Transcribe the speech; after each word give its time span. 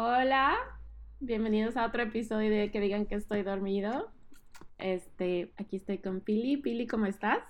Hola, 0.00 0.56
bienvenidos 1.18 1.76
a 1.76 1.84
otro 1.84 2.02
episodio 2.02 2.50
de 2.50 2.70
Que 2.70 2.78
digan 2.78 3.04
que 3.06 3.16
estoy 3.16 3.42
dormido. 3.42 4.12
Este, 4.78 5.52
aquí 5.56 5.74
estoy 5.76 5.98
con 5.98 6.20
Pili. 6.20 6.56
Pili, 6.58 6.86
¿cómo 6.86 7.06
estás? 7.06 7.42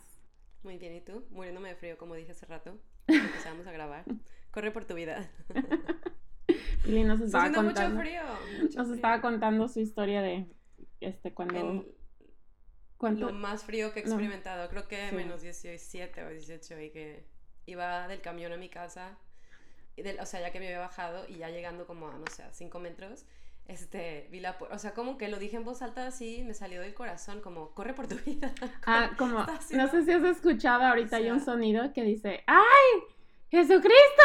Muy 0.62 0.78
bien, 0.78 0.94
¿y 0.94 1.02
tú? 1.02 1.26
Muriéndome 1.30 1.68
de 1.68 1.74
frío, 1.76 1.98
como 1.98 2.14
dije 2.14 2.32
hace 2.32 2.46
rato. 2.46 2.78
Empezamos 3.06 3.66
a 3.66 3.72
grabar. 3.72 4.04
Corre 4.50 4.70
por 4.70 4.86
tu 4.86 4.94
vida. 4.94 5.30
Pili 6.84 7.04
nos 7.04 7.20
estaba 7.20 7.52
contando. 7.52 7.90
mucho 7.96 8.00
frío. 8.00 8.22
mucho 8.62 8.78
Nos 8.78 8.86
frío. 8.86 8.94
estaba 8.94 9.20
contando 9.20 9.68
su 9.68 9.80
historia 9.80 10.22
de 10.22 10.46
este 11.00 11.34
cuando 11.34 11.54
El- 11.60 11.94
cuánto 12.96 13.26
lo 13.26 13.32
más 13.34 13.62
frío 13.64 13.92
que 13.92 14.00
he 14.00 14.04
No. 14.04 14.08
experimentado. 14.12 14.70
Creo 14.70 14.88
que 14.88 15.10
Sí. 15.10 15.16
menos 15.16 15.42
17 15.42 16.24
o 16.24 16.30
18 16.30 16.80
y 16.80 16.90
que 16.92 17.26
iba 17.66 18.08
del 18.08 18.22
camión 18.22 18.52
a 18.52 18.56
mi 18.56 18.70
casa. 18.70 19.18
Del- 20.02 20.20
o 20.20 20.26
sea, 20.26 20.40
ya 20.40 20.50
que 20.50 20.60
me 20.60 20.66
había 20.66 20.80
bajado 20.80 21.24
y 21.28 21.38
ya 21.38 21.48
llegando 21.50 21.86
como 21.86 22.08
a, 22.08 22.12
no 22.18 22.26
sé, 22.28 22.42
a 22.42 22.52
5 22.52 22.78
metros, 22.80 23.24
este, 23.66 24.28
vi 24.30 24.40
la... 24.40 24.56
O 24.70 24.78
sea, 24.78 24.94
como 24.94 25.18
que 25.18 25.28
lo 25.28 25.38
dije 25.38 25.56
en 25.56 25.64
voz 25.64 25.82
alta 25.82 26.06
así, 26.06 26.42
me 26.44 26.54
salió 26.54 26.80
del 26.80 26.94
corazón, 26.94 27.40
como, 27.40 27.74
corre 27.74 27.92
por 27.94 28.06
tu 28.08 28.16
vida. 28.16 28.52
Ah, 28.86 29.10
como 29.18 29.40
no 29.44 29.88
sé 29.90 30.04
si 30.04 30.10
has 30.12 30.24
escuchado 30.24 30.84
ahorita 30.84 31.16
O 31.16 31.18
hay 31.18 31.30
un 31.30 31.40
sea- 31.40 31.52
sonido 31.54 31.92
que 31.92 32.02
dice, 32.02 32.42
¡Ay! 32.46 33.02
¡Jesucristo! 33.50 34.22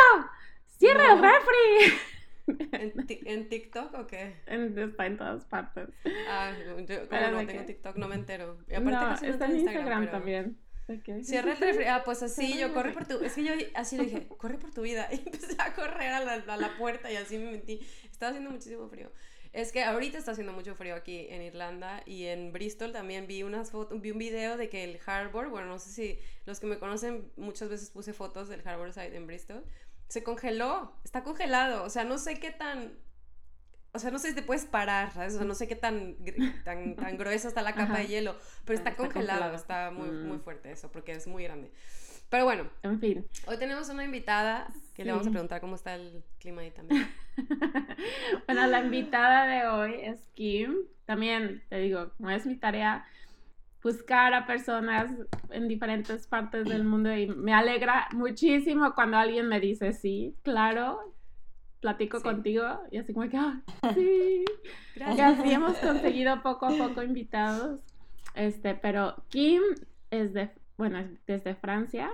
¡Cierra 0.77 1.13
el 1.13 1.22
No. 1.22 1.27
refri! 1.30 1.99
¿En, 2.74 2.94
en 3.26 3.49
TikTok 3.49 3.94
o 3.94 4.08
qué? 4.08 4.35
En- 4.48 4.77
Está 4.77 5.05
en 5.05 5.18
todas 5.18 5.46
partes. 5.46 5.90
Ah, 6.30 6.52
yo 6.60 6.76
como 6.76 6.82
no 6.82 7.38
tengo 7.38 7.48
que- 7.48 7.60
TikTok, 7.68 7.96
no 7.98 8.08
me 8.08 8.16
entero. 8.16 8.58
Y 8.68 8.74
aparte 8.74 8.91
No, 8.91 8.99
casi 8.99 9.26
no 9.27 9.32
está 9.32 9.46
en 9.46 9.55
Instagram 9.60 9.99
pero- 10.02 10.12
también. 10.12 10.58
¿De 10.94 11.02
qué? 11.02 11.24
Cierra 11.24 11.54
el 11.54 11.58
refri. 11.58 11.86
Ah, 11.86 12.04
pues 12.06 12.22
así, 12.22 12.58
yo 12.58 12.74
corre 12.74 12.92
por 12.92 13.08
tu. 13.08 13.20
Es 13.24 13.34
que 13.34 13.44
yo 13.44 13.54
así 13.74 13.98
le 13.98 14.04
dije, 14.06 14.28
corre 14.38 14.58
por 14.58 14.72
tu 14.72 14.82
vida. 14.84 15.10
Y 15.12 15.16
empecé 15.16 15.56
a 15.60 15.74
correr 15.74 16.14
a 16.14 16.20
la, 16.20 16.34
a 16.34 16.58
la 16.58 16.78
puerta 16.78 17.12
y 17.12 17.16
así 17.16 17.38
me 17.38 17.52
metí. 17.52 17.80
Estaba 18.12 18.30
haciendo 18.30 18.52
muchísimo 18.52 18.88
frío. 18.90 19.12
Es 19.54 19.72
que 19.72 19.84
ahorita 19.84 20.18
está 20.18 20.32
haciendo 20.32 20.54
mucho 20.54 20.76
frío 20.76 20.96
aquí 20.96 21.28
en 21.30 21.42
Irlanda 21.42 22.02
y 22.05 22.26
en 22.26 22.52
Bristol 22.52 22.91
también 22.91 23.27
vi 23.27 23.44
unas 23.44 23.70
fotos, 23.70 24.02
vi 24.02 24.12
un 24.12 24.18
video 24.18 24.58
de 24.58 24.68
que 24.68 24.84
el 24.84 25.00
Harbour, 25.05 25.50
bueno, 25.50 25.68
no 25.68 25.77
sé 25.77 25.90
si 25.90 26.20
los 26.46 26.60
que 26.60 26.66
me 26.66 26.80
conocen 26.80 27.32
muchas 27.38 27.70
veces 27.70 27.91
puse 27.91 28.13
fotos 28.13 28.50
del 28.50 28.68
Harbour 28.68 28.94
Side 28.94 29.16
en 29.16 29.28
Bristol, 29.28 29.63
se 30.07 30.24
congeló, 30.24 30.96
está 31.04 31.24
congelado, 31.24 31.84
o 31.84 31.90
sea, 31.91 32.04
no 32.04 32.18
sé 32.18 32.40
qué 32.40 32.50
tan 32.50 32.98
o 33.94 33.99
sea, 33.99 34.12
no 34.12 34.20
sé 34.20 34.30
si 34.30 34.36
te 34.36 34.41
puedes 34.41 34.66
parar, 34.66 35.12
¿sabes? 35.12 35.34
O 35.36 35.38
sea, 35.38 35.46
no 35.46 35.54
sé 35.55 35.68
qué 35.68 35.76
tan, 35.76 36.16
tan, 36.63 36.96
tan 36.96 37.18
gruesa 37.18 37.48
está 37.48 37.62
la 37.62 37.74
capa 37.74 37.94
Ajá. 37.94 37.98
de 38.00 38.08
hielo, 38.08 38.35
pero 38.66 38.77
está, 38.77 38.91
Está 38.91 39.02
congelado, 39.04 39.52
congelado. 39.52 39.55
está 39.55 39.91
muy, 39.91 40.10
Mm. 40.10 40.27
muy 40.27 40.38
fuerte 40.40 40.72
eso, 40.72 40.91
porque 40.91 41.12
es 41.13 41.27
muy 41.27 41.44
grande. 41.44 41.72
Pero 42.30 42.46
bueno, 42.46 42.68
En 42.82 43.00
fin. 43.00 43.26
hoy 43.46 43.58
tenemos 43.58 43.90
una 43.90 44.04
invitada 44.04 44.68
que 44.96 45.05
le 45.05 45.12
vamos 45.12 45.27
a 45.27 45.30
Sí. 45.30 45.34
preguntar 45.34 45.62
cómo 45.62 45.76
está 45.76 45.94
el 45.96 46.24
clima 46.40 46.62
ahí 46.63 46.72
también. 46.72 47.08
bueno, 48.48 48.68
la 48.68 48.80
invitada 48.80 49.46
de 49.48 49.68
hoy 49.68 49.96
es 50.02 50.26
Kim. 50.34 50.76
También 51.05 51.62
te 51.70 51.78
digo, 51.78 52.12
no 52.18 52.30
es 52.32 52.46
mi 52.46 52.55
tarea 52.55 53.05
buscar 53.84 54.34
a 54.34 54.48
personas 54.48 55.12
en 55.50 55.68
diferentes 55.68 56.26
partes 56.26 56.68
del 56.70 56.85
mundo 56.85 57.13
y 57.16 57.28
me 57.28 57.54
alegra 57.54 58.07
muchísimo 58.13 58.96
cuando 58.96 59.18
alguien 59.18 59.48
me 59.48 59.60
dice 59.60 59.91
sí, 59.94 60.35
claro, 60.41 61.13
platico 61.84 62.17
Sí. 62.17 62.23
contigo 62.23 62.63
y 62.91 62.98
así 62.98 63.13
como 63.13 63.29
que, 63.29 63.37
"Ah, 63.37 63.62
sí. 63.93 64.45
Y 64.95 65.00
Gracias. 65.00 65.39
así 65.39 65.51
hemos 65.51 65.78
conseguido 65.78 66.41
poco 66.41 66.66
a 66.67 66.69
poco 66.78 67.03
invitados. 67.03 67.81
Este, 68.35 68.73
pero 68.73 69.16
Kim 69.29 69.62
es 70.09 70.34
de, 70.34 70.50
bueno, 70.78 70.97
es 70.97 71.07
desde 71.28 71.56
Francia. 71.56 72.09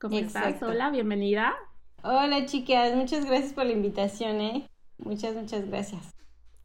¿Cómo 0.00 0.16
estás? 0.18 0.44
Exacto. 0.46 0.68
Hola, 0.68 0.88
bienvenida. 0.90 1.54
Hola 2.02 2.46
chicas, 2.46 2.96
muchas 2.96 3.26
gracias 3.26 3.52
por 3.52 3.66
la 3.66 3.72
invitación, 3.72 4.40
¿eh? 4.40 4.66
Muchas, 4.96 5.34
muchas 5.36 5.66
gracias. 5.68 6.14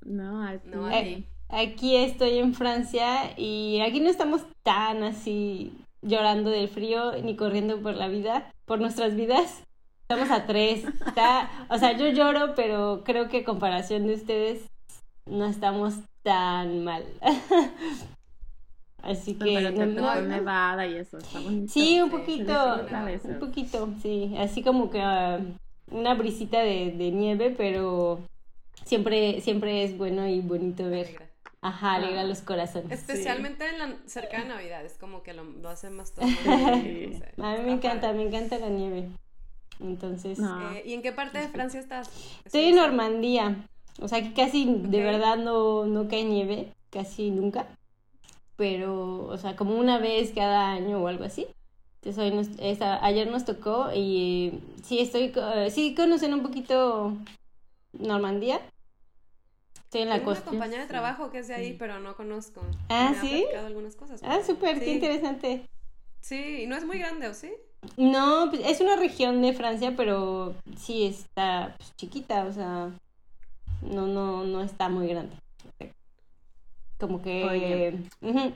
No, 0.05 0.41
a 0.41 0.53
ti. 0.58 0.69
No, 0.69 0.86
a 0.88 1.02
ti. 1.02 1.25
Aquí 1.49 1.97
estoy 1.97 2.38
en 2.39 2.53
Francia 2.53 3.38
y 3.38 3.81
aquí 3.81 3.99
no 3.99 4.09
estamos 4.09 4.45
tan 4.63 5.03
así 5.03 5.73
llorando 6.02 6.49
del 6.49 6.70
frío 6.70 7.11
ni 7.23 7.36
corriendo 7.36 7.81
por 7.81 7.95
la 7.95 8.08
vida, 8.08 8.52
por 8.65 8.80
nuestras 8.80 9.15
vidas. 9.15 9.64
Estamos 10.08 10.30
a 10.32 10.45
tres. 10.45 10.86
Está, 11.08 11.49
o 11.70 11.77
sea, 11.80 11.98
yo 11.98 12.08
lloro, 12.10 12.54
pero 12.55 13.04
creo 13.04 13.27
que 13.27 13.39
a 13.39 13.43
comparación 13.43 14.05
de 14.05 14.14
ustedes 14.14 14.61
no 15.26 15.45
estamos 15.48 15.95
tan 16.23 16.83
mal. 16.83 17.04
Así 19.02 19.36
que 19.36 19.45
Pero 19.54 19.73
te 19.73 19.86
no- 19.86 20.02
no- 20.16 20.21
Nevada 20.21 20.88
y 20.88 20.95
eso, 20.98 21.17
está 21.20 21.39
bonito. 21.39 21.71
Sí, 21.71 22.02
un 22.02 22.10
poquito, 22.10 22.82
un 23.26 23.39
poquito, 23.39 23.89
sí, 24.02 24.33
así 24.39 24.64
como 24.64 24.89
que 24.89 24.99
ah, 24.99 25.39
una 25.92 26.16
brisita 26.16 26.60
de, 26.60 26.92
de 26.92 27.11
nieve, 27.11 27.54
pero 27.55 28.20
siempre, 28.83 29.42
siempre 29.42 29.83
es 29.83 29.95
bueno 29.95 30.27
y 30.27 30.42
bonito 30.42 30.89
ver, 30.89 31.05
Alegra. 31.08 31.27
ajá, 31.61 31.93
alegra 31.95 32.22
Ah. 32.22 32.26
los 32.26 32.42
corazones. 32.42 32.92
Especialmente 32.92 33.70
en 33.70 33.77
la, 33.77 33.95
cerca 34.08 34.39
de 34.42 34.48
Navidad, 34.48 34.83
es 34.83 34.93
como 34.98 35.22
que 35.22 35.33
lo, 35.36 35.43
lo 35.43 35.70
hace 35.70 35.92
más 35.92 36.11
todo. 36.16 36.26
Sí. 36.26 37.22
A 37.37 37.58
mí 37.58 37.64
me 37.64 37.73
encanta, 37.73 38.11
me 38.11 38.23
encanta 38.23 38.58
la 38.58 38.70
nieve. 38.70 39.08
Entonces, 39.80 40.39
No. 40.39 40.71
Eh, 40.71 40.83
¿Y 40.86 40.93
en 40.93 41.02
qué 41.02 41.11
parte 41.11 41.37
de 41.39 41.49
Francia 41.49 41.80
estás? 41.80 42.09
estoy 42.45 42.65
en 42.65 42.75
Normandía, 42.75 43.67
o 44.02 44.08
sea, 44.08 44.19
aquí 44.19 44.30
casi 44.33 44.65
de 44.65 45.03
verdad 45.03 45.37
no, 45.37 45.86
no 45.86 46.08
cae 46.08 46.23
nieve, 46.23 46.71
casi 46.89 47.30
nunca, 47.31 47.67
pero, 48.55 49.25
o 49.25 49.37
sea, 49.37 49.55
como 49.55 49.77
una 49.77 49.97
vez 49.99 50.31
cada 50.33 50.71
año 50.71 51.02
o 51.02 51.08
algo 51.08 51.23
así. 51.25 51.47
Entonces, 52.02 52.23
hoy 52.23 52.31
nos- 52.31 52.59
esa- 52.59 53.03
ayer 53.03 53.27
nos 53.30 53.45
tocó 53.45 53.89
y 53.93 54.52
eh, 54.53 54.59
sí, 54.83 54.99
estoy, 54.99 55.33
eh, 55.36 55.69
sí 55.71 55.93
conocen 55.95 56.33
un 56.33 56.42
poquito 56.43 57.13
Normandía. 57.93 58.61
Estoy 59.86 60.02
en 60.02 60.09
la 60.09 60.17
Tengo 60.19 60.31
una 60.31 60.42
compañera 60.42 60.81
de 60.83 60.87
trabajo 60.87 61.31
que 61.31 61.39
es 61.39 61.47
de 61.47 61.55
ahí, 61.55 61.71
Sí. 61.71 61.75
pero 61.80 61.99
no 61.99 62.15
conozco. 62.15 62.61
Ah, 62.89 63.11
Me 63.13 63.21
¿sí? 63.21 63.30
platicado 63.42 63.67
algunas 63.67 63.95
cosas. 63.95 64.21
Ah, 64.23 64.39
súper, 64.45 64.80
qué 64.80 64.93
interesante. 64.93 65.65
Sí, 66.21 66.63
y 66.63 66.67
no 66.67 66.75
es 66.75 66.86
muy 66.86 66.97
grande, 66.97 67.27
¿o 67.27 67.33
sí? 67.33 67.52
No, 67.98 68.48
pues, 68.50 68.62
es 68.66 68.82
una 68.82 68.96
región 68.96 69.42
de 69.42 69.54
Francia, 69.54 69.94
pero 69.96 70.56
sí 70.78 71.06
está 71.06 71.76
pues, 71.78 71.96
chiquita, 71.96 72.46
o 72.46 72.52
sea, 72.52 72.92
no, 73.82 74.08
no, 74.08 74.44
no 74.44 74.62
está 74.62 74.90
muy 74.90 75.08
grande. 75.08 75.36
Como 77.00 77.22
que... 77.22 77.44
Oye. 77.44 78.54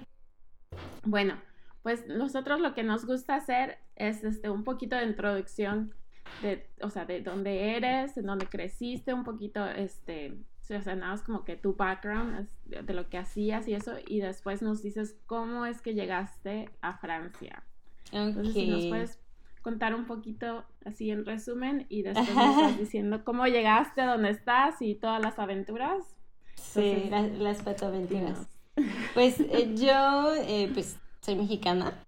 Bueno, 1.04 1.36
pues 1.84 2.08
nosotros 2.08 2.60
lo 2.62 2.74
que 2.74 2.84
nos 2.84 3.06
gusta 3.06 3.36
hacer 3.36 3.78
es 3.96 4.24
este 4.24 4.50
un 4.50 4.64
poquito 4.64 4.96
de 4.96 5.06
introducción 5.06 5.94
de, 6.42 6.70
o 6.82 6.90
sea, 6.90 7.06
de 7.06 7.22
dónde 7.22 7.76
eres, 7.76 8.16
en 8.18 8.26
dónde 8.26 8.48
creciste, 8.48 9.14
un 9.14 9.24
poquito, 9.24 9.66
este, 9.66 10.38
o 10.64 10.82
sea, 10.82 10.96
nada 10.96 11.12
más 11.12 11.24
como 11.24 11.44
que 11.44 11.56
tu 11.56 11.76
background 11.76 12.48
de 12.66 12.94
lo 12.94 13.10
que 13.10 13.18
hacías 13.18 13.68
y 13.68 13.74
eso, 13.74 13.96
y 14.08 14.20
después 14.20 14.62
nos 14.62 14.84
dices 14.84 15.18
cómo 15.26 15.66
es 15.66 15.82
que 15.82 15.96
llegaste 15.96 16.70
a 16.82 16.98
Francia. 16.98 17.64
Entonces, 18.12 18.53
si 18.53 18.68
nos 18.68 18.86
puedes 18.86 19.20
contar 19.62 19.94
un 19.94 20.06
poquito 20.06 20.64
así 20.86 21.12
en 21.12 21.25
resumen 21.25 21.86
y 21.90 22.03
después 22.03 22.34
nos 22.36 22.56
vas 22.56 22.78
diciendo 22.80 23.24
cómo 23.24 23.46
llegaste 23.46 24.02
a 24.02 24.12
donde 24.14 24.31
estás 24.31 24.81
y 24.81 24.96
todas 24.96 25.22
las 25.22 25.38
aventuras. 25.40 26.16
Sí, 26.56 27.08
las, 27.09 27.31
las 27.31 27.62
patoaventuras. 27.62 28.48
Pues 29.14 29.42
eh, 29.42 29.74
yo, 29.75 30.34
eh, 30.36 30.72
pues, 30.74 30.98
soy 31.19 31.36
mexicana 31.36 32.02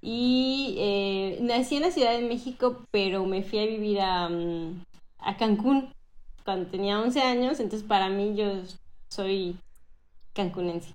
y 0.00 0.76
eh, 0.78 1.38
nací 1.40 1.76
en 1.76 1.82
la 1.82 1.90
Ciudad 1.90 2.12
de 2.12 2.28
México, 2.28 2.86
pero 2.92 3.26
me 3.26 3.42
fui 3.42 3.58
a 3.58 3.66
vivir 3.66 4.00
a, 4.00 4.28
mm, 4.28 4.84
a 5.18 5.36
Cancún 5.36 5.92
cuando 6.44 6.70
tenía 6.70 7.00
11 7.00 7.22
años, 7.22 7.58
entonces 7.58 7.86
para 7.86 8.08
mí 8.08 8.36
yo 8.36 8.62
soy 9.08 9.56
cancunense. 10.32 10.92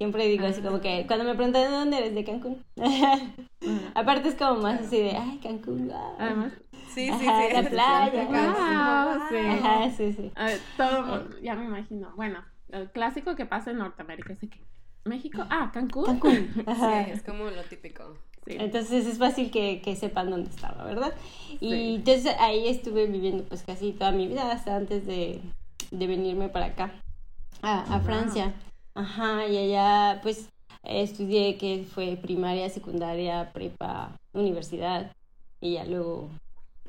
Siempre 0.00 0.26
digo 0.28 0.46
así 0.46 0.62
como 0.62 0.80
que 0.80 1.06
cuando 1.06 1.26
me 1.26 1.34
preguntan 1.34 1.62
de 1.70 1.76
dónde 1.76 1.98
eres 1.98 2.14
de 2.14 2.24
Cancún. 2.24 2.64
Aparte 3.94 4.30
es 4.30 4.34
como 4.34 4.62
más 4.62 4.80
así 4.80 4.98
de, 4.98 5.10
ay, 5.10 5.38
Cancún, 5.42 5.88
wow. 5.88 6.14
Además, 6.18 6.52
Sí, 6.94 7.12
sí, 7.12 7.26
Ajá, 7.28 7.42
sí. 7.48 7.54
la 7.54 7.62
playa, 7.68 8.24
Wow, 8.24 9.28
sí. 9.28 9.36
Ajá, 9.36 9.90
sí, 9.90 10.12
sí. 10.14 10.32
A 10.34 10.46
ver, 10.46 10.60
todo, 10.78 11.02
mundo- 11.02 11.36
ya 11.42 11.54
me 11.54 11.66
imagino. 11.66 12.12
Bueno, 12.16 12.42
el 12.70 12.90
clásico 12.90 13.36
que 13.36 13.44
pasa 13.44 13.72
en 13.72 13.76
Norteamérica 13.76 14.32
es 14.32 14.40
de 14.40 14.48
que 14.48 14.60
México, 15.04 15.44
ah, 15.50 15.70
Cancún. 15.72 16.06
Cancún. 16.06 16.48
Sí, 16.56 17.10
es 17.12 17.22
como 17.22 17.44
lo 17.44 17.62
típico. 17.64 18.16
Sí. 18.46 18.56
Entonces 18.58 19.04
es 19.06 19.18
fácil 19.18 19.50
que, 19.50 19.82
que 19.82 19.96
sepan 19.96 20.30
dónde 20.30 20.48
estaba, 20.48 20.82
¿verdad? 20.84 21.12
Y 21.60 21.70
Sí. 21.70 21.94
entonces 21.96 22.34
ahí 22.40 22.68
estuve 22.68 23.06
viviendo 23.06 23.44
pues 23.44 23.64
casi 23.64 23.92
toda 23.92 24.12
mi 24.12 24.26
vida 24.28 24.50
hasta 24.50 24.76
antes 24.76 25.06
de, 25.06 25.42
de 25.90 26.06
venirme 26.06 26.48
para 26.48 26.66
acá, 26.66 26.90
a, 27.60 27.82
a 27.82 27.98
Wow. 27.98 28.52
Ajá, 28.94 29.46
y 29.46 29.56
allá 29.56 30.20
pues 30.22 30.48
estudié 30.82 31.56
que 31.58 31.84
fue 31.84 32.16
primaria, 32.20 32.68
secundaria, 32.68 33.50
prepa, 33.52 34.16
universidad 34.32 35.12
y 35.60 35.74
ya 35.74 35.84
luego 35.84 36.30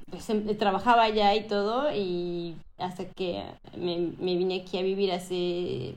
pues 0.09 0.29
em- 0.29 0.57
trabajaba 0.57 1.03
allá 1.03 1.35
y 1.35 1.47
todo 1.47 1.93
y 1.93 2.55
hasta 2.77 3.05
que 3.05 3.43
me, 3.77 4.13
me 4.19 4.35
vine 4.35 4.61
aquí 4.61 4.77
a 4.77 4.81
vivir 4.81 5.11
hace 5.11 5.95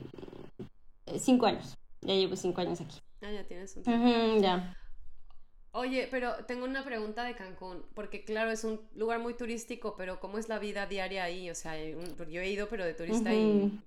eh, 1.07 1.19
cinco 1.19 1.45
años. 1.45 1.73
Ya 2.01 2.13
llevo 2.13 2.35
cinco 2.35 2.61
años 2.61 2.79
aquí. 2.81 2.97
Ah, 3.21 3.31
ya 3.31 3.43
tienes 3.43 3.75
un 3.75 3.83
tiempo. 3.83 4.41
Ya. 4.41 4.73
Oye, 5.71 6.07
pero 6.09 6.45
tengo 6.45 6.63
una 6.65 6.85
pregunta 6.85 7.23
de 7.25 7.35
Cancún, 7.35 7.83
porque 7.95 8.23
claro, 8.23 8.49
es 8.51 8.63
un 8.63 8.79
lugar 8.95 9.19
muy 9.19 9.33
turístico, 9.33 9.95
pero 9.97 10.21
¿cómo 10.21 10.37
es 10.37 10.47
la 10.47 10.57
vida 10.57 10.85
diaria 10.85 11.25
ahí? 11.25 11.49
O 11.49 11.55
sea, 11.55 11.75
yo 11.77 12.41
he 12.41 12.49
ido, 12.49 12.69
pero 12.69 12.85
de 12.85 12.93
turista 12.93 13.33
y 13.33 13.77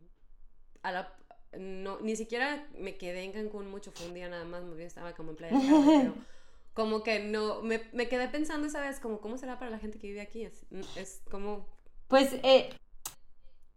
a 0.83 0.93
la, 0.93 1.17
no, 1.57 2.01
ni 2.01 2.17
siquiera 2.17 2.67
me 2.79 2.97
quedé 2.97 3.23
en 3.25 3.33
Cancún 3.33 3.71
mucho, 3.71 3.91
fue 3.93 4.07
un 4.07 4.15
día 4.15 4.29
nada 4.29 4.45
más, 4.45 4.65
muy 4.65 4.83
estaba 4.83 5.15
como 5.15 5.31
en 5.31 5.37
playa, 5.37 5.59
pero 5.59 6.15
como 6.75 7.03
que 7.03 7.21
no, 7.21 7.63
me, 7.63 7.83
me, 7.93 8.09
quedé 8.09 8.29
pensando 8.29 8.67
esa 8.67 8.81
vez, 8.81 9.01
como, 9.01 9.21
¿cómo 9.21 9.39
será 9.39 9.59
para 9.59 9.71
la 9.71 9.79
gente 9.79 9.99
que 9.99 10.09
vive 10.09 10.21
aquí? 10.21 10.43
Es, 10.43 10.65
es 10.97 11.23
como... 11.31 11.67
Pues, 12.09 12.35
eh, 12.43 12.71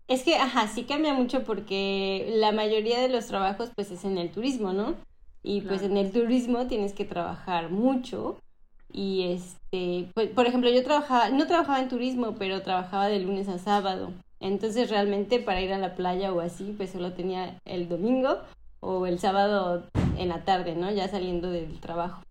es 0.07 0.23
que, 0.23 0.35
ajá, 0.35 0.68
sí 0.68 0.83
cambia 0.83 1.13
mucho 1.13 1.44
porque 1.44 2.31
la 2.35 2.51
mayoría 2.51 3.00
de 3.00 3.09
los 3.09 3.27
trabajos, 3.27 3.71
pues, 3.75 3.91
es 3.91 4.03
en 4.03 4.18
el 4.18 4.31
turismo, 4.31 4.73
¿no? 4.73 4.95
Y 5.44 5.62
pues 5.62 5.81
en 5.81 5.97
el 5.97 6.12
turismo 6.12 6.68
tienes 6.68 6.94
que 6.94 7.06
trabajar 7.06 7.69
mucho. 7.71 8.38
Y 8.91 9.23
este, 9.31 10.12
pues, 10.13 10.29
por 10.29 10.45
ejemplo, 10.45 10.69
yo 10.69 10.83
trabajaba, 10.83 11.29
no 11.29 11.47
trabajaba 11.47 11.79
en 11.79 11.89
turismo, 11.89 12.35
pero 12.38 12.62
trabajaba 12.62 13.07
de 13.07 13.19
lunes 13.19 13.47
a 13.47 13.57
sábado. 13.57 14.13
Entonces 14.42 14.90
realmente 14.90 15.40
para 15.40 15.62
ir 15.62 15.72
a 15.72 15.78
la 15.78 15.96
playa 15.96 16.34
o 16.34 16.42
así, 16.42 16.74
pues 16.76 16.90
solo 16.90 17.14
tenía 17.14 17.60
el 17.64 17.88
domingo 17.88 18.40
o 18.82 19.06
el 19.06 19.20
sábado 19.20 19.84
en 20.18 20.28
la 20.28 20.44
tarde, 20.44 20.76
¿no? 20.76 20.92
Ya 20.92 21.08
saliendo 21.08 21.50
del 21.52 21.80
trabajo. 21.80 22.24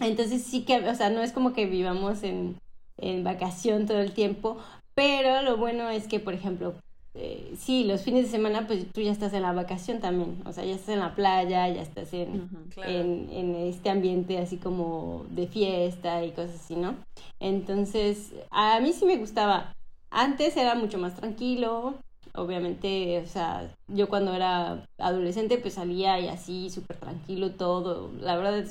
Entonces 0.00 0.42
sí 0.42 0.62
que, 0.62 0.88
o 0.88 0.94
sea, 0.94 1.10
no 1.10 1.20
es 1.20 1.32
como 1.32 1.52
que 1.52 1.66
vivamos 1.66 2.22
en, 2.22 2.56
en 2.96 3.24
vacación 3.24 3.86
todo 3.86 3.98
el 3.98 4.12
tiempo, 4.12 4.56
pero 4.94 5.42
lo 5.42 5.56
bueno 5.56 5.90
es 5.90 6.06
que, 6.06 6.20
por 6.20 6.34
ejemplo, 6.34 6.74
eh, 7.14 7.54
sí, 7.58 7.84
los 7.84 8.02
fines 8.02 8.26
de 8.26 8.30
semana, 8.30 8.68
pues 8.68 8.86
tú 8.92 9.00
ya 9.00 9.10
estás 9.10 9.32
en 9.32 9.42
la 9.42 9.52
vacación 9.52 9.98
también, 9.98 10.40
o 10.46 10.52
sea, 10.52 10.64
ya 10.64 10.74
estás 10.74 10.90
en 10.90 11.00
la 11.00 11.16
playa, 11.16 11.68
ya 11.68 11.82
estás 11.82 12.12
en, 12.14 12.48
en, 12.76 13.56
este 13.56 13.90
ambiente 13.90 14.38
así 14.38 14.58
como 14.58 15.26
de 15.30 15.48
fiesta 15.48 16.24
y 16.24 16.30
cosas 16.30 16.54
así, 16.54 16.76
¿no? 16.76 16.94
Entonces, 17.40 18.32
a 18.50 18.78
mí 18.78 18.92
sí 18.92 19.04
me 19.04 19.16
gustaba. 19.16 19.74
Antes 20.10 20.56
era 20.56 20.74
mucho 20.74 20.98
más 20.98 21.14
tranquilo, 21.14 21.94
obviamente, 22.34 23.18
o 23.18 23.26
sea, 23.26 23.72
yo 23.88 24.08
cuando 24.08 24.34
era 24.34 24.84
adolescente 24.98 25.58
pues 25.58 25.74
salía 25.74 26.18
y 26.18 26.28
así 26.28 26.70
súper 26.70 26.96
tranquilo 26.96 27.52
todo, 27.52 28.10
la 28.20 28.36
verdad 28.36 28.64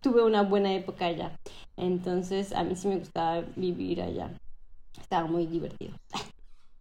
tuve 0.00 0.24
una 0.24 0.42
buena 0.42 0.72
época 0.74 1.06
allá, 1.06 1.36
entonces 1.76 2.52
a 2.52 2.64
mí 2.64 2.76
sí 2.76 2.88
me 2.88 2.98
gustaba 2.98 3.44
vivir 3.56 4.02
allá, 4.02 4.30
estaba 5.00 5.26
muy 5.26 5.46
divertido. 5.46 5.94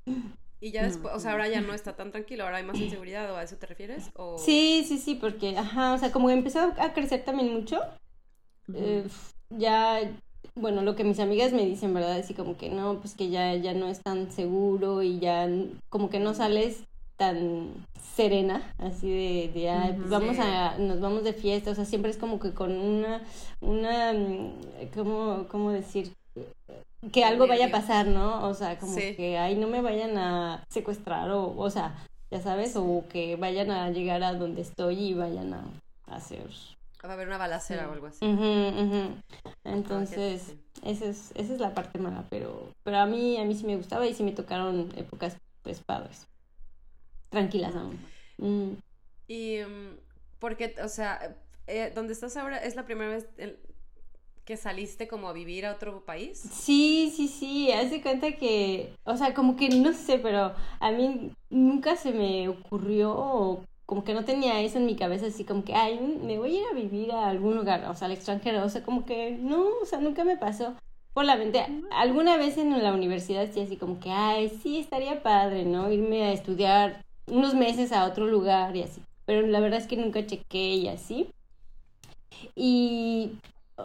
Y 0.63 0.69
ya 0.69 0.84
después, 0.84 1.12
o 1.16 1.19
sea, 1.19 1.31
ahora 1.31 1.48
ya 1.48 1.60
no 1.60 1.74
está 1.74 1.95
tan 1.95 2.12
tranquilo, 2.12 2.44
ahora 2.44 2.57
hay 2.57 2.63
más 2.63 2.80
inseguridad, 2.80 3.31
¿o 3.31 3.36
a 3.36 3.42
eso 3.42 3.57
te 3.57 3.66
refieres? 3.66 4.12
¿O... 4.13 4.38
Sí, 4.38 4.86
sí, 4.88 5.00
sí, 5.00 5.16
porque, 5.16 5.57
ajá, 5.57 5.95
o 5.95 5.98
sea, 5.98 6.12
como 6.12 6.30
empezó 6.30 6.72
a 6.77 6.94
crecer 6.94 7.25
también 7.25 7.51
mucho, 7.51 7.80
eh, 8.72 9.07
ya, 9.50 10.00
bueno, 10.56 10.81
lo 10.81 10.95
que 10.95 11.03
mis 11.03 11.19
amigas 11.19 11.53
me 11.53 11.65
dicen, 11.65 11.94
¿verdad? 11.94 12.18
Así 12.18 12.33
como 12.33 12.57
que 12.57 12.69
no, 12.69 13.00
pues 13.00 13.15
que 13.15 13.30
ya, 13.30 13.56
ya 13.56 13.74
no 13.74 13.88
es 13.88 14.01
tan 14.01 14.31
seguro 14.31 15.01
y 15.01 15.19
ya 15.19 15.50
como 15.89 16.09
que 16.09 16.19
no 16.19 16.33
sales 16.33 16.83
tan 17.18 17.69
serena, 18.15 18.74
así 18.80 19.09
de, 19.09 19.51
de 19.53 19.69
ay, 19.69 19.94
pues 19.94 20.09
vamos 20.09 20.38
a, 20.39 20.77
nos 20.80 21.00
vamos 21.00 21.24
de 21.24 21.33
fiesta, 21.33 21.71
o 21.71 21.75
sea, 21.75 21.86
siempre 21.86 22.09
es 22.09 22.18
como 22.18 22.39
que 22.39 22.51
con 22.51 22.71
una, 22.71 23.21
una, 23.62 24.13
¿cómo, 24.94 25.45
cómo 25.50 25.71
decir? 25.71 26.12
que 27.12 27.24
algo 27.24 27.48
vaya 27.48 27.68
a 27.68 27.71
pasar, 27.71 28.07
¿no? 28.07 28.48
O 28.48 28.53
sea, 28.53 28.77
como 28.77 28.95
que 28.95 29.38
ahí 29.38 29.56
no 29.56 29.68
me 29.68 29.81
vayan 29.81 30.18
a 30.18 30.63
secuestrar 30.69 31.31
o, 31.31 31.56
o 31.57 31.69
sea, 31.69 31.95
ya 32.30 32.42
sabes, 32.42 32.75
o 32.75 33.03
que 33.09 33.36
vayan 33.36 33.71
a 33.71 33.89
llegar 33.89 34.24
a 34.24 34.33
donde 34.33 34.62
estoy 34.62 35.00
y 35.00 35.13
vayan 35.13 35.53
a, 35.53 35.63
hacer... 36.07 36.44
Va 37.03 37.09
a 37.09 37.13
haber 37.13 37.27
una 37.27 37.38
balacera 37.38 37.89
o 37.89 37.94
algo 37.94 38.07
así. 38.07 38.19
Entonces, 39.63 40.56
esa, 40.83 41.06
es, 41.06 41.31
esa 41.36 41.53
es 41.53 41.59
la 41.59 41.74
parte 41.74 41.98
mala, 41.98 42.25
pero, 42.30 42.74
pero 42.83 42.98
a 42.98 43.06
mí 43.06 43.38
a 43.38 43.45
mí 43.45 43.56
sí 43.56 43.65
me 43.65 43.75
gustaba 43.75 44.06
y 44.06 44.13
sí 44.13 44.24
me 44.24 44.31
tocaron 44.31 44.92
épocas, 44.95 45.38
pues, 45.63 45.81
padres. 45.81 46.27
Tranquilas 47.30 47.75
aún. 47.75 48.00
Mm. 48.38 48.77
Y, 49.27 49.59
mm, 49.63 49.98
porque, 50.39 50.75
o 50.83 50.89
sea, 50.89 51.38
eh, 51.68 51.92
donde 51.95 52.13
estás 52.13 52.38
ahora 52.38 52.57
es 52.57 52.75
la 52.75 52.86
primera 52.86 53.12
vez, 53.12 53.27
que 54.45 54.57
saliste 54.57 55.07
como 55.07 55.30
a 55.30 55.33
vivir 55.33 55.65
a 55.65 55.74
otro 55.74 56.03
país? 56.03 56.39
Sí, 56.39 57.13
sí, 57.15 57.27
sí, 57.27 57.71
hace 57.71 58.01
cuenta 58.01 58.33
que, 58.33 58.94
o 59.06 59.15
sea, 59.15 59.33
como 59.33 59.56
que 59.56 59.69
no 59.69 59.94
sé, 59.94 60.19
pero 60.19 60.53
a 60.80 60.92
mí 60.92 61.31
nunca 61.50 61.95
se 61.95 62.12
me 62.12 62.50
ocurrió, 62.50 63.63
como 63.92 64.06
que 64.06 64.14
no 64.14 64.24
tenía 64.24 64.62
eso 64.62 64.78
en 64.78 64.86
mi 64.86 64.96
cabeza, 64.96 65.26
así 65.26 65.44
como 65.44 65.66
que, 65.66 65.74
ay, 65.76 66.00
me 66.24 66.38
voy 66.38 66.56
a 66.56 66.60
ir 66.62 66.66
a 66.72 66.74
vivir 66.74 67.12
a 67.12 67.28
algún 67.28 67.58
lugar, 67.58 67.84
o 67.90 67.94
sea, 67.94 68.06
al 68.06 68.14
extranjero, 68.14 68.64
o 68.64 68.70
sea, 68.70 68.84
como 68.84 69.06
que 69.06 69.32
no, 69.32 69.66
o 69.82 69.86
sea, 69.86 70.00
nunca 70.00 70.24
me 70.24 70.38
pasó 70.38 70.76
por 71.14 71.26
la 71.26 71.36
mente. 71.36 71.66
Alguna 71.92 72.38
vez 72.38 72.58
en 72.58 72.82
la 72.82 72.94
universidad 72.94 73.50
sí, 73.52 73.60
así 73.60 73.76
como 73.76 74.00
que, 74.00 74.10
ay, 74.10 74.48
sí, 74.64 74.80
estaría 74.80 75.22
padre, 75.22 75.66
¿no? 75.66 75.92
Irme 75.92 76.24
a 76.24 76.32
estudiar 76.32 77.04
unos 77.28 77.54
meses 77.54 77.92
a 77.92 78.06
otro 78.06 78.28
lugar 78.28 78.78
y 78.78 78.84
así, 78.84 79.02
pero 79.26 79.46
la 79.46 79.60
verdad 79.60 79.82
es 79.82 79.88
que 79.88 79.98
nunca 79.98 80.26
chequé 80.26 80.76
y 80.76 80.88
así. 80.88 81.28
Y 82.56 83.32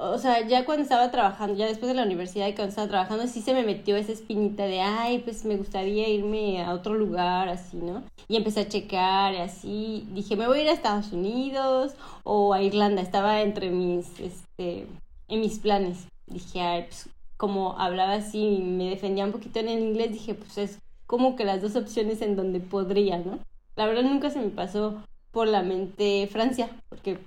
o 0.01 0.19
sea, 0.19 0.47
ya 0.47 0.65
cuando 0.65 0.83
estaba 0.83 1.11
trabajando, 1.11 1.57
ya 1.57 1.67
después 1.67 1.89
de 1.89 1.95
la 1.95 2.05
universidad 2.05 2.47
y 2.47 2.55
cuando 2.55 2.71
estaba 2.71 2.89
trabajando, 2.89 3.27
sí 3.27 3.41
se 3.41 3.55
me 3.55 3.63
metió 3.63 3.97
esa 3.97 4.13
espinita 4.13 4.65
de, 4.65 4.81
ay, 4.81 5.19
pues 5.21 5.45
me 5.45 5.57
gustaría 5.57 6.09
irme 6.09 6.63
a 6.63 6.73
otro 6.73 6.95
lugar, 6.95 7.49
así, 7.49 7.77
¿no? 7.77 8.03
Y 8.29 8.37
empecé 8.37 8.61
a 8.61 8.69
checar 8.69 9.35
así, 9.37 10.07
dije, 10.13 10.37
me 10.37 10.47
voy 10.47 10.59
a 10.59 10.63
ir 10.63 10.69
a 10.69 10.73
Estados 10.73 11.13
Unidos 11.13 11.95
o 12.25 12.55
a 12.55 12.63
Irlanda, 12.63 13.03
estaba 13.03 13.43
entre 13.43 13.71
mis, 13.71 14.21
este, 14.21 14.87
en 15.29 15.41
mis 15.41 15.59
planes. 15.59 16.07
Dije, 16.27 16.61
ay, 16.61 16.85
pues 16.89 17.09
como 17.37 17.79
hablaba 17.79 18.15
así 18.15 18.57
y 18.59 18.63
me 18.63 18.91
defendía 18.91 19.25
un 19.25 19.33
poquito 19.33 19.61
en 19.61 19.69
el 19.69 19.81
inglés, 19.81 20.13
dije, 20.13 20.35
pues 20.35 20.59
es 20.59 20.79
como 21.07 21.37
que 21.37 21.45
las 21.45 21.63
dos 21.63 21.77
opciones 21.77 22.23
en 22.23 22.37
donde 22.37 22.61
podría, 22.61 23.19
¿no? 23.19 23.39
La 23.77 23.87
verdad 23.87 24.03
nunca 24.03 24.31
se 24.31 24.41
me 24.41 24.49
pasó 24.49 25.03
por 25.31 25.47
la 25.47 25.63
mente 25.63 26.29
Francia, 26.33 26.71
porque 26.89 27.19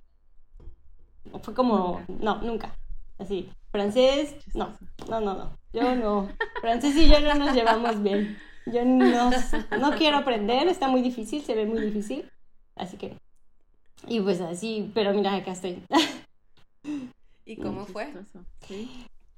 fue 1.41 1.53
como, 1.53 2.01
no, 2.07 2.41
nunca. 2.41 2.75
Así, 3.17 3.49
francés, 3.71 4.35
no, 4.53 4.69
no, 5.09 5.19
no, 5.19 5.33
no. 5.33 5.57
Yo 5.73 5.95
no. 5.95 6.29
Francés 6.61 6.95
y 6.95 7.09
yo 7.09 7.19
no 7.19 7.35
nos 7.35 7.53
llevamos 7.53 8.01
bien. 8.01 8.37
Yo 8.65 8.85
no, 8.85 9.31
no 9.79 9.91
quiero 9.97 10.17
aprender, 10.17 10.67
está 10.67 10.87
muy 10.87 11.01
difícil, 11.01 11.43
se 11.43 11.55
ve 11.55 11.65
muy 11.65 11.81
difícil. 11.81 12.29
Así 12.75 12.97
que, 12.97 13.17
y 14.07 14.19
pues 14.21 14.41
así, 14.41 14.91
pero 14.93 15.13
mira, 15.13 15.35
acá 15.35 15.51
estoy. 15.51 15.83
¿Y 17.45 17.57
cómo 17.57 17.85
fue? 17.85 18.13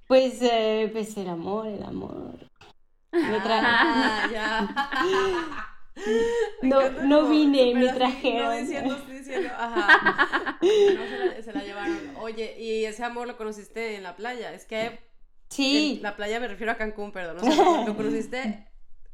Pues, 0.08 0.42
eh, 0.42 0.90
pues 0.92 1.16
el 1.18 1.30
amor, 1.30 1.68
el 1.68 1.84
amor. 1.84 2.36
Me 3.12 3.38
ah, 3.44 4.30
ya. 4.32 5.78
No, 6.62 6.90
no 6.90 7.28
vine, 7.28 7.74
me 7.74 7.92
trajeron. 7.94 8.46
No 8.46 8.52
diciendo, 8.54 8.96
diciendo, 9.10 9.50
ajá. 9.58 10.60
No 10.62 11.44
se 11.44 11.54
la, 11.54 11.64
llevaron. 11.64 12.16
Oye, 12.20 12.56
y 12.60 12.86
ese 12.86 13.04
amor 13.04 13.28
lo 13.28 13.38
conociste 13.38 13.96
en 13.96 14.04
la 14.04 14.16
playa. 14.16 14.54
Es 14.54 14.66
que. 14.66 15.00
Sí. 15.50 16.00
la 16.02 16.16
playa 16.16 16.40
me 16.40 16.48
refiero 16.48 16.72
a 16.72 16.76
Cancún, 16.76 17.12
perdón. 17.12 17.40
O 17.40 17.52
sea, 17.52 17.56
¿lo 17.86 17.96
conociste? 17.96 18.68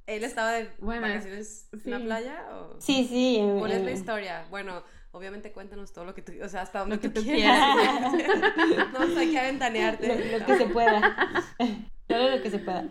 ¿Él 0.05 0.23
estaba 0.23 0.53
de 0.53 0.69
vacaciones 0.79 1.67
en 1.83 1.91
la 1.91 1.99
playa? 1.99 2.45
O... 2.53 2.79
Sí, 2.79 3.07
sí. 3.09 3.41
¿Cuál 3.59 3.71
es 3.71 3.83
la 3.83 3.91
historia? 3.91 4.45
Bueno, 4.49 4.83
obviamente 5.11 5.51
cuéntanos 5.51 5.91
todo 5.91 6.05
lo 6.05 6.15
que 6.15 6.21
tú, 6.21 6.31
o 6.41 6.47
sea, 6.47 6.61
hasta 6.61 6.79
donde 6.79 6.97
tú 6.97 7.21
quieras. 7.21 7.75
no, 8.93 9.19
hay 9.19 9.31
que 9.31 9.39
aventanearte. 9.39 10.07
Lo, 10.07 10.39
lo, 10.39 10.45
que 10.45 10.57
se 10.57 10.65
pueda. 10.67 11.45
todo 12.07 12.29
lo 12.29 12.41
que 12.41 12.49
se 12.49 12.59
pueda. 12.59 12.85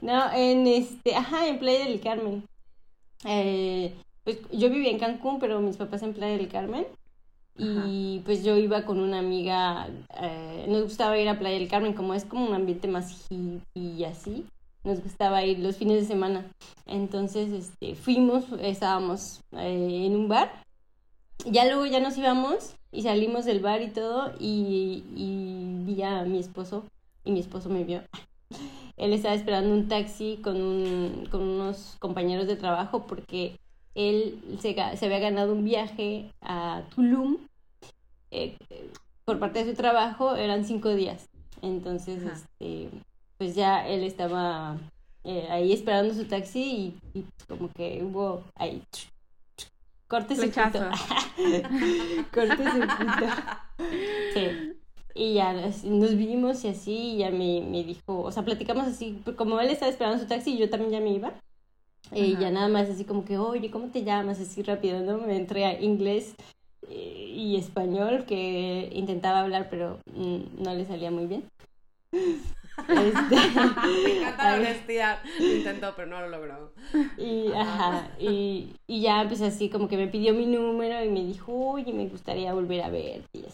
No, 0.00 0.32
en 0.32 0.66
este, 0.66 1.16
ajá, 1.16 1.48
en 1.48 1.58
Playa 1.58 1.86
del 1.86 2.00
Carmen. 2.00 2.48
Eh, 3.24 3.94
pues 4.24 4.38
yo 4.52 4.70
vivía 4.70 4.90
en 4.90 4.98
Cancún, 4.98 5.38
pero 5.38 5.60
mis 5.60 5.76
papás 5.76 6.02
en 6.02 6.14
Playa 6.14 6.36
del 6.36 6.48
Carmen. 6.48 6.86
Y 7.58 8.22
pues 8.24 8.42
yo 8.42 8.56
iba 8.56 8.86
con 8.86 8.98
una 8.98 9.18
amiga, 9.18 9.86
eh, 10.20 10.64
nos 10.68 10.84
gustaba 10.84 11.18
ir 11.18 11.28
a 11.28 11.38
Playa 11.38 11.58
del 11.58 11.68
Carmen, 11.68 11.92
como 11.92 12.14
es 12.14 12.24
como 12.24 12.46
un 12.46 12.54
ambiente 12.54 12.88
más 12.88 13.26
hippie 13.28 13.60
y 13.74 14.04
así, 14.04 14.46
nos 14.84 15.02
gustaba 15.02 15.44
ir 15.44 15.58
los 15.58 15.76
fines 15.76 16.00
de 16.00 16.06
semana. 16.06 16.50
Entonces, 16.86 17.52
este, 17.52 17.94
fuimos, 17.94 18.46
estábamos 18.58 19.42
eh, 19.52 20.06
en 20.06 20.16
un 20.16 20.28
bar, 20.28 20.64
ya 21.44 21.66
luego 21.66 21.84
ya 21.84 22.00
nos 22.00 22.16
íbamos 22.16 22.74
y 22.90 23.02
salimos 23.02 23.44
del 23.44 23.60
bar 23.60 23.82
y 23.82 23.90
todo, 23.90 24.32
y, 24.40 25.04
y 25.14 25.84
vi 25.84 26.02
a 26.02 26.24
mi 26.24 26.38
esposo, 26.38 26.84
y 27.22 27.32
mi 27.32 27.40
esposo 27.40 27.68
me 27.68 27.84
vio. 27.84 28.02
Él 28.96 29.12
estaba 29.12 29.34
esperando 29.34 29.74
un 29.74 29.88
taxi 29.88 30.38
con, 30.42 30.60
un, 30.60 31.26
con 31.30 31.42
unos 31.42 31.96
compañeros 31.98 32.46
de 32.46 32.56
trabajo 32.56 33.06
porque 33.06 33.58
él 33.94 34.38
se, 34.60 34.74
se 34.96 35.06
había 35.06 35.18
ganado 35.18 35.52
un 35.52 35.64
viaje 35.64 36.30
a 36.40 36.82
Tulum 36.94 37.38
eh, 38.30 38.56
por 39.24 39.38
parte 39.38 39.64
de 39.64 39.70
su 39.70 39.76
trabajo, 39.76 40.34
eran 40.36 40.64
cinco 40.64 40.90
días. 40.90 41.28
Entonces, 41.60 42.22
este, 42.22 42.88
pues 43.38 43.54
ya 43.54 43.86
él 43.86 44.02
estaba 44.02 44.78
eh, 45.24 45.46
ahí 45.50 45.72
esperando 45.72 46.14
su 46.14 46.24
taxi 46.24 46.96
y, 47.14 47.18
y, 47.18 47.24
como 47.46 47.70
que 47.72 48.02
hubo 48.02 48.42
ahí 48.56 48.82
corte 50.12 50.36
circuito. 50.36 50.78
corte 52.32 52.56
circuito. 52.72 53.26
Sí. 54.34 54.81
Y 55.14 55.34
ya 55.34 55.52
nos 55.52 56.16
vimos 56.16 56.64
y 56.64 56.68
así, 56.68 56.92
y 56.92 57.16
ya 57.18 57.30
me, 57.30 57.60
me 57.60 57.84
dijo, 57.84 58.20
o 58.22 58.32
sea, 58.32 58.44
platicamos 58.44 58.86
así, 58.86 59.22
como 59.36 59.60
él 59.60 59.70
estaba 59.70 59.90
esperando 59.90 60.18
su 60.18 60.26
taxi, 60.26 60.56
yo 60.56 60.70
también 60.70 60.92
ya 60.92 61.00
me 61.00 61.12
iba. 61.12 61.34
Y 62.14 62.36
ya 62.36 62.50
nada 62.50 62.68
más 62.68 62.90
así 62.90 63.04
como 63.04 63.24
que, 63.24 63.38
oye, 63.38 63.70
¿cómo 63.70 63.88
te 63.88 64.04
llamas? 64.04 64.38
Así 64.40 64.62
rápido, 64.62 65.00
¿no? 65.00 65.18
Me 65.18 65.36
entré 65.36 65.64
a 65.64 65.80
inglés 65.80 66.34
eh, 66.88 67.32
y 67.34 67.56
español 67.56 68.24
que 68.26 68.90
intentaba 68.92 69.40
hablar, 69.40 69.68
pero 69.70 69.98
mm, 70.14 70.62
no 70.62 70.74
le 70.74 70.84
salía 70.84 71.10
muy 71.10 71.26
bien. 71.26 71.44
Este, 72.88 73.36
Me 73.36 74.18
encanta 74.18 74.44
la 74.44 74.54
honestidad. 74.56 75.18
intentó, 75.38 75.92
pero 75.94 76.08
no 76.08 76.20
lo 76.22 76.28
logró. 76.28 76.72
Y, 77.18 77.52
ajá, 77.52 78.10
y, 78.18 78.74
y, 78.86 79.02
ya, 79.02 79.24
pues 79.28 79.42
así 79.42 79.68
como 79.68 79.88
que 79.88 79.98
me 79.98 80.08
pidió 80.08 80.32
mi 80.32 80.46
número 80.46 81.04
y 81.04 81.10
me 81.10 81.22
dijo, 81.22 81.52
oye, 81.52 81.92
me 81.92 82.08
gustaría 82.08 82.54
volver 82.54 82.82
a 82.82 82.88
verte. 82.88 83.28
Y, 83.34 83.44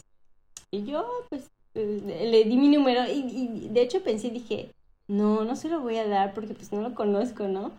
yo, 0.72 1.06
pues, 1.28 1.50
pues, 1.72 2.02
le 2.02 2.44
di 2.44 2.56
mi 2.56 2.68
número 2.68 3.04
y, 3.06 3.24
y, 3.26 3.68
de 3.68 3.82
hecho 3.82 4.02
pensé, 4.02 4.30
dije, 4.30 4.72
no, 5.06 5.44
no 5.44 5.56
se 5.56 5.68
lo 5.68 5.80
voy 5.80 5.96
a 5.96 6.06
dar 6.06 6.34
porque 6.34 6.54
pues 6.54 6.72
no 6.72 6.82
lo 6.82 6.94
conozco, 6.94 7.48
¿no? 7.48 7.72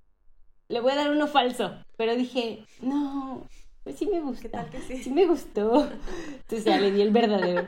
Le 0.67 0.81
voy 0.81 0.91
a 0.91 0.95
dar 0.95 1.11
uno 1.11 1.27
falso. 1.27 1.71
Pero 1.97 2.15
dije, 2.15 2.63
no, 2.81 3.47
pues 3.83 3.97
sí 3.97 4.07
me 4.07 4.19
gusta. 4.19 4.49
tal 4.49 4.69
que 4.69 4.81
sí? 4.81 5.03
sí 5.03 5.11
me 5.11 5.25
gustó. 5.25 5.89
Entonces 6.31 6.65
ya 6.65 6.79
le 6.79 6.91
di 6.91 7.01
el 7.01 7.11
verdadero. 7.11 7.67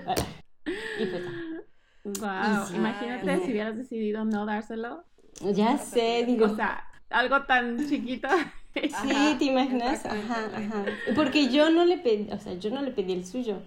Y 0.99 1.05
pues 1.05 1.23
Wow, 2.03 2.75
imagínate 2.75 3.45
si 3.45 3.51
hubieras 3.51 3.77
decidido 3.77 4.25
no 4.25 4.45
dárselo. 4.45 5.03
Ya 5.53 5.77
sé, 5.77 6.23
digo. 6.25 6.47
O 6.47 6.55
sea, 6.55 6.83
algo 7.09 7.43
tan 7.43 7.87
chiquito. 7.87 8.27
Sí, 8.73 9.35
te 9.37 9.45
imaginas, 9.45 10.05
ajá, 10.05 10.45
ajá. 10.55 10.85
Porque 11.13 11.49
yo 11.49 11.69
no 11.69 11.83
le 11.83 11.97
pedí, 11.97 12.31
o 12.31 12.39
sea, 12.39 12.53
yo 12.53 12.69
no 12.71 12.81
le 12.81 12.91
pedí 12.91 13.11
el 13.11 13.25
suyo. 13.25 13.61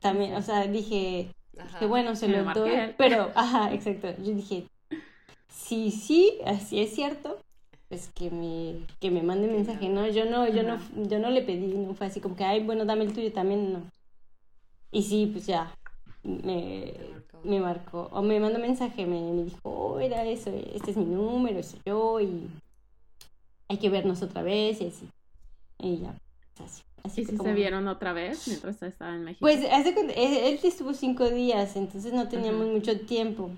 También, 0.00 0.34
o 0.34 0.42
sea, 0.42 0.66
dije, 0.66 1.32
que 1.78 1.86
bueno, 1.86 2.14
se 2.16 2.28
lo 2.28 2.44
doy, 2.52 2.94
pero, 2.96 3.30
ajá, 3.34 3.72
exacto. 3.72 4.08
Yo 4.22 4.34
dije, 4.34 4.66
sí, 5.48 5.90
sí, 5.90 6.38
así 6.46 6.80
es 6.80 6.94
cierto, 6.94 7.38
pues 7.88 8.08
que 8.14 8.30
me, 8.30 8.86
que 9.00 9.10
me 9.10 9.22
mande 9.22 9.48
mensaje, 9.48 9.88
¿no? 9.88 10.06
Yo 10.08 10.24
no, 10.24 10.46
yo 10.48 10.62
no, 10.62 10.78
yo 11.08 11.18
no 11.18 11.30
le 11.30 11.42
pedí, 11.42 11.74
no 11.74 11.94
fue 11.94 12.06
así 12.06 12.20
como 12.20 12.36
que, 12.36 12.44
ay, 12.44 12.62
bueno, 12.62 12.84
dame 12.84 13.04
el 13.04 13.12
tuyo 13.12 13.32
también, 13.32 13.72
no. 13.72 13.82
Y 14.90 15.02
sí, 15.02 15.30
pues 15.32 15.46
ya, 15.46 15.74
me, 16.22 16.94
me 17.44 17.60
marcó, 17.60 18.08
o 18.12 18.22
me 18.22 18.40
mandó 18.40 18.58
mensaje, 18.58 19.06
me, 19.06 19.20
me 19.32 19.44
dijo, 19.44 19.58
oh, 19.64 20.00
era 20.00 20.24
eso, 20.24 20.50
este 20.74 20.92
es 20.92 20.96
mi 20.96 21.04
número, 21.04 21.62
soy 21.62 21.80
yo, 21.84 22.20
y 22.20 22.48
hay 23.68 23.78
que 23.78 23.90
vernos 23.90 24.22
otra 24.22 24.42
vez, 24.42 24.80
y 24.80 24.86
así. 24.86 25.08
Y 25.78 25.98
ya, 25.98 26.14
así. 26.64 26.82
Así 27.08 27.22
¿Y 27.22 27.24
si 27.26 27.36
se 27.36 27.52
vieron 27.52 27.88
otra 27.88 28.12
vez 28.12 28.46
mientras 28.46 28.82
estaba 28.82 29.14
en 29.14 29.24
México? 29.24 29.40
Pues 29.40 29.64
hace, 29.70 29.94
él, 30.16 30.60
estuvo 30.62 30.94
cinco 30.94 31.28
días, 31.28 31.76
entonces 31.76 32.12
no 32.12 32.28
teníamos 32.28 32.66
mucho 32.66 32.98
tiempo. 33.00 33.50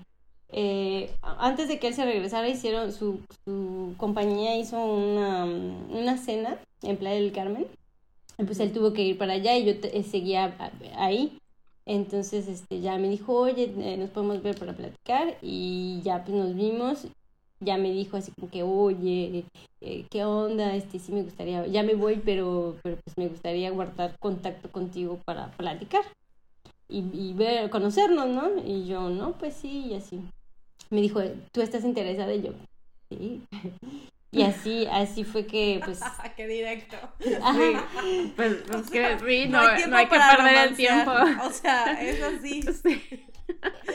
Eh, 0.49 1.11
antes 1.21 1.67
de 1.67 1.79
que 1.79 1.87
él 1.87 1.93
se 1.93 2.03
regresara, 2.03 2.49
hicieron 2.49 2.91
su, 2.91 3.21
su 3.45 3.93
compañía 3.97 4.57
hizo 4.57 4.83
una, 4.83 5.45
una 5.45 6.17
cena 6.17 6.57
en 6.81 6.97
Playa 6.97 7.21
del 7.21 7.31
Carmen. 7.31 7.67
Pues 8.37 8.59
él 8.59 8.73
tuvo 8.73 8.93
que 8.93 9.03
ir 9.03 9.17
para 9.17 9.33
allá 9.33 9.55
y 9.57 9.65
yo 9.65 9.73
eh, 9.83 10.03
seguía 10.03 10.55
ahí. 10.95 11.37
Entonces, 11.85 12.47
este, 12.47 12.79
ya 12.81 12.97
me 12.97 13.09
dijo, 13.09 13.33
oye, 13.33 13.73
eh, 13.77 13.97
nos 13.97 14.09
podemos 14.09 14.41
ver 14.41 14.57
para 14.57 14.73
platicar 14.73 15.37
y 15.41 16.01
ya 16.03 16.23
pues 16.23 16.35
nos 16.35 16.55
vimos. 16.55 17.07
Ya 17.63 17.77
me 17.77 17.91
dijo 17.91 18.17
así 18.17 18.31
como 18.31 18.51
que, 18.51 18.63
oye, 18.63 19.45
eh, 19.81 20.05
¿qué 20.09 20.25
onda? 20.25 20.75
Este, 20.75 20.99
sí 20.99 21.11
me 21.11 21.21
gustaría, 21.21 21.65
ya 21.67 21.83
me 21.83 21.93
voy, 21.95 22.21
pero, 22.23 22.75
pero 22.83 22.97
pues 23.03 23.17
me 23.17 23.27
gustaría 23.27 23.69
guardar 23.71 24.17
contacto 24.19 24.71
contigo 24.71 25.19
para 25.25 25.51
platicar 25.51 26.03
y, 26.89 27.05
y 27.13 27.33
ver, 27.33 27.69
conocernos, 27.69 28.27
¿no? 28.27 28.49
Y 28.65 28.87
yo, 28.87 29.09
no, 29.09 29.33
pues 29.33 29.55
sí, 29.55 29.87
y 29.87 29.95
así. 29.95 30.21
Me 30.89 31.01
dijo, 31.01 31.21
¿tú 31.51 31.61
estás 31.61 31.85
interesada? 31.85 32.33
Y 32.33 32.41
yo, 32.41 32.51
sí. 33.09 33.41
Y 34.33 34.43
así, 34.43 34.87
así 34.89 35.25
fue 35.25 35.45
que, 35.45 35.81
pues... 35.83 35.99
¡Qué 36.37 36.47
directo! 36.47 36.95
Sí. 37.19 38.33
Pues, 38.35 38.57
pues 38.65 38.89
que 38.89 39.19
sí, 39.19 39.49
no, 39.49 39.61
no 39.61 39.97
hay, 39.97 40.07
que 40.07 40.17
perder 40.17 40.69
el 40.69 40.75
tiempo. 40.75 41.11
O 41.43 41.51
sea, 41.51 42.01
es 42.01 42.21
así. 42.21 42.61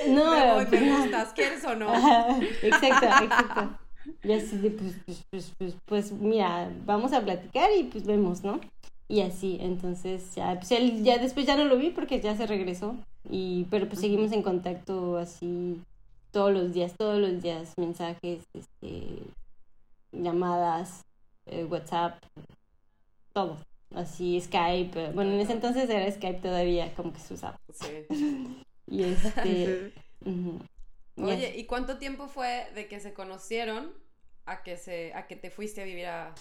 No, 0.08 0.30
me, 0.58 0.66
pues, 0.66 0.98
gustas, 0.98 1.32
¿quieres 1.32 1.64
o 1.64 1.74
no? 1.74 1.94
exacto, 1.94 3.06
exacto. 3.24 3.78
Y 4.22 4.32
así 4.32 4.56
de, 4.58 4.70
pues, 4.70 4.94
pues, 5.04 5.24
pues, 5.30 5.52
pues, 5.58 5.74
pues, 5.84 6.12
mira, 6.12 6.70
vamos 6.84 7.12
a 7.12 7.20
platicar 7.20 7.70
y 7.76 7.84
pues 7.84 8.04
vemos, 8.06 8.44
¿no? 8.44 8.60
Y 9.08 9.20
así, 9.20 9.58
entonces 9.60 10.34
ya, 10.34 10.54
pues 10.56 10.72
él 10.72 11.04
ya 11.04 11.18
después 11.18 11.46
ya 11.46 11.56
no 11.56 11.64
lo 11.64 11.76
vi 11.76 11.90
porque 11.90 12.20
ya 12.20 12.36
se 12.36 12.46
regresó. 12.46 12.96
Y, 13.28 13.64
pero 13.70 13.88
pues 13.88 14.00
seguimos 14.00 14.32
en 14.32 14.42
contacto 14.42 15.16
así 15.16 15.80
todos 16.32 16.52
los 16.52 16.72
días, 16.72 16.94
todos 16.96 17.18
los 17.18 17.42
días, 17.42 17.72
mensajes, 17.76 18.44
este, 18.52 19.06
llamadas, 20.12 21.04
eh, 21.46 21.64
WhatsApp, 21.64 22.22
todo. 23.32 23.56
Así, 23.94 24.40
Skype. 24.40 25.06
Eh, 25.06 25.12
bueno, 25.14 25.32
en 25.32 25.40
ese 25.40 25.52
entonces 25.52 25.88
era 25.88 26.10
Skype 26.10 26.40
todavía, 26.40 26.94
como 26.94 27.12
que 27.12 27.20
se 27.20 27.34
usaba. 27.34 27.58
Sí. 27.72 28.06
y 28.86 29.04
este. 29.04 29.92
Oye, 31.16 31.54
¿y 31.56 31.64
cuánto 31.64 31.98
tiempo 31.98 32.28
fue 32.28 32.66
de 32.74 32.88
que 32.88 33.00
se 33.00 33.14
conocieron 33.14 33.92
a 34.44 34.62
que 34.62 34.76
se 34.76 35.14
a 35.14 35.26
que 35.26 35.34
te 35.34 35.50
fuiste 35.50 35.80
a 35.80 35.84
vivir 35.84 36.06
a 36.06 36.34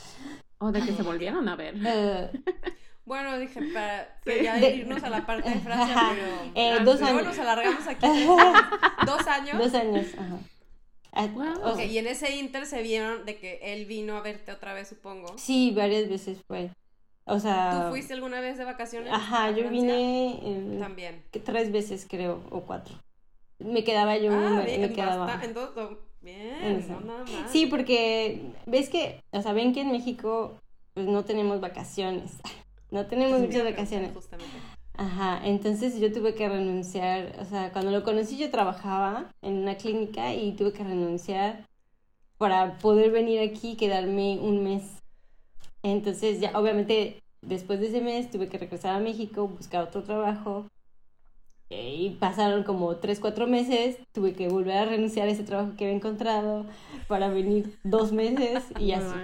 o 0.57 0.71
de 0.71 0.81
que 0.81 0.93
se 0.93 1.01
volvieron 1.01 1.47
a 1.47 1.55
ver? 1.55 1.75
Eh, 1.85 2.31
bueno, 3.05 3.37
dije, 3.39 3.61
para 3.73 4.19
ya 4.25 4.59
irnos 4.59 5.01
a 5.03 5.09
la 5.09 5.25
parte 5.25 5.49
de 5.49 5.59
Francia, 5.59 5.95
pero 6.13 6.51
eh, 6.55 6.83
dos 6.83 7.01
años. 7.01 7.23
nos 7.23 7.39
alargamos 7.39 7.87
aquí. 7.87 8.05
¿Dos 9.05 9.27
años? 9.27 9.57
Dos 9.57 9.73
años, 9.73 10.07
ajá. 10.17 10.39
Ok, 11.63 11.79
y 11.89 11.97
en 11.97 12.07
ese 12.07 12.35
inter 12.35 12.65
se 12.65 12.81
vieron 12.81 13.25
de 13.25 13.37
que 13.37 13.59
él 13.63 13.85
vino 13.85 14.17
a 14.17 14.21
verte 14.21 14.51
otra 14.51 14.73
vez, 14.73 14.89
supongo. 14.89 15.37
Sí, 15.37 15.71
varias 15.73 16.09
veces 16.09 16.39
fue. 16.45 16.71
O 17.25 17.39
sea... 17.39 17.85
¿Tú 17.85 17.89
fuiste 17.89 18.13
alguna 18.13 18.39
vez 18.39 18.57
de 18.57 18.65
vacaciones? 18.65 19.11
Ajá, 19.11 19.51
yo 19.51 19.69
vine... 19.69 20.77
También. 20.79 21.23
Tres 21.43 21.71
veces, 21.71 22.07
creo, 22.09 22.41
o 22.51 22.61
cuatro. 22.61 22.95
Me 23.59 23.83
quedaba 23.83 24.17
yo... 24.17 24.31
Ah, 24.31 24.49
me, 24.49 24.65
bien, 24.65 24.93
quedaba... 24.93 25.41
Entonces, 25.43 25.97
bien, 26.21 26.85
no 26.87 27.01
nada 27.01 27.23
más. 27.23 27.51
Sí, 27.51 27.65
porque 27.65 28.41
ves 28.65 28.89
que, 28.89 29.21
o 29.31 29.41
sea, 29.41 29.53
ven 29.53 29.73
que 29.73 29.81
en 29.81 29.91
México 29.91 30.59
pues 30.93 31.07
no 31.07 31.23
tenemos 31.25 31.61
vacaciones. 31.61 32.31
No 32.91 33.07
tenemos 33.07 33.41
muchas 33.41 33.63
vacaciones. 33.63 34.13
Justamente. 34.13 34.53
Ajá, 34.93 35.41
entonces 35.43 35.99
yo 35.99 36.13
tuve 36.13 36.35
que 36.35 36.47
renunciar, 36.47 37.35
o 37.39 37.45
sea, 37.45 37.71
cuando 37.73 37.91
lo 37.91 38.03
conocí 38.03 38.37
yo 38.37 38.49
trabajaba 38.51 39.33
en 39.41 39.57
una 39.57 39.75
clínica 39.75 40.33
y 40.33 40.53
tuve 40.53 40.71
que 40.71 40.83
renunciar 40.83 41.65
para 42.37 42.77
poder 42.77 43.11
venir 43.11 43.41
aquí 43.41 43.71
y 43.71 43.75
quedarme 43.75 44.37
un 44.39 44.63
mes. 44.63 44.83
Entonces 45.91 46.39
ya, 46.39 46.51
obviamente, 46.57 47.21
después 47.41 47.79
de 47.79 47.87
ese 47.87 48.01
mes 48.01 48.31
tuve 48.31 48.49
que 48.49 48.57
regresar 48.57 48.95
a 48.95 48.99
México, 48.99 49.47
buscar 49.47 49.83
otro 49.83 50.01
trabajo 50.01 50.65
y 51.69 52.17
pasaron 52.19 52.63
como 52.63 52.95
tres, 52.97 53.19
cuatro 53.19 53.45
meses, 53.45 53.97
tuve 54.11 54.33
que 54.33 54.47
volver 54.47 54.77
a 54.77 54.85
renunciar 54.85 55.27
a 55.27 55.31
ese 55.31 55.43
trabajo 55.43 55.73
que 55.77 55.85
había 55.85 55.95
encontrado 55.95 56.65
para 57.07 57.29
venir 57.29 57.77
dos 57.83 58.11
meses 58.11 58.63
y 58.79 58.91
así. 58.93 59.15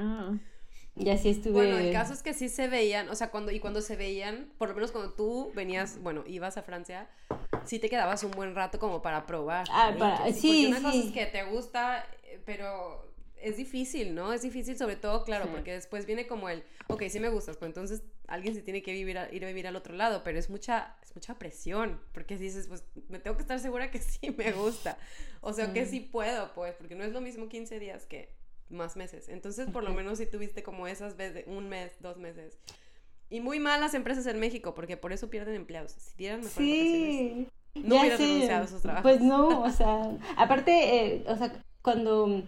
Y 0.96 1.10
así 1.10 1.30
estuve. 1.30 1.54
Bueno, 1.54 1.78
el 1.78 1.92
caso 1.92 2.14
es 2.14 2.22
que 2.22 2.36
sí 2.36 2.48
se 2.48 2.68
veían, 2.68 3.10
o 3.10 3.16
sea, 3.16 3.32
cuando, 3.32 3.52
y 3.52 3.60
cuando 3.60 3.82
se 3.82 3.96
veían, 3.96 4.52
por 4.60 4.70
lo 4.70 4.76
menos 4.76 4.92
cuando 4.92 5.14
tú 5.14 5.52
venías, 5.56 6.00
bueno, 6.04 6.24
ibas 6.28 6.58
a 6.58 6.62
Francia, 6.62 7.10
sí 7.66 7.80
te 7.80 7.90
quedabas 7.90 8.24
un 8.24 8.32
buen 8.32 8.54
rato 8.54 8.78
como 8.78 9.02
para 9.02 9.26
probar. 9.26 9.68
Ah, 9.72 9.96
para, 9.98 10.32
sí, 10.32 10.48
Porque 10.48 10.68
una 10.68 10.82
cosa 10.92 11.08
es 11.08 11.12
que 11.12 11.26
te 11.26 11.44
gusta, 11.44 12.06
eh, 12.24 12.40
pero 12.46 13.11
es 13.42 13.58
difícil, 13.58 14.16
¿no? 14.16 14.34
Es 14.34 14.42
difícil 14.42 14.78
sobre 14.78 14.96
todo, 14.96 15.24
claro, 15.24 15.50
porque 15.52 15.74
después 15.74 16.06
viene 16.06 16.28
como 16.28 16.50
el, 16.50 16.64
ok, 16.88 17.04
sí 17.10 17.20
me 17.20 17.30
gustas, 17.30 17.58
pues 17.58 17.70
entonces 17.70 18.04
alguien 18.28 18.56
se 18.56 18.62
tiene 18.62 18.82
que 18.82 18.94
vivir 18.94 19.20
ir 19.32 19.44
a 19.44 19.48
vivir 19.48 19.68
al 19.68 19.76
otro 19.76 19.96
lado, 19.96 20.24
pero 20.24 20.40
es 20.40 20.50
mucha, 20.50 20.96
es 21.04 21.16
mucha 21.16 21.38
presión, 21.38 22.00
porque 22.14 22.38
dices, 22.38 22.68
pues 22.68 22.84
me 23.10 23.20
tengo 23.20 23.36
que 23.36 23.42
estar 23.42 23.60
segura 23.60 23.92
que 23.92 24.00
sí 24.02 24.32
me 24.32 24.52
gusta, 24.52 24.98
o 25.42 25.54
sea, 25.54 25.74
que 25.74 25.86
sí 25.86 26.00
puedo, 26.00 26.54
pues, 26.54 26.76
porque 26.76 26.96
no 26.96 27.04
es 27.04 27.12
lo 27.12 27.22
mismo 27.22 27.50
15 27.50 27.80
días 27.80 28.06
que 28.06 28.34
más 28.70 28.96
meses. 28.96 29.30
Entonces, 29.30 29.70
por 29.70 29.84
lo 29.84 29.94
menos 29.94 30.18
si 30.18 30.26
tuviste 30.26 30.64
como 30.64 30.88
esas 30.88 31.18
veces, 31.18 31.44
un 31.48 31.70
mes, 31.70 31.94
dos 32.00 32.18
meses. 32.18 32.58
Y 33.30 33.40
muy 33.40 33.60
malas 33.60 33.94
empresas 33.94 34.26
en 34.28 34.40
México, 34.40 34.74
porque 34.74 34.98
por 34.98 35.14
eso 35.14 35.30
pierden 35.30 35.56
empleados. 35.56 35.94
Si 35.94 36.18
dieran 36.18 36.40
mejor 36.42 36.64
sí, 36.64 37.48
no 37.76 38.00
hubieran 38.00 38.20
renunciado 38.20 38.64
a 38.66 38.68
sus 38.68 38.82
trabajos. 38.82 39.04
Pues 39.04 39.22
no, 39.22 39.62
o 39.64 39.72
sea, 39.72 40.18
aparte, 40.38 41.16
eh, 41.16 41.24
o 41.28 41.38
sea, 41.38 41.64
cuando 41.82 42.44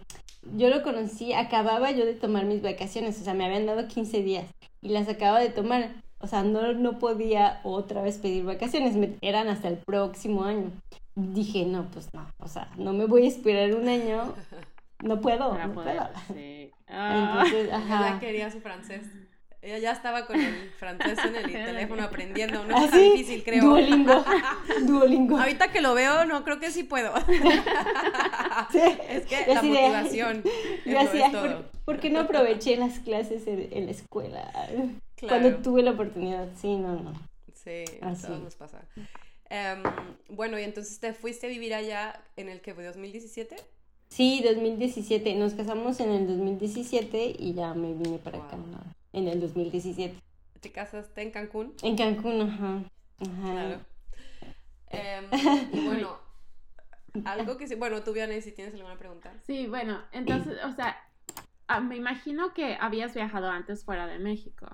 yo 0.56 0.68
lo 0.68 0.82
conocí, 0.82 1.32
acababa 1.32 1.90
yo 1.90 2.04
de 2.04 2.14
tomar 2.14 2.44
mis 2.44 2.62
vacaciones, 2.62 3.20
o 3.20 3.24
sea, 3.24 3.34
me 3.34 3.44
habían 3.44 3.66
dado 3.66 3.88
15 3.88 4.22
días 4.22 4.46
y 4.80 4.88
las 4.88 5.08
acababa 5.08 5.40
de 5.40 5.50
tomar. 5.50 5.90
O 6.18 6.26
sea, 6.26 6.42
no, 6.42 6.72
no 6.72 6.98
podía 6.98 7.60
otra 7.64 8.00
vez 8.00 8.18
pedir 8.18 8.44
vacaciones, 8.44 8.96
me, 8.96 9.16
eran 9.20 9.48
hasta 9.48 9.68
el 9.68 9.76
próximo 9.76 10.44
año. 10.44 10.70
Dije, 11.14 11.66
no, 11.66 11.88
pues 11.90 12.08
no, 12.14 12.26
o 12.38 12.48
sea, 12.48 12.70
no 12.76 12.92
me 12.92 13.04
voy 13.04 13.24
a 13.24 13.28
esperar 13.28 13.74
un 13.74 13.88
año 13.88 14.34
no 15.04 15.20
puedo, 15.20 15.56
no 15.58 15.72
puedo. 15.72 16.08
Sí. 16.32 16.70
Ah. 16.86 17.42
Entonces, 17.44 17.72
ajá. 17.72 18.08
Ella 18.08 18.20
quería 18.20 18.50
su 18.50 18.60
francés. 18.60 19.06
Ella 19.64 19.78
ya 19.78 19.92
estaba 19.92 20.26
con 20.26 20.38
el 20.38 20.70
francés 20.78 21.18
en 21.24 21.36
el 21.36 21.50
teléfono 21.52 22.02
aprendiendo. 22.02 22.62
No 22.68 22.76
¿Ah, 22.76 22.84
es 22.84 22.90
tan 22.90 23.00
sí? 23.00 23.10
difícil, 23.12 23.42
creo. 23.44 23.64
Duolingo. 23.64 24.24
Duolingo. 24.86 25.38
Ahorita 25.38 25.72
que 25.72 25.80
lo 25.80 25.94
veo, 25.94 26.26
no 26.26 26.44
creo 26.44 26.60
que 26.60 26.70
sí 26.70 26.82
puedo. 26.84 27.14
Sí. 28.72 28.80
Es 29.08 29.26
que 29.26 29.44
Yo 29.46 29.54
la 29.54 29.60
así 29.60 29.70
de- 29.70 29.80
motivación 29.80 30.42
es, 30.84 31.12
Yo 31.12 31.30
todo. 31.32 31.64
¿por, 31.84 32.00
qué 32.00 32.10
no 32.10 32.20
aproveché 32.20 32.76
las 32.76 32.98
clases 33.00 33.46
en, 33.46 33.68
en 33.72 33.86
la 33.86 33.92
escuela? 33.92 34.50
Claro. 35.16 35.40
Cuando 35.40 35.56
tuve 35.62 35.82
la 35.82 35.92
oportunidad. 35.92 36.48
Sí, 36.60 36.76
no, 36.76 36.96
no. 37.00 37.12
Sí, 37.54 37.84
Así. 38.02 38.26
todos 38.26 38.40
nos 38.42 38.54
pasa. 38.56 38.82
Em, 39.48 39.82
bueno, 40.28 40.58
y 40.58 40.62
entonces 40.64 40.98
te 41.00 41.12
fuiste 41.14 41.46
a 41.46 41.48
vivir 41.50 41.72
allá 41.74 42.20
en 42.36 42.48
el 42.50 42.60
que 42.60 42.74
fue 42.74 42.84
2017. 42.84 43.56
Sí, 44.08 44.42
2017. 44.44 45.34
Nos 45.36 45.54
casamos 45.54 46.00
en 46.00 46.10
el 46.10 46.26
2017 46.26 47.34
y 47.38 47.54
ya 47.54 47.72
me 47.74 47.94
vine 47.94 48.18
para 48.18 48.38
Wow. 48.38 48.48
¿no? 48.70 49.03
En 49.14 49.28
el 49.28 49.40
2017. 49.40 50.20
Te 50.60 50.72
casaste 50.72 51.22
en 51.22 51.30
Cancún. 51.30 51.74
En 51.82 51.96
Cancún, 51.96 52.40
ajá. 52.42 52.82
Ajá. 53.20 53.52
Claro. 53.52 53.80
Em, 54.90 55.24
y 55.72 55.80
bueno, 55.86 56.16
algo 57.24 57.56
que 57.56 57.66
sí. 57.68 57.74
Bueno, 57.74 58.02
tú, 58.02 58.12
Vianney, 58.12 58.42
si 58.42 58.52
tienes 58.52 58.74
alguna 58.74 58.98
pregunta. 58.98 59.32
Sí, 59.46 59.66
bueno, 59.66 60.00
entonces, 60.12 60.58
o 60.64 60.72
sea, 60.72 60.96
ah, 61.68 61.80
me 61.80 61.96
imagino 61.96 62.52
que 62.54 62.76
habías 62.80 63.14
viajado 63.14 63.48
antes 63.50 63.84
fuera 63.84 64.06
de 64.06 64.18
México. 64.18 64.66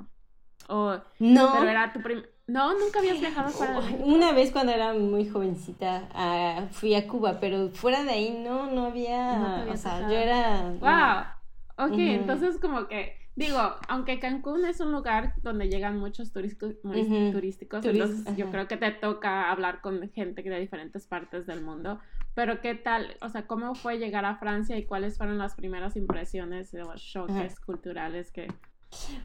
O, 0.69 0.97
No. 1.19 1.53
pero 1.53 1.69
era 1.69 1.93
tu 1.93 2.01
prim... 2.01 2.23
No, 2.47 2.77
nunca 2.79 2.99
habías 2.99 3.21
viajado 3.21 3.49
fuera 3.51 3.75
de 3.75 3.81
México. 3.81 4.05
Una 4.05 4.33
vez 4.33 4.51
cuando 4.53 4.73
era 4.73 4.93
muy 4.93 5.29
jovencita 5.29 6.09
ah, 6.15 6.67
fui 6.73 6.95
a 6.95 7.07
Cuba, 7.07 7.39
pero 7.41 7.69
fuera 7.71 8.03
de 8.05 8.11
ahí 8.11 8.43
no, 8.45 8.71
no 8.71 8.87
había, 8.87 9.37
No 9.37 9.65
te 9.65 9.71
o 9.71 9.77
sea, 9.77 9.93
pasado. 9.93 10.13
yo 10.13 10.19
era... 10.19 11.37
Wow. 11.77 11.87
Ok, 11.89 11.99
entonces 11.99 12.59
como 12.59 12.89
que, 12.89 13.17
digo, 13.37 13.59
aunque 13.89 14.19
Cancún 14.19 14.65
es 14.65 14.81
un 14.81 14.93
lugar 14.93 15.35
donde 15.43 15.69
llegan 15.69 15.99
muchos 15.99 16.33
turísticos, 16.33 16.77
Ujú. 16.85 17.31
turísticos, 17.33 17.85
entonces 17.85 18.37
yo 18.37 18.51
creo 18.51 18.69
que 18.69 18.77
te 18.77 18.91
toca 18.91 19.51
hablar 19.51 19.81
con 19.81 20.09
gente 20.11 20.43
de 20.43 20.61
diferentes 20.61 21.07
partes 21.07 21.47
del 21.47 21.63
mundo. 21.63 22.01
Pero 22.35 22.61
qué 22.61 22.75
tal, 22.75 23.17
o 23.21 23.29
sea, 23.29 23.47
¿cómo 23.47 23.75
fue 23.75 23.99
llegar 23.99 24.25
a 24.25 24.37
Francia 24.37 24.77
y 24.77 24.85
cuáles 24.85 25.17
fueron 25.19 25.39
las 25.39 25.55
primeras 25.55 25.97
impresiones 25.97 26.73
o 26.75 26.95
choques 26.95 27.59
culturales 27.61 28.31
que... 28.31 28.49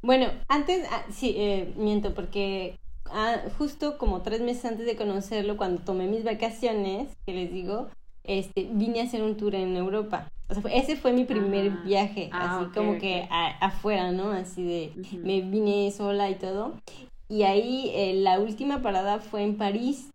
Bueno, 0.01 0.27
antes, 0.47 0.88
ah, 0.91 1.03
sí, 1.09 1.33
eh, 1.38 1.74
miento, 1.77 2.13
porque 2.13 2.77
ah, 3.12 3.38
justo 3.57 3.97
como 3.97 4.21
tres 4.21 4.41
meses 4.41 4.65
antes 4.65 4.85
de 4.85 4.95
conocerlo, 4.95 5.57
cuando 5.57 5.81
tomé 5.81 6.07
mis 6.07 6.24
vacaciones, 6.24 7.13
que 7.25 7.33
les 7.33 7.51
digo, 7.51 7.89
este, 8.27 8.67
vine 8.72 9.01
a 9.01 9.03
hacer 9.03 9.22
un 9.24 9.36
tour 9.38 9.55
en 9.55 9.75
Europa. 9.75 10.27
O 10.50 10.53
sea, 10.53 10.62
ese 10.74 10.96
fue 10.96 11.12
mi 11.13 11.24
primer 11.25 11.72
Ah. 11.72 11.82
viaje, 11.86 12.29
Ah, 12.32 12.60
así 12.60 12.70
como 12.72 12.98
que 13.00 13.27
a- 13.32 13.58
afuera, 13.65 14.12
¿no? 14.12 14.32
Así 14.32 14.63
de, 14.63 14.91
me 15.24 15.41
vine 15.41 15.91
sola 15.91 16.29
y 16.29 16.36
todo. 16.36 16.74
Y 17.29 17.44
ahí 17.44 17.91
eh, 17.96 18.13
la 18.13 18.39
última 18.39 18.82
parada 18.82 19.20
fue 19.20 19.44
en 19.44 19.58
París. 19.58 20.10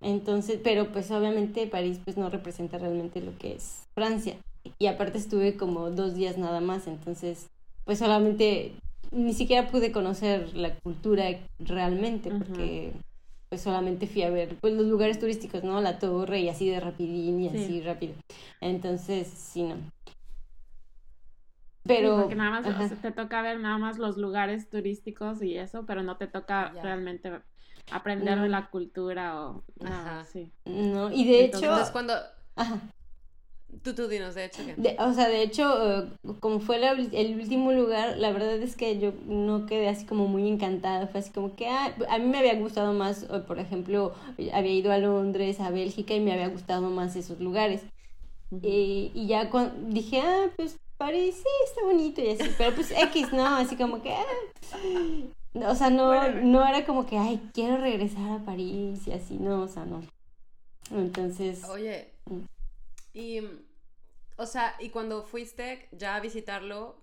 Entonces, 0.00 0.58
pero 0.62 0.88
pues 0.92 1.10
obviamente 1.10 1.66
París 1.66 1.98
pues 2.04 2.16
no 2.16 2.28
representa 2.30 2.78
realmente 2.78 3.20
lo 3.20 3.36
que 3.38 3.54
es 3.54 3.84
Francia. 3.94 4.36
Y 4.78 4.86
aparte 4.86 5.18
estuve 5.18 5.56
como 5.56 5.90
dos 5.90 6.14
días 6.14 6.38
nada 6.38 6.60
más, 6.60 6.86
entonces 6.86 7.46
pues 7.84 7.98
solamente 7.98 8.72
ni 9.12 9.34
siquiera 9.34 9.68
pude 9.68 9.92
conocer 9.92 10.56
la 10.56 10.74
cultura 10.76 11.24
realmente 11.58 12.30
porque 12.30 12.92
pues 13.54 13.62
solamente 13.62 14.08
fui 14.08 14.22
a 14.22 14.30
ver 14.30 14.56
pues 14.60 14.74
los 14.74 14.86
lugares 14.86 15.20
turísticos, 15.20 15.62
¿no? 15.62 15.80
La 15.80 16.00
torre 16.00 16.40
y 16.40 16.48
así 16.48 16.68
de 16.68 16.80
rapidín 16.80 17.40
y 17.40 17.48
Sí. 17.50 17.56
así 17.56 17.80
rápido. 17.82 18.14
Entonces, 18.60 19.28
sí, 19.28 19.62
no. 19.62 19.76
Sí, 19.76 19.80
Pero 21.84 22.16
porque 22.16 22.34
nada 22.34 22.50
más 22.50 22.66
o 22.66 22.88
sea, 22.88 23.00
te 23.00 23.12
toca 23.12 23.42
ver 23.42 23.60
nada 23.60 23.78
más 23.78 23.96
los 23.98 24.16
lugares 24.16 24.68
turísticos 24.68 25.40
y 25.40 25.56
eso, 25.56 25.86
pero 25.86 26.02
no 26.02 26.16
te 26.16 26.26
toca 26.26 26.72
Ya. 26.74 26.82
realmente 26.82 27.30
aprender 27.92 28.40
de 28.40 28.46
No. 28.46 28.48
la 28.48 28.70
cultura 28.70 29.40
o 29.48 29.62
nada, 29.80 30.22
Ajá. 30.22 30.24
sí. 30.24 30.50
no, 30.64 31.12
y 31.12 31.24
de 31.24 31.44
Entonces, 31.44 31.62
hecho, 31.62 31.66
Entonces, 31.66 31.92
cuando. 31.92 32.14
ajá. 32.56 32.80
Tú, 33.82 33.94
tú 33.94 34.08
dinos, 34.08 34.34
de 34.34 34.44
hecho. 34.46 34.62
De- 34.76 34.96
o 34.98 35.12
sea, 35.12 35.28
de 35.28 35.42
hecho, 35.42 36.02
eh, 36.02 36.08
como 36.40 36.60
fue 36.60 36.78
la 36.78 36.92
el 36.92 37.38
último 37.40 37.72
lugar, 37.72 38.16
la 38.18 38.30
verdad 38.32 38.54
es 38.56 38.76
que 38.76 38.98
yo 38.98 39.12
no 39.26 39.66
quedé 39.66 39.88
así 39.88 40.06
como 40.06 40.26
muy 40.28 40.48
encantada. 40.48 41.06
Fue 41.06 41.20
así 41.20 41.30
como 41.30 41.56
que 41.56 41.68
ah, 41.68 41.94
a 42.08 42.18
mí 42.18 42.26
me 42.26 42.38
había 42.38 42.54
gustado 42.54 42.92
más, 42.92 43.24
eh, 43.24 43.40
por 43.46 43.58
ejemplo, 43.58 44.14
había 44.52 44.72
ido 44.72 44.92
a 44.92 44.98
Londres, 44.98 45.60
a 45.60 45.70
Bélgica 45.70 46.14
y 46.14 46.20
me 46.20 46.32
había 46.32 46.48
gustado 46.48 46.88
más 46.90 47.16
esos 47.16 47.40
lugares. 47.40 47.82
Eh, 48.62 49.10
y 49.12 49.26
ya 49.26 49.50
dije, 49.88 50.20
ah, 50.20 50.46
pues 50.56 50.76
París 50.96 51.34
sí 51.36 51.48
está 51.66 51.82
bonito 51.84 52.20
y 52.22 52.30
así, 52.30 52.44
pero 52.56 52.74
pues 52.74 52.90
X, 52.92 53.32
¿no? 53.32 53.44
Así 53.44 53.76
como 53.76 54.00
que, 54.00 54.12
ah. 54.12 55.68
o 55.68 55.74
sea, 55.74 55.90
no, 55.90 56.10
Whatever. 56.10 56.44
no 56.44 56.66
era 56.66 56.84
como 56.86 57.06
que, 57.06 57.18
ay, 57.18 57.40
quiero 57.52 57.78
regresar 57.78 58.30
a 58.30 58.44
París 58.44 59.06
y 59.08 59.12
así, 59.12 59.38
no, 59.38 59.62
o 59.62 59.68
sea, 59.68 59.84
no. 59.84 60.02
Entonces, 60.92 61.64
Oye. 61.64 62.13
Y. 63.14 63.40
O 64.36 64.46
sea, 64.46 64.76
y 64.80 64.90
cuando 64.90 65.24
fuiste 65.24 65.88
ya 65.92 66.16
a 66.16 66.20
visitarlo, 66.20 67.02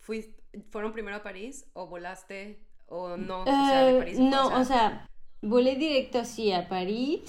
fuiste, 0.00 0.42
¿fueron 0.70 0.92
primero 0.92 1.16
a 1.16 1.22
París 1.22 1.66
o 1.74 1.86
volaste 1.86 2.60
o 2.86 3.16
no? 3.16 3.54
O 3.58 3.64
sea, 3.64 3.84
de 3.84 3.92
Eh, 3.92 3.94
París. 3.94 4.18
no, 4.18 4.48
o 4.60 4.64
sea, 4.64 5.06
volé 5.42 5.76
directo 5.76 6.18
así 6.18 6.52
a 6.52 6.68
París, 6.68 7.22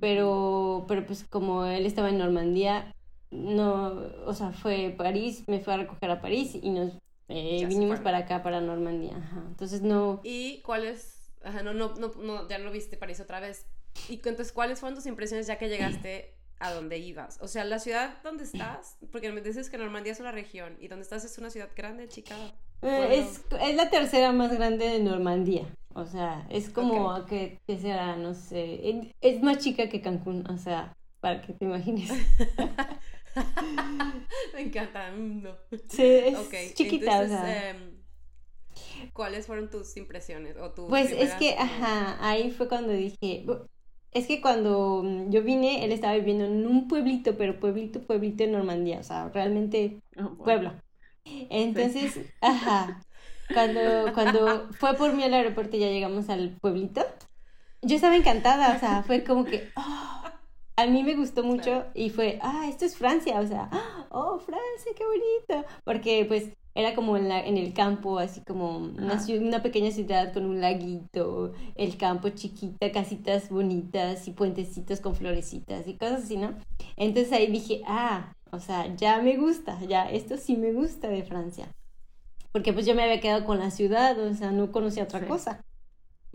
pero, 0.00 0.84
pero 0.88 1.06
pues 1.06 1.24
como 1.24 1.64
él 1.66 1.86
estaba 1.86 2.10
en 2.10 2.18
Normandía, 2.18 2.92
no, 3.30 3.92
o 4.26 4.34
sea, 4.34 4.52
fue 4.52 4.94
París, 4.96 5.44
me 5.48 5.60
fue 5.60 5.74
a 5.74 5.76
recoger 5.78 6.10
a 6.10 6.20
París 6.20 6.54
y 6.60 6.70
nos 6.70 6.92
eh, 7.28 7.66
vinimos 7.66 8.00
para 8.00 8.18
acá, 8.18 8.42
para 8.42 8.60
Normandía, 8.60 9.16
ajá. 9.16 9.44
Entonces 9.48 9.82
no, 9.82 10.22
¿Y 10.22 10.62
cuáles? 10.62 11.32
Ajá, 11.42 11.62
no, 11.62 11.74
no, 11.74 11.94
no, 11.96 12.12
no, 12.18 12.48
ya 12.48 12.58
no 12.58 12.70
viste 12.70 12.96
París 12.96 13.20
otra 13.20 13.40
vez. 13.40 13.66
¿Y 14.08 14.14
entonces 14.14 14.52
cuáles 14.52 14.80
fueron 14.80 14.96
tus 14.96 15.06
impresiones 15.06 15.46
ya 15.46 15.58
que 15.58 15.68
llegaste 15.68 16.33
a 16.58 16.72
donde 16.72 16.98
ibas? 16.98 17.38
O 17.40 17.48
sea, 17.48 17.64
la 17.64 17.78
ciudad 17.78 18.22
donde 18.22 18.44
estás, 18.44 18.96
porque 19.12 19.30
me 19.32 19.40
dices 19.40 19.70
que 19.70 19.78
Normandía 19.78 20.12
es 20.12 20.20
una 20.20 20.32
región 20.32 20.76
y 20.80 20.88
donde 20.88 21.02
estás 21.02 21.24
es 21.24 21.38
una 21.38 21.50
ciudad 21.50 21.70
grande, 21.76 22.08
chica. 22.08 22.36
eh, 22.82 23.08
es, 23.18 23.42
es 23.60 23.76
la 23.76 23.90
tercera 23.90 24.32
más 24.32 24.52
grande 24.52 24.86
de 24.88 25.00
Normandía, 25.00 25.66
o 25.94 26.06
sea, 26.06 26.46
es 26.50 26.70
como 26.70 27.24
que, 27.26 27.60
que 27.66 27.78
será, 27.78 28.16
no 28.16 28.34
sé, 28.34 29.12
es, 29.20 29.42
más 29.42 29.58
chica 29.58 29.88
que 29.88 30.00
Cancún, 30.02 30.46
o 30.50 30.58
sea, 30.58 30.92
para 31.20 31.40
que 31.40 31.52
te 31.52 31.64
imagines. 31.64 32.10
me 34.54 34.60
encanta. 34.60 35.10
mm, 35.12 35.42
No. 35.42 35.56
Sí, 35.88 36.02
es 36.02 36.74
chiquita, 36.74 37.22
entonces, 37.22 37.38
o 37.38 37.42
sea. 37.42 37.70
em, 37.70 38.02
¿cuáles 39.12 39.46
fueron 39.46 39.70
tus 39.70 39.96
impresiones 39.96 40.56
o 40.56 40.72
tus 40.72 40.88
Pues 40.88 41.12
es 41.12 41.32
que, 41.34 41.54
ajá, 41.56 42.16
ahí 42.20 42.50
fue 42.50 42.68
cuando 42.68 42.92
dije, 42.92 43.44
es 44.14 44.26
que 44.26 44.40
cuando 44.40 45.02
mm, 45.04 45.30
yo 45.30 45.42
vine, 45.42 45.84
él 45.84 45.92
estaba 45.92 46.14
viviendo 46.14 46.46
en 46.46 46.66
un 46.66 46.88
pueblito, 46.88 47.36
pero 47.36 47.60
pueblito, 47.60 48.00
pueblito 48.06 48.44
en 48.44 48.52
Normandía, 48.52 49.00
o 49.00 49.04
sea, 49.04 49.28
realmente 49.28 50.02
bueno. 50.16 50.36
pueblo. 50.42 50.82
Entonces, 51.24 52.20
ajá, 52.40 53.00
cuando, 53.52 54.12
cuando 54.14 54.70
fue 54.72 54.94
por 54.96 55.12
mí 55.14 55.24
al 55.24 55.34
aeropuerto 55.34 55.76
y 55.76 55.80
ya 55.80 55.88
llegamos 55.88 56.28
al 56.30 56.56
pueblito, 56.60 57.04
yo 57.82 57.96
estaba 57.96 58.16
encantada, 58.16 58.76
o 58.76 58.78
sea, 58.80 59.02
fue 59.02 59.24
como 59.24 59.44
que, 59.44 59.70
oh, 59.76 60.23
a 60.76 60.86
mí 60.86 61.02
me 61.02 61.14
gustó 61.14 61.42
mucho 61.44 61.62
Claro. 61.62 61.90
y 61.94 62.10
fue, 62.10 62.38
ah, 62.42 62.66
esto 62.68 62.84
es 62.84 62.96
Francia, 62.96 63.40
o 63.40 63.46
sea, 63.46 63.70
oh, 64.10 64.38
Francia, 64.38 64.92
qué 64.96 65.04
bonito, 65.04 65.68
porque 65.84 66.24
pues 66.26 66.50
era 66.76 66.94
como 66.96 67.16
en, 67.16 67.28
la, 67.28 67.40
en 67.46 67.56
el 67.56 67.72
campo, 67.72 68.18
así 68.18 68.40
como 68.40 68.78
una, 68.78 69.22
una 69.40 69.62
pequeña 69.62 69.92
ciudad 69.92 70.32
con 70.32 70.44
un 70.44 70.60
laguito, 70.60 71.52
el 71.76 71.96
campo 71.96 72.30
chiquita, 72.30 72.90
casitas 72.90 73.48
bonitas 73.48 74.26
y 74.26 74.32
puentecitos 74.32 75.00
con 75.00 75.14
florecitas 75.14 75.86
y 75.86 75.96
cosas 75.96 76.24
así, 76.24 76.36
¿no? 76.36 76.54
Entonces 76.96 77.32
ahí 77.32 77.46
dije, 77.46 77.82
ah, 77.86 78.32
o 78.50 78.58
sea, 78.58 78.92
ya 78.96 79.20
me 79.22 79.36
gusta, 79.36 79.78
ya 79.86 80.10
esto 80.10 80.36
sí 80.36 80.56
me 80.56 80.72
gusta 80.72 81.08
de 81.08 81.22
Francia. 81.22 81.68
Porque 82.50 82.72
pues 82.72 82.86
yo 82.86 82.94
me 82.96 83.02
había 83.04 83.20
quedado 83.20 83.44
con 83.44 83.58
la 83.60 83.70
ciudad, 83.70 84.18
o 84.18 84.34
sea, 84.34 84.50
no 84.50 84.72
conocía 84.72 85.04
otra 85.04 85.20
Sí. 85.20 85.26
cosa. 85.26 85.60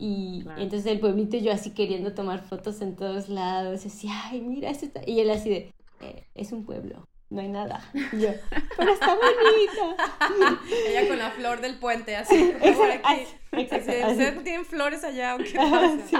Y 0.01 0.41
Claro. 0.43 0.61
entonces 0.61 0.89
el 0.91 0.99
pueblito 0.99 1.35
yo 1.37 1.51
así 1.51 1.71
queriendo 1.73 2.13
tomar 2.13 2.41
fotos 2.41 2.81
en 2.81 2.95
todos 2.95 3.27
lados, 3.29 3.85
así, 3.85 4.07
ay, 4.09 4.39
mira, 4.41 4.69
esto 4.69 4.85
está... 4.85 5.01
Y 5.05 5.19
él 5.19 5.29
así 5.29 5.49
de, 5.49 5.73
"Eh, 5.99 6.23
es 6.35 6.53
un 6.53 6.63
pueblo, 6.65 7.05
no 7.29 7.41
hay 7.41 7.49
nada. 7.49 7.83
Y 8.13 8.21
yo, 8.21 8.29
pero 8.77 8.93
está 8.93 9.15
bonito. 9.15 9.97
Ella 10.87 11.07
con 11.07 11.17
la 11.19 11.31
flor 11.31 11.59
del 11.61 11.77
puente, 11.79 12.15
así. 12.15 12.53
por 12.77 12.89
aquí. 12.89 13.23
exacto, 13.51 13.91
Así, 13.91 14.01
así. 14.01 14.11
¿Ustedes 14.11 14.43
tienen 14.43 14.65
flores 14.65 15.03
allá 15.03 15.35
o 15.35 15.39
qué 15.39 15.57
Ajá, 15.59 15.81
pasa? 15.81 16.07
sí. 16.07 16.15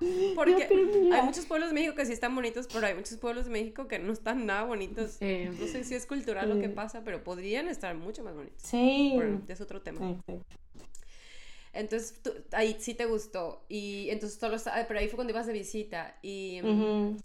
Porque 0.34 0.52
No, 0.52 0.58
pero 0.68 1.14
hay 1.16 1.22
muchos 1.22 1.44
pueblos 1.46 1.68
de 1.70 1.74
México 1.74 1.94
que 1.96 2.06
sí 2.06 2.12
están 2.12 2.34
bonitos, 2.34 2.66
pero 2.72 2.86
hay 2.86 2.94
muchos 2.94 3.18
pueblos 3.18 3.44
de 3.46 3.50
México 3.50 3.88
que 3.88 3.98
no 3.98 4.12
están 4.12 4.46
nada 4.46 4.62
bonitos. 4.64 5.16
Eh, 5.20 5.50
No 5.58 5.66
sé 5.66 5.84
si 5.84 5.94
es 5.96 6.06
cultural 6.06 6.48
lo 6.48 6.60
que 6.60 6.68
pasa, 6.68 7.02
pero 7.04 7.22
podrían 7.24 7.68
estar 7.68 7.94
mucho 7.96 8.22
más 8.22 8.34
bonitos. 8.34 8.62
Sí. 8.62 9.12
Bueno, 9.16 9.42
es 9.48 9.60
otro 9.60 9.82
tema. 9.82 10.08
Exacto. 10.10 10.44
Entonces, 11.72 12.20
tú- 12.22 12.32
ahí 12.52 12.76
sí 12.80 12.94
te 12.94 13.04
gustó. 13.06 13.64
Y 13.68 14.08
entonces 14.10 14.38
solo 14.38 14.56
está- 14.56 14.84
pero 14.88 15.00
ahí 15.00 15.06
fue 15.08 15.16
cuando 15.16 15.32
ibas 15.32 15.46
de 15.46 15.52
visita. 15.52 16.18
Y, 16.22 16.60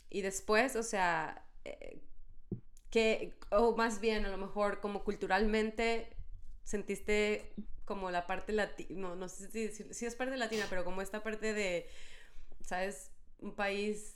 y 0.09 0.21
después, 0.21 0.75
o 0.75 0.83
sea, 0.83 1.45
eh, 1.65 1.99
que, 2.89 3.33
o 3.51 3.75
más 3.75 3.99
bien 3.99 4.25
a 4.25 4.29
lo 4.29 4.37
mejor 4.37 4.79
como 4.79 5.03
culturalmente, 5.03 6.09
sentiste 6.63 7.53
como 7.85 8.11
la 8.11 8.27
parte 8.27 8.53
latina, 8.53 8.89
no, 8.91 9.15
no 9.15 9.27
sé 9.27 9.49
si, 9.51 9.67
si, 9.69 9.93
si 9.93 10.05
es 10.05 10.15
parte 10.15 10.37
latina, 10.37 10.65
pero 10.69 10.83
como 10.85 11.01
esta 11.01 11.21
parte 11.23 11.53
de, 11.53 11.87
¿sabes? 12.65 13.11
Un 13.39 13.53
país, 13.55 14.15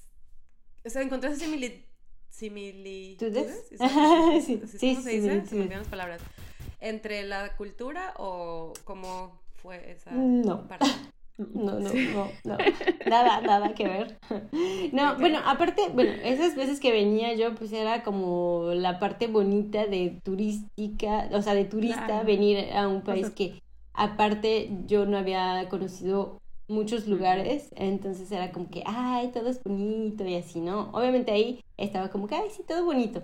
o 0.86 0.90
sea, 0.90 1.02
encontraste 1.02 1.46
simili- 1.46 1.84
similitudes. 2.30 3.68
¿Tú 3.70 3.74
¿Es- 3.74 3.82
Sí, 4.80 4.96
sí, 5.04 5.22
las 5.80 5.88
palabras. 5.88 6.22
¿Entre 6.80 7.24
la 7.24 7.56
cultura 7.58 8.14
o 8.18 8.72
cómo 8.84 9.42
fue 9.68 9.92
esa 9.92 10.12
No. 10.12 10.68
parte? 10.68 10.86
No, 11.38 11.80
no, 11.80 11.94
no, 11.94 12.32
no. 12.46 12.58
Nada, 13.06 13.42
nada 13.42 13.76
que 13.76 13.86
ver. 13.86 14.18
No, 14.92 15.20
bueno, 15.20 15.38
aparte, 15.46 15.84
bueno, 15.94 16.14
esas 16.24 16.56
veces 16.56 16.80
que 16.80 16.92
venía 16.92 17.36
yo, 17.36 17.54
pues 17.54 17.72
era 17.74 18.02
como 18.02 18.72
la 18.74 18.98
parte 18.98 19.28
bonita 19.28 19.86
de 19.86 20.20
turística, 20.24 21.30
o 21.34 21.42
sea, 21.44 21.54
de 21.54 21.66
turista, 21.66 22.06
Claro. 22.08 22.26
venir 22.26 22.74
a 22.74 22.88
un 22.88 23.04
país 23.04 23.28
sea- 23.28 23.36
que 23.36 23.60
aparte 23.94 24.72
yo 24.88 25.06
no 25.06 25.16
había 25.18 25.68
conocido 25.70 26.40
muchos 26.68 27.08
lugares, 27.08 27.70
entonces 27.76 28.32
era 28.32 28.52
como 28.52 28.70
que, 28.72 28.82
ay, 28.88 29.28
todo 29.32 29.50
es 29.50 29.62
bonito 29.64 30.26
y 30.26 30.36
así, 30.36 30.60
¿no? 30.60 30.90
Obviamente 30.92 31.32
ahí 31.32 31.60
estaba 31.78 32.10
como 32.10 32.26
que, 32.28 32.34
ay, 32.36 32.50
sí, 32.50 32.64
todo 32.68 32.84
bonito. 32.84 33.22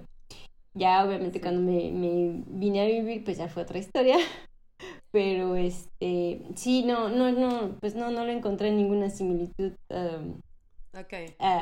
Ya, 0.75 1.03
obviamente, 1.03 1.39
Sí. 1.39 1.41
cuando 1.41 1.61
me, 1.61 1.89
me 1.91 2.43
vine 2.47 2.81
a 2.81 2.85
vivir, 2.85 3.23
pues 3.23 3.37
ya 3.39 3.47
fue 3.47 3.63
otra 3.63 3.79
historia. 3.79 4.17
Pero 5.11 5.55
este, 5.55 6.41
sí, 6.55 6.83
no, 6.83 7.09
no, 7.09 7.31
no, 7.31 7.77
pues 7.79 7.95
no, 7.95 8.09
no 8.11 8.25
lo 8.25 8.31
encontré 8.31 8.71
ninguna 8.71 9.09
similitud. 9.09 9.73
um, 9.89 10.39
Ok. 10.97 11.13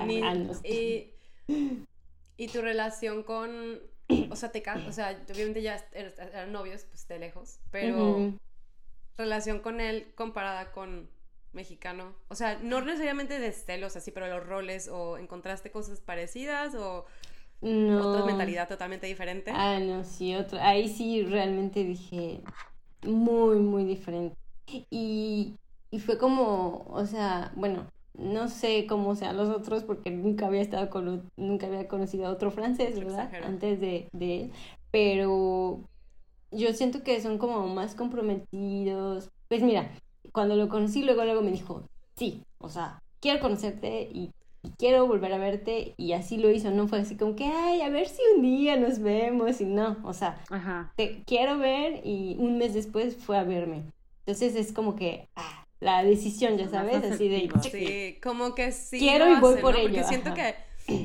Ni- 0.06 0.22
no. 0.22 0.52
y, 0.64 1.14
y 2.38 2.48
tu 2.48 2.62
relación 2.62 3.24
con, 3.24 3.80
o 4.30 4.36
sea, 4.36 4.52
te 4.52 4.64
o 4.88 4.92
sea, 4.92 5.22
obviamente 5.34 5.62
ya 5.62 5.84
eran 5.94 6.52
novios, 6.52 6.86
pues 6.86 7.08
de 7.08 7.20
lejos, 7.20 7.60
pero 7.72 8.34
relación 9.18 9.60
con 9.60 9.80
él 9.80 10.12
comparada 10.16 10.72
con 10.72 11.10
mexicano, 11.54 12.16
o 12.30 12.36
sea, 12.36 12.60
no 12.64 12.82
necesariamente 12.82 13.38
de 13.40 13.52
celos 13.52 13.96
así, 13.96 14.12
pero 14.12 14.28
los 14.28 14.46
roles 14.46 14.88
o 14.88 15.18
encontraste 15.18 15.70
cosas 15.72 16.00
parecidas 16.00 16.76
o 16.76 17.06
no. 17.62 18.10
otra 18.10 18.26
mentalidad 18.26 18.68
totalmente 18.70 19.08
diferente. 19.08 19.52
Ah, 19.54 19.80
no, 19.80 20.04
sí, 20.04 20.34
otra. 20.36 20.68
Ahí 20.68 20.88
sí 20.90 21.24
realmente 21.24 21.84
dije 21.84 22.42
muy, 23.06 23.60
muy 23.60 23.84
diferente. 23.86 24.36
Y, 24.90 25.56
y 25.92 26.00
fue 26.00 26.18
como, 26.18 26.86
o 26.88 27.06
sea, 27.06 27.52
bueno, 27.56 27.88
no 28.14 28.48
sé 28.48 28.86
cómo 28.88 29.16
sean 29.16 29.38
los 29.38 29.50
otros 29.50 29.84
porque 29.84 30.12
nunca 30.12 30.48
había 30.48 30.62
estado 30.62 30.90
con, 30.90 31.30
nunca 31.38 31.68
había 31.68 31.88
conocido 31.88 32.28
a 32.28 32.32
otro 32.32 32.52
francés, 32.52 33.00
¿verdad? 33.00 33.32
Antes 33.44 33.80
de, 33.80 34.10
de 34.14 34.42
él. 34.42 34.52
Pero 34.92 35.82
yo 36.52 36.74
siento 36.74 37.04
que 37.04 37.22
son 37.22 37.38
como 37.38 37.68
más 37.68 37.96
comprometidos. 37.96 39.30
Pues 39.48 39.62
mira, 39.64 39.92
cuando 40.34 40.56
lo 40.56 40.70
conocí, 40.70 41.04
luego, 41.04 41.24
luego 41.24 41.42
me 41.42 41.52
dijo, 41.52 41.86
sí, 42.16 42.44
o 42.60 42.70
sea, 42.70 43.00
quiero 43.20 43.40
conocerte 43.40 44.10
y 44.14 44.32
quiero 44.78 45.08
volver 45.08 45.34
a 45.34 45.38
verte 45.38 45.94
y 45.98 46.14
así 46.14 46.38
lo 46.38 46.50
hizo, 46.52 46.72
no 46.72 46.88
fue 46.88 47.00
así 47.00 47.16
como 47.16 47.36
que, 47.36 47.46
ay, 47.46 47.82
a 47.82 47.90
ver 47.90 48.08
si 48.08 48.22
un 48.36 48.42
día 48.42 48.78
nos 48.78 49.00
vemos 49.00 49.62
y 49.62 49.66
no, 49.66 49.98
o 50.04 50.14
sea, 50.14 50.40
Ajá. 50.50 50.94
te 50.96 51.24
quiero 51.26 51.58
ver 51.58 52.02
y 52.06 52.36
un 52.40 52.58
mes 52.58 52.74
después 52.74 53.16
fue 53.18 53.38
a 53.38 53.44
verme. 53.44 53.84
Entonces 54.26 54.56
es 54.56 54.72
como 54.72 54.96
que, 54.96 55.28
ah, 55.36 55.66
la 55.80 56.04
decisión, 56.04 56.58
ya 56.58 56.70
sabes, 56.70 57.04
así 57.04 57.28
de. 57.28 57.50
Sí, 57.64 58.20
como 58.22 58.54
que 58.54 58.72
sí. 58.72 59.00
Quiero 59.00 59.30
y 59.30 59.40
voy 59.40 59.56
por 59.62 59.74
¿no? 59.74 59.80
ello, 59.80 59.90
Porque 59.90 60.04
siento 60.04 60.30
ajá. 60.30 60.36
que, 60.36 60.56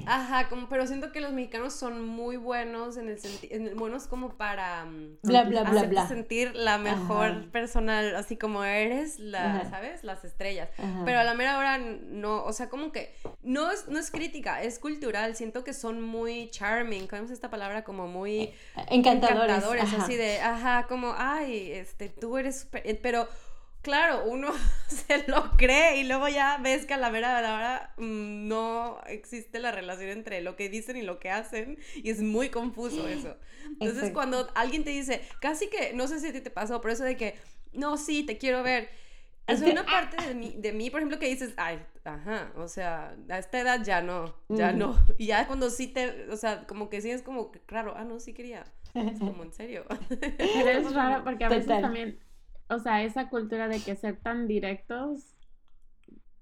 ajá, 0.06 0.48
como, 0.48 0.68
pero 0.68 0.86
siento 0.86 1.12
que 1.12 1.20
los 1.20 1.32
mexicanos 1.32 1.72
son 1.74 2.04
muy 2.06 2.36
buenos 2.36 2.96
en 2.96 3.08
el 3.08 3.18
sentido, 3.18 3.74
buenos 3.76 4.06
como 4.06 4.36
para 4.36 4.84
mm, 4.84 5.18
bla, 5.22 5.44
bla, 5.44 5.64
bla, 5.64 5.82
bla. 5.84 6.08
sentir 6.08 6.54
la 6.54 6.78
mejor 6.78 7.26
Ajá. 7.26 7.44
persona, 7.52 8.00
así 8.16 8.36
como 8.36 8.64
eres, 8.64 9.18
la, 9.18 9.60
Ajá. 9.60 9.70
¿sabes? 9.70 10.04
Las 10.04 10.24
estrellas. 10.24 10.68
Ajá. 10.78 11.02
Pero 11.04 11.18
a 11.18 11.24
la 11.24 11.34
mera 11.34 11.58
hora 11.58 11.78
no, 11.78 12.44
o 12.44 12.52
sea, 12.52 12.68
como 12.68 12.92
que 12.92 13.14
no 13.42 13.70
es, 13.70 13.88
no 13.88 13.98
es 13.98 14.10
crítica, 14.10 14.62
es 14.62 14.78
cultural. 14.78 15.36
Siento 15.36 15.64
que 15.64 15.72
son 15.72 16.00
muy 16.02 16.50
charming, 16.50 17.06
¿cómo 17.06 17.22
es 17.22 17.30
esta 17.30 17.50
palabra? 17.50 17.84
Como 17.84 18.06
muy 18.06 18.52
encantadores. 18.88 19.56
encantadores, 19.56 19.94
así 19.94 20.16
de, 20.16 20.40
ajá, 20.40 20.86
como, 20.88 21.14
ay, 21.16 21.72
este, 21.72 22.08
tú 22.08 22.38
eres 22.38 22.60
súper... 22.60 22.82
eh, 22.84 22.98
Pero, 23.02 23.28
claro, 23.86 24.24
uno 24.26 24.52
se 24.88 25.28
lo 25.28 25.52
cree 25.56 25.98
y 25.98 26.04
luego 26.04 26.26
ya 26.26 26.58
ves 26.58 26.86
que 26.86 26.94
a 26.94 26.96
la 26.96 27.08
mera 27.08 27.36
de 27.36 27.42
la 27.42 27.54
hora 27.54 27.94
mm, 27.98 28.48
no 28.48 29.00
existe 29.06 29.60
la 29.60 29.70
relación 29.70 30.10
entre 30.10 30.40
lo 30.40 30.56
que 30.56 30.68
dicen 30.68 30.96
y 30.96 31.02
lo 31.02 31.20
que 31.20 31.30
hacen 31.30 31.78
y 31.94 32.10
es 32.10 32.20
muy 32.20 32.48
confuso 32.50 33.06
eso. 33.08 33.36
Entonces, 33.64 33.96
Exacto. 33.98 34.14
cuando 34.14 34.50
alguien 34.56 34.82
te 34.82 34.90
dice, 34.90 35.22
casi 35.40 35.68
que, 35.68 35.92
no 35.94 36.08
sé 36.08 36.18
si 36.18 36.26
a 36.26 36.32
ti 36.32 36.40
te 36.40 36.50
pasó, 36.50 36.80
pero 36.80 36.94
eso 36.94 37.04
de 37.04 37.16
que, 37.16 37.36
no, 37.72 37.96
sí, 37.96 38.24
te 38.24 38.38
quiero 38.38 38.64
ver. 38.64 38.88
Es 39.46 39.62
una 39.62 39.86
parte 39.86 40.16
de 40.26 40.34
mí, 40.34 40.56
de 40.58 40.72
mí, 40.72 40.90
por 40.90 40.98
ejemplo, 40.98 41.20
que 41.20 41.28
dices, 41.28 41.54
ay, 41.56 41.78
ajá, 42.02 42.52
o 42.56 42.66
sea, 42.66 43.14
a 43.28 43.38
esta 43.38 43.60
edad 43.60 43.84
ya 43.84 44.02
no, 44.02 44.34
ya 44.48 44.72
no. 44.72 44.98
Y 45.18 45.26
ya 45.26 45.46
cuando 45.46 45.70
sí 45.70 45.86
te, 45.86 46.28
o 46.30 46.36
sea, 46.36 46.66
como 46.66 46.88
que 46.88 47.00
sí 47.00 47.12
es 47.12 47.22
como, 47.22 47.52
claro, 47.52 47.94
ah, 47.96 48.02
no, 48.02 48.18
sí 48.18 48.32
quería. 48.34 48.64
Es 48.94 49.20
como, 49.20 49.44
en 49.44 49.52
serio. 49.52 49.84
Pero 50.08 50.68
es 50.68 50.92
raro 50.92 51.22
porque 51.22 51.44
a 51.44 51.48
veces 51.48 51.66
Total. 51.66 51.82
también, 51.82 52.18
o 52.68 52.78
sea, 52.78 53.02
esa 53.02 53.28
cultura 53.28 53.68
de 53.68 53.82
que 53.84 53.96
ser 53.96 54.16
tan 54.20 54.46
directos 54.48 55.34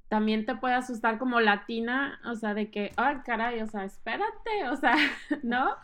también 0.09 0.47
te 0.47 0.55
puede 0.57 0.75
asustar 0.75 1.19
como 1.19 1.41
latina, 1.41 2.21
o 2.27 2.37
sea, 2.37 2.55
de 2.55 2.71
que, 2.71 2.93
ay, 2.97 3.17
caray, 3.25 3.61
o 3.63 3.67
sea, 3.67 3.85
espérate, 3.85 4.69
o 4.71 4.77
sea, 4.77 4.95
¿no? 5.43 5.77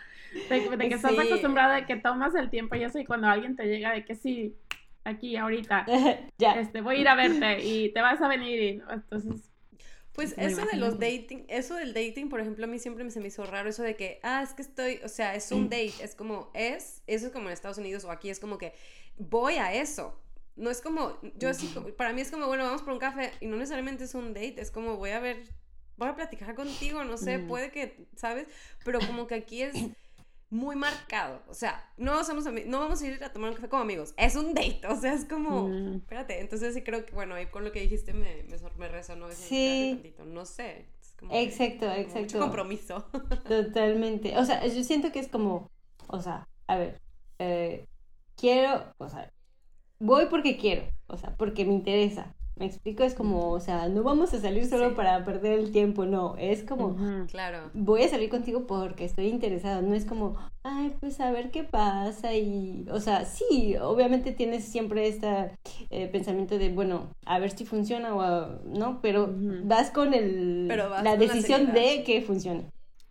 De, 0.48 0.62
que- 0.62 0.76
de 0.76 0.88
que 0.88 0.94
estás 0.94 1.12
Sí. 1.12 1.18
acostumbrada 1.18 1.74
de 1.76 1.86
que 1.86 1.96
tomas 1.96 2.34
el 2.34 2.50
tiempo 2.50 2.76
y 2.76 2.84
eso, 2.84 2.98
y 2.98 3.04
cuando 3.06 3.28
alguien 3.28 3.56
te 3.56 3.64
llega 3.66 3.92
de 3.92 4.04
que 4.04 4.14
sí, 4.14 4.56
aquí, 5.04 5.36
ahorita, 5.36 5.86
ya. 6.38 6.52
este, 6.52 6.80
voy 6.80 6.96
a 6.98 7.00
ir 7.00 7.08
a 7.08 7.14
verte 7.16 7.64
y 7.64 7.92
te 7.92 8.00
vas 8.02 8.20
a 8.20 8.28
venir, 8.28 8.60
y 8.62 8.82
entonces, 8.90 9.50
Pues 10.12 10.34
eso 10.40 10.62
de 10.66 10.76
los 10.78 10.98
dating, 10.98 11.46
eso 11.48 11.76
del 11.76 11.94
dating, 11.94 12.28
por 12.28 12.40
ejemplo, 12.40 12.64
a 12.64 12.68
mí 12.68 12.78
siempre 12.78 13.04
me 13.04 13.10
se 13.10 13.20
me 13.20 13.28
hizo 13.28 13.44
raro 13.46 13.68
eso 13.70 13.82
de 13.82 13.96
que, 13.96 14.20
ah, 14.22 14.42
es 14.42 14.54
que 14.54 14.62
estoy, 14.62 15.00
o 15.04 15.08
sea, 15.08 15.34
es 15.36 15.52
un 15.52 15.68
date, 15.70 15.96
es 16.00 16.14
como, 16.16 16.50
es, 16.54 17.02
eso 17.06 17.26
es 17.26 17.32
como 17.32 17.46
en 17.48 17.52
Estados 17.52 17.78
Unidos 17.78 18.04
o 18.04 18.10
aquí 18.10 18.28
es 18.30 18.40
como 18.40 18.58
que 18.58 18.74
voy 19.18 19.54
a 19.56 19.72
eso. 19.74 20.20
No 20.60 20.70
es 20.70 20.80
como, 20.80 21.18
yo 21.36 21.48
así, 21.48 21.68
para 21.96 22.12
mí 22.12 22.20
es 22.20 22.30
como, 22.30 22.46
bueno, 22.46 22.64
vamos 22.64 22.82
por 22.82 22.92
un 22.92 22.98
café 22.98 23.32
y 23.40 23.46
no 23.46 23.56
necesariamente 23.56 24.04
es 24.04 24.14
un 24.14 24.34
date, 24.34 24.60
es 24.60 24.70
como 24.70 24.96
voy 24.96 25.10
a 25.10 25.20
ver, 25.20 25.42
voy 25.96 26.08
a 26.08 26.14
platicar 26.14 26.54
contigo, 26.54 27.02
no 27.04 27.16
sé, 27.16 27.38
puede 27.38 27.70
que, 27.70 28.06
¿sabes? 28.16 28.46
Pero 28.84 29.00
como 29.00 29.26
que 29.26 29.34
aquí 29.36 29.62
es 29.62 29.74
muy 30.50 30.74
marcado, 30.76 31.42
o 31.48 31.54
sea, 31.54 31.88
no 31.96 32.24
somos 32.24 32.44
no 32.66 32.80
vamos 32.80 33.00
a 33.00 33.06
ir 33.06 33.22
a 33.22 33.32
tomar 33.32 33.50
un 33.50 33.56
café 33.56 33.68
como 33.68 33.82
amigos, 33.82 34.14
es 34.16 34.34
un 34.36 34.52
date, 34.52 34.80
o 34.88 34.96
sea, 35.00 35.12
es 35.14 35.24
como, 35.24 35.68
Mm. 35.68 35.96
espérate, 35.98 36.40
entonces 36.40 36.74
sí 36.74 36.82
creo 36.82 37.06
que, 37.06 37.12
bueno, 37.12 37.36
ahí 37.36 37.46
con 37.46 37.64
lo 37.64 37.70
que 37.72 37.80
dijiste 37.80 38.12
me, 38.12 38.42
me, 38.42 38.56
me 38.76 38.88
resonó 38.88 39.28
eso, 39.28 39.42
Sí. 39.48 39.92
tantito, 39.94 40.24
no 40.24 40.44
sé, 40.44 40.86
es 41.00 41.14
como 41.18 41.32
Exacto, 41.34 41.86
exacto. 41.90 42.18
Mucho 42.20 42.38
compromiso. 42.40 43.08
Totalmente. 43.48 44.36
O 44.36 44.44
sea, 44.44 44.66
yo 44.66 44.82
siento 44.82 45.12
que 45.12 45.20
es 45.20 45.28
como, 45.28 45.70
o 46.08 46.20
sea, 46.20 46.46
a 46.66 46.76
ver, 46.76 47.00
eh, 47.38 47.86
quiero, 48.36 48.92
o 48.98 49.08
sea, 49.08 49.30
voy 50.00 50.26
porque 50.30 50.56
quiero, 50.56 50.82
o 51.06 51.16
sea, 51.16 51.34
porque 51.36 51.64
me 51.64 51.74
interesa. 51.74 52.34
Me 52.56 52.66
explico, 52.66 53.04
es 53.04 53.14
como, 53.14 53.52
o 53.52 53.60
sea, 53.60 53.88
no 53.88 54.02
vamos 54.02 54.34
a 54.34 54.38
salir 54.40 54.66
solo 54.66 54.90
Sí. 54.90 54.94
para 54.94 55.24
perder 55.24 55.58
el 55.58 55.72
tiempo, 55.72 56.04
no, 56.04 56.36
es 56.36 56.62
como. 56.62 56.94
Claro. 57.30 57.70
voy 57.72 58.02
a 58.02 58.08
salir 58.08 58.28
contigo 58.28 58.66
porque 58.66 59.06
estoy 59.06 59.28
interesada, 59.28 59.80
no 59.80 59.94
es 59.94 60.04
como, 60.04 60.36
ay, 60.62 60.92
pues 61.00 61.20
a 61.20 61.30
ver 61.30 61.50
qué 61.50 61.64
pasa 61.64 62.34
y, 62.34 62.84
o 62.90 63.00
sea, 63.00 63.24
sí, 63.24 63.76
obviamente 63.80 64.32
tienes 64.32 64.64
siempre 64.64 65.08
este 65.08 65.52
eh, 65.88 66.08
pensamiento 66.08 66.58
de, 66.58 66.68
bueno, 66.68 67.08
a 67.24 67.38
ver 67.38 67.50
si 67.50 67.64
funciona 67.64 68.14
o 68.14 68.20
a- 68.20 68.60
no, 68.66 69.00
pero 69.00 69.34
vas 69.64 69.90
con 69.90 70.12
el, 70.12 70.66
Pero 70.68 70.90
vas 70.90 71.02
la 71.02 71.12
con 71.12 71.18
decisión 71.20 71.72
de 71.72 72.02
que 72.04 72.20
funcione. 72.20 72.66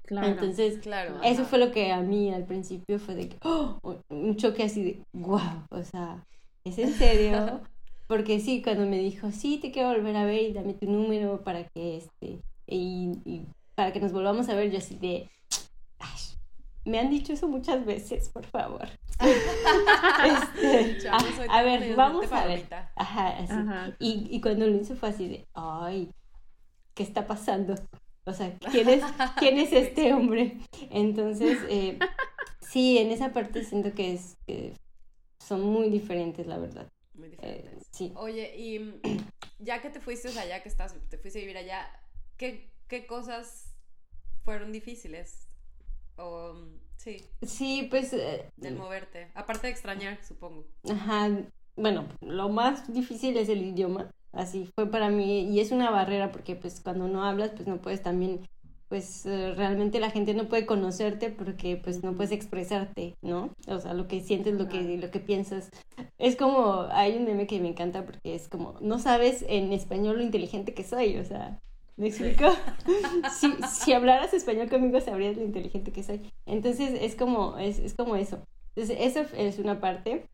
claro. 0.05 0.27
Entonces, 0.27 0.77
Claro. 0.77 1.15
eso 1.23 1.41
ajá. 1.41 1.49
fue 1.49 1.57
lo 1.57 1.71
que 1.71 1.91
a 1.91 2.01
mí 2.01 2.31
al 2.31 2.45
principio 2.45 2.99
fue 2.99 3.15
de 3.15 3.29
que, 3.29 3.37
¡oh! 3.43 3.79
un 4.09 4.35
choque 4.35 4.61
así 4.61 4.83
de, 4.83 5.01
wow, 5.13 5.39
o 5.71 5.83
sea, 5.83 6.23
¿es 6.69 6.77
en 6.79 6.93
serio? 6.93 7.61
Porque 8.07 8.39
sí, 8.39 8.61
cuando 8.63 8.85
me 8.87 8.97
dijo, 8.97 9.31
sí, 9.31 9.59
te 9.59 9.71
quiero 9.71 9.89
volver 9.89 10.15
a 10.15 10.25
ver 10.25 10.41
y 10.41 10.53
dame 10.53 10.73
tu 10.73 10.87
número 10.89 11.43
para 11.43 11.65
que, 11.67 11.97
este, 11.97 12.39
y, 12.65 13.11
y 13.25 13.45
para 13.75 13.91
que 13.93 13.99
nos 13.99 14.11
volvamos 14.11 14.49
a 14.49 14.55
ver, 14.55 14.71
yo 14.71 14.79
así 14.79 14.95
de, 14.95 15.29
"Ay, 15.99 16.19
me 16.85 16.97
han 16.99 17.09
dicho 17.11 17.33
eso 17.33 17.47
muchas 17.47 17.85
veces, 17.85 18.29
por 18.29 18.45
favor. 18.45 18.87
Este, 20.25 20.99
Yo 21.03 21.11
ah, 21.13 21.19
a 21.49 21.61
ver, 21.63 21.95
vamos 21.95 22.25
a 22.31 22.45
ver. 22.45 22.63
palomita. 22.67 22.91
Ajá, 22.95 23.29
así. 23.37 23.53
Ajá. 23.53 23.95
Y, 23.99 24.27
y 24.29 24.41
cuando 24.41 24.65
lo 24.67 24.75
hizo 24.75 24.95
fue 24.95 25.09
así 25.09 25.27
de, 25.27 25.45
ay, 25.53 26.09
¿qué 26.93 27.03
está 27.03 27.27
pasando? 27.27 27.75
O 28.25 28.33
sea, 28.33 28.57
¿quién 28.71 28.89
es, 28.89 29.03
¿quién 29.37 29.57
es 29.57 29.71
este 29.71 30.13
hombre? 30.13 30.57
Entonces, 30.89 31.57
eh, 31.69 31.99
sí, 32.61 32.97
en 32.97 33.11
esa 33.11 33.33
parte 33.33 33.63
siento 33.63 33.93
que 33.93 34.13
es 34.13 34.37
que 34.45 34.73
son 35.39 35.61
muy 35.61 35.89
diferentes, 35.89 36.47
la 36.47 36.57
verdad. 36.57 36.87
Muy 37.13 37.27
Eh, 37.27 37.31
diferentes. 37.31 37.87
sí. 37.91 38.11
Oye, 38.15 38.53
y 38.57 38.99
ya 39.59 39.81
que 39.81 39.89
te 39.89 39.99
fuiste 39.99 40.27
allá, 40.39 40.61
que 40.61 40.69
estás, 40.69 40.95
te 41.09 41.17
fuiste 41.17 41.39
a 41.39 41.41
vivir 41.41 41.57
allá, 41.57 41.89
¿qué, 42.37 42.69
qué 42.87 43.05
cosas 43.05 43.73
fueron 44.43 44.71
difíciles? 44.71 45.47
O, 46.17 46.55
Sí. 46.97 47.25
Sí, 47.43 47.87
pues... 47.89 48.11
eh, 48.11 48.49
Del 48.57 48.75
moverte. 48.75 49.31
Aparte 49.33 49.67
de 49.67 49.71
extrañar, 49.71 50.19
supongo. 50.21 50.65
Ajá, 50.89 51.29
bueno, 51.77 52.05
lo 52.19 52.49
más 52.49 52.91
difícil 52.93 53.37
es 53.37 53.47
el 53.47 53.61
idioma, 53.61 54.11
así 54.33 54.69
fue 54.75 54.85
para 54.91 55.09
mí 55.09 55.49
y 55.49 55.61
es 55.61 55.71
una 55.71 55.91
barrera 55.91 56.29
porque 56.33 56.57
pues 56.57 56.81
cuando 56.81 57.07
no 57.07 57.23
hablas 57.23 57.51
pues 57.51 57.67
no 57.69 57.77
puedes 57.81 58.03
también, 58.03 58.45
pues 58.89 59.25
eh, 59.27 59.53
realmente 59.55 59.99
la 59.99 60.09
gente 60.09 60.33
no 60.33 60.49
puede 60.49 60.65
conocerte 60.65 61.29
porque 61.29 61.77
pues 61.77 62.03
no 62.03 62.15
puedes 62.15 62.31
expresarte, 62.31 63.15
¿no? 63.21 63.53
O 63.67 63.79
sea, 63.79 63.93
lo 63.93 64.07
que 64.07 64.19
sientes, 64.21 64.55
lo 64.55 64.67
que, 64.67 64.97
lo 64.97 65.11
que 65.11 65.19
piensas. 65.19 65.69
Es 66.17 66.35
como, 66.35 66.87
hay 66.91 67.15
un 67.15 67.25
meme 67.25 67.45
que 67.47 67.59
me 67.59 67.69
encanta 67.69 68.03
porque 68.03 68.33
es 68.33 68.49
como, 68.49 68.75
no 68.81 68.97
sabes 68.97 69.45
en 69.47 69.71
español 69.73 70.17
lo 70.17 70.23
inteligente 70.23 70.73
que 70.73 70.83
soy, 70.83 71.17
o 71.17 71.23
sea, 71.23 71.59
¿me 71.97 72.07
explico? 72.07 72.45
si, 73.39 73.53
si 73.69 73.93
hablaras 73.93 74.33
español 74.33 74.69
conmigo 74.69 74.99
sabrías 74.99 75.37
lo 75.37 75.43
inteligente 75.43 75.91
que 75.91 76.03
soy. 76.03 76.21
Entonces 76.47 76.97
es 76.99 77.15
como, 77.15 77.59
es, 77.59 77.77
es 77.77 77.93
como 77.93 78.15
eso. 78.15 78.39
Entonces 78.75 78.97
eso 78.99 79.21
es 79.37 79.59
una 79.59 79.79
parte. 79.79 80.27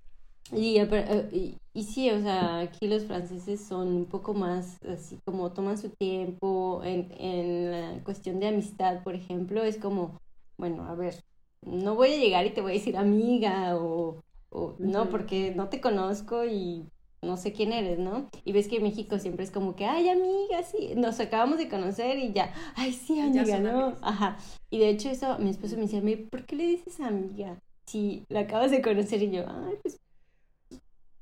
Y, 0.52 0.78
eh, 0.78 1.30
y, 1.32 1.58
y, 1.74 1.84
sí, 1.84 2.12
o 2.12 2.22
sea, 2.22 2.60
aquí 2.60 2.88
los 2.88 3.06
franceses 3.06 3.62
son 3.62 3.88
un 3.88 4.06
poco 4.06 4.34
más 4.34 4.78
así 4.84 5.18
como 5.26 5.52
toman 5.52 5.78
su 5.78 5.90
tiempo 5.90 6.82
en, 6.84 7.12
en 7.18 7.72
la 7.72 8.04
cuestión 8.04 8.40
de 8.40 8.50
amistad, 8.50 9.04
por 9.04 9.16
ejemplo, 9.16 9.64
es 9.64 9.78
como, 9.78 10.20
bueno, 10.58 10.86
a 10.86 10.94
ver, 10.94 11.16
no 11.64 11.96
voy 11.96 12.14
a 12.14 12.18
llegar 12.18 12.46
y 12.46 12.52
te 12.54 12.62
voy 12.62 12.72
a 12.72 12.76
decir 12.76 12.96
amiga 12.96 13.76
o, 13.76 14.22
o 14.50 14.76
no, 14.78 15.10
porque 15.10 15.54
no 15.56 15.70
te 15.70 15.82
conozco 15.82 16.46
y 16.46 16.86
no 17.24 17.38
sé 17.38 17.52
quién 17.52 17.74
eres, 17.74 17.98
¿no? 17.98 18.30
Y 18.44 18.52
ves 18.52 18.68
que 18.68 18.78
en 18.78 18.84
México 18.84 19.18
siempre 19.18 19.44
es 19.44 19.50
como 19.52 19.76
que, 19.76 19.86
ay, 19.86 20.10
amiga, 20.10 20.62
sí, 20.62 20.94
nos 20.96 21.20
acabamos 21.20 21.58
de 21.58 21.70
conocer 21.70 22.20
y 22.20 22.34
ya, 22.34 22.54
ay, 22.76 22.94
sí, 22.94 23.20
amiga, 23.20 23.60
¿no? 23.60 23.96
Ajá. 24.04 24.38
Y 24.70 24.78
de 24.78 24.90
hecho 24.90 25.10
eso, 25.10 25.40
mi 25.40 25.50
esposo 25.50 25.76
me 25.76 25.88
decía, 25.88 26.04
¿por 26.30 26.46
qué 26.46 26.56
le 26.56 26.68
dices 26.68 27.00
amiga? 27.00 27.58
Si 27.88 28.24
la 28.30 28.42
acabas 28.42 28.70
de 28.70 28.84
conocer 28.84 29.24
y 29.24 29.32
yo, 29.32 29.44
ay, 29.48 29.76
pues 29.82 30.00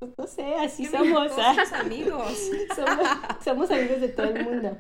no 0.18 0.28
sé, 0.28 0.56
así 0.56 0.86
somos. 0.86 1.32
¿ah? 1.38 1.54
Somos 1.56 1.74
amigos. 1.74 2.52
somos, 3.44 3.72
amigos 3.72 4.02
de 4.02 4.10
todo 4.10 4.28
el 4.28 4.44
mundo. 4.44 4.78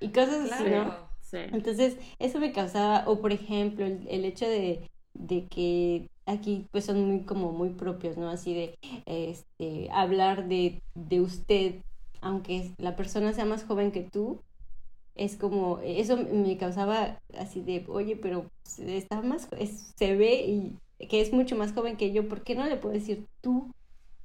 Y 0.00 0.08
cosas 0.08 0.50
así, 0.50 0.64
¿no? 0.64 0.94
Sí. 1.20 1.38
Entonces, 1.52 1.96
eso 2.18 2.40
me 2.40 2.52
causaba, 2.52 3.04
o 3.06 3.20
por 3.20 3.32
ejemplo, 3.32 3.86
el, 3.86 4.24
hecho 4.24 4.46
de, 4.46 4.90
de, 5.14 5.46
que 5.48 6.10
aquí 6.26 6.66
pues 6.70 6.84
son 6.84 7.06
muy 7.06 7.24
como 7.24 7.52
muy 7.52 7.70
propios, 7.70 8.16
¿no? 8.16 8.28
Así 8.28 8.54
de 8.54 8.78
este 9.06 9.88
hablar 9.92 10.48
de, 10.48 10.82
de 10.94 11.20
usted, 11.20 11.76
aunque 12.20 12.74
la 12.76 12.96
persona 12.96 13.32
sea 13.32 13.46
más 13.46 13.64
joven 13.64 13.92
que 13.92 14.02
tú, 14.02 14.42
es 15.14 15.36
como, 15.36 15.78
eso 15.82 16.16
me 16.16 16.56
causaba 16.56 17.20
así 17.38 17.60
de, 17.60 17.84
oye, 17.88 18.16
pero 18.16 18.50
está 18.78 19.20
más, 19.20 19.48
se 19.96 20.16
ve 20.16 20.44
y 20.46 21.06
que 21.06 21.20
es 21.20 21.32
mucho 21.32 21.56
más 21.56 21.72
joven 21.72 21.96
que 21.96 22.12
yo, 22.12 22.28
¿por 22.28 22.42
qué 22.42 22.54
no 22.54 22.66
le 22.66 22.76
puedo 22.76 22.94
decir 22.94 23.26
tú? 23.40 23.72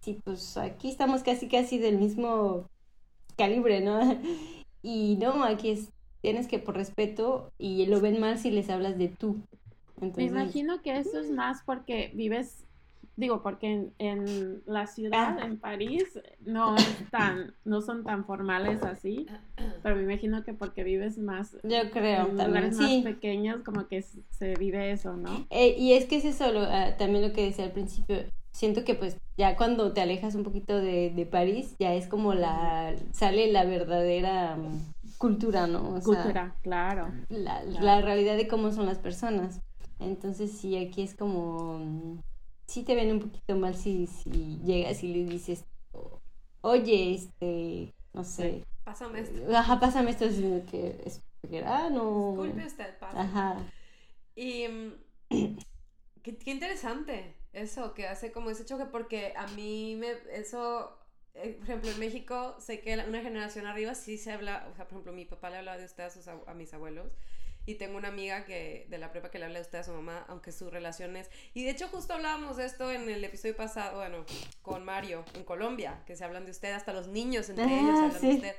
Sí, 0.08 0.22
pues 0.24 0.56
aquí 0.56 0.90
estamos 0.90 1.22
casi 1.22 1.50
casi 1.50 1.78
del 1.80 1.98
mismo 1.98 2.66
calibre, 3.38 3.82
¿no? 3.82 4.00
Y 4.84 5.18
no, 5.18 5.44
aquí 5.44 5.72
es, 5.72 5.90
tienes 6.22 6.48
que 6.48 6.60
por 6.60 6.76
respeto 6.76 7.52
y 7.58 7.88
lo 7.88 8.00
ven 8.00 8.22
mal 8.22 8.38
si 8.38 8.52
les 8.52 8.70
hablas 8.70 8.98
de 8.98 9.10
tú. 9.10 9.42
Me 10.00 10.24
imagino 10.24 10.82
que 10.82 10.98
eso 10.98 11.20
es 11.20 11.30
más 11.30 11.62
porque 11.66 12.12
vives, 12.14 12.64
digo, 13.18 13.42
porque 13.42 13.70
en, 13.70 13.94
en 13.98 14.62
la 14.66 14.88
ciudad, 14.88 15.40
ah. 15.42 15.46
en 15.46 15.58
París, 15.58 16.22
no 16.40 16.78
es 16.78 17.10
tan, 17.12 17.54
no 17.66 17.82
son 17.82 18.06
tan 18.06 18.24
formales 18.24 18.82
así, 18.84 19.26
pero 19.84 19.96
me 19.98 20.04
imagino 20.04 20.44
que 20.46 20.54
porque 20.54 20.86
vives 20.86 21.18
más, 21.18 21.58
yo 21.64 21.90
creo, 21.92 22.28
en 22.28 22.38
también, 22.38 22.48
lugares 22.48 22.78
más 22.78 23.04
pequeños, 23.04 23.64
como 23.66 23.88
que 23.88 24.04
se 24.04 24.54
vive 24.58 24.92
eso, 24.92 25.18
¿no? 25.18 25.48
Eh, 25.50 25.76
y 25.78 25.94
es 25.94 26.06
que 26.06 26.18
es 26.18 26.26
eso, 26.26 26.46
ah, 26.56 26.96
también 26.98 27.28
lo 27.28 27.34
que 27.34 27.44
decía 27.44 27.66
al 27.66 27.72
principio, 27.72 28.24
siento 28.58 28.84
que 28.84 28.96
pues 28.96 29.18
ya 29.38 29.56
cuando 29.56 29.94
te 29.94 30.02
alejas 30.02 30.34
un 30.34 30.44
poquito 30.44 30.82
de, 30.82 31.12
de 31.12 31.26
París, 31.28 31.76
ya 31.78 31.94
es 31.94 32.08
como 32.08 32.34
la, 32.34 32.96
sale 33.14 33.52
la 33.52 33.66
verdadera 33.66 34.56
mm, 34.56 34.94
cultura, 35.20 35.68
¿no? 35.68 36.00
cultura, 36.02 36.56
claro. 36.64 37.14
La, 37.30 37.64
la, 37.64 38.02
realidad 38.02 38.36
de 38.36 38.48
cómo 38.48 38.72
son 38.72 38.88
las 38.88 38.98
personas. 38.98 39.62
Entonces 40.00 40.52
sí, 40.52 40.76
aquí 40.76 41.04
es 41.04 41.14
como, 41.14 41.78
mm, 41.78 42.20
sí 42.66 42.82
te 42.82 42.96
ven 42.96 43.12
un 43.12 43.20
poquito 43.20 43.56
mal 43.56 43.76
si, 43.76 44.08
si 44.08 44.60
llegas 44.66 45.04
y 45.04 45.14
le 45.14 45.32
dices, 45.32 45.64
oye, 46.62 47.14
este, 47.14 47.94
no 48.14 48.24
sé. 48.24 48.64
Pásame 48.84 49.20
esto. 49.20 49.56
Ajá, 49.56 49.80
pásame 49.80 50.10
esto, 50.10 50.32
sino 50.32 50.66
que 50.66 51.00
es 51.06 51.22
ah, 51.64 51.90
no. 51.92 52.32
Disculpe 52.32 52.66
usted, 52.66 52.98
pásame. 52.98 53.22
Ajá. 53.22 53.58
Y 54.36 54.68
mm, 54.68 54.94
qué, 56.24 56.38
qué 56.38 56.52
interesante 56.52 57.38
eso, 57.62 57.94
que 57.94 58.08
hace 58.08 58.32
como 58.32 58.50
ese 58.50 58.66
choque, 58.66 58.86
porque 58.86 59.34
a 59.36 59.48
mí 59.48 59.96
me, 59.96 60.12
eso, 60.32 60.98
eh, 61.34 61.56
por 61.58 61.64
ejemplo, 61.64 61.92
en 61.92 62.00
México 62.00 62.56
sé 62.60 62.82
que 62.82 62.94
una 62.94 63.22
generación 63.22 63.66
arriba 63.66 63.96
sí 63.96 64.18
se 64.18 64.32
habla, 64.32 64.68
o 64.72 64.76
sea, 64.76 64.86
por 64.86 64.94
ejemplo, 64.94 65.14
mi 65.14 65.26
papá 65.26 65.50
le 65.50 65.58
hablaba 65.58 65.78
de 65.78 65.86
usted 65.86 66.04
a, 66.04 66.10
sus, 66.10 66.28
a 66.28 66.54
mis 66.54 66.74
abuelos, 66.74 67.12
y 67.68 67.76
tengo 67.76 67.98
una 67.98 68.08
amiga 68.08 68.46
que 68.46 68.88
de 68.90 68.98
la 68.98 69.12
prepa 69.12 69.30
que 69.30 69.40
le 69.40 69.46
habla 69.46 69.60
de 69.60 69.66
usted 69.66 69.80
a 69.80 69.84
su 69.84 69.92
mamá, 69.92 70.26
aunque 70.30 70.54
su 70.54 70.70
relación 70.70 71.18
es... 71.18 71.30
Y 71.54 71.66
de 71.66 71.72
hecho 71.72 71.90
justo 71.90 72.14
hablábamos 72.14 72.56
de 72.56 72.66
esto 72.66 72.90
en 72.90 73.10
el 73.10 73.22
episodio 73.26 73.58
pasado, 73.58 73.98
bueno, 73.98 74.26
con 74.62 74.86
Mario, 74.86 75.26
en 75.34 75.44
Colombia, 75.44 76.02
que 76.06 76.16
se 76.16 76.24
hablan 76.24 76.46
de 76.46 76.52
usted, 76.52 76.72
hasta 76.72 76.94
los 76.94 77.08
niños 77.10 77.50
entre 77.50 77.66
ellos 77.66 78.00
se 78.00 78.06
hablan 78.06 78.22
de 78.22 78.36
usted. 78.36 78.56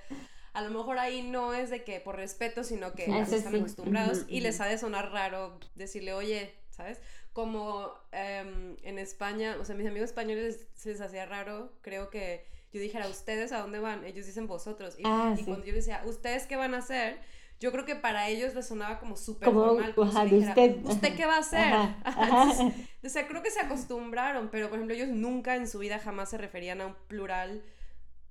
A 0.53 0.61
lo 0.61 0.71
mejor 0.71 0.99
ahí 0.99 1.23
no 1.23 1.55
es 1.55 1.71
de 1.71 1.85
que 1.85 2.01
por 2.01 2.17
respeto, 2.17 2.65
sino 2.65 2.93
que 2.93 3.05
están 3.05 3.55
acostumbrados 3.55 4.27
y 4.29 4.41
les 4.41 4.61
ha 4.61 4.67
de 4.67 4.77
sonar 4.77 5.11
raro 5.11 5.59
decirle, 5.75 6.13
oye, 6.13 6.55
¿sabes? 6.69 7.01
Como 7.33 7.93
em, 8.12 8.77
en 8.83 8.99
España, 8.99 9.57
o 9.61 9.64
sea, 9.64 9.75
mis 9.75 9.87
amigos 9.87 10.11
españoles 10.11 10.67
se 10.75 10.91
les 10.91 11.01
hacía 11.01 11.27
raro, 11.27 11.73
creo 11.83 12.11
que 12.11 12.47
yo 12.73 12.81
dijera, 12.81 13.09
¿ustedes 13.09 13.53
a 13.53 13.61
dónde 13.61 13.79
van? 13.79 14.05
Ellos 14.05 14.27
dicen 14.27 14.47
vosotros. 14.47 14.97
Y, 14.99 15.03
ah, 15.05 15.35
cuando 15.45 15.64
yo 15.64 15.75
decía, 15.75 16.03
¿ustedes 16.05 16.47
qué 16.47 16.57
van 16.57 16.75
a 16.75 16.79
hacer? 16.79 17.19
Yo 17.61 17.73
creo 17.73 17.85
que 17.85 17.97
para 17.97 18.29
ellos 18.29 18.55
les 18.55 18.67
sonaba 18.67 19.01
como 19.01 19.17
súper 19.17 19.51
formal. 19.51 19.95
Como 19.95 20.11
usted. 20.11 20.85
¿Usted 20.85 21.17
qué 21.17 21.27
va 21.27 21.37
a 21.37 21.41
hacer? 21.41 21.75
o 23.05 23.09
sea, 23.09 23.27
creo 23.27 23.43
que 23.43 23.51
se 23.51 23.61
acostumbraron, 23.61 24.49
pero 24.51 24.69
por 24.69 24.79
ejemplo, 24.79 24.95
ellos 24.95 25.09
nunca 25.09 25.57
en 25.57 25.67
su 25.67 25.79
vida 25.79 25.99
jamás 25.99 26.31
se 26.31 26.38
referían 26.38 26.81
a 26.81 26.87
un 26.87 26.95
plural 27.09 27.64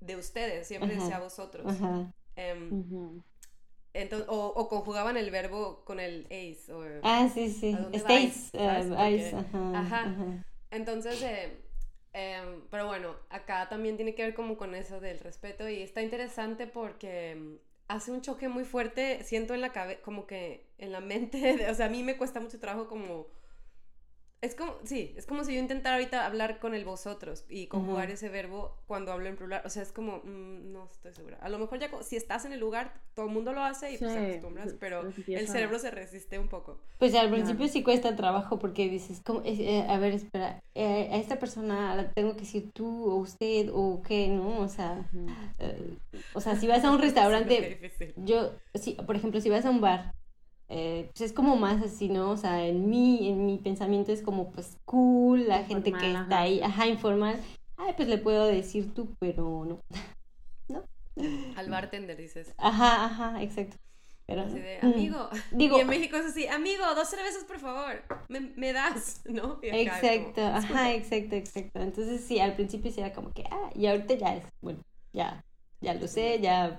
de 0.00 0.16
ustedes, 0.16 0.66
siempre 0.66 0.94
decía 0.94 1.18
vosotros. 1.18 1.74
Em, 3.94 4.08
o, 4.28 4.68
conjugaban 4.68 5.16
el 5.16 5.30
verbo 5.30 5.82
con 5.84 5.98
el 5.98 6.26
ace. 6.26 6.72
O, 6.72 6.84
ah, 7.02 7.28
sí, 7.32 7.50
sí. 7.50 7.76
Stays. 7.94 8.50
Uh, 8.52 9.74
ajá, 9.74 10.14
Entonces, 10.70 11.22
eh, 11.22 11.56
em, 12.12 12.62
pero 12.70 12.86
bueno, 12.86 13.16
acá 13.30 13.68
también 13.68 13.96
tiene 13.96 14.14
que 14.14 14.22
ver 14.22 14.34
como 14.34 14.56
con 14.56 14.74
eso 14.74 15.00
del 15.00 15.18
respeto 15.20 15.68
y 15.68 15.82
está 15.82 16.02
interesante 16.02 16.66
porque 16.66 17.30
em, 17.30 17.58
hace 17.88 18.12
un 18.12 18.20
choque 18.20 18.48
muy 18.48 18.64
fuerte, 18.64 19.24
siento 19.24 19.54
en 19.54 19.62
la 19.62 19.72
cabeza, 19.72 20.00
como 20.02 20.26
que 20.26 20.66
en 20.78 20.92
la 20.92 21.00
mente, 21.00 21.38
o 21.70 21.74
sea, 21.74 21.86
a 21.86 21.90
mí 21.90 22.02
me 22.02 22.16
cuesta 22.16 22.40
mucho 22.40 22.60
trabajo 22.60 22.88
como 22.88 23.26
es 24.40 24.54
como, 24.54 24.74
sí, 24.84 25.14
es 25.16 25.26
como 25.26 25.42
si 25.42 25.54
yo 25.54 25.60
intentara 25.60 25.96
ahorita 25.96 26.24
hablar 26.24 26.60
con 26.60 26.74
el 26.74 26.84
vosotros 26.84 27.44
y 27.48 27.66
conjugar 27.66 28.10
ese 28.10 28.28
verbo 28.28 28.76
cuando 28.86 29.12
hablo 29.12 29.28
en 29.28 29.36
plural. 29.36 29.62
O 29.64 29.68
sea, 29.68 29.82
es 29.82 29.90
como, 29.90 30.18
mm, 30.18 30.72
no 30.72 30.84
estoy 30.84 31.12
segura. 31.12 31.38
A 31.40 31.48
lo 31.48 31.58
mejor 31.58 31.80
ya 31.80 31.90
si 32.02 32.16
estás 32.16 32.44
en 32.44 32.52
el 32.52 32.60
lugar, 32.60 32.94
todo 33.14 33.26
el 33.26 33.32
mundo 33.32 33.52
lo 33.52 33.62
hace 33.62 33.92
y 33.92 33.98
pues 33.98 34.12
te 34.12 34.18
acostumbras, 34.18 34.74
pero 34.78 35.02
el 35.26 35.48
cerebro 35.48 35.78
se 35.80 35.90
resiste 35.90 36.38
un 36.38 36.48
poco. 36.48 36.78
Pues 36.98 37.14
al 37.16 37.30
principio 37.30 37.66
sí 37.66 37.82
cuesta 37.82 38.14
trabajo 38.14 38.58
porque 38.60 38.88
dices, 38.88 39.20
como, 39.24 39.42
eh, 39.44 39.84
a 39.88 39.98
ver, 39.98 40.12
espera, 40.12 40.62
eh, 40.74 41.08
a 41.10 41.16
esta 41.16 41.40
persona 41.40 41.96
la 41.96 42.12
tengo 42.12 42.34
que 42.34 42.40
decir 42.40 42.70
tú 42.72 43.10
o 43.10 43.16
usted 43.16 43.70
o 43.72 44.02
qué, 44.06 44.28
¿no? 44.28 44.60
O 44.60 44.68
sea, 44.68 45.04
eh, 45.58 45.96
o 46.34 46.40
sea, 46.40 46.54
si 46.54 46.68
vas 46.68 46.84
a 46.84 46.92
un 46.92 46.98
restaurante, 47.00 47.90
yo, 48.16 48.52
sí, 48.74 48.96
por 49.04 49.16
ejemplo, 49.16 49.40
si 49.40 49.50
vas 49.50 49.64
a 49.64 49.70
un 49.70 49.80
bar 49.80 50.14
eh, 50.70 51.10
pues 51.14 51.30
es 51.30 51.32
como 51.32 51.56
más 51.56 51.82
así, 51.82 52.08
¿no? 52.08 52.30
O 52.30 52.36
sea, 52.36 52.66
en 52.66 52.90
mí, 52.90 53.28
en 53.28 53.46
mi 53.46 53.56
pensamiento 53.56 54.12
es 54.12 54.22
como 54.22 54.50
pues 54.50 54.76
cool, 54.84 55.48
la 55.48 55.64
gente 55.64 55.92
que 55.92 56.12
está 56.12 56.40
ahí, 56.40 56.60
ajá, 56.60 56.86
informal. 56.86 57.40
Ay, 57.76 57.94
pues 57.96 58.08
le 58.08 58.18
puedo 58.18 58.46
decir 58.46 58.92
tú, 58.92 59.14
pero 59.18 59.64
no. 59.64 59.80
¿No? 60.68 60.84
Al 61.56 61.70
bartender 61.70 62.16
dices. 62.16 62.52
Ajá, 62.58 63.06
ajá, 63.06 63.42
exacto. 63.42 63.76
Pero, 64.26 64.42
así 64.42 64.58
de, 64.58 64.78
amigo. 64.82 65.30
Digo, 65.52 65.78
y 65.78 65.80
en 65.80 65.86
México 65.86 66.18
es 66.18 66.26
así, 66.26 66.46
amigo, 66.48 66.84
dos 66.94 67.08
cervezas 67.08 67.44
por 67.44 67.58
favor, 67.58 68.02
me, 68.28 68.74
das, 68.74 69.22
¿no? 69.24 69.58
exacto, 69.62 70.42
ajá, 70.42 70.92
exacto, 70.92 71.34
exacto. 71.34 71.80
Entonces 71.80 72.22
sí, 72.26 72.38
al 72.38 72.54
principio 72.54 72.92
sí 72.92 73.00
era 73.00 73.14
como 73.14 73.32
que, 73.32 73.44
ah, 73.50 73.70
y 73.74 73.86
ahorita 73.86 74.14
ya 74.14 74.36
es, 74.36 74.44
bueno, 74.60 74.82
ya, 75.14 75.42
ya 75.80 75.94
lo 75.94 76.06
sé, 76.08 76.40
ya, 76.40 76.78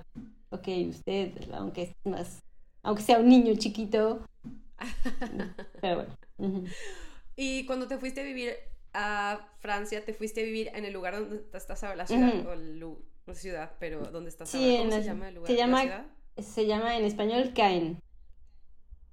ok, 0.50 0.68
usted, 0.90 1.32
aunque 1.52 1.82
es 1.82 1.92
más 2.04 2.40
aunque 2.82 3.02
sea 3.02 3.18
un 3.18 3.28
niño 3.28 3.54
chiquito. 3.56 4.26
Pero 5.80 6.06
bueno. 6.38 6.64
Y 7.36 7.66
cuando 7.66 7.86
te 7.86 7.98
fuiste 7.98 8.20
a 8.20 8.24
vivir 8.24 8.54
a 8.92 9.48
Francia, 9.60 10.04
te 10.04 10.14
fuiste 10.14 10.40
a 10.40 10.44
vivir 10.44 10.70
en 10.74 10.84
el 10.84 10.92
lugar 10.92 11.14
donde 11.18 11.42
estás 11.54 11.82
ahora, 11.84 11.96
la 11.96 12.06
ciudad, 12.06 12.46
o 12.46 12.54
la 12.54 13.34
ciudad, 13.34 13.72
pero 13.78 14.10
¿dónde 14.10 14.30
estás 14.30 14.48
sí, 14.48 14.76
¿Cómo 14.78 14.90
se 14.90 15.04
llama 15.04 15.28
el 15.28 15.36
lugar? 15.36 15.50
Se 15.50 15.56
llama, 15.56 16.06
se 16.36 16.66
llama 16.66 16.96
en 16.96 17.04
español 17.04 17.52
Caen. 17.54 18.00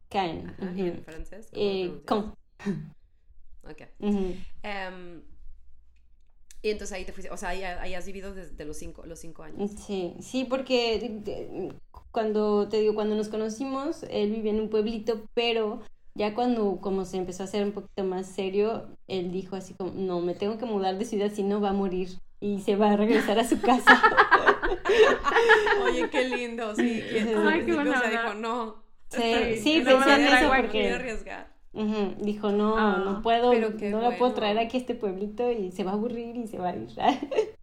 Caen. 0.10 0.56
¿Y 0.76 0.82
en 0.82 1.04
francés? 1.04 1.50
Eh, 1.54 2.02
Ok. 3.70 3.82
Ujú. 4.00 4.34
Em, 4.64 5.24
y 6.62 6.70
entonces 6.70 6.96
ahí 6.96 7.06
te 7.06 7.12
fuiste, 7.12 7.30
o 7.32 7.38
sea, 7.38 7.50
ahí, 7.50 7.64
ahí 7.64 7.94
has 7.94 8.06
vivido 8.06 8.34
desde 8.34 8.66
los 8.66 8.78
cinco, 8.78 9.06
los 9.06 9.20
cinco 9.20 9.44
años. 9.44 9.72
Sí, 9.86 10.16
sí, 10.22 10.46
porque 10.46 11.72
cuando 12.12 12.68
te 12.70 12.80
digo, 12.80 12.96
cuando 12.96 13.16
nos 13.16 13.30
conocimos, 13.30 14.04
él 14.10 14.32
vivía 14.32 14.52
en 14.52 14.62
un 14.62 14.70
pueblito, 14.70 15.22
pero 15.34 15.82
ya 16.16 16.34
cuando 16.34 16.78
como 16.82 17.06
se 17.06 17.18
empezó 17.18 17.44
a 17.44 17.46
hacer 17.46 17.64
un 17.64 17.72
poquito 17.74 18.04
más 18.04 18.26
serio, 18.28 18.88
él 19.08 19.32
dijo 19.32 19.56
así 19.56 19.74
como, 19.74 19.92
no, 19.96 20.20
me 20.22 20.34
tengo 20.34 20.58
que 20.58 20.66
mudar 20.66 20.98
de 20.98 21.06
ciudad, 21.06 21.32
si 21.32 21.44
no 21.44 21.62
va 21.62 21.70
a 21.70 21.74
morir 21.74 22.10
y 22.40 22.60
se 22.62 22.76
va 22.76 22.92
a 22.92 22.98
regresar 22.98 23.38
a 23.40 23.48
su 23.48 23.60
casa. 23.62 24.02
Oye, 25.84 26.10
qué 26.10 26.28
lindo, 26.30 26.76
sí. 26.76 27.02
Que, 27.12 27.36
Ay, 27.38 27.66
qué 27.66 27.74
buena 27.74 27.92
o 27.92 27.94
sea, 27.94 28.08
onda. 28.10 28.22
dijo, 28.24 28.34
no. 28.36 28.76
Sí, 29.10 29.22
estoy- 29.24 29.58
sí, 29.58 29.82
pensé 29.86 30.14
en 30.16 30.22
eso 30.28 30.48
porque- 30.56 30.92
arriesgar. 30.92 31.56
Dijo, 32.20 32.52
no, 32.52 32.76
Ah, 32.76 33.02
no 33.06 33.22
puedo, 33.22 33.54
no 33.54 33.60
la 34.02 34.10
puedo 34.18 34.18
bueno. 34.18 34.34
traer 34.34 34.58
aquí 34.58 34.78
a 34.78 34.80
este 34.80 34.96
pueblito 34.96 35.52
y 35.52 35.72
se 35.72 35.84
va 35.84 35.92
a 35.92 35.94
aburrir 35.94 36.36
y 36.36 36.48
se 36.48 36.58
va 36.58 36.70
a 36.70 36.76
ir. 36.76 36.88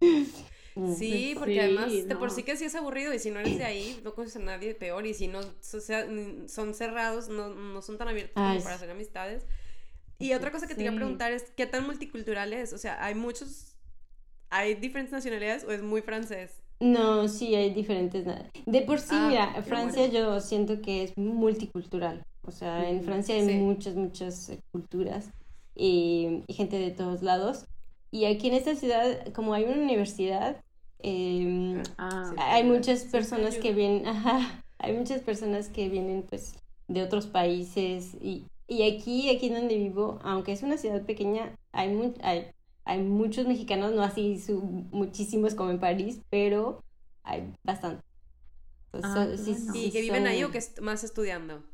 Sí, 0.99 1.35
porque 1.39 1.53
sí, 1.55 1.59
además 1.61 1.93
de 2.09 2.17
por 2.17 2.29
no. 2.29 2.35
sí 2.35 2.43
que 2.43 2.57
sí 2.57 2.65
es 2.65 2.75
aburrido 2.75 3.15
y 3.15 3.19
si 3.21 3.31
no 3.31 3.39
eres 3.41 3.57
de 3.59 3.65
ahí 3.65 4.01
no 4.03 4.15
conoces 4.15 4.37
a 4.37 4.45
nadie 4.45 4.75
peor 4.75 5.07
y 5.07 5.15
si 5.15 5.29
no 5.29 5.41
so- 5.61 5.81
sea- 5.81 6.07
son 6.49 6.75
cerrados 6.75 7.29
no, 7.29 7.51
no 7.55 7.81
son 7.83 7.97
tan 7.99 8.09
abiertos 8.09 8.35
Ay, 8.37 8.55
como 8.55 8.63
para 8.65 8.77
sí. 8.77 8.77
hacer 8.77 8.91
amistades. 8.91 9.47
Y 10.19 10.33
otra 10.35 10.51
cosa 10.51 10.67
que 10.67 10.75
te 10.75 10.83
iba 10.83 10.91
a 10.91 10.93
Sí. 10.93 10.97
preguntar 10.97 11.33
es 11.33 11.45
¿qué 11.57 11.67
tan 11.67 11.87
multicultural 11.87 12.53
es? 12.53 12.73
O 12.73 12.79
sea, 12.79 13.05
hay 13.05 13.15
muchos 13.15 13.77
hay 14.51 14.75
diferentes 14.75 15.13
nacionalidades 15.13 15.65
o 15.65 15.73
es 15.73 15.83
muy 15.83 16.03
francés. 16.03 16.63
No, 16.81 17.29
sí, 17.29 17.55
hay 17.55 17.73
diferentes. 17.73 18.25
De 18.67 18.81
por 18.83 18.99
sí, 19.01 19.09
Ah, 19.11 19.29
mira, 19.29 19.63
Francia 19.63 20.07
yo 20.07 20.41
siento 20.41 20.81
que 20.83 21.05
es 21.05 21.17
multicultural. 21.17 22.23
O 22.47 22.51
sea, 22.51 22.89
en 22.91 23.03
Francia 23.03 23.35
hay 23.35 23.47
sí. 23.47 23.55
muchas, 23.55 23.95
muchas 23.95 24.49
eh, 24.51 24.61
culturas 24.73 25.31
y, 25.75 26.43
y 26.47 26.55
gente 26.55 26.77
de 26.79 26.91
todos 26.91 27.23
lados. 27.23 27.65
Y 28.15 28.27
aquí 28.27 28.47
en 28.47 28.55
esta 28.55 28.77
ciudad, 28.77 29.33
como 29.33 29.55
hay 29.55 29.65
una 29.65 29.83
universidad, 29.83 30.63
em, 31.01 31.83
Ah, 31.99 32.27
Sí. 32.31 32.37
hay 32.39 32.63
muchas 32.63 33.03
personas 33.07 33.57
que 33.59 33.73
vienen, 33.75 34.07
ajá, 34.07 34.63
hay 34.79 34.93
muchas 34.97 35.21
personas 35.23 35.69
que 35.69 35.89
vienen 35.89 36.23
pues 36.23 36.55
de 36.87 37.03
otros 37.03 37.27
países 37.27 38.15
y, 38.21 38.45
y 38.69 38.85
aquí, 38.89 39.35
aquí 39.35 39.49
donde 39.49 39.77
vivo, 39.77 40.21
aunque 40.23 40.53
es 40.53 40.63
una 40.63 40.77
ciudad 40.79 41.03
pequeña, 41.03 41.57
hay, 41.73 41.89
mu- 41.93 42.15
hay, 42.23 42.47
hay 42.85 43.03
muchos 43.03 43.49
mexicanos, 43.49 43.93
no 43.95 44.03
así 44.05 44.39
su, 44.39 44.61
muchísimos 44.93 45.57
como 45.57 45.71
en 45.71 45.81
París, 45.81 46.21
pero 46.31 46.85
hay 47.25 47.53
bastante. 47.65 48.05
Ah, 48.93 49.27
so- 49.37 49.43
bueno. 49.43 49.75
¿Y 49.75 49.91
que 49.91 50.01
viven 50.03 50.29
ahí 50.29 50.45
o 50.45 50.53
que 50.53 50.59
est- 50.59 50.79
más 50.79 51.03
estudiando 51.03 51.65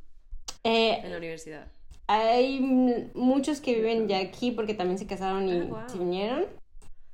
Eh, 0.64 1.00
en 1.04 1.10
la 1.10 1.18
universidad? 1.18 1.66
Hay 2.10 2.60
muchos 3.14 3.60
que 3.60 3.74
viven 3.74 4.08
ya 4.08 4.18
aquí 4.18 4.50
porque 4.50 4.74
también 4.74 4.98
se 4.98 5.06
casaron 5.06 5.48
y 5.48 5.68
Ah, 5.72 5.86
se 5.88 5.98
vinieron. 5.98 6.44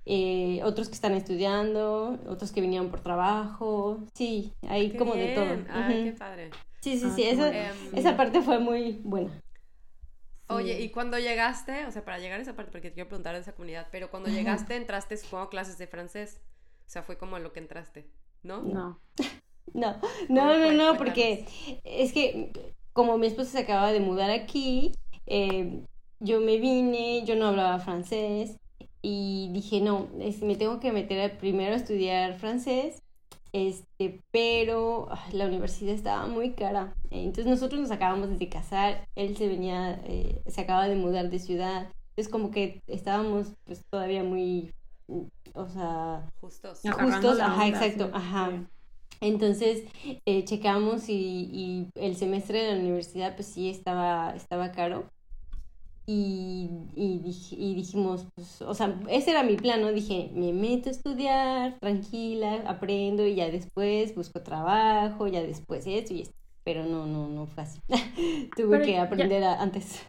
Eh, 0.07 0.61
otros 0.65 0.89
que 0.89 0.95
están 0.95 1.13
estudiando, 1.15 2.19
otros 2.27 2.51
que 2.53 2.61
vinieron 2.63 2.89
por 2.89 3.01
trabajo. 3.01 3.99
Sí, 4.15 4.53
hay 4.67 4.91
Qué 4.91 4.99
como 4.99 5.15
de 5.15 5.35
todo. 5.35 5.59
Ay, 5.71 5.97
Ujú. 5.97 6.05
qué 6.05 6.13
padre. 6.13 6.51
Sí, 6.81 6.99
sí, 6.99 7.07
Ah, 7.07 7.13
sí, 7.15 7.23
esa, 7.25 7.51
bueno. 7.51 7.71
Esa 7.95 8.17
parte 8.17 8.41
fue 8.41 8.59
muy 8.59 9.01
buena. 9.03 9.39
Oye, 10.49 10.81
y 10.81 10.91
cuando 10.91 11.19
llegaste, 11.19 11.87
o 11.87 11.91
sea, 11.91 12.05
para 12.05 12.19
llegar 12.19 12.39
a 12.39 12.43
esa 12.43 12.55
parte, 12.55 12.71
porque 12.71 12.89
te 12.89 12.95
quiero 12.95 13.09
preguntar 13.09 13.35
de 13.35 13.41
esa 13.41 13.53
comunidad, 13.53 13.89
pero 13.91 14.11
cuando 14.11 14.31
llegaste 14.31 14.77
entraste, 14.77 15.17
supongo, 15.17 15.45
a 15.45 15.51
clases 15.51 15.77
de 15.77 15.89
francés. 15.89 16.41
O 16.87 16.89
sea, 16.91 17.03
fue 17.03 17.19
como 17.19 17.39
lo 17.41 17.53
que 17.53 17.59
entraste, 17.61 18.07
¿no? 18.43 18.63
no. 18.63 19.01
No, 19.75 19.99
¿Cómo 20.01 20.15
no, 20.29 20.57
no, 20.57 20.73
no, 20.93 20.97
porque 20.97 21.45
es 21.83 22.13
que 22.13 22.53
como 22.97 23.19
mi 23.19 23.29
esposo 23.29 23.51
se 23.53 23.61
acaba 23.61 23.93
de 23.93 24.01
mudar 24.01 24.31
aquí, 24.33 24.93
eh, 25.27 25.85
yo 26.21 26.41
me 26.41 26.59
vine, 26.59 27.25
yo 27.27 27.37
no 27.37 27.49
hablaba 27.49 27.79
francés 27.79 28.57
y 29.03 29.51
dije, 29.53 29.81
no, 29.83 30.09
es- 30.21 30.43
me 30.43 30.57
tengo 30.57 30.81
que 30.81 30.93
meter 30.93 31.21
a- 31.33 31.39
primero 31.39 31.75
a 31.75 31.77
estudiar 31.79 32.35
francés, 32.39 32.99
este, 33.53 34.21
pero 34.33 35.09
la 35.33 35.47
universidad 35.47 35.95
estaba 35.95 36.27
muy 36.27 36.55
cara. 36.55 36.95
Entonces 37.11 37.47
nosotros 37.47 37.81
nos 37.81 37.91
acabamos 37.91 38.39
de 38.39 38.49
casar, 38.49 39.07
él 39.15 39.37
se 39.37 39.49
venía, 39.49 40.01
eh, 40.07 40.43
se 40.47 40.61
acaba 40.63 40.89
de 40.89 40.97
mudar 40.97 41.31
de 41.31 41.39
ciudad, 41.39 41.89
entonces 42.11 42.33
como 42.33 42.51
que 42.51 42.81
estábamos 42.89 43.55
pues 43.65 43.83
todavía 43.91 44.25
muy, 44.25 44.73
o 45.55 45.69
sea, 45.69 46.29
Justos. 46.41 46.83
Justos, 46.99 47.41
ajá, 47.41 47.65
onda, 47.65 47.69
exacto, 47.69 48.05
sí, 48.07 48.11
ajá. 48.15 48.71
Entonces 49.21 49.85
eh, 50.27 50.45
checamos 50.45 51.09
y, 51.09 51.49
y 51.53 51.89
el 51.95 52.17
semestre 52.17 52.63
de 52.63 52.75
la 52.75 52.81
universidad 52.81 53.35
pues 53.35 53.47
sí 53.49 53.69
estaba, 53.71 54.35
estaba 54.37 54.73
caro. 54.73 55.05
Y, 56.09 56.71
y, 56.95 57.19
dij- 57.25 57.57
y 57.59 57.75
dijimos, 57.75 58.29
pues, 58.37 58.63
o 58.63 58.75
sea, 58.75 58.97
ese 59.09 59.33
era 59.33 59.43
mi 59.43 59.57
plan, 59.57 59.81
¿no? 59.81 59.91
Dije, 59.93 60.31
me 60.35 60.53
meto 60.53 60.89
a 60.89 60.93
estudiar, 60.93 61.79
tranquila, 61.81 62.63
aprendo 62.69 63.27
y 63.27 63.35
ya 63.35 63.51
después 63.51 64.15
busco 64.15 64.41
trabajo, 64.41 65.27
ya 65.27 65.43
después 65.43 65.85
esto 65.87 66.15
y 66.15 66.21
esto. 66.23 66.35
Pero 66.63 66.85
no, 66.85 67.07
no, 67.07 67.29
no 67.29 67.47
fue 67.47 67.65
así. 67.65 67.81
Tuve 68.57 68.71
Pero 68.71 68.85
que 68.85 68.93
ya- 68.93 69.03
aprender 69.03 69.43
a- 69.43 69.61
antes. 69.61 70.07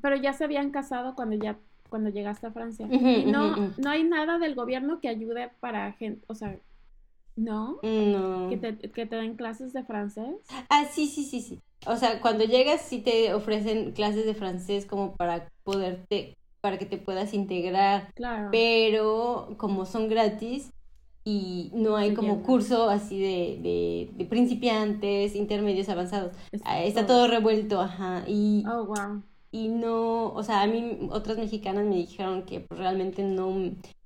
Pero 0.00 0.14
ya 0.16 0.32
se 0.34 0.44
habían 0.44 0.70
casado 0.70 1.14
cuando 1.16 1.34
ya 1.36 1.58
cuando 1.88 2.10
llegaste 2.10 2.46
a 2.46 2.52
Francia. 2.52 2.86
Y 2.92 3.24
no, 3.24 3.56
no 3.78 3.90
hay 3.90 4.04
nada 4.04 4.38
del 4.38 4.54
gobierno 4.54 5.00
que 5.00 5.08
ayude 5.08 5.50
para 5.58 5.90
gente, 5.94 6.22
o 6.28 6.34
sea, 6.34 6.56
¿no? 7.38 7.78
No. 7.82 8.48
Que 8.50 8.56
te, 8.56 8.76
que 8.90 9.06
te 9.06 9.16
den 9.16 9.36
clases 9.36 9.72
de 9.72 9.84
francés. 9.84 10.34
Ah, 10.68 10.84
sí, 10.90 11.06
sí, 11.06 11.24
sí, 11.24 11.40
sí. 11.40 11.60
O 11.86 11.96
sea, 11.96 12.20
cuando 12.20 12.44
llegas 12.44 12.80
sí 12.82 12.98
te 12.98 13.32
ofrecen 13.32 13.92
clases 13.92 14.26
de 14.26 14.34
francés 14.34 14.84
como 14.86 15.14
para 15.16 15.48
poderte, 15.62 16.36
para 16.60 16.78
que 16.78 16.86
te 16.86 16.98
puedas 16.98 17.32
integrar, 17.34 18.12
Claro. 18.14 18.48
pero 18.50 19.54
como 19.58 19.86
son 19.86 20.08
gratis 20.08 20.70
y 21.24 21.70
no 21.74 21.96
hay 21.96 22.14
como 22.14 22.42
curso 22.42 22.88
así 22.90 23.20
de, 23.20 23.58
de, 23.62 24.10
de 24.16 24.24
principiantes, 24.24 25.36
intermedios, 25.36 25.88
avanzados. 25.88 26.32
Es 26.50 26.62
Ah, 26.64 26.82
Está 26.82 27.06
todo 27.06 27.28
revuelto, 27.28 27.80
ajá. 27.80 28.24
Y, 28.26 28.64
Oh, 28.66 28.86
wow. 28.86 29.22
y 29.52 29.68
no, 29.68 30.32
o 30.32 30.42
sea, 30.42 30.62
a 30.62 30.66
mí 30.66 31.08
otras 31.12 31.38
mexicanas 31.38 31.84
me 31.84 31.96
dijeron 31.96 32.42
que 32.44 32.66
realmente 32.70 33.22
no, 33.22 33.54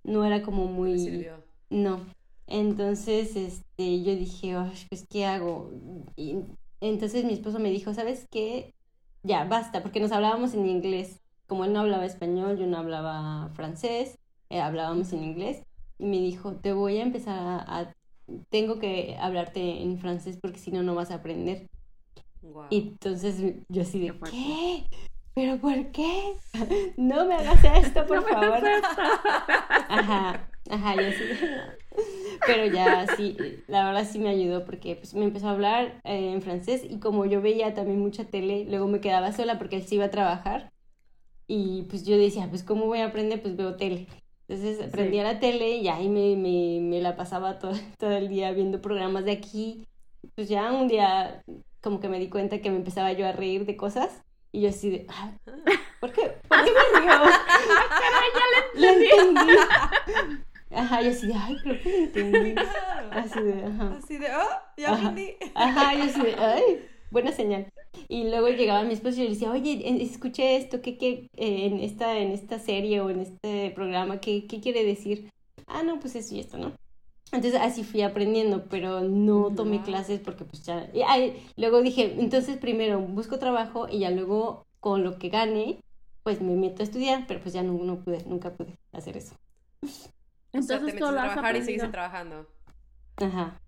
no 0.04 0.24
era 0.24 0.42
como 0.42 0.66
muy... 0.66 1.26
No. 1.70 2.00
Entonces, 2.46 3.36
este, 3.36 4.02
yo 4.02 4.14
dije, 4.16 4.54
"Ay, 4.56 4.72
pues, 4.88 5.06
¿qué 5.08 5.24
hago? 5.26 5.70
Y 6.16 6.36
entonces 6.80 7.24
mi 7.24 7.32
esposo 7.32 7.58
me 7.58 7.70
dijo, 7.70 7.94
¿sabes 7.94 8.26
qué? 8.30 8.74
Ya, 9.22 9.44
basta, 9.44 9.82
porque 9.82 10.00
nos 10.00 10.12
hablábamos 10.12 10.54
en 10.54 10.66
inglés. 10.66 11.18
Como 11.48 11.64
él 11.64 11.72
no 11.72 11.80
hablaba 11.80 12.04
español, 12.06 12.58
yo 12.58 12.66
no 12.66 12.78
hablaba 12.78 13.50
francés, 13.54 14.16
eh, 14.50 14.60
hablábamos 14.60 15.12
en 15.12 15.24
inglés. 15.24 15.62
Y 15.98 16.06
me 16.06 16.18
dijo, 16.18 16.56
te 16.56 16.72
voy 16.72 16.98
a 16.98 17.02
empezar 17.02 17.38
a, 17.38 17.80
a- 17.80 17.92
Tengo 18.50 18.78
que 18.78 19.16
hablarte 19.20 19.82
en 19.82 19.98
francés 19.98 20.38
porque 20.40 20.58
si 20.58 20.70
no, 20.70 20.82
no 20.82 20.94
vas 20.94 21.10
a 21.10 21.16
aprender. 21.16 21.66
Y 22.70 22.78
entonces 22.78 23.54
yo 23.68 23.82
así 23.82 24.00
de, 24.00 24.12
Qué. 24.30 24.86
¿Pero 25.34 25.58
por 25.58 25.90
qué? 25.92 26.34
No 26.96 27.26
me 27.26 27.34
hagas 27.34 27.64
esto, 27.64 28.04
por 28.06 28.20
No 28.20 28.22
me 28.26 28.30
favor. 28.32 28.58
hagas 28.58 28.84
esto. 28.84 29.02
Ajá, 29.88 30.48
ajá, 30.70 30.96
yo 30.96 31.12
sí. 31.12 31.38
Pero 32.46 32.66
ya 32.66 33.06
sí, 33.06 33.62
la 33.68 33.84
verdad 33.84 34.06
sí 34.10 34.18
me 34.18 34.30
ayudó 34.30 34.64
porque 34.64 34.96
pues, 34.96 35.14
me 35.14 35.24
empezó 35.24 35.48
a 35.48 35.52
hablar 35.52 36.00
eh, 36.04 36.32
en 36.32 36.42
francés 36.42 36.82
y 36.88 36.98
como 36.98 37.24
yo 37.26 37.40
veía 37.40 37.74
también 37.74 38.00
mucha 38.00 38.24
tele, 38.24 38.64
luego 38.68 38.88
me 38.88 39.00
quedaba 39.00 39.32
sola 39.32 39.58
porque 39.58 39.76
él 39.76 39.84
sí 39.84 39.94
iba 39.96 40.06
a 40.06 40.10
trabajar 40.10 40.72
y 41.46 41.82
pues 41.88 42.04
yo 42.04 42.16
decía, 42.16 42.46
pues 42.48 42.62
¿cómo 42.62 42.86
voy 42.86 43.00
a 43.00 43.06
aprender? 43.06 43.42
Pues 43.42 43.56
veo 43.56 43.76
tele. 43.76 44.06
Entonces 44.48 44.90
prendía 44.90 45.22
la 45.22 45.40
tele 45.40 45.76
y 45.76 45.88
ahí 45.88 46.08
me, 46.08 46.36
me, 46.36 46.80
me 46.80 47.00
la 47.00 47.16
pasaba 47.16 47.58
todo, 47.58 47.72
todo 47.98 48.12
el 48.12 48.28
día 48.28 48.52
viendo 48.52 48.80
programas 48.80 49.24
de 49.24 49.32
aquí. 49.32 49.86
Pues 50.34 50.48
ya 50.48 50.72
un 50.72 50.88
día 50.88 51.42
como 51.80 52.00
que 52.00 52.08
me 52.08 52.18
di 52.18 52.28
cuenta 52.28 52.60
que 52.60 52.70
me 52.70 52.76
empezaba 52.76 53.12
yo 53.12 53.26
a 53.26 53.32
reír 53.32 53.66
de 53.66 53.76
cosas 53.76 54.22
y 54.52 54.62
yo 54.62 54.68
así 54.68 54.90
de, 54.90 55.06
"Ah, 55.08 55.32
¿por 56.00 56.12
qué? 56.12 56.32
¿Por 56.48 56.64
qué 56.64 56.70
me 56.70 57.00
río? 57.00 57.12
Lo 58.74 58.88
entendí. 58.88 59.56
Ajá, 60.72 61.02
yo 61.02 61.10
así 61.10 61.26
de, 61.26 61.34
ay, 61.34 61.60
creo 61.62 61.78
que 61.80 61.90
lo 61.90 61.96
entendí. 61.96 62.54
Así 63.10 63.40
de, 63.42 63.64
ajá. 63.64 63.98
Así 63.98 64.16
de, 64.18 64.26
oh, 64.34 64.60
ya 64.78 64.90
aprendí. 64.92 65.36
Ajá, 65.54 65.94
yo 65.94 66.04
así 66.04 66.22
de, 66.22 66.34
ay, 66.38 66.88
buena 67.10 67.30
señal. 67.32 67.68
Y 68.08 68.24
luego 68.30 68.48
llegaba 68.48 68.84
mi 68.84 68.94
esposo 68.94 69.16
y 69.16 69.18
yo 69.18 69.24
le 69.24 69.30
decía, 69.30 69.50
oye, 69.50 70.02
escuché 70.02 70.56
esto, 70.56 70.80
¿qué, 70.80 70.96
qué, 70.96 71.26
eh, 71.36 71.66
en, 71.66 71.80
esta, 71.80 72.18
en 72.18 72.32
esta 72.32 72.58
serie 72.58 73.00
o 73.02 73.10
en 73.10 73.20
este 73.20 73.70
programa, 73.74 74.20
¿qué, 74.20 74.46
qué 74.46 74.60
quiere 74.60 74.84
decir? 74.84 75.28
Ah, 75.66 75.82
no, 75.82 76.00
pues 76.00 76.16
eso 76.16 76.34
y 76.34 76.40
esto, 76.40 76.56
¿no? 76.58 76.72
Entonces 77.32 77.60
así 77.60 77.84
fui 77.84 78.02
aprendiendo, 78.02 78.68
pero 78.68 79.00
no 79.02 79.54
tomé 79.54 79.78
Wow. 79.78 79.82
clases 79.82 80.20
porque 80.20 80.44
pues 80.44 80.64
ya... 80.64 80.90
y, 80.94 81.02
ay, 81.02 81.42
luego 81.56 81.82
dije, 81.82 82.14
entonces 82.18 82.58
primero 82.58 83.00
busco 83.00 83.38
trabajo 83.38 83.88
y 83.90 84.00
ya 84.00 84.10
luego 84.10 84.64
con 84.80 85.02
lo 85.04 85.18
que 85.18 85.28
gane, 85.30 85.80
pues 86.24 86.40
me 86.42 86.54
meto 86.56 86.82
a 86.82 86.84
estudiar, 86.86 87.26
pero 87.26 87.40
pues 87.40 87.54
ya 87.54 87.62
no, 87.62 87.72
no 87.74 88.02
pude, 88.04 88.24
nunca 88.26 88.54
pude 88.54 88.74
hacer 88.92 89.16
eso. 89.16 89.34
O 90.54 90.62
sea, 90.62 90.78
Entonces 90.78 90.84
te 90.84 90.92
tú 90.94 91.06
metes 91.06 91.10
lo 91.10 91.20
a 91.20 91.20
trabajar 91.20 91.56
y 91.56 91.62
seguiste 91.62 91.86
aprendido. 91.86 91.90
trabajando. 91.90 92.48
Ajá. 93.16 93.60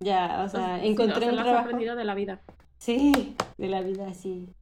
Ya, 0.00 0.42
o 0.44 0.48
sea, 0.48 0.84
Entonces, 0.84 1.00
sí, 1.00 1.10
encontré 1.10 1.26
o 1.26 1.32
sea, 1.32 1.32
un 1.32 1.38
trabajo. 1.38 1.58
aprendido 1.58 1.96
de 1.96 2.04
la 2.04 2.14
vida. 2.14 2.42
Sí, 2.78 3.36
de 3.58 3.68
la 3.68 3.82
vida, 3.82 4.14
sí. 4.14 4.54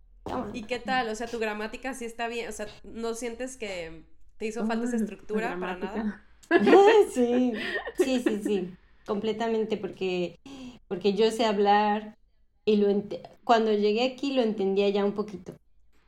¿Y 0.52 0.66
qué 0.66 0.78
tal? 0.78 1.08
O 1.08 1.14
sea, 1.14 1.30
tu 1.30 1.38
gramática 1.38 1.94
sí 1.94 2.04
está 2.04 2.28
bien, 2.28 2.48
o 2.48 2.52
sea, 2.52 2.66
¿no 2.84 3.14
sientes 3.14 3.56
que 3.56 4.04
te 4.38 4.46
hizo 4.46 4.66
falta 4.66 4.86
esa 4.86 4.96
estructura 4.96 5.58
para 5.58 5.76
nada? 5.76 6.26
sí, 7.12 7.52
sí, 7.94 8.20
sí, 8.20 8.42
sí, 8.42 8.74
completamente, 9.06 9.76
porque, 9.76 10.40
porque 10.88 11.14
yo 11.14 11.30
sé 11.30 11.44
hablar 11.44 12.18
y 12.64 12.76
lo 12.76 12.88
cuando 13.44 13.72
llegué 13.72 14.04
aquí 14.04 14.32
lo 14.32 14.42
entendía 14.42 14.88
ya 14.90 15.04
un 15.04 15.14
poquito. 15.14 15.56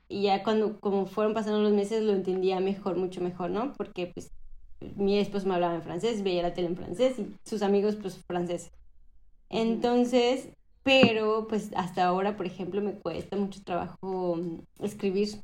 Y 0.09 0.23
ya 0.23 0.43
cuando, 0.45 0.81
como 0.81 1.07
fueron 1.07 1.35
pasando 1.35 1.61
los 1.63 1.73
meses, 1.73 2.03
lo 2.05 2.13
entendía 2.13 2.61
mejor, 2.61 2.97
mucho 2.97 3.21
mejor, 3.21 3.51
¿no? 3.51 3.73
Porque 3.75 4.07
pues 4.09 4.33
mi 4.81 5.19
esposo 5.19 5.47
me 5.47 5.55
hablaba 5.55 5.75
en 5.75 5.83
francés, 5.83 6.23
veía 6.23 6.43
la 6.43 6.55
tele 6.55 6.69
en 6.69 6.77
francés 6.77 7.19
y 7.19 7.35
sus 7.45 7.63
amigos 7.63 7.97
pues 7.97 8.19
francés. 8.27 8.71
Entonces, 9.49 10.49
pero 10.83 11.47
pues 11.49 11.71
hasta 11.75 12.05
ahora, 12.07 12.37
por 12.37 12.47
ejemplo, 12.47 12.81
me 12.83 12.95
cuesta 12.95 13.37
mucho 13.37 13.63
trabajo 13.63 14.37
mm, 14.37 14.85
escribir. 14.85 15.43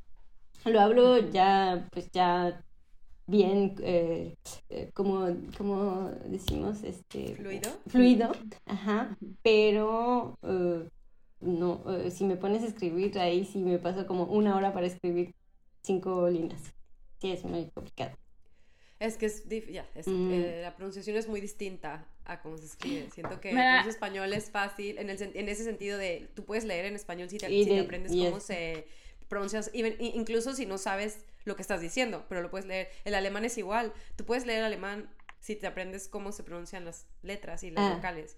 Lo 0.65 0.81
hablo 0.81 1.19
ya, 1.31 1.89
pues 1.93 2.11
ya 2.13 2.63
bien, 3.27 3.75
eh, 3.83 4.37
eh, 4.69 4.91
como, 4.95 5.27
como 5.57 6.11
decimos, 6.27 6.83
este... 6.85 7.35
Fluido. 7.35 7.71
Fluido, 7.89 8.33
ajá, 8.67 9.17
pero 9.43 10.39
eh, 10.43 10.89
no, 11.41 11.83
si 12.11 12.25
me 12.25 12.37
pones 12.37 12.63
a 12.63 12.67
escribir 12.67 13.19
ahí 13.19 13.45
sí 13.45 13.59
me 13.59 13.79
paso 13.79 14.07
como 14.07 14.25
una 14.25 14.55
hora 14.57 14.73
para 14.73 14.87
escribir 14.87 15.35
cinco 15.83 16.29
líneas. 16.29 16.73
Sí, 17.19 17.33
es 17.33 17.45
muy 17.45 17.67
complicado. 17.71 18.22
Es 19.03 19.17
que 19.17 19.27
es, 19.27 19.43
ya, 19.49 19.85
mm. 20.07 20.33
eh, 20.33 20.61
la 20.63 20.77
pronunciación 20.77 21.17
es 21.17 21.27
muy 21.27 21.41
distinta 21.41 22.07
a 22.25 22.41
cómo 22.41 22.57
se 22.57 22.67
escribe. 22.67 23.11
Siento 23.11 23.41
que 23.41 23.51
el 23.51 23.89
español 23.89 24.33
es 24.33 24.49
fácil 24.49 24.97
en, 24.97 25.11
el, 25.11 25.21
en 25.21 25.49
ese 25.49 25.65
sentido 25.65 25.99
de, 25.99 26.29
tú 26.37 26.45
puedes 26.45 26.65
leer 26.65 26.85
en 26.85 26.95
español 26.95 27.29
si 27.29 27.39
te, 27.39 27.49
si 27.49 27.67
te 27.67 27.81
aprendes 27.81 28.13
cómo 28.13 28.39
se 28.39 28.87
pronuncia, 29.27 29.61
incluso 29.73 30.55
si 30.55 30.67
no 30.67 30.79
sabes 30.79 31.19
lo 31.45 31.57
que 31.57 31.63
estás 31.63 31.81
diciendo, 31.81 32.25
pero 32.29 32.43
lo 32.43 32.51
puedes 32.53 32.65
leer. 32.65 32.91
El 33.05 33.17
alemán 33.17 33.45
es 33.45 33.59
igual, 33.59 33.93
tú 34.15 34.25
puedes 34.25 34.47
leer 34.47 34.63
alemán 34.63 35.11
si 35.41 35.57
te 35.57 35.67
aprendes 35.67 36.07
cómo 36.07 36.31
se 36.31 36.45
pronuncian 36.45 36.85
las 36.85 37.09
letras 37.23 37.65
y 37.65 37.73
las 37.73 37.91
ah. 37.91 37.97
vocales. 37.97 38.37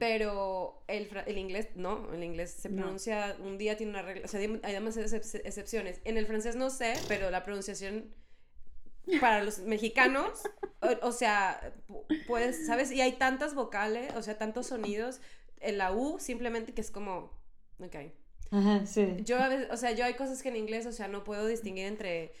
Pero 0.00 0.82
el, 0.88 1.08
el, 1.26 1.38
inglés, 1.38 1.68
no, 1.76 2.12
el 2.12 2.24
inglés 2.24 2.50
se 2.50 2.68
pronuncia, 2.68 3.36
un 3.38 3.58
día 3.58 3.76
tiene 3.76 3.90
una 3.90 4.02
regla, 4.02 4.24
o 4.24 4.28
sea, 4.28 4.40
hay 4.40 4.72
demasiadas 4.72 5.12
excepciones. 5.12 6.00
En 6.04 6.16
el 6.16 6.26
francés 6.26 6.56
no 6.56 6.68
sé, 6.68 6.94
pero 7.06 7.30
la 7.30 7.44
pronunciación 7.44 8.12
para 9.20 9.42
los 9.42 9.60
mexicanos, 9.60 10.42
o, 11.02 11.12
sea, 11.12 11.72
puedes, 12.26 12.66
¿sabes? 12.66 12.90
Y 12.92 13.00
hay 13.00 13.12
tantas 13.12 13.54
vocales, 13.54 14.14
o 14.14 14.22
sea, 14.22 14.38
tantos 14.38 14.66
sonidos 14.68 15.20
en 15.60 15.78
la 15.78 15.92
U, 15.92 16.18
simplemente 16.18 16.74
que 16.74 16.80
es 16.80 16.90
como, 16.90 17.32
ok. 17.80 17.96
Ajá, 18.50 18.86
sí. 18.86 19.16
Yo 19.24 19.38
a 19.38 19.48
veces, 19.48 19.68
o 19.70 19.76
sea, 19.76 19.92
yo 19.92 20.04
hay 20.04 20.14
cosas 20.14 20.42
que 20.42 20.48
en 20.48 20.56
inglés, 20.56 20.86
o 20.86 20.92
sea, 20.92 21.08
no 21.08 21.24
puedo 21.24 21.46
distinguir 21.46 21.86
entre 21.86 22.32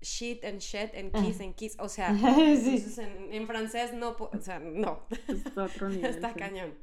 shit 0.00 0.44
and 0.44 0.60
shit 0.60 0.94
and 0.94 1.12
kiss 1.12 1.40
and 1.40 1.54
kiss, 1.54 1.76
o 1.78 1.88
sea, 1.88 2.10
en, 2.38 3.32
en, 3.32 3.46
francés 3.46 3.92
no, 3.92 4.16
o 4.18 4.40
sea, 4.40 4.58
no. 4.58 5.06
Está 6.02 6.34
cañón. 6.34 6.74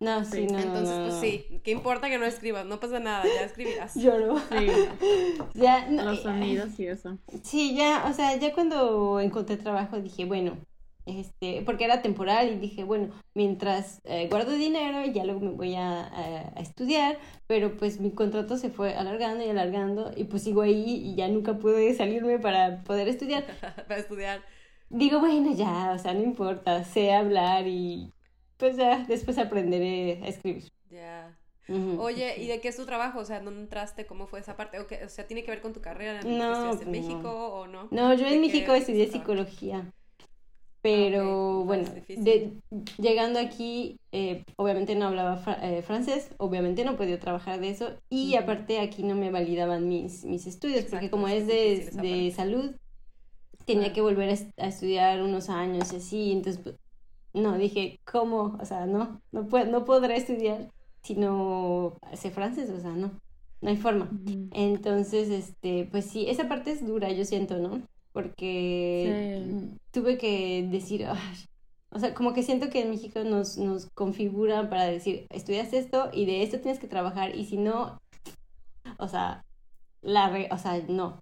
No, 0.00 0.24
sí, 0.24 0.46
no. 0.46 0.58
Entonces, 0.58 0.98
pues 0.98 1.14
sí, 1.20 1.60
¿qué 1.62 1.72
importa 1.72 2.08
que 2.08 2.16
no 2.16 2.24
escribas? 2.24 2.64
No 2.64 2.80
pasa 2.80 3.00
nada, 3.00 3.22
ya 3.24 3.44
escribirás. 3.44 3.94
Lloro. 3.96 4.38
Sí. 4.38 4.68
ya, 5.54 5.86
Los 5.90 6.22
sonidos 6.22 6.78
y 6.80 6.86
eso. 6.86 7.18
Sí, 7.42 7.76
ya, 7.76 8.06
o 8.08 8.14
sea, 8.14 8.34
ya 8.36 8.54
cuando 8.54 9.20
encontré 9.20 9.58
trabajo 9.58 10.00
dije, 10.00 10.24
bueno, 10.24 10.56
este, 11.04 11.62
porque 11.66 11.84
era 11.84 12.00
temporal 12.00 12.48
y 12.50 12.56
dije, 12.56 12.84
bueno, 12.84 13.10
mientras 13.34 14.00
eh, 14.04 14.28
guardo 14.30 14.52
dinero 14.52 15.04
ya 15.12 15.24
luego 15.24 15.40
me 15.40 15.50
voy 15.50 15.74
a, 15.74 16.06
a, 16.06 16.60
estudiar, 16.60 17.18
pero 17.46 17.76
pues 17.76 18.00
mi 18.00 18.10
contrato 18.10 18.56
se 18.56 18.70
fue 18.70 18.94
alargando 18.94 19.44
y 19.44 19.50
alargando 19.50 20.12
y 20.16 20.24
pues 20.24 20.44
sigo 20.44 20.62
ahí 20.62 21.02
y 21.04 21.14
ya 21.14 21.28
nunca 21.28 21.58
pude 21.58 21.94
salirme 21.94 22.38
para 22.38 22.82
poder 22.84 23.06
estudiar. 23.08 23.44
para 23.86 24.00
estudiar. 24.00 24.40
Digo, 24.88 25.20
bueno, 25.20 25.54
ya, 25.54 25.92
o 25.94 25.98
sea, 25.98 26.14
no 26.14 26.22
importa, 26.22 26.84
sé 26.84 27.12
hablar 27.12 27.66
y 27.66 28.12
pues 28.60 28.76
ya 28.76 29.04
después 29.08 29.38
aprenderé 29.38 30.20
a 30.22 30.28
escribir. 30.28 30.70
Ya. 30.90 31.36
Oye, 31.98 32.34
¿y 32.40 32.48
de 32.48 32.60
qué 32.60 32.68
es 32.68 32.76
tu 32.76 32.84
trabajo? 32.84 33.20
O 33.20 33.24
sea, 33.24 33.40
¿dónde 33.40 33.60
entraste? 33.60 34.04
¿Cómo 34.04 34.26
fue 34.26 34.40
esa 34.40 34.56
parte? 34.56 34.78
¿O, 34.80 35.08
sea, 35.08 35.26
¿tiene 35.26 35.44
que 35.44 35.50
ver 35.52 35.60
con 35.60 35.72
tu 35.72 35.80
carrera? 35.80 36.20
No, 36.22 36.72
en 36.72 36.76
pues 36.78 36.88
México 36.88 37.30
o 37.30 37.66
no? 37.68 37.88
No, 37.90 38.12
yo 38.14 38.26
en 38.26 38.40
México 38.40 38.74
estudié 38.74 39.08
psicología. 39.10 39.92
Pero 40.82 41.62
bueno, 41.64 41.84
de, 42.08 42.52
llegando 42.98 43.38
aquí, 43.38 44.00
eh, 44.12 44.44
obviamente 44.56 44.94
no 44.94 45.08
hablaba 45.08 45.42
eh, 45.62 45.82
francés, 45.82 46.30
obviamente 46.38 46.86
no 46.86 46.96
podía 46.96 47.20
trabajar 47.20 47.60
de 47.60 47.68
eso 47.68 47.90
y 48.08 48.34
aparte 48.36 48.80
aquí 48.80 49.02
no 49.02 49.14
me 49.14 49.30
validaban 49.30 49.88
mis, 49.88 50.24
mis 50.24 50.46
estudios, 50.46 50.86
porque 50.86 51.10
como 51.10 51.28
es 51.28 51.46
de, 51.46 51.90
de 51.92 52.32
salud, 52.34 52.74
tenía 53.66 53.92
que 53.92 54.00
volver 54.00 54.30
a, 54.56 54.66
estudiar 54.66 55.20
unos 55.22 55.50
años 55.50 55.92
y 55.92 55.96
así, 55.96 56.32
entonces 56.32 56.62
no, 57.32 57.56
dije, 57.58 58.00
¿cómo? 58.04 58.58
O 58.60 58.64
sea, 58.64 58.86
no, 58.86 59.20
no, 59.32 59.46
puedo, 59.46 59.66
no 59.66 59.84
podré 59.84 60.16
estudiar 60.16 60.68
si 61.02 61.14
no 61.14 61.98
sé 62.14 62.30
francés, 62.30 62.70
o 62.70 62.80
sea, 62.80 62.90
no, 62.90 63.10
no 63.60 63.70
hay 63.70 63.76
forma. 63.76 64.10
Entonces, 64.52 65.30
este, 65.30 65.88
pues 65.90 66.06
sí, 66.06 66.26
esa 66.28 66.48
parte 66.48 66.72
es 66.72 66.86
dura, 66.86 67.10
yo 67.10 67.24
siento, 67.24 67.58
¿no? 67.58 67.82
Porque 68.12 69.44
tuve 69.92 70.18
que 70.18 70.66
decir, 70.70 71.06
o 71.90 71.98
sea, 71.98 72.14
como 72.14 72.34
que 72.34 72.42
siento 72.42 72.70
que 72.70 72.82
en 72.82 72.90
México 72.90 73.22
nos, 73.24 73.56
nos 73.56 73.88
configuran 73.94 74.68
para 74.68 74.84
decir, 74.84 75.26
estudias 75.30 75.72
esto 75.72 76.10
y 76.12 76.26
de 76.26 76.42
esto 76.42 76.60
tienes 76.60 76.80
que 76.80 76.88
trabajar 76.88 77.34
y 77.34 77.44
si 77.46 77.56
no, 77.56 78.00
o 78.98 79.08
sea, 79.08 79.44
la 80.02 80.28
re, 80.28 80.48
o 80.50 80.58
sea, 80.58 80.82
no. 80.88 81.20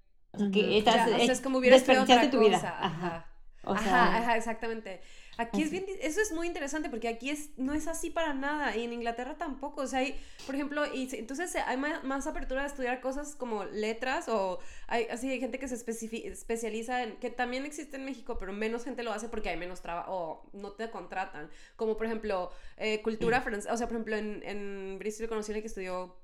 que 0.53 0.79
estás, 0.79 1.09
es 1.21 1.41
como 1.41 1.59
hubieras 1.59 1.85
tu 2.31 2.41
vida. 2.41 2.57
Ajá. 2.57 3.27
ajá, 3.65 4.17
ajá, 4.19 4.37
exactamente. 4.37 5.01
Aquí 5.39 5.63
es 5.63 5.71
bien, 5.71 5.87
eso 6.01 6.21
es 6.21 6.33
muy 6.33 6.49
interesante 6.49 6.91
porque 6.91 7.07
aquí 7.07 7.31
es, 7.31 7.51
no 7.57 7.73
es 7.73 7.87
así 7.87 8.11
para 8.11 8.35
nada 8.35 8.77
y 8.77 8.83
en 8.83 8.93
Inglaterra 8.93 9.37
tampoco. 9.39 9.83
O 9.83 9.87
sea, 9.87 10.01
hay, 10.01 10.21
por 10.45 10.57
ejemplo, 10.57 10.85
y 10.93 11.09
entonces 11.15 11.55
hay 11.55 11.77
más, 11.77 12.27
apertura 12.27 12.63
de 12.63 12.67
estudiar 12.67 13.01
cosas 13.01 13.37
como 13.37 13.65
letras 13.65 14.29
o 14.29 14.59
hay, 14.89 15.05
así 15.05 15.31
hay 15.31 15.39
gente 15.39 15.61
que 15.61 15.69
se 15.69 15.77
especializa 15.77 17.05
en, 17.05 17.17
que 17.19 17.31
también 17.31 17.65
existe 17.67 17.99
en 17.99 18.05
México, 18.05 18.37
pero 18.37 18.53
menos 18.53 18.83
gente 18.83 19.05
lo 19.05 19.13
hace 19.13 19.29
porque 19.29 19.49
hay 19.51 19.57
menos 19.57 19.81
trabajo 19.81 20.13
o 20.13 20.51
no 20.55 20.73
te 20.73 20.91
contratan. 20.91 21.49
Como 21.77 21.97
por 21.97 22.07
ejemplo, 22.07 22.51
eh, 22.77 23.01
cultura 23.03 23.41
francesa, 23.41 23.73
o 23.73 23.77
sea, 23.77 23.87
por 23.87 23.95
ejemplo, 23.95 24.17
en, 24.17 24.43
en 24.43 24.99
Bristol 24.99 25.29
conocí 25.29 25.53
a 25.53 25.61
que 25.61 25.69
estudió 25.69 26.17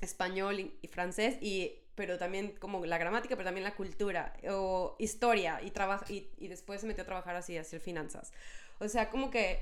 español 0.00 0.60
y, 0.60 0.78
y 0.80 0.86
francés 0.86 1.38
y 1.40 1.80
pero 2.00 2.16
también 2.16 2.54
como 2.58 2.86
la 2.86 2.96
gramática, 2.96 3.36
pero 3.36 3.46
también 3.46 3.62
la 3.62 3.74
cultura 3.74 4.32
o 4.48 4.96
historia 4.98 5.60
y, 5.62 5.70
y, 6.10 6.30
y 6.38 6.48
después 6.48 6.80
se 6.80 6.86
metió 6.86 7.02
a 7.02 7.06
trabajar 7.06 7.36
así, 7.36 7.58
a 7.58 7.60
hacer 7.60 7.78
finanzas. 7.78 8.32
O 8.80 8.88
sea, 8.88 9.10
como 9.10 9.30
que 9.30 9.60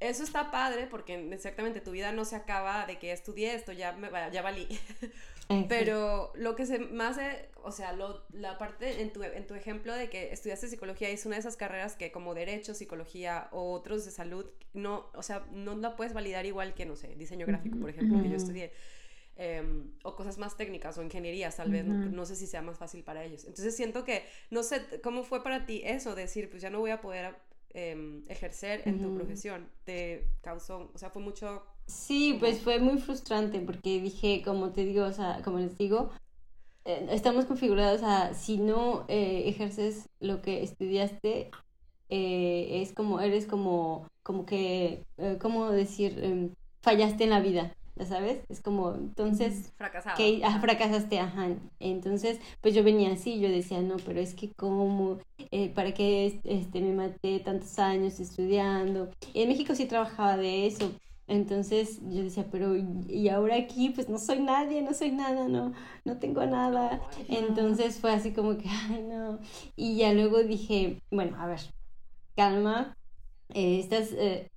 eso 0.00 0.24
está 0.24 0.50
padre 0.50 0.86
porque 0.86 1.14
exactamente 1.32 1.80
tu 1.80 1.92
vida 1.92 2.12
no 2.12 2.24
se 2.24 2.36
acaba 2.36 2.86
de 2.86 2.98
que 2.98 3.12
estudié 3.12 3.54
esto, 3.54 3.72
ya, 3.72 3.92
me, 3.92 4.10
ya 4.32 4.42
valí. 4.42 4.68
Pero 5.68 6.32
lo 6.34 6.56
que 6.56 6.66
se 6.66 6.80
más, 6.80 7.18
o 7.62 7.70
sea, 7.70 7.92
lo, 7.92 8.24
la 8.32 8.58
parte 8.58 9.00
en 9.00 9.12
tu, 9.12 9.22
en 9.22 9.46
tu 9.46 9.54
ejemplo 9.54 9.94
de 9.94 10.10
que 10.10 10.32
estudiaste 10.32 10.68
psicología 10.68 11.08
es 11.08 11.24
una 11.24 11.36
de 11.36 11.40
esas 11.40 11.56
carreras 11.56 11.94
que 11.94 12.10
como 12.10 12.34
derecho, 12.34 12.74
psicología 12.74 13.48
o 13.52 13.72
otros 13.72 14.04
de 14.04 14.10
salud, 14.10 14.46
no, 14.74 15.08
o 15.14 15.22
sea, 15.22 15.46
no 15.52 15.76
la 15.76 15.94
puedes 15.94 16.14
validar 16.14 16.46
igual 16.46 16.74
que, 16.74 16.84
no 16.84 16.96
sé, 16.96 17.14
diseño 17.14 17.46
gráfico, 17.46 17.78
por 17.78 17.90
ejemplo, 17.90 18.20
que 18.22 18.28
yo 18.28 18.36
estudié. 18.36 18.72
Em, 19.38 19.92
o 20.02 20.16
cosas 20.16 20.38
más 20.38 20.56
técnicas 20.56 20.96
o 20.96 21.02
ingeniería, 21.02 21.50
tal 21.50 21.70
vez, 21.70 21.84
no, 21.84 22.24
sé 22.24 22.36
si 22.36 22.46
sea 22.46 22.62
más 22.62 22.78
fácil 22.78 23.04
para 23.04 23.22
ellos. 23.22 23.44
Entonces 23.44 23.76
siento 23.76 24.02
que, 24.02 24.24
no 24.50 24.62
sé, 24.62 24.80
¿cómo 25.02 25.24
fue 25.24 25.44
para 25.44 25.66
ti 25.66 25.82
eso? 25.84 26.14
Decir, 26.14 26.48
pues 26.48 26.62
ya 26.62 26.70
no 26.70 26.80
voy 26.80 26.90
a 26.90 27.02
poder 27.02 27.36
em, 27.76 28.24
ejercer 28.28 28.82
en 28.86 29.00
tu 29.02 29.14
profesión. 29.14 29.68
¿Te 29.84 30.26
causó, 30.40 30.90
o 30.94 30.98
sea, 30.98 31.10
fue 31.10 31.20
mucho... 31.22 31.62
Sí, 31.86 32.36
pues 32.40 32.60
fue 32.60 32.80
muy 32.80 32.98
frustrante 32.98 33.60
porque 33.60 34.00
dije, 34.00 34.42
como 34.44 34.72
te 34.72 34.84
digo, 34.84 35.04
o 35.04 35.12
sea, 35.12 35.42
como 35.44 35.58
les 35.58 35.76
digo, 35.76 36.10
eh, 36.86 37.06
estamos 37.10 37.44
configurados 37.44 38.02
a 38.02 38.34
si 38.34 38.56
no 38.56 39.04
eh, 39.08 39.44
ejerces 39.46 40.08
lo 40.20 40.40
que 40.40 40.62
estudiaste, 40.62 41.50
eh, 42.08 42.82
es 42.82 42.92
como, 42.92 43.20
eres 43.20 43.46
como, 43.46 44.08
como 44.22 44.46
que, 44.46 45.04
¿cómo 45.40 45.70
decir? 45.70 46.18
Em, 46.24 46.54
fallaste 46.80 47.24
en 47.24 47.30
la 47.30 47.40
vida 47.40 47.76
ya 47.96 48.06
sabes, 48.06 48.44
es 48.48 48.60
como, 48.60 48.94
entonces, 48.94 49.72
Fracasado. 49.76 50.16
Que, 50.16 50.42
ah, 50.44 50.58
fracasaste, 50.60 51.18
ajá, 51.18 51.48
entonces, 51.80 52.38
pues 52.60 52.74
yo 52.74 52.84
venía 52.84 53.12
así, 53.12 53.40
yo 53.40 53.48
decía, 53.48 53.80
no, 53.80 53.96
pero 54.04 54.20
es 54.20 54.34
que 54.34 54.52
cómo, 54.52 55.18
eh, 55.50 55.70
para 55.70 55.94
qué 55.94 56.40
este, 56.44 56.80
me 56.80 56.92
maté 56.92 57.40
tantos 57.40 57.78
años 57.78 58.20
estudiando, 58.20 59.10
en 59.34 59.48
México 59.48 59.74
sí 59.74 59.86
trabajaba 59.86 60.36
de 60.36 60.66
eso, 60.66 60.92
entonces 61.28 62.00
yo 62.02 62.22
decía, 62.22 62.46
pero 62.52 62.76
y 62.76 63.28
ahora 63.28 63.56
aquí 63.56 63.90
pues 63.90 64.08
no 64.08 64.18
soy 64.18 64.40
nadie, 64.40 64.82
no 64.82 64.94
soy 64.94 65.10
nada, 65.10 65.48
no, 65.48 65.72
no 66.04 66.18
tengo 66.18 66.46
nada. 66.46 67.00
Entonces 67.28 67.98
fue 67.98 68.12
así 68.12 68.32
como 68.32 68.56
que, 68.56 68.68
ay 68.90 69.02
no. 69.02 69.40
Y 69.74 69.96
ya 69.96 70.12
luego 70.12 70.42
dije, 70.44 71.02
bueno, 71.10 71.36
a 71.40 71.46
ver, 71.46 71.60
calma, 72.36 72.96
eh, 73.54 73.80
estás, 73.80 74.12
eh, 74.12 74.50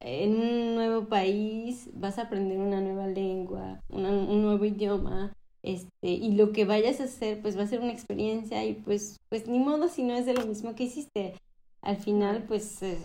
en 0.00 0.36
un 0.36 0.74
nuevo 0.74 1.08
país 1.08 1.90
vas 1.92 2.18
a 2.18 2.22
aprender 2.22 2.58
una 2.58 2.80
nueva 2.80 3.06
lengua, 3.06 3.80
un 3.88 4.42
nuevo 4.42 4.64
idioma, 4.64 5.32
este, 5.62 6.08
y 6.08 6.32
lo 6.32 6.52
que 6.52 6.64
vayas 6.64 7.00
a 7.00 7.04
hacer, 7.04 7.42
pues 7.42 7.58
va 7.58 7.64
a 7.64 7.66
ser 7.66 7.80
una 7.80 7.92
experiencia 7.92 8.64
y 8.64 8.74
pues, 8.74 9.18
pues 9.28 9.46
ni 9.46 9.58
modo 9.58 9.88
si 9.88 10.02
no 10.02 10.14
es 10.14 10.24
de 10.26 10.34
lo 10.34 10.46
mismo 10.46 10.74
que 10.74 10.84
hiciste. 10.84 11.34
Al 11.82 11.96
final, 11.96 12.44
pues 12.46 12.82
eh, 12.82 12.98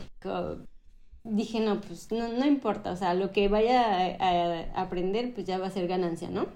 dije, 1.24 1.60
no, 1.60 1.82
pues 1.82 2.12
no, 2.12 2.30
no 2.30 2.46
importa, 2.46 2.91
o 2.91 2.96
sea, 2.96 3.14
lo 3.14 3.32
que 3.32 3.48
vaya 3.48 4.16
a, 4.20 4.82
aprender, 4.82 5.34
pues 5.34 5.46
ya 5.46 5.58
va 5.58 5.68
a 5.68 5.72
ser 5.72 5.88
ganancia, 5.88 6.30
¿no? 6.30 6.48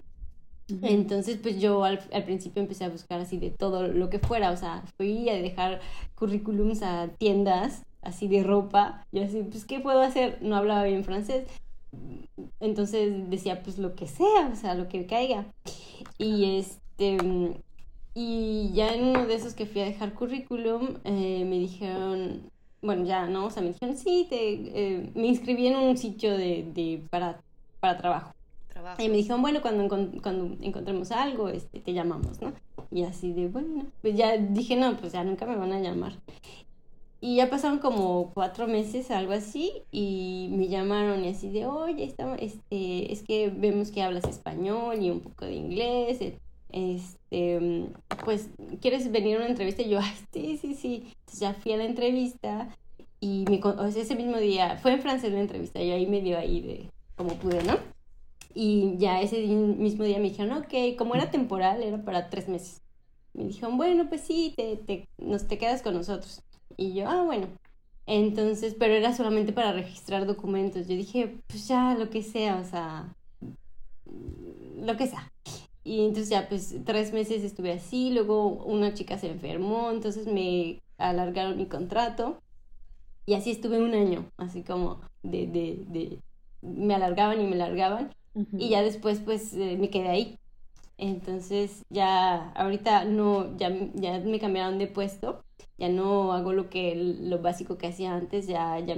Entonces, 0.84 1.40
pues 1.42 1.60
yo 1.60 1.84
al, 1.84 2.00
al, 2.14 2.24
principio 2.26 2.62
empecé 2.62 2.86
a 2.86 2.90
buscar 2.90 3.20
así 3.20 3.38
de 3.38 3.50
todo 3.50 3.88
lo 3.88 4.10
que 4.12 4.20
fuera, 4.20 4.52
o 4.52 4.58
sea, 4.58 4.84
fui 4.98 5.28
a 5.28 5.34
dejar 5.34 5.80
currículums 6.14 6.84
a 6.84 7.08
tiendas 7.18 7.82
así 8.02 8.28
de 8.28 8.44
ropa, 8.44 9.06
y 9.12 9.20
así, 9.20 9.44
pues, 9.44 9.66
¿qué 9.66 9.80
puedo 9.80 10.02
hacer? 10.02 10.40
No 10.42 10.56
hablaba 10.56 10.84
bien 10.84 11.04
francés, 11.04 11.48
entonces 12.60 13.30
decía, 13.30 13.64
pues 13.64 13.78
lo 13.78 13.96
que 13.96 14.08
sea, 14.08 14.50
o 14.52 14.56
sea, 14.56 14.76
lo 14.76 14.88
que 14.88 15.06
caiga. 15.06 15.46
Y 16.18 16.58
este, 16.58 17.18
y 18.14 18.72
ya 18.74 18.94
en 18.94 19.06
uno 19.06 19.26
de 19.26 19.36
esos 19.36 19.54
que 19.54 19.66
fui 19.66 19.82
a 19.82 19.86
dejar 19.86 20.14
currículum, 20.14 20.98
eh, 21.04 21.46
me 21.46 21.58
dijeron, 21.60 22.52
bueno, 22.82 23.06
ya, 23.06 23.28
¿no? 23.28 23.46
O 23.46 23.50
sea, 23.50 23.62
me 23.62 23.70
dijeron, 23.70 23.96
sí, 23.98 24.28
te, 24.30 24.38
eh, 24.54 25.12
me 25.16 25.28
inscribí 25.28 25.68
en 25.68 25.78
un 25.78 25.98
sitio 25.98 26.38
de, 26.38 26.70
de 26.74 27.04
para, 27.10 27.42
para 27.80 27.98
trabajo. 27.98 28.34
trabajo. 28.68 29.02
Y 29.02 29.10
me 29.10 29.18
dijeron, 29.18 29.42
bueno, 29.42 29.62
cuando, 29.62 29.88
cuando 30.22 30.58
encontremos 30.62 31.12
algo, 31.12 31.50
este, 31.50 31.80
te 31.80 31.94
llamamos, 31.94 32.42
¿no? 32.42 32.54
Y 32.92 33.04
así 33.04 33.34
de, 33.34 33.48
bueno, 33.48 33.86
pues 34.02 34.16
ya 34.16 34.38
dije, 34.38 34.76
no, 34.76 34.98
pues 34.98 35.14
ya 35.14 35.24
nunca 35.24 35.46
me 35.46 35.56
van 35.56 35.74
a 35.74 35.80
llamar. 35.80 36.14
Y 37.22 37.36
ya 37.36 37.50
pasaron 37.50 37.80
como 37.80 38.32
cuatro 38.34 38.68
meses, 38.68 39.12
algo 39.12 39.34
así, 39.34 39.84
y 39.92 40.50
me 40.52 40.70
llamaron 40.70 41.24
y 41.26 41.30
así 41.30 41.50
de, 41.50 41.66
oye, 41.66 42.06
estamos, 42.06 42.38
este, 42.42 43.12
es 43.12 43.24
que 43.24 43.50
vemos 43.50 43.92
que 43.92 44.02
hablas 44.02 44.24
español 44.24 45.02
y 45.02 45.10
un 45.10 45.20
poco 45.20 45.46
de 45.46 45.54
inglés, 45.54 46.20
este, 46.72 47.90
pues, 48.24 48.50
¿quieres 48.82 49.12
venir 49.12 49.36
a 49.36 49.40
una 49.40 49.50
entrevista? 49.50 49.82
Y 49.82 49.90
yo, 49.90 50.00
ay, 50.00 50.14
sí, 50.32 50.58
sí, 50.62 50.76
sí. 50.76 50.96
Entonces 51.20 51.40
ya 51.40 51.54
fui 51.54 51.74
a 51.74 51.78
la 51.78 51.86
entrevista 51.86 52.70
y 53.20 53.46
me, 53.50 53.60
o 53.64 53.86
ese 53.86 54.16
mismo 54.16 54.38
día, 54.38 54.78
fue 54.78 54.94
en 54.94 55.02
francés 55.02 55.34
la 55.34 55.42
entrevista 55.42 55.82
y 55.82 55.92
ahí 55.92 56.06
me 56.08 56.22
dio 56.22 56.38
ahí 56.38 56.62
de 56.62 56.90
como 57.16 57.36
pude, 57.36 57.64
¿no? 57.64 57.78
Y 58.54 58.96
ya 58.98 59.22
ese 59.22 59.46
mismo 59.46 60.06
día 60.06 60.18
me 60.18 60.30
dijeron, 60.30 60.58
ok, 60.58 60.98
como 60.98 61.16
era 61.16 61.32
temporal, 61.32 61.84
era 61.84 62.02
para 62.04 62.30
tres 62.30 62.48
meses. 62.48 62.82
Me 63.34 63.44
dijeron, 63.46 63.78
bueno, 63.78 64.08
pues 64.10 64.22
sí, 64.22 64.54
te, 64.56 65.08
nos, 65.18 65.48
te 65.48 65.58
quedas 65.58 65.82
con 65.82 65.94
nosotros. 65.94 66.42
Y 66.78 66.94
yo, 66.94 67.08
ah, 67.08 67.24
bueno. 67.24 67.48
Entonces, 68.06 68.76
pero 68.80 68.94
era 68.96 69.14
solamente 69.16 69.54
para 69.54 69.72
registrar 69.72 70.26
documentos. 70.26 70.88
Yo 70.88 70.96
dije, 70.96 71.38
pues 71.48 71.68
ya, 71.68 71.96
lo 71.96 72.10
que 72.10 72.24
sea, 72.24 72.58
o 72.58 72.64
sea, 72.66 73.16
lo 74.78 74.98
que 74.98 75.08
sea. 75.08 75.32
Y 75.84 76.06
entonces 76.06 76.30
ya, 76.30 76.48
pues 76.50 76.76
tres 76.86 77.14
meses 77.14 77.44
estuve 77.44 77.72
así, 77.72 78.12
luego 78.12 78.48
una 78.48 78.94
chica 78.94 79.18
se 79.18 79.30
enfermó, 79.30 79.92
entonces 79.92 80.28
me 80.28 80.82
alargaron 80.98 81.58
mi 81.58 81.68
contrato. 81.68 82.42
Y 83.26 83.36
así 83.36 83.52
estuve 83.52 83.80
un 83.80 83.94
año, 83.94 84.26
así 84.38 84.64
como 84.64 85.02
de, 85.22 85.46
de, 85.48 85.86
de 85.88 86.20
me 86.62 86.96
alargaban 86.96 87.40
y 87.42 87.46
me 87.46 87.56
alargaban. 87.56 88.14
Y 88.54 88.70
ya 88.70 88.82
después, 88.82 89.20
pues, 89.20 89.54
eh, 89.54 89.78
me 89.80 89.90
quedé 89.90 90.10
ahí. 90.10 90.40
Entonces, 91.00 91.84
ya, 91.90 92.52
ahorita 92.52 93.06
no, 93.06 93.58
ya, 93.58 93.70
ya 93.96 94.20
me 94.20 94.40
cambiaron 94.40 94.78
de 94.78 94.88
puesto. 94.88 95.44
Ya 95.78 95.90
no 95.90 96.34
hago 96.34 96.52
lo 96.54 96.70
que 96.70 96.94
lo 96.96 97.40
básico 97.42 97.78
que 97.78 97.88
hacía 97.88 98.14
antes, 98.14 98.48
ya, 98.48 98.80
ya, 98.80 98.96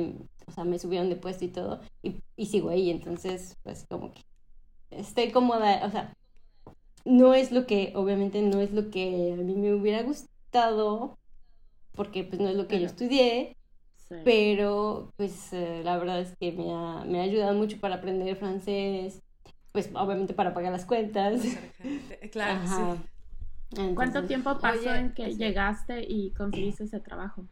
o 0.48 0.52
sea, 0.52 0.64
me 0.64 0.80
subieron 0.80 1.10
de 1.10 1.16
puesto 1.16 1.46
y 1.46 1.50
todo, 1.50 1.80
y, 2.02 2.22
y 2.36 2.48
sigo 2.48 2.70
ahí, 2.70 2.90
entonces, 2.90 3.58
pues 3.64 3.86
como 3.88 4.12
que 4.12 4.22
estoy 4.90 5.32
cómoda, 5.32 5.86
o 5.86 5.92
sea, 5.92 6.14
no 7.06 7.34
es 7.34 7.52
lo 7.52 7.66
que, 7.68 7.94
obviamente 7.96 8.42
no 8.42 8.60
es 8.62 8.72
lo 8.72 8.90
que 8.90 9.34
a 9.34 9.42
mí 9.44 9.56
me 9.56 9.74
hubiera 9.74 10.04
gustado, 10.04 11.18
porque 11.94 12.24
pues 12.24 12.42
no 12.42 12.50
es 12.50 12.56
lo 12.56 12.68
que 12.68 12.80
yo 12.80 12.88
estudié, 12.88 13.58
pero 14.24 15.14
pues 15.18 15.54
eh, 15.54 15.82
la 15.84 15.98
verdad 15.98 16.20
es 16.20 16.36
que 16.38 16.52
me 16.52 16.74
ha, 16.74 17.06
me 17.06 17.20
ha 17.20 17.24
ayudado 17.24 17.54
mucho 17.54 17.80
para 17.80 17.96
aprender 17.96 18.36
francés, 18.36 19.22
pues 19.72 19.90
obviamente 19.94 20.34
para 20.34 20.54
pagar 20.54 20.72
las 20.72 20.86
cuentas. 20.86 21.42
Claro, 22.32 22.62
sí. 22.68 23.86
¿Cuánto 23.96 24.26
tiempo 24.26 24.58
pasó 24.60 24.94
en 24.94 25.14
que 25.14 25.34
llegaste 25.36 26.06
y 26.08 26.32
conseguiste 26.32 26.84
ese 26.84 27.00
trabajo? 27.00 27.46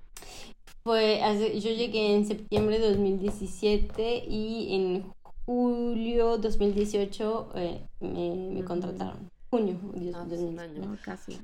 Pues 0.84 1.20
yo 1.64 1.72
llegué 1.72 2.16
en 2.16 2.26
septiembre 2.26 2.80
de 2.80 2.90
2017 2.90 4.26
y 4.28 4.76
en 4.76 5.14
julio 5.46 6.38
2018 6.38 7.52
eh, 7.56 7.88
me, 8.00 8.64
contrataron. 8.64 9.30
Junio, 9.50 9.80
Dios, 9.96 10.16
ah, 10.18 10.26
pues 10.28 10.42
un 10.42 10.60
año. 10.60 10.98
casi. 11.04 11.40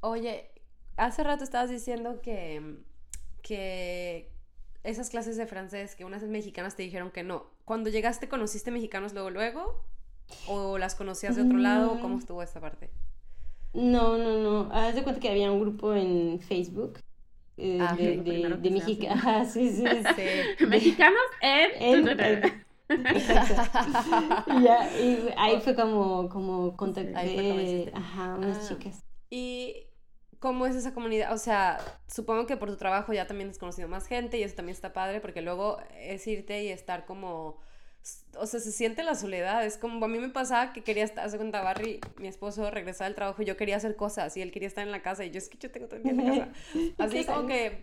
Oye, 0.00 0.50
hace 0.96 1.24
rato 1.24 1.42
estabas 1.42 1.70
diciendo 1.70 2.20
que, 2.20 2.76
que 3.42 4.30
esas 4.84 5.10
clases 5.10 5.36
de 5.36 5.46
francés, 5.46 5.96
que 5.96 6.04
unas 6.04 6.22
mexicanas 6.24 6.76
te 6.76 6.82
dijeron 6.82 7.10
que 7.10 7.22
no. 7.22 7.46
Cuando 7.64 7.90
llegaste, 7.90 8.28
¿conociste 8.28 8.70
mexicanos 8.70 9.12
luego, 9.12 9.30
luego? 9.30 9.84
¿O 10.48 10.78
las 10.78 10.94
conocías 10.94 11.36
de 11.36 11.42
otro 11.42 11.58
lado? 11.58 11.98
¿Cómo 12.00 12.18
estuvo 12.18 12.42
esa 12.42 12.60
parte? 12.60 12.90
No, 13.72 14.16
no, 14.16 14.38
no. 14.38 14.72
Haz 14.72 14.94
de 14.94 15.02
cuenta 15.02 15.20
que 15.20 15.28
había 15.28 15.50
un 15.50 15.60
grupo 15.60 15.94
en 15.94 16.40
Facebook 16.40 16.98
eh, 17.56 17.78
ah, 17.80 17.94
de, 17.94 18.18
de, 18.18 18.56
de 18.60 18.70
mexicanos. 18.70 19.48
sí, 19.52 19.70
sí, 19.70 19.84
sí. 19.84 20.66
Mexicanos 20.66 21.20
en... 21.40 22.08
Exacto. 22.88 23.80
y, 24.58 24.62
ya, 24.62 25.00
y 25.00 25.28
ahí 25.36 25.60
fue 25.60 25.74
como, 25.74 26.28
como 26.28 26.76
contacté 26.76 27.90
ajá, 27.94 28.34
unas 28.36 28.58
ah. 28.58 28.68
chicas. 28.68 29.04
Y 29.28 29.86
¿cómo 30.38 30.66
es 30.66 30.76
esa 30.76 30.94
comunidad? 30.94 31.32
O 31.32 31.38
sea, 31.38 31.78
supongo 32.06 32.46
que 32.46 32.56
por 32.56 32.70
tu 32.70 32.76
trabajo 32.76 33.12
ya 33.12 33.26
también 33.26 33.50
has 33.50 33.58
conocido 33.58 33.88
más 33.88 34.06
gente 34.06 34.38
y 34.38 34.42
eso 34.42 34.54
también 34.54 34.74
está 34.74 34.92
padre 34.92 35.20
porque 35.20 35.42
luego 35.42 35.78
es 35.98 36.26
irte 36.26 36.62
y 36.62 36.68
estar 36.68 37.06
como 37.06 37.58
o 38.38 38.46
sea, 38.46 38.60
se 38.60 38.72
siente 38.72 39.02
la 39.02 39.14
soledad. 39.14 39.64
Es 39.64 39.76
como 39.76 40.04
a 40.04 40.08
mí 40.08 40.18
me 40.18 40.28
pasaba 40.28 40.72
que 40.72 40.82
quería 40.82 41.04
estar, 41.04 41.24
hace 41.24 41.36
cuenta 41.36 41.62
Barry, 41.62 42.00
mi 42.18 42.28
esposo 42.28 42.70
regresaba 42.70 43.06
del 43.06 43.14
trabajo 43.14 43.42
y 43.42 43.44
yo 43.44 43.56
quería 43.56 43.76
hacer 43.76 43.96
cosas 43.96 44.36
y 44.36 44.42
él 44.42 44.52
quería 44.52 44.68
estar 44.68 44.84
en 44.84 44.92
la 44.92 45.02
casa 45.02 45.24
y 45.24 45.30
yo 45.30 45.38
es 45.38 45.48
que 45.48 45.58
yo 45.58 45.70
tengo 45.70 45.86
todo 45.86 45.96
el 45.96 46.02
día 46.02 46.12
en 46.12 46.18
la 46.18 46.24
casa. 46.24 46.52
Así 46.98 47.24
como 47.24 47.46
que 47.46 47.82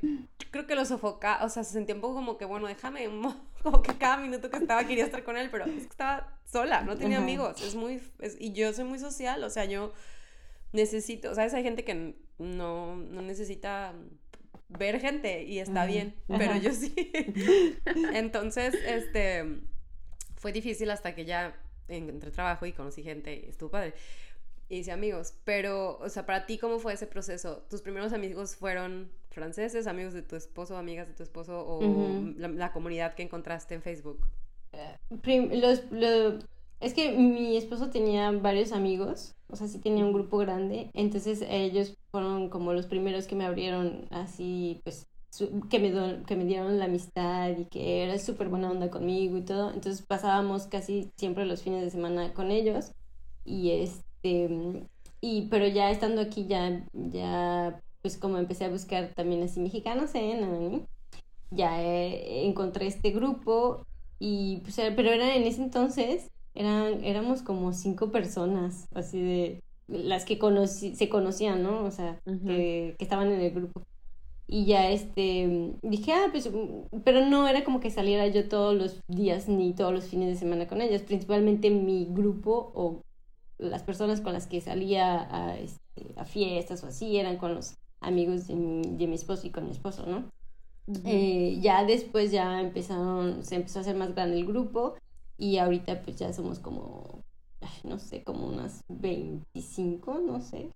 creo 0.51 0.67
que 0.67 0.76
lo 0.76 0.86
sofoca, 0.86 1.43
o 1.43 1.49
sea, 1.49 1.63
se 1.63 1.74
sentía 1.74 1.95
un 1.95 2.01
poco 2.01 2.15
como 2.15 2.38
que 2.38 2.45
bueno, 2.45 2.67
déjame, 2.67 3.07
como 3.63 3.82
que 3.82 3.97
cada 3.97 4.17
minuto 4.17 4.49
que 4.49 4.57
estaba 4.57 4.86
quería 4.86 5.05
estar 5.05 5.24
con 5.24 5.38
él, 5.38 5.49
pero 5.51 5.65
es 5.65 5.84
que 5.84 5.89
estaba 5.89 6.39
sola, 6.45 6.82
no 6.82 6.97
tenía 6.97 7.17
amigos. 7.17 7.61
Es 7.61 7.76
muy, 7.76 8.01
y 8.39 8.53
yo 8.53 8.71
soy 8.74 8.86
muy 8.86 8.99
social, 8.99 9.43
o 9.43 9.49
sea, 9.49 9.65
yo 9.65 9.93
necesito, 10.71 11.34
¿sabes? 11.36 11.53
Hay 11.53 11.63
gente 11.63 11.84
que 11.84 12.15
no, 12.38 12.95
no 12.95 13.21
necesita 13.21 13.93
ver 14.69 14.99
gente 14.99 15.43
y 15.43 15.59
está 15.59 15.86
bien, 15.86 16.15
pero 16.28 16.55
yo 16.57 16.71
sí. 16.71 16.93
Entonces, 18.13 18.74
este 18.86 19.61
fue 20.43 20.51
difícil 20.51 20.91
hasta 20.91 21.15
que 21.15 21.23
ya 21.23 21.55
encontré 21.87 22.29
trabajo 22.29 22.65
y 22.65 22.73
conocí 22.73 23.01
gente 23.01 23.33
y 23.33 23.49
estuvo 23.49 23.71
padre. 23.71 23.93
Y 24.67 24.79
hice 24.79 24.91
amigos. 24.91 25.35
Pero, 25.45 25.97
o 25.99 26.09
sea, 26.09 26.25
para 26.25 26.45
ti, 26.45 26.57
¿cómo 26.57 26.79
fue 26.79 26.91
ese 26.91 27.07
proceso? 27.07 27.63
¿Tus 27.69 27.81
primeros 27.81 28.11
amigos 28.11 28.57
fueron 28.57 29.09
franceses, 29.29 29.87
amigos 29.87 30.13
de 30.13 30.21
tu 30.21 30.35
esposo, 30.35 30.75
amigas 30.75 31.07
de 31.07 31.13
tu 31.13 31.23
esposo 31.23 31.65
o 31.65 31.79
la, 32.37 32.73
comunidad 32.73 33.15
que 33.15 33.23
encontraste 33.23 33.73
en 33.75 33.81
Facebook? 33.83 34.19
es 36.81 36.93
que 36.93 37.13
mi 37.13 37.55
esposo 37.55 37.89
tenía 37.89 38.29
varios 38.31 38.73
amigos, 38.73 39.35
o 39.47 39.55
sea, 39.55 39.67
sí 39.67 39.79
tenía 39.79 40.03
un 40.03 40.11
grupo 40.11 40.39
grande, 40.39 40.89
entonces 40.93 41.41
ellos 41.47 41.95
fueron 42.11 42.49
como 42.49 42.73
los 42.73 42.87
primeros 42.87 43.27
que 43.27 43.35
me 43.35 43.45
abrieron 43.45 44.07
así, 44.11 44.81
pues, 44.83 45.07
que 45.69 45.79
me, 45.79 46.23
que 46.25 46.36
me 46.36 46.45
dieron 46.45 46.79
la 46.79 46.86
amistad 46.86 47.49
y 47.57 47.65
que 47.65 48.03
era 48.03 48.19
súper 48.19 48.49
buena 48.49 48.71
onda 48.71 48.89
conmigo 48.89 49.38
y 49.38 49.41
todo. 49.43 49.71
Entonces 49.73 50.05
pasábamos 50.05 50.67
casi 50.67 51.11
siempre 51.17 51.45
los 51.45 51.63
fines 51.63 51.81
de 51.84 51.89
semana 51.89 52.34
con 52.34 52.51
ellos. 52.51 52.91
Y 53.45 53.71
este, 53.71 54.88
y, 55.21 55.47
pero 55.49 55.67
ya 55.67 55.89
estando 55.91 56.21
aquí 56.21 56.47
ya, 56.47 56.86
ya, 56.93 57.81
pues 58.01 58.17
como 58.17 58.38
empecé 58.38 58.65
a 58.65 58.69
buscar 58.69 59.13
también 59.15 59.43
así 59.43 59.59
mexicanos 59.59 60.13
en 60.15 60.86
ya 61.51 61.81
eh, 61.84 62.45
encontré 62.45 62.88
este 62.88 63.11
grupo 63.11 63.86
y 64.19 64.57
pues, 64.63 64.75
pero 64.95 65.11
era 65.11 65.36
en 65.36 65.43
ese 65.43 65.61
entonces, 65.61 66.29
eran, 66.53 67.03
éramos 67.03 67.41
como 67.41 67.73
cinco 67.73 68.11
personas, 68.11 68.88
así 68.93 69.21
de 69.21 69.63
las 69.88 70.25
que 70.25 70.39
conocí, 70.39 70.95
se 70.95 71.09
conocían, 71.09 71.61
¿no? 71.63 71.84
O 71.84 71.91
sea, 71.91 72.19
que, 72.25 72.95
que 72.97 73.03
estaban 73.03 73.31
en 73.31 73.41
el 73.41 73.51
grupo. 73.51 73.84
Y 74.47 74.65
ya 74.65 74.91
este, 74.91 75.73
dije, 75.81 76.13
ah, 76.13 76.27
pues, 76.31 76.49
pero 77.03 77.25
no 77.25 77.47
era 77.47 77.63
como 77.63 77.79
que 77.79 77.89
saliera 77.89 78.27
yo 78.27 78.47
todos 78.49 78.75
los 78.75 79.01
días 79.07 79.47
ni 79.47 79.73
todos 79.73 79.93
los 79.93 80.05
fines 80.05 80.27
de 80.29 80.35
semana 80.35 80.67
con 80.67 80.81
ellas. 80.81 81.01
Principalmente 81.01 81.69
mi 81.69 82.07
grupo 82.09 82.71
o 82.75 83.01
las 83.57 83.83
personas 83.83 84.21
con 84.21 84.33
las 84.33 84.47
que 84.47 84.61
salía 84.61 85.27
a, 85.31 85.57
este, 85.57 86.13
a 86.17 86.25
fiestas 86.25 86.83
o 86.83 86.87
así 86.87 87.17
eran 87.17 87.37
con 87.37 87.55
los 87.55 87.75
amigos 88.01 88.47
de 88.47 88.55
mi, 88.55 88.81
de 88.97 89.07
mi 89.07 89.15
esposo 89.15 89.47
y 89.47 89.51
con 89.51 89.65
mi 89.65 89.71
esposo, 89.71 90.05
¿no? 90.05 90.25
Eh, 91.05 91.59
ya 91.61 91.85
después 91.85 92.31
ya 92.31 92.59
empezaron, 92.59 93.43
se 93.45 93.55
empezó 93.55 93.79
a 93.79 93.81
hacer 93.83 93.95
más 93.95 94.13
grande 94.13 94.37
el 94.37 94.45
grupo 94.45 94.95
y 95.37 95.57
ahorita 95.57 96.01
pues 96.01 96.17
ya 96.17 96.33
somos 96.33 96.59
como, 96.59 97.23
no 97.83 97.99
sé, 97.99 98.23
como 98.23 98.47
unas 98.47 98.83
25, 98.89 100.19
no 100.19 100.41
sé. 100.41 100.69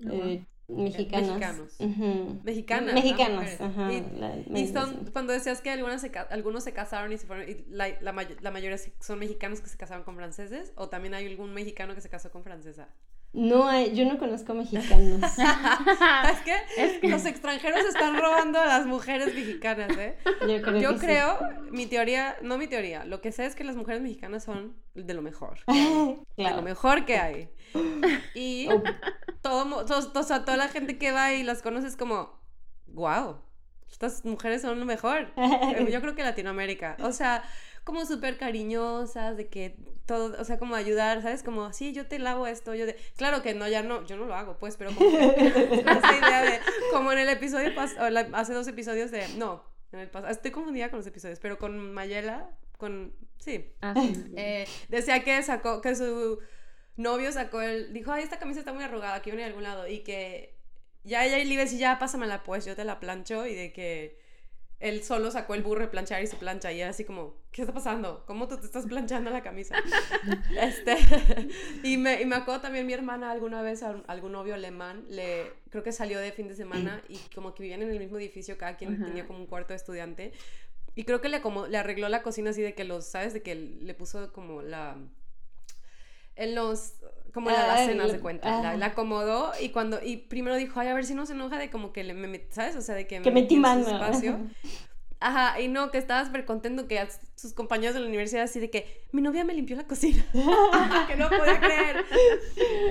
Eh, 0.00 0.44
mexicanas. 0.76 1.28
Mexicanos. 1.28 1.76
Ujú. 1.78 2.40
Mexicanas. 2.44 2.94
Mexicanas, 2.94 3.60
¿no? 3.60 3.66
ajá. 3.66 3.92
Y, 3.92 4.18
la- 4.18 4.36
y 4.60 4.66
son, 4.68 5.10
cuando 5.12 5.32
decías 5.32 5.60
que 5.60 5.70
algunas 5.70 6.00
se 6.00 6.10
algunos 6.30 6.64
se 6.64 6.72
casaron 6.72 7.12
y 7.12 7.18
se 7.18 7.26
fueron, 7.26 7.48
y 7.48 7.64
la, 7.68 7.88
la, 8.00 8.12
may- 8.12 8.36
la 8.40 8.50
mayoría 8.50 8.78
son 9.00 9.18
mexicanos 9.18 9.60
que 9.60 9.68
se 9.68 9.76
casaron 9.76 10.04
con 10.04 10.16
franceses, 10.16 10.72
o 10.76 10.88
también 10.88 11.14
hay 11.14 11.26
algún 11.26 11.52
mexicano 11.54 11.94
que 11.94 12.00
se 12.00 12.08
casó 12.08 12.30
con 12.30 12.42
francesa. 12.44 12.88
No 13.32 13.68
hay, 13.68 13.94
yo 13.94 14.04
no 14.06 14.18
conozco 14.18 14.54
mexicanos. 14.54 15.20
¿Sabes 15.36 16.38
qué? 16.44 16.98
Los 17.08 17.24
extranjeros 17.26 17.84
están 17.84 18.16
robando 18.20 18.58
a 18.58 18.66
las 18.66 18.86
mujeres 18.86 19.32
mexicanas, 19.34 19.96
¿eh? 19.96 20.16
Yo 20.48 20.60
creo, 20.62 20.78
Yo 20.80 20.90
que 20.94 20.98
sí. 20.98 21.06
creo, 21.06 21.38
mi 21.70 21.86
teoría, 21.86 22.36
no 22.42 22.58
mi 22.58 22.66
teoría, 22.66 23.04
lo 23.04 23.20
que 23.20 23.30
sé 23.30 23.46
es 23.46 23.54
que 23.54 23.62
las 23.62 23.76
mujeres 23.76 24.02
mexicanas 24.02 24.42
son 24.42 24.74
de 24.94 25.14
lo 25.14 25.22
mejor. 25.22 25.58
De 25.66 25.74
lo 25.74 26.24
claro. 26.34 26.62
mejor 26.62 27.04
que 27.04 27.18
hay. 27.18 27.50
Y 28.34 28.68
Oh. 28.68 28.82
todo, 29.42 29.84
todo- 29.84 30.10
o 30.20 30.22
sea, 30.24 30.44
toda 30.44 30.56
la 30.56 30.68
gente 30.68 30.98
que 30.98 31.12
va 31.12 31.32
y 31.32 31.44
las 31.44 31.62
conoce 31.62 31.86
es 31.86 31.96
como, 31.96 32.40
wow, 32.88 33.36
estas 33.88 34.24
mujeres 34.24 34.62
son 34.62 34.80
lo 34.80 34.86
mejor. 34.86 35.32
Yo 35.90 36.00
creo 36.00 36.14
que 36.16 36.24
Latinoamérica. 36.24 36.96
O 37.00 37.12
sea, 37.12 37.44
como 37.84 38.04
súper 38.06 38.36
cariñosas, 38.38 39.36
de 39.36 39.48
que 39.48 39.76
todo, 40.06 40.40
o 40.40 40.44
sea, 40.44 40.58
como 40.58 40.74
ayudar, 40.74 41.22
¿sabes? 41.22 41.42
Como, 41.42 41.72
sí, 41.72 41.92
yo 41.92 42.06
te 42.06 42.18
lavo 42.18 42.46
esto, 42.46 42.74
yo 42.74 42.86
te... 42.86 42.96
Claro 43.16 43.42
que 43.42 43.54
no, 43.54 43.68
ya 43.68 43.82
no, 43.82 44.04
yo 44.06 44.16
no 44.16 44.26
lo 44.26 44.34
hago, 44.34 44.58
pues, 44.58 44.76
pero 44.76 44.90
como 44.94 45.08
esa 45.10 46.18
idea 46.18 46.42
de, 46.42 46.60
como 46.92 47.12
en 47.12 47.18
el 47.18 47.28
episodio, 47.28 47.70
pas- 47.74 47.96
o 48.00 48.10
la- 48.10 48.28
hace 48.32 48.52
dos 48.52 48.66
episodios 48.66 49.10
de, 49.10 49.26
no, 49.36 49.64
en 49.92 50.00
el 50.00 50.10
pas- 50.10 50.28
estoy 50.30 50.50
confundida 50.50 50.90
con 50.90 50.98
los 50.98 51.06
episodios, 51.06 51.38
pero 51.38 51.58
con 51.58 51.92
Mayela, 51.92 52.50
con, 52.76 53.14
sí, 53.38 53.72
Ah, 53.82 53.94
sí. 53.96 54.32
eh, 54.36 54.66
decía 54.88 55.22
que 55.22 55.42
sacó, 55.42 55.80
que 55.80 55.94
su 55.94 56.40
novio 56.96 57.30
sacó 57.32 57.60
el, 57.62 57.92
dijo, 57.92 58.12
ay, 58.12 58.22
esta 58.24 58.38
camisa 58.38 58.60
está 58.60 58.72
muy 58.72 58.84
arrugada, 58.84 59.20
quiero 59.22 59.38
ir 59.38 59.44
a 59.44 59.46
algún 59.48 59.62
lado, 59.62 59.86
y 59.88 60.00
que 60.00 60.56
ya 61.04 61.24
ella 61.24 61.38
le 61.38 61.44
iba 61.44 61.62
a 61.62 61.64
decir, 61.64 61.78
ya 61.78 61.98
pásamela 61.98 62.42
pues, 62.42 62.64
yo 62.66 62.74
te 62.76 62.84
la 62.84 63.00
plancho, 63.00 63.46
y 63.46 63.54
de 63.54 63.72
que 63.72 64.18
él 64.80 65.04
solo 65.04 65.30
sacó 65.30 65.54
el 65.54 65.62
burro 65.62 65.82
de 65.82 65.88
planchar 65.88 66.22
y 66.22 66.26
su 66.26 66.36
plancha, 66.38 66.72
y 66.72 66.80
era 66.80 66.90
así 66.90 67.04
como, 67.04 67.34
¿qué 67.52 67.62
está 67.62 67.72
pasando? 67.74 68.24
¿Cómo 68.26 68.48
tú 68.48 68.56
te 68.58 68.66
estás 68.66 68.86
planchando 68.86 69.30
la 69.30 69.42
camisa? 69.42 69.76
este, 70.60 70.96
y 71.84 71.96
me, 71.98 72.20
y 72.20 72.24
me 72.26 72.36
acuerdo 72.36 72.62
también 72.62 72.86
mi 72.86 72.92
hermana 72.94 73.30
alguna 73.30 73.62
vez 73.62 73.82
a 73.82 73.90
un- 73.90 74.04
algún 74.08 74.32
novio 74.32 74.54
alemán, 74.54 75.04
le, 75.08 75.52
creo 75.70 75.82
que 75.84 75.92
salió 75.92 76.18
de 76.18 76.32
fin 76.32 76.48
de 76.48 76.54
semana, 76.54 77.02
y 77.08 77.18
como 77.34 77.54
que 77.54 77.62
vivían 77.62 77.82
en 77.82 77.90
el 77.90 77.98
mismo 77.98 78.18
edificio, 78.18 78.56
cada 78.58 78.76
quien 78.76 78.94
Ajá. 78.94 79.04
tenía 79.04 79.26
como 79.26 79.38
un 79.40 79.46
cuarto 79.46 79.68
de 79.74 79.76
estudiante, 79.76 80.32
y 80.94 81.04
creo 81.04 81.20
que 81.20 81.28
le, 81.28 81.40
como, 81.40 81.66
le 81.66 81.78
arregló 81.78 82.08
la 82.08 82.22
cocina 82.22 82.50
así 82.50 82.62
de 82.62 82.74
que 82.74 82.84
los, 82.84 83.04
¿sabes? 83.06 83.32
De 83.32 83.42
que 83.42 83.54
le 83.54 83.94
puso 83.94 84.32
como 84.32 84.60
la... 84.62 84.96
En 86.40 86.54
los... 86.54 86.94
Como 87.32 87.48
en 87.50 87.54
la 87.56 87.62
Ah, 87.62 87.72
alacena, 87.76 88.04
el- 88.06 88.20
cuenta. 88.20 88.48
La, 88.50 88.58
ajá. 88.70 88.76
la 88.76 88.86
acomodó 88.86 89.52
y 89.60 89.68
cuando... 89.68 90.00
Y 90.02 90.16
primero 90.16 90.56
dijo, 90.56 90.80
ay, 90.80 90.88
a 90.88 90.94
ver 90.94 91.04
si 91.04 91.14
no 91.14 91.26
se 91.26 91.32
enoja 91.34 91.58
de 91.58 91.70
como 91.70 91.92
que 91.92 92.02
le... 92.02 92.14
Me, 92.14 92.46
¿Sabes? 92.50 92.74
O 92.76 92.80
sea, 92.82 92.94
de 92.96 93.06
que... 93.06 93.20
Que 93.22 93.30
me 93.30 93.42
metí 93.42 93.56
mano. 93.56 93.82
espacio. 93.88 94.40
Ajá, 95.20 95.60
y 95.60 95.68
no, 95.68 95.90
que 95.90 95.98
estaba 95.98 96.24
súper 96.24 96.46
contento 96.46 96.88
que 96.88 96.98
a 96.98 97.06
sus 97.36 97.52
compañeros 97.52 97.94
de 97.94 98.00
la 98.00 98.06
universidad 98.08 98.42
así 98.44 98.58
de 98.58 98.70
que 98.70 99.02
mi 99.12 99.20
novia 99.20 99.44
me 99.44 99.52
limpió 99.54 99.76
la 99.76 99.86
cocina. 99.86 100.24
que 101.08 101.16
no 101.16 101.28
podía 101.28 101.60
creer. 101.60 102.04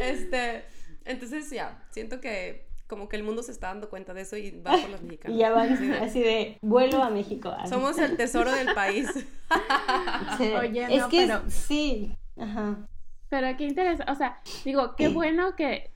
Este, 0.03 0.63
entonces 1.05 1.49
ya, 1.49 1.83
siento 1.91 2.21
que 2.21 2.67
como 2.87 3.09
que 3.09 3.15
el 3.17 3.23
mundo 3.23 3.43
se 3.43 3.51
está 3.51 3.67
dando 3.67 3.89
cuenta 3.89 4.13
de 4.13 4.21
eso 4.21 4.35
y 4.37 4.51
va 4.61 4.71
por 4.71 4.89
los 4.89 5.01
mexicanos. 5.01 5.35
Y 5.37 5.39
ya 5.41 5.51
van 5.51 5.73
Así 5.73 5.87
de, 5.87 5.97
así 5.97 6.19
de 6.21 6.57
vuelo 6.61 7.03
a 7.03 7.09
México. 7.09 7.49
así. 7.49 7.69
Somos 7.69 7.97
el 7.97 8.15
tesoro 8.15 8.51
del 8.51 8.73
país. 8.73 9.09
Sí. 10.37 10.43
Oye, 10.53 10.83
es 10.95 11.01
no, 11.01 11.09
que 11.09 11.21
pero- 11.25 11.41
sí, 11.49 12.15
ajá. 12.39 12.87
Pero 13.29 13.55
qué 13.57 13.65
interesante, 13.65 14.11
o 14.11 14.15
sea, 14.15 14.41
digo, 14.65 14.95
qué 14.95 15.07
bueno 15.07 15.55
que, 15.55 15.91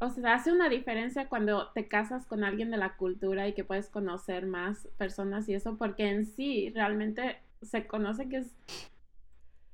o 0.00 0.10
sea, 0.10 0.34
hace 0.34 0.52
una 0.52 0.68
diferencia 0.68 1.28
cuando 1.28 1.70
te 1.72 1.86
casas 1.86 2.26
con 2.26 2.42
alguien 2.42 2.70
de 2.70 2.76
la 2.76 2.96
cultura 2.96 3.46
y 3.46 3.54
que 3.54 3.64
puedes 3.64 3.88
conocer 3.88 4.46
más 4.46 4.88
personas 4.98 5.48
y 5.48 5.54
eso, 5.54 5.76
porque 5.76 6.08
en 6.08 6.26
sí 6.26 6.70
realmente 6.74 7.38
se 7.62 7.86
conoce 7.86 8.28
que 8.28 8.38
es, 8.38 8.56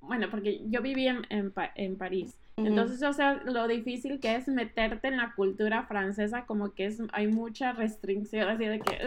bueno, 0.00 0.28
porque 0.30 0.60
yo 0.68 0.82
viví 0.82 1.08
en, 1.08 1.26
en, 1.30 1.52
en 1.74 1.96
París, 1.96 2.38
Entonces 2.56 3.00
yo 3.00 3.12
sé 3.12 3.24
lo 3.46 3.66
difícil 3.66 4.20
que 4.20 4.34
es 4.36 4.46
meterte 4.46 5.08
en 5.08 5.16
la 5.16 5.32
cultura 5.34 5.84
francesa, 5.84 6.44
como 6.44 6.74
que 6.74 6.86
es, 6.86 7.00
hay 7.12 7.26
mucha 7.26 7.72
restricción, 7.72 8.48
así 8.48 8.66
de 8.66 8.78
que, 8.80 8.98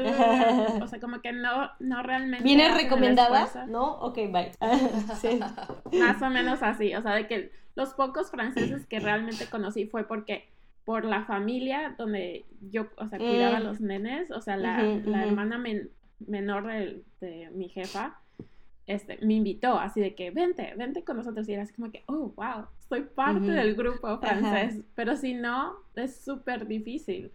o 0.82 0.88
sea, 0.88 1.00
como 1.00 1.22
que 1.22 1.32
no, 1.32 1.70
no 1.80 2.02
realmente... 2.04 2.44
¿Viene 2.44 2.74
recomendada? 2.74 3.66
¿No? 3.68 4.00
Ok, 4.00 4.16
bye. 4.32 4.52
sí. 5.22 5.40
Más 6.00 6.22
o 6.22 6.30
menos 6.30 6.64
así, 6.64 6.96
o 6.96 7.02
sea, 7.02 7.14
de 7.14 7.28
que 7.28 7.52
los 7.76 7.94
pocos 7.94 8.32
franceses 8.32 8.86
que 8.88 9.00
realmente 9.00 9.46
conocí 9.46 9.86
fue 9.86 10.08
porque 10.08 10.50
por 10.84 11.04
la 11.06 11.26
familia 11.26 11.96
donde 11.98 12.46
yo, 12.72 12.88
o 12.98 13.08
sea, 13.08 13.20
cuidaba 13.20 13.58
a 13.58 13.60
Mm. 13.60 13.64
los 13.64 13.82
nenes, 13.82 14.32
o 14.32 14.42
sea, 14.42 14.56
la, 14.58 14.82
la 15.06 15.24
hermana 15.26 15.58
men- 15.58 15.90
menor 16.20 16.68
de, 16.68 17.04
de 17.22 17.50
mi 17.54 17.70
jefa, 17.70 18.20
este, 18.88 19.18
me 19.26 19.34
invitó 19.34 19.80
así 19.80 20.00
de 20.00 20.16
que, 20.16 20.32
vente, 20.32 20.74
vente 20.78 21.04
con 21.04 21.18
nosotros, 21.18 21.48
y 21.50 21.54
era 21.54 21.64
así 21.64 21.74
como 21.74 21.92
que, 21.92 22.04
oh, 22.08 22.34
wow, 22.36 22.66
soy 22.88 23.02
parte 23.04 23.52
del 23.52 23.76
grupo 23.76 24.18
francés, 24.20 24.82
pero 24.96 25.16
si 25.16 25.34
no, 25.34 25.76
es 25.96 26.18
súper 26.24 26.68
difícil. 26.68 27.32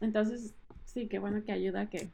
Entonces, 0.00 0.54
sí, 0.84 1.06
qué 1.06 1.18
bueno 1.18 1.44
que 1.44 1.52
ayuda 1.52 1.88
que... 1.88 2.08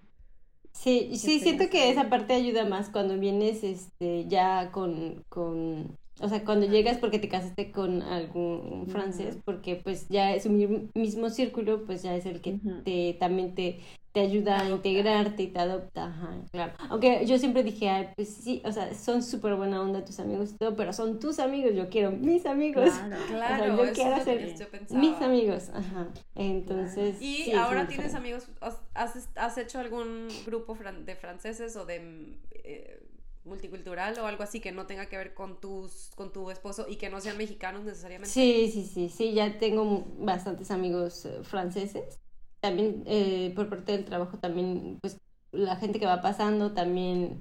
Sí, 0.72 1.10
sí, 1.14 1.38
tengas 1.38 1.42
siento 1.42 1.70
que 1.70 1.90
esa 1.90 2.10
parte 2.10 2.34
ayuda 2.34 2.66
más 2.66 2.90
cuando 2.90 3.18
vienes 3.18 3.64
este 3.64 4.26
ya 4.28 4.70
con, 4.72 5.24
con 5.30 5.96
o 6.20 6.28
sea, 6.28 6.44
cuando 6.44 6.66
llegas 6.66 6.98
porque 6.98 7.18
te 7.18 7.28
casaste 7.28 7.70
con 7.72 8.02
algún 8.02 8.86
francés, 8.88 9.38
porque 9.44 9.76
pues 9.76 10.08
ya 10.08 10.34
es 10.34 10.46
un 10.46 10.56
mi- 10.56 10.88
mismo 10.94 11.28
círculo, 11.30 11.84
pues 11.84 12.02
ya 12.02 12.14
es 12.16 12.24
el 12.26 12.40
que 12.40 12.58
te 12.84 13.16
también 13.20 13.54
te, 13.54 13.80
te 14.12 14.20
ayuda 14.20 14.60
a 14.62 14.70
integrarte 14.70 15.42
y 15.42 15.48
te 15.48 15.58
adopta, 15.58 16.06
ajá, 16.06 16.38
claro. 16.50 16.72
Aunque 16.88 17.26
yo 17.26 17.38
siempre 17.38 17.62
dije, 17.62 17.90
ay, 17.90 18.08
pues 18.16 18.28
sí, 18.34 18.62
o 18.64 18.72
sea, 18.72 18.94
son 18.94 19.22
súper 19.22 19.56
buena 19.56 19.82
onda 19.82 20.06
tus 20.06 20.18
amigos 20.18 20.52
y 20.52 20.56
todo, 20.56 20.74
pero 20.74 20.94
son 20.94 21.20
tus 21.20 21.38
amigos, 21.38 21.72
yo 21.74 21.90
quiero 21.90 22.10
mis 22.12 22.46
amigos. 22.46 22.90
Claro. 22.90 23.16
Claro, 23.28 23.66
yo 23.84 23.92
quiero 23.92 24.14
que 24.14 24.20
hacer 24.20 24.58
yo 24.58 24.68
pensaba. 24.70 25.00
Mis 25.00 25.20
amigos, 25.20 25.70
ajá. 25.74 26.08
Entonces. 26.34 27.20
Y 27.20 27.44
sí, 27.44 27.52
ahora 27.52 27.86
tienes 27.88 28.14
amigos, 28.14 28.48
has- 28.60 29.28
has, 29.36 29.58
hecho 29.58 29.78
algún 29.78 30.28
grupo 30.46 30.76
de 31.04 31.14
franceses 31.14 31.76
o 31.76 31.84
de 31.84 32.38
eh, 32.52 33.02
multicultural 33.46 34.18
o 34.18 34.26
algo 34.26 34.42
así 34.42 34.60
que 34.60 34.72
no 34.72 34.86
tenga 34.86 35.06
que 35.06 35.16
ver 35.16 35.34
con 35.34 35.60
tus 35.60 36.10
con 36.16 36.32
tu 36.32 36.50
esposo 36.50 36.86
y 36.88 36.96
que 36.96 37.10
no 37.10 37.20
sean 37.20 37.38
mexicanos 37.38 37.84
necesariamente? 37.84 38.34
Sí, 38.34 38.70
sí, 38.72 38.84
sí, 38.84 39.08
sí, 39.08 39.34
ya 39.34 39.58
tengo 39.58 40.04
bastantes 40.18 40.70
amigos 40.70 41.24
eh, 41.26 41.42
franceses. 41.44 42.18
También 42.60 43.04
eh, 43.06 43.52
por 43.54 43.68
parte 43.68 43.92
del 43.92 44.04
trabajo 44.04 44.38
también, 44.38 44.98
pues 45.00 45.18
la 45.52 45.76
gente 45.76 46.00
que 46.00 46.06
va 46.06 46.20
pasando 46.20 46.72
también, 46.74 47.40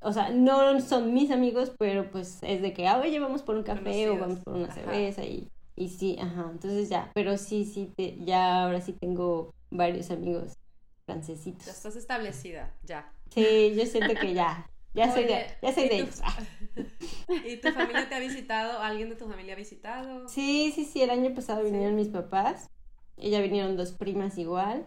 o 0.00 0.12
sea, 0.12 0.30
no 0.30 0.80
son 0.80 1.14
mis 1.14 1.30
amigos, 1.30 1.72
pero 1.78 2.10
pues 2.10 2.38
es 2.42 2.60
de 2.62 2.72
que, 2.72 2.88
ah, 2.88 2.98
oye, 3.00 3.20
vamos 3.20 3.42
por 3.42 3.56
un 3.56 3.62
café 3.62 4.08
o 4.10 4.18
vamos 4.18 4.40
por 4.40 4.54
una 4.54 4.66
Ajá. 4.68 4.74
cerveza 4.74 5.24
y, 5.24 5.48
y 5.76 5.88
sí, 5.90 6.16
ajá, 6.20 6.48
entonces 6.50 6.88
ya, 6.88 7.10
pero 7.14 7.36
sí, 7.38 7.64
sí, 7.64 7.92
te, 7.96 8.16
ya 8.24 8.64
ahora 8.64 8.80
sí 8.80 8.94
tengo 8.94 9.50
varios 9.70 10.10
amigos 10.10 10.54
Ya 10.54 11.12
francesitos. 11.12 11.66
estás 11.72 11.96
establecida, 11.96 12.72
ya. 12.82 13.12
Sí, 13.30 13.74
yo 13.76 13.86
siento 13.86 14.18
que 14.18 14.34
ya, 14.34 14.66
ya 14.96 15.12
soy 15.12 15.24
de, 15.24 15.46
ya 15.62 15.72
soy 15.74 15.84
¿y 15.84 15.88
de 15.88 15.96
ellos. 15.98 16.20
¿Y 17.44 17.56
tu 17.58 17.72
familia 17.72 18.08
te 18.08 18.14
ha 18.14 18.20
visitado? 18.20 18.80
¿Alguien 18.80 19.08
de 19.10 19.16
tu 19.16 19.26
familia 19.28 19.54
ha 19.54 19.56
visitado? 19.56 20.28
Sí, 20.28 20.72
sí, 20.74 20.84
sí, 20.84 21.02
el 21.02 21.10
año 21.10 21.34
pasado 21.34 21.62
Sí. 21.62 21.70
vinieron 21.70 21.96
mis 21.96 22.08
papás 22.08 22.68
y 23.16 23.30
ya 23.30 23.40
vinieron 23.40 23.76
dos 23.76 23.92
primas 23.92 24.38
igual. 24.38 24.86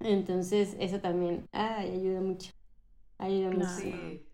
Entonces, 0.00 0.76
eso 0.78 1.00
también, 1.00 1.48
ay, 1.52 1.90
ayuda 1.90 2.20
mucho. 2.20 2.52
Ayuda 3.18 3.50
mucho. 3.50 3.66
Sí. 3.76 4.26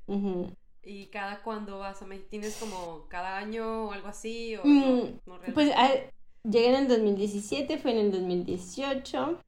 ¿Y 0.82 1.06
cada 1.06 1.42
cuándo 1.42 1.78
vas 1.78 2.02
a 2.02 2.06
México? 2.06 2.28
¿Tienes 2.30 2.56
como 2.56 3.06
cada 3.08 3.38
año 3.38 3.86
o 3.86 3.92
algo 3.92 4.08
así? 4.08 4.56
¿O 4.56 4.64
Mm, 4.64 5.20
no, 5.26 5.38
no 5.38 5.54
Pues 5.54 5.70
llegué 6.44 6.68
en 6.68 6.74
el 6.74 6.88
2017, 6.88 7.78
fue 7.78 7.92
en 7.92 7.98
el 7.98 8.12
2018. 8.12 9.40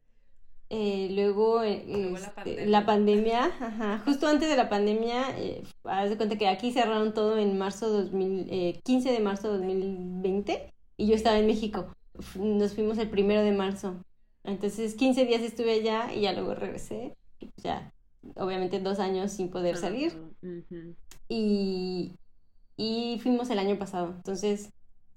Eh, 0.71 1.09
luego 1.13 1.63
eh, 1.63 1.85
la 1.87 2.19
este, 2.19 2.31
pandemia. 2.33 2.67
la 2.67 2.87
pandemia, 2.87 3.45
ajá, 3.45 4.03
justo 4.05 4.27
antes 4.27 4.49
de 4.49 4.57
la 4.57 4.69
pandemia, 4.69 5.39
eh, 5.39 5.63
haz 5.85 6.11
de 6.11 6.17
cuenta 6.17 6.37
que 6.37 6.49
aquí 6.49 6.73
cerraron 6.73 7.15
todo 7.15 7.39
en 7.39 7.57
marzo 7.59 7.89
2000, 7.89 8.47
eh, 8.51 8.81
15 8.85 9.13
de 9.13 9.21
marzo 9.21 9.49
de 9.53 9.59
2020 9.59 10.73
y 10.97 11.07
yo 11.07 11.15
estaba 11.15 11.39
en 11.39 11.47
México. 11.47 11.95
Nos 12.35 12.75
fuimos 12.75 12.99
el 12.99 13.11
primero 13.11 13.43
de 13.43 13.53
marzo. 13.53 14.03
Entonces 14.45 14.95
15 14.95 15.25
días 15.27 15.43
estuve 15.43 15.73
allá 15.73 16.13
y 16.15 16.23
ya 16.23 16.33
luego 16.33 16.55
regresé. 16.55 17.15
Ya, 17.59 17.93
obviamente 18.37 18.81
dos 18.81 18.99
años 18.99 19.33
sin 19.33 19.51
poder 19.51 19.77
salir. 19.77 20.13
Y, 21.29 22.13
y 22.77 23.19
fuimos 23.23 23.51
el 23.51 23.59
año 23.59 23.79
pasado. 23.79 24.13
Entonces 24.17 24.71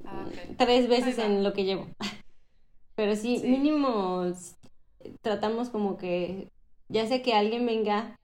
Ah, 0.06 0.26
tres 0.58 0.88
veces 0.88 1.18
en 1.18 1.44
lo 1.44 1.52
que 1.52 1.66
llevo. 1.66 1.88
Pero 2.96 3.16
sí, 3.18 3.38
Sí. 3.40 3.48
mínimo 3.48 4.24
tratamos 5.22 5.70
como 5.70 5.98
que 5.98 6.50
ya 6.88 7.06
sea 7.08 7.22
que 7.22 7.34
alguien 7.34 7.66
venga 7.66 8.20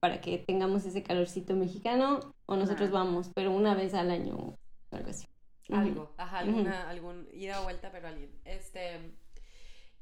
para 0.00 0.20
que 0.20 0.38
tengamos 0.38 0.84
ese 0.84 1.02
calorcito 1.02 1.54
mexicano 1.54 2.34
o 2.46 2.56
nosotros 2.56 2.90
vamos, 2.90 3.30
pero 3.34 3.50
una 3.50 3.74
vez 3.74 3.94
al 3.94 4.10
año, 4.10 4.56
algo 4.90 5.10
así. 5.10 5.26
Algo, 5.70 6.14
ajá, 6.16 6.38
alguna, 6.38 6.88
algún 6.88 7.28
ida 7.32 7.60
o 7.60 7.64
vuelta, 7.64 7.90
pero 7.92 8.08
alguien. 8.08 8.30
Este, 8.44 9.12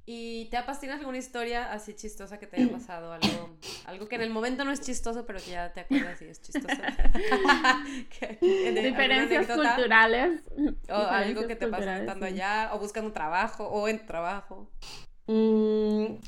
¿Y 0.08 0.44
te 0.50 0.56
apasiona 0.56 0.94
alguna 0.94 1.18
historia 1.18 1.72
así 1.72 1.92
chistosa 1.94 2.38
que 2.38 2.46
te 2.46 2.60
haya 2.60 2.70
pasado? 2.70 3.12
Algo, 3.12 3.58
algo 3.86 4.06
que 4.06 4.14
en 4.14 4.22
el 4.22 4.30
momento 4.30 4.64
no 4.64 4.70
es 4.70 4.80
chistoso, 4.80 5.26
pero 5.26 5.40
que 5.40 5.50
ya 5.50 5.72
te 5.72 5.80
acuerdas 5.80 6.22
y 6.22 6.26
es 6.26 6.40
chistoso. 6.40 6.68
Diferencias 8.40 9.48
culturales. 9.48 10.42
O 10.88 10.94
algo 10.94 11.48
que 11.48 11.56
te 11.56 11.66
pasa 11.66 11.98
estando 11.98 12.26
allá, 12.26 12.70
o 12.72 12.78
buscando 12.78 13.12
trabajo, 13.12 13.66
o 13.66 13.88
en 13.88 14.06
trabajo. 14.06 14.70
Mm, 15.28 16.18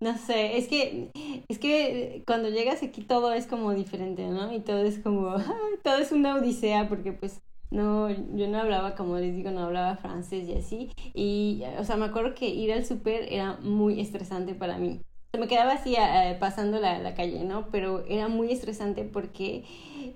no 0.00 0.18
sé, 0.18 0.58
es 0.58 0.68
que, 0.68 1.10
es 1.48 1.58
que 1.58 2.22
cuando 2.26 2.50
llegas 2.50 2.82
aquí 2.82 3.02
todo 3.02 3.32
es 3.32 3.46
como 3.46 3.72
diferente, 3.72 4.26
¿no? 4.28 4.52
Y 4.52 4.60
todo 4.60 4.82
es 4.84 4.98
como, 4.98 5.36
todo 5.84 5.96
es 5.98 6.12
una 6.12 6.36
odisea 6.36 6.88
porque 6.88 7.12
pues 7.12 7.40
no, 7.70 8.10
yo 8.10 8.48
no 8.48 8.58
hablaba, 8.58 8.94
como 8.94 9.16
les 9.18 9.34
digo, 9.34 9.50
no 9.50 9.64
hablaba 9.64 9.96
francés 9.96 10.48
y 10.48 10.54
así. 10.54 10.90
Y, 11.14 11.62
o 11.78 11.84
sea, 11.84 11.96
me 11.96 12.06
acuerdo 12.06 12.34
que 12.34 12.48
ir 12.48 12.72
al 12.72 12.84
súper 12.84 13.32
era 13.32 13.56
muy 13.62 14.00
estresante 14.00 14.54
para 14.54 14.78
mí. 14.78 15.00
Me 15.38 15.48
quedaba 15.48 15.72
así 15.72 15.96
pasando 16.40 16.80
la, 16.80 16.98
la, 16.98 17.14
calle, 17.14 17.44
¿no? 17.44 17.68
Pero 17.70 18.04
era 18.06 18.28
muy 18.28 18.52
estresante 18.52 19.04
porque 19.04 19.64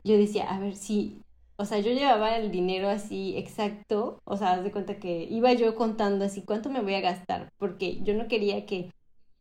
yo 0.05 0.17
decía, 0.17 0.45
a 0.51 0.59
ver 0.61 0.77
si, 0.77 1.21
o 1.61 1.65
sea, 1.67 1.79
yo 1.81 1.93
llevaba 1.93 2.37
el 2.37 2.51
dinero 2.51 2.89
así 2.89 3.37
exacto, 3.37 4.21
o 4.25 4.37
sea, 4.39 4.53
haz 4.53 4.65
de 4.65 4.73
cuenta 4.73 4.99
que 4.99 5.25
iba 5.31 5.53
yo 5.53 5.75
contando 5.75 6.25
así 6.25 6.43
cuánto 6.43 6.71
me 6.71 6.81
voy 6.81 6.95
a 6.95 7.01
gastar, 7.01 7.53
porque 7.59 8.01
yo 8.03 8.15
no 8.15 8.29
quería 8.29 8.65
que, 8.65 8.91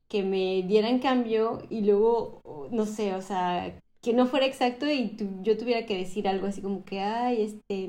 que 0.10 0.24
me 0.24 0.64
dieran 0.64 1.00
cambio 1.00 1.62
y 1.70 1.82
luego, 1.82 2.42
no 2.72 2.86
sé, 2.86 3.16
o 3.16 3.22
sea, 3.22 3.80
que 4.02 4.14
no 4.14 4.28
fuera 4.28 4.46
exacto 4.48 4.86
y 4.86 5.16
yo 5.42 5.58
tuviera 5.58 5.86
que 5.86 5.98
decir 5.98 6.28
algo 6.28 6.48
así 6.48 6.62
como 6.62 6.84
que, 6.84 7.00
ay, 7.00 7.42
este, 7.42 7.88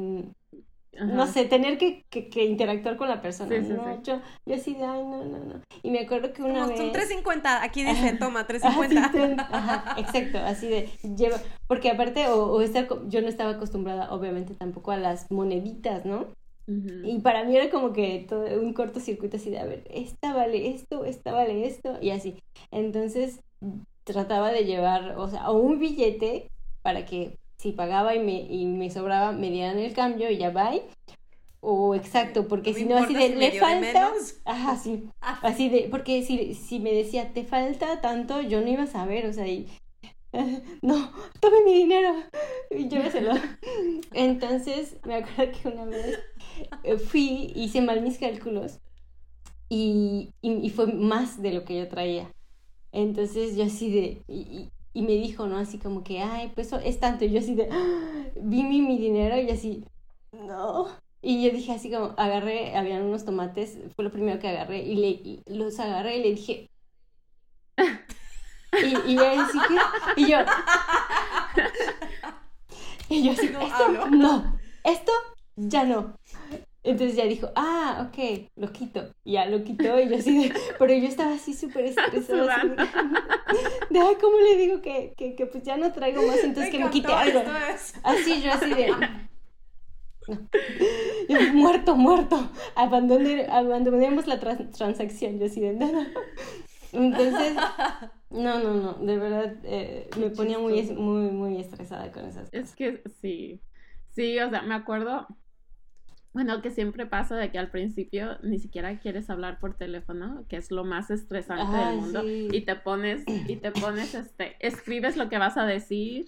no 1.05 1.26
sé, 1.26 1.44
tener 1.44 1.78
que, 1.78 2.05
que, 2.11 2.44
interactuar 2.44 2.96
con 2.96 3.09
la 3.09 3.20
persona. 3.20 3.59
¿no? 3.59 4.03
Yo, 4.03 4.20
yo 4.46 4.55
así 4.55 4.74
de, 4.74 4.84
ay, 4.84 5.03
no, 5.03 5.24
no, 5.24 5.38
no. 5.38 5.61
Y 5.82 5.90
me 5.90 6.01
acuerdo 6.01 6.32
que 6.32 6.42
una 6.42 6.66
vez... 6.66 6.78
Son 6.78 6.92
3.50, 6.92 7.61
aquí 7.62 7.84
dice, 7.84 8.16
toma, 8.18 8.46
3.50. 8.46 9.46
Ajá, 9.51 10.01
exacto, 10.01 10.38
así 10.38 10.68
de, 10.68 10.88
lleva, 11.16 11.38
porque 11.66 11.90
aparte, 11.90 12.28
o, 12.28 12.53
o 12.53 12.61
estar, 12.61 12.88
yo 13.09 13.22
no 13.22 13.28
estaba 13.28 13.51
acostumbrada, 13.53 14.12
obviamente, 14.12 14.55
tampoco 14.55 14.90
a 14.90 14.96
las 14.96 15.30
moneditas, 15.30 16.05
¿no? 16.05 16.26
Y 17.03 17.18
para 17.20 17.42
mí 17.42 17.57
era 17.57 17.68
como 17.68 17.92
que 17.92 18.26
todo 18.28 18.44
un 18.61 18.72
cortocircuito 18.74 19.38
así 19.38 19.51
de, 19.51 19.59
a 19.59 19.64
ver, 19.64 19.82
esta 19.90 20.32
vale 20.32 20.68
esto, 20.68 21.05
esta 21.05 21.32
vale 21.32 21.66
esto, 21.66 21.98
y 22.01 22.11
así. 22.11 22.36
Entonces, 22.70 23.40
trataba 24.05 24.53
de 24.53 24.64
llevar, 24.64 25.16
o 25.18 25.28
sea, 25.28 25.51
o 25.51 25.59
un 25.59 25.80
billete 25.80 26.48
para 26.82 27.05
que 27.05 27.39
si 27.61 27.72
pagaba 27.72 28.14
y 28.14 28.20
me, 28.20 28.40
y 28.40 28.64
me 28.64 28.90
sobraba, 28.90 29.32
me 29.32 29.50
dieran 29.50 29.78
el 29.78 29.92
cambio 29.92 30.30
y 30.30 30.38
ya 30.38 30.50
va. 30.50 30.72
O 31.61 31.94
exacto, 31.94 32.48
porque 32.48 32.72
si 32.72 32.86
no 32.86 32.96
así 32.96 33.12
de, 33.12 33.36
le 33.36 33.52
falta, 33.61 34.12
ajá, 34.46 34.76
sí, 34.78 35.04
ah. 35.20 35.40
así 35.42 35.68
de, 35.68 35.88
porque 35.90 36.22
si, 36.22 36.54
si 36.54 36.78
me 36.78 36.94
decía, 36.94 37.34
te 37.34 37.44
falta 37.44 38.00
tanto, 38.00 38.40
yo 38.40 38.62
no 38.62 38.68
iba 38.68 38.84
a 38.84 38.86
saber, 38.86 39.26
o 39.26 39.32
sea, 39.34 39.46
y, 39.46 39.68
no, 40.80 41.12
tome 41.38 41.62
mi 41.66 41.74
dinero, 41.74 42.14
y 42.70 42.88
yo 42.88 43.00
lo 43.20 43.32
Entonces, 44.14 44.96
me 45.04 45.16
acuerdo 45.16 45.52
que 45.52 45.68
una 45.68 45.84
vez 45.84 46.18
eh, 46.82 46.96
fui, 46.96 47.52
hice 47.54 47.82
mal 47.82 48.00
mis 48.00 48.16
cálculos, 48.16 48.78
y, 49.68 50.30
y 50.40 50.70
fue 50.70 50.86
más 50.86 51.42
de 51.42 51.52
lo 51.52 51.64
que 51.64 51.78
yo 51.78 51.88
traía. 51.88 52.32
Entonces 52.90 53.54
yo 53.54 53.64
así 53.64 53.92
de, 53.92 54.22
y, 54.28 54.70
y, 54.93 55.03
me 55.03 55.12
dijo, 55.12 55.47
¿no? 55.47 55.59
Así 55.59 55.78
como 55.78 56.03
que, 56.03 56.20
ay, 56.20 56.53
pues 56.55 56.72
es 56.72 57.01
tanto. 57.01 57.24
Y 57.24 57.32
yo 57.32 57.41
así 57.41 57.55
de, 57.55 57.68
¡Ah! 57.70 58.30
vi 58.36 58.62
mi, 58.62 58.82
mi 58.82 58.99
dinero 58.99 59.36
y 59.41 59.51
así, 59.51 59.84
no. 60.32 60.88
Y 61.22 61.45
yo 61.45 61.51
dije 61.51 61.72
así 61.72 61.91
como, 61.91 62.14
agarré, 62.16 62.76
habían 62.76 63.03
unos 63.03 63.24
tomates, 63.24 63.78
fue 63.95 64.05
lo 64.05 64.11
primero 64.11 64.38
que 64.41 64.49
agarré 64.49 64.82
y, 64.82 64.97
le, 64.97 65.43
los 65.55 65.78
agarré 65.78 66.16
y 66.16 66.22
le 66.22 66.30
dije, 66.30 66.70
y, 68.82 69.12
y 69.12 69.16
yo 69.16 69.26
así 69.26 69.59
que, 69.68 70.22
y 70.22 70.30
yo, 70.30 70.38
y 73.11 73.24
yo 73.24 73.32
así, 73.32 73.47
esto, 73.47 74.11
no, 74.11 74.59
esto 74.84 75.12
ya 75.57 75.84
no. 75.84 76.16
Entonces 76.82 77.14
ya 77.16 77.26
dijo, 77.26 77.50
ah, 77.56 78.08
ok, 78.08 78.48
lo 78.56 78.72
quito. 78.72 79.12
Y 79.22 79.32
ya 79.32 79.44
lo 79.46 79.62
quitó 79.64 80.00
y 80.00 80.08
yo 80.08 80.16
así 80.16 80.48
de, 80.48 80.54
pero 80.78 80.94
yo 80.94 81.06
estaba 81.06 81.34
así 81.34 81.52
súper 81.52 81.84
estresada. 81.86 82.54
Así 82.56 82.68
de, 83.90 84.00
ay, 84.00 84.14
¿cómo 84.20 84.38
le 84.38 84.56
digo 84.56 84.80
que, 84.80 85.12
que, 85.16 85.34
que, 85.34 85.46
pues 85.46 85.62
ya 85.62 85.76
no 85.76 85.92
traigo 85.92 86.22
más, 86.22 86.38
entonces 86.42 86.72
que 86.72 86.78
me 86.78 86.90
quite 86.90 87.12
algo? 87.12 87.42
Así, 88.02 88.42
yo 88.42 88.52
así 88.52 88.72
de... 88.72 88.92
No. 91.28 91.52
muerto, 91.54 91.96
muerto. 91.96 92.50
Abandone, 92.76 93.46
abandonemos 93.50 94.26
la 94.26 94.38
transacción. 94.38 95.38
Yo 95.38 95.46
así 95.46 95.60
de, 95.60 95.72
no, 95.74 95.90
no. 95.90 96.06
Entonces, 96.92 97.56
no, 98.30 98.58
no, 98.58 98.74
no, 98.74 98.94
de 98.94 99.18
verdad 99.18 99.56
eh, 99.64 100.08
me 100.18 100.30
ponía 100.30 100.58
muy, 100.58 100.82
muy, 100.92 101.30
muy 101.30 101.60
estresada 101.60 102.10
con 102.10 102.24
esas 102.24 102.50
cosas. 102.50 102.64
Es 102.64 102.74
que 102.74 103.02
sí, 103.20 103.60
sí, 104.14 104.38
o 104.40 104.50
sea, 104.50 104.62
me 104.62 104.74
acuerdo 104.74 105.26
bueno, 106.32 106.62
que 106.62 106.70
siempre 106.70 107.06
pasa 107.06 107.36
de 107.36 107.50
que 107.50 107.58
al 107.58 107.70
principio 107.70 108.38
ni 108.42 108.58
siquiera 108.58 108.98
quieres 108.98 109.30
hablar 109.30 109.58
por 109.58 109.76
teléfono, 109.76 110.44
que 110.48 110.56
es 110.56 110.70
lo 110.70 110.84
más 110.84 111.10
estresante 111.10 111.76
del 111.76 111.96
mundo, 111.96 112.22
y 112.24 112.60
te 112.62 112.76
pones, 112.76 113.24
y 113.26 113.56
te 113.56 113.72
pones, 113.72 114.14
este, 114.14 114.56
escribes 114.60 115.16
lo 115.16 115.28
que 115.28 115.38
vas 115.38 115.56
a 115.56 115.66
decir, 115.66 116.26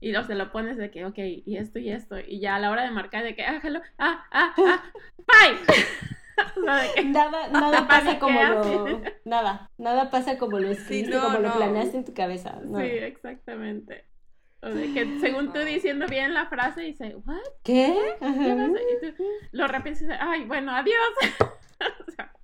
y 0.00 0.14
se 0.14 0.34
lo 0.34 0.52
pones 0.52 0.76
de 0.76 0.90
que, 0.90 1.04
ok, 1.04 1.18
y 1.18 1.56
esto 1.56 1.78
y 1.78 1.90
esto, 1.90 2.16
y 2.20 2.38
ya 2.38 2.56
a 2.56 2.60
la 2.60 2.70
hora 2.70 2.84
de 2.84 2.90
marcar 2.92 3.24
de 3.24 3.34
que, 3.34 3.44
ah, 3.44 3.60
hello, 3.62 3.80
ah, 3.98 4.24
ah, 4.30 4.54
ah, 4.56 4.84
bye. 5.16 5.76
nada, 7.04 7.48
nada 7.48 7.88
pasa 7.88 8.18
como 8.18 8.42
lo, 8.42 9.00
nada, 9.24 9.70
nada 9.78 10.10
pasa 10.10 10.38
como 10.38 10.58
lo 10.58 10.68
escribiste, 10.68 11.18
como 11.18 11.38
lo 11.38 11.52
planeaste 11.52 11.96
en 11.96 12.04
tu 12.04 12.14
cabeza. 12.14 12.60
Sí, 12.60 12.82
exactamente. 12.82 14.04
O 14.60 14.68
de 14.68 14.92
que 14.92 15.20
según 15.20 15.52
tú 15.52 15.60
diciendo 15.60 16.06
bien 16.08 16.34
la 16.34 16.46
frase, 16.46 16.80
dice, 16.82 17.16
¿what? 17.24 17.36
¿Qué? 17.62 18.16
¿Qué? 18.18 18.26
Y 18.26 19.06
tú 19.06 19.24
lo 19.52 19.68
repites 19.68 20.02
y 20.02 20.04
dices, 20.06 20.18
ay, 20.20 20.44
bueno, 20.46 20.72
adiós. 20.72 20.94
Exacto. 21.80 22.38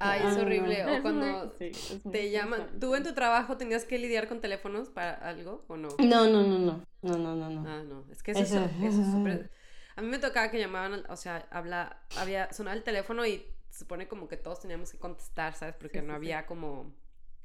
Ay, 0.00 0.22
es 0.26 0.36
horrible. 0.36 0.84
O 0.86 1.02
cuando 1.02 1.52
te 1.52 2.30
llaman. 2.30 2.78
¿Tú 2.80 2.94
en 2.94 3.04
tu 3.04 3.14
trabajo 3.14 3.56
tenías 3.56 3.84
que 3.84 3.98
lidiar 3.98 4.28
con 4.28 4.40
teléfonos 4.40 4.90
para 4.90 5.12
algo 5.14 5.64
o 5.68 5.76
no? 5.76 5.88
No, 5.98 6.26
no, 6.26 6.42
no, 6.42 6.58
no. 6.58 6.84
No, 7.02 7.16
no, 7.18 7.36
no, 7.36 7.48
no. 7.48 7.64
Ah, 7.68 7.82
no. 7.84 8.04
Es 8.10 8.22
que 8.22 8.32
eso, 8.32 8.42
eso, 8.42 8.68
eso 8.82 9.00
es 9.02 9.10
súper. 9.12 9.50
A 9.94 10.02
mí 10.02 10.08
me 10.08 10.18
tocaba 10.18 10.50
que 10.50 10.58
llamaban, 10.58 11.04
o 11.08 11.16
sea, 11.16 11.46
habla, 11.50 12.02
había, 12.18 12.52
sonaba 12.52 12.76
el 12.76 12.82
teléfono 12.82 13.24
y 13.24 13.46
se 13.70 13.80
supone 13.80 14.08
como 14.08 14.28
que 14.28 14.36
todos 14.36 14.60
teníamos 14.60 14.90
que 14.92 14.98
contestar, 14.98 15.54
¿sabes? 15.54 15.74
Porque 15.78 16.02
no 16.02 16.14
había 16.14 16.44
como 16.46 16.92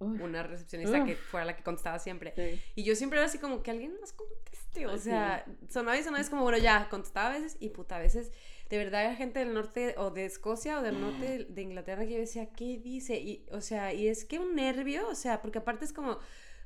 una 0.02 0.43
recepcionista 0.43 1.06
que 1.06 1.16
fuera 1.16 1.45
la 1.45 1.56
que 1.56 1.64
contestaba 1.64 1.99
siempre. 1.99 2.62
Y 2.76 2.84
yo 2.84 2.95
siempre 2.95 3.20
era 3.20 3.28
así 3.28 3.38
como 3.38 3.64
que 3.64 3.72
alguien 3.72 3.95
nos 3.99 4.14
conteste. 4.14 4.88
O 4.88 4.97
sea, 4.97 5.45
sonaba 5.70 5.97
y 5.97 6.04
sonaba 6.04 6.22
es 6.22 6.30
como, 6.30 6.43
bueno, 6.43 6.58
ya, 6.58 6.88
contestaba 6.89 7.30
a 7.30 7.39
veces 7.39 7.58
y 7.60 7.70
puta, 7.70 7.97
a 7.97 7.99
veces 7.99 8.32
de 8.72 8.78
verdad 8.78 9.06
hay 9.06 9.16
gente 9.18 9.39
del 9.39 9.54
norte 9.54 9.95
o 9.97 10.12
de 10.12 10.24
Escocia 10.24 10.80
o 10.80 10.82
del 10.82 10.99
norte 10.99 11.45
de 11.49 11.62
Inglaterra 11.62 12.06
que 12.06 12.14
yo 12.14 12.20
decía, 12.20 12.54
¿qué 12.54 12.78
dice? 12.78 13.20
Y, 13.20 13.45
o 13.52 13.60
sea, 13.60 13.93
y 13.93 14.08
es 14.08 14.24
que 14.24 14.39
un 14.39 14.56
nervio, 14.56 15.10
o 15.10 15.16
sea, 15.16 15.41
porque 15.41 15.60
aparte 15.60 15.84
es 15.84 15.91
como, 15.91 16.20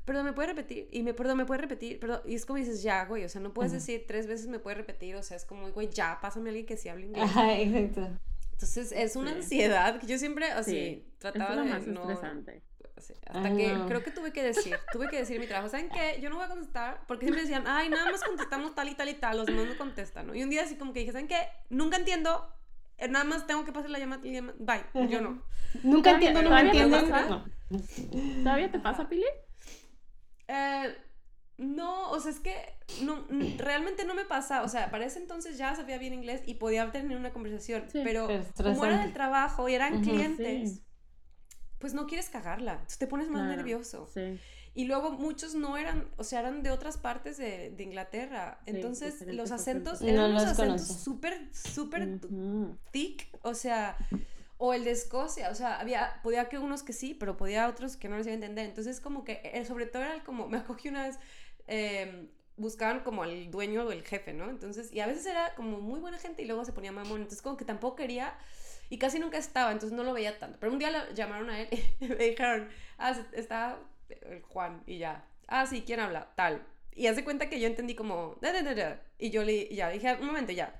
perdón, 0.05 0.25
¿me 0.25 0.33
puede 0.33 0.49
repetir? 0.49 0.87
Y 0.91 1.01
me, 1.01 1.15
perdón, 1.15 1.37
¿me 1.37 1.45
puede 1.45 1.61
repetir? 1.61 1.99
Perdón, 1.99 2.21
y 2.25 2.35
es 2.35 2.45
como 2.45 2.59
dices, 2.59 2.83
ya, 2.83 3.05
güey, 3.05 3.25
o 3.25 3.29
sea, 3.29 3.41
no 3.41 3.53
puedes 3.53 3.71
decir 3.71 4.05
tres 4.07 4.27
veces 4.27 4.45
me 4.47 4.59
puede 4.59 4.75
repetir, 4.75 5.15
o 5.15 5.23
sea, 5.23 5.35
es 5.35 5.45
como, 5.45 5.71
güey, 5.71 5.89
ya, 5.89 6.19
pásame 6.21 6.49
a 6.49 6.51
alguien 6.51 6.67
que 6.67 6.77
sí 6.77 6.89
hable 6.89 7.07
inglés. 7.07 7.23
Ajá, 7.23 7.59
exacto. 7.59 8.07
Entonces, 8.51 8.91
es 8.91 9.15
una 9.15 9.31
ansiedad 9.31 9.99
que 9.99 10.05
yo 10.05 10.19
siempre, 10.19 10.45
así, 10.45 11.11
trataba 11.17 11.55
de 11.55 11.69
más 11.69 11.87
no... 11.87 12.01
Estresante 12.01 12.61
hasta 13.27 13.55
que 13.55 13.77
creo 13.87 14.03
que 14.03 14.11
tuve 14.11 14.31
que 14.31 14.43
decir, 14.43 14.77
tuve 14.91 15.07
que 15.09 15.17
decir 15.17 15.39
mi 15.39 15.47
trabajo. 15.47 15.69
¿Saben 15.69 15.89
qué? 15.89 16.19
Yo 16.21 16.29
no 16.29 16.35
voy 16.37 16.45
a 16.45 16.49
contestar 16.49 17.01
porque 17.07 17.25
siempre 17.25 17.43
decían, 17.43 17.63
ay, 17.67 17.89
nada 17.89 18.11
más 18.11 18.23
contestamos 18.23 18.75
tal 18.75 18.89
y 18.89 18.95
tal 18.95 19.09
y 19.09 19.15
tal, 19.15 19.37
los 19.37 19.45
demás 19.45 19.65
no 19.67 19.77
contestan, 19.77 20.27
¿no? 20.27 20.35
Y 20.35 20.43
un 20.43 20.49
día 20.49 20.63
así 20.63 20.75
como 20.75 20.93
que 20.93 20.99
dije, 20.99 21.11
¿saben 21.11 21.27
qué? 21.27 21.47
Nunca 21.69 21.97
entiendo, 21.97 22.53
eh, 22.97 23.07
nada 23.07 23.25
más 23.25 23.47
tengo 23.47 23.65
que 23.65 23.71
pasar 23.71 23.89
la 23.89 23.99
llamada, 23.99 24.21
bye, 24.59 25.09
yo 25.09 25.21
no. 25.21 25.43
Nunca 25.83 26.11
entiendo, 26.11 26.41
no 26.41 26.57
entiendo. 26.57 27.45
¿Todavía 28.43 28.71
te 28.71 28.79
pasa, 28.79 29.09
Pili? 29.09 29.25
Eh, 30.47 30.95
no, 31.57 32.09
o 32.09 32.19
sea, 32.19 32.31
es 32.31 32.39
que 32.39 32.53
no, 33.01 33.25
realmente 33.57 34.05
no 34.05 34.13
me 34.13 34.25
pasa, 34.25 34.63
o 34.63 34.67
sea, 34.67 34.91
para 34.91 35.05
ese 35.05 35.19
entonces 35.19 35.57
ya 35.57 35.73
sabía 35.75 35.97
bien 35.97 36.13
inglés 36.13 36.41
y 36.45 36.55
podía 36.55 36.91
tener 36.91 37.17
una 37.17 37.31
conversación, 37.31 37.85
pero 37.93 38.27
como 38.57 38.85
era 38.85 38.99
del 38.99 39.13
trabajo 39.13 39.69
y 39.69 39.75
eran 39.75 40.01
clientes, 40.01 40.81
pues 41.85 41.93
no 41.93 42.07
quieres 42.07 42.31
cagarla, 42.31 42.83
te 42.97 43.05
pones 43.05 43.29
más 43.29 43.47
nervioso. 43.47 44.09
Y 44.73 44.85
luego 44.85 45.11
muchos 45.11 45.53
no 45.53 45.77
eran, 45.77 46.09
o 46.17 46.23
sea, 46.23 46.39
eran 46.39 46.63
de 46.63 46.71
otras 46.71 46.97
partes 46.97 47.37
de, 47.37 47.75
Inglaterra. 47.77 48.59
Entonces 48.65 49.21
los 49.27 49.51
acentos 49.51 50.01
eran 50.01 50.31
unos 50.31 50.45
acentos 50.45 50.87
súper, 50.87 51.47
súper 51.53 52.21
thick. 52.89 53.27
O 53.43 53.53
sea, 53.53 53.97
O 54.57 54.73
el 54.73 54.83
de 54.83 54.91
Escocia, 54.91 55.51
o 55.51 55.53
sea, 55.53 55.79
había, 55.79 56.21
podía 56.23 56.49
que 56.49 56.57
unos 56.57 56.81
que 56.81 56.91
sí, 56.91 57.13
pero 57.13 57.37
podía 57.37 57.67
otros 57.67 57.97
que 57.97 58.09
no 58.09 58.17
les 58.17 58.25
iba 58.25 58.31
a 58.31 58.35
entender. 58.35 58.65
Entonces, 58.65 58.99
como 58.99 59.23
que, 59.23 59.41
eh, 59.43 59.63
sobre 59.65 59.85
todo 59.85 60.01
era 60.01 60.23
como, 60.23 60.47
me 60.47 60.57
acogí 60.57 60.89
una 60.89 61.03
vez, 61.03 61.19
eh, 61.67 62.29
buscaban 62.57 63.01
como 63.01 63.21
al 63.21 63.51
dueño 63.51 63.83
o 63.83 63.91
el 63.91 64.01
jefe, 64.01 64.33
¿no? 64.33 64.49
Entonces, 64.49 64.91
y 64.91 65.01
a 65.01 65.05
veces 65.05 65.27
era 65.27 65.53
como 65.53 65.81
muy 65.81 65.99
buena 65.99 66.17
gente 66.17 66.41
y 66.41 66.47
luego 66.47 66.65
se 66.65 66.73
ponía 66.73 66.91
mamón. 66.91 67.17
Entonces, 67.17 67.43
como 67.43 67.57
que 67.57 67.65
tampoco 67.65 67.97
quería 67.97 68.33
y 68.89 68.97
casi 68.97 69.19
nunca 69.19 69.37
estaba, 69.37 69.71
entonces 69.71 69.95
no 69.95 70.03
lo 70.03 70.13
veía 70.13 70.39
tanto. 70.39 70.57
Pero 70.59 70.71
un 70.71 70.79
día 70.79 70.91
lo 70.91 71.13
llamaron 71.13 71.49
a 71.49 71.61
él 71.61 71.69
y 71.99 72.07
me 72.07 72.15
dijeron, 72.15 72.69
ah, 72.97 73.15
está 73.33 73.79
el 74.09 74.41
Juan 74.41 74.83
y 74.85 74.97
ya. 74.97 75.25
Ah, 75.47 75.65
sí, 75.65 75.83
¿quién 75.85 75.99
habla? 75.99 76.33
Tal. 76.35 76.65
Y 76.93 77.07
hace 77.07 77.23
cuenta 77.23 77.49
que 77.49 77.59
yo 77.59 77.67
entendí 77.67 77.95
como, 77.95 78.37
da, 78.41 78.53
da, 78.53 78.73
da, 78.73 79.01
y 79.17 79.29
yo 79.29 79.43
le 79.43 79.67
ya 79.73 79.89
dije, 79.89 80.15
un 80.19 80.27
momento, 80.27 80.51
ya. 80.51 80.79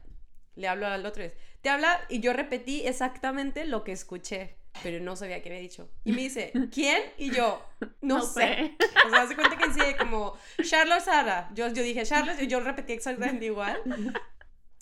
Le 0.56 0.68
hablo 0.68 0.88
al 0.88 1.06
otro 1.06 1.24
vez. 1.24 1.34
Te 1.62 1.70
habla 1.70 2.00
y 2.08 2.22
yo 2.22 2.32
repetí 2.32 2.88
exactamente 2.88 3.66
lo 3.66 3.84
que 3.84 3.92
escuché 3.92 4.58
pero 4.84 5.04
no 5.04 5.16
sabía 5.16 5.42
qué 5.42 5.50
había 5.50 5.62
dicho. 5.62 5.90
Y 6.04 6.12
me 6.12 6.22
dice, 6.22 6.52
¿quién? 6.74 7.02
Y 7.18 7.32
yo, 7.32 7.62
no, 8.02 8.22
sé. 8.22 8.76
O 9.06 9.10
sea, 9.10 9.22
hace 9.22 9.36
cuenta 9.36 9.58
que 9.58 9.68
decía 9.68 9.98
como, 9.98 10.36
Charlotte 10.64 11.02
Sara. 11.04 11.50
Yo, 11.54 11.68
yo 11.68 11.84
dije, 11.84 12.04
Charlotte, 12.04 12.42
y 12.42 12.48
yo 12.48 12.60
repetí 12.60 12.94
exactamente 12.94 13.46
igual. 13.46 13.80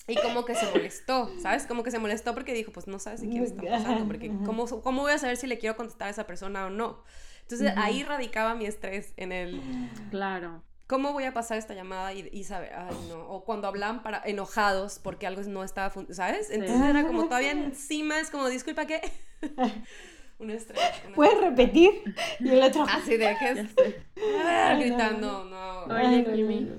Y 0.07 0.15
como 0.15 0.43
que 0.43 0.55
se 0.55 0.69
molestó, 0.71 1.31
¿sabes? 1.39 1.65
Como 1.65 1.83
que 1.83 1.91
se 1.91 1.99
molestó 1.99 2.33
porque 2.33 2.53
dijo, 2.53 2.71
pues 2.71 2.87
no 2.87 2.99
sabes 2.99 3.21
de 3.21 3.29
quién 3.29 3.43
está 3.43 3.61
pasando, 3.63 4.05
porque 4.05 4.31
¿cómo, 4.45 4.65
¿cómo 4.81 5.03
voy 5.03 5.13
a 5.13 5.17
saber 5.17 5.37
si 5.37 5.47
le 5.47 5.57
quiero 5.57 5.77
contestar 5.77 6.09
a 6.09 6.11
esa 6.11 6.27
persona 6.27 6.65
o 6.65 6.69
no? 6.69 7.03
Entonces 7.41 7.73
ahí 7.77 8.03
radicaba 8.03 8.55
mi 8.55 8.65
estrés 8.65 9.13
en 9.15 9.31
el... 9.31 9.61
Claro. 10.11 10.61
¿Cómo 10.87 11.13
voy 11.13 11.23
a 11.23 11.33
pasar 11.33 11.57
esta 11.57 11.73
llamada 11.73 12.13
y, 12.13 12.29
y 12.33 12.43
saber, 12.43 12.73
ay 12.75 12.95
no, 13.07 13.27
o 13.29 13.45
cuando 13.45 13.67
hablaban 13.67 14.03
para 14.03 14.21
enojados 14.25 14.99
porque 14.99 15.25
algo 15.25 15.41
no 15.43 15.63
estaba, 15.63 15.93
¿sabes? 16.09 16.51
Entonces 16.51 16.81
era 16.81 17.07
como 17.07 17.23
todavía 17.23 17.51
encima, 17.51 18.19
es 18.19 18.29
como, 18.29 18.49
disculpa, 18.49 18.85
¿qué? 18.85 19.01
un 20.39 20.51
estrés. 20.51 20.81
¿Puedes 21.15 21.39
repetir? 21.39 21.91
Y 22.39 22.49
el 22.49 22.61
otro... 22.61 22.83
Así 22.83 23.11
de 23.11 23.35
que 23.39 23.67
ah, 24.45 24.75
gritando, 24.77 25.45
no. 25.45 25.85
Oye, 25.85 26.25
Kimi, 26.33 26.69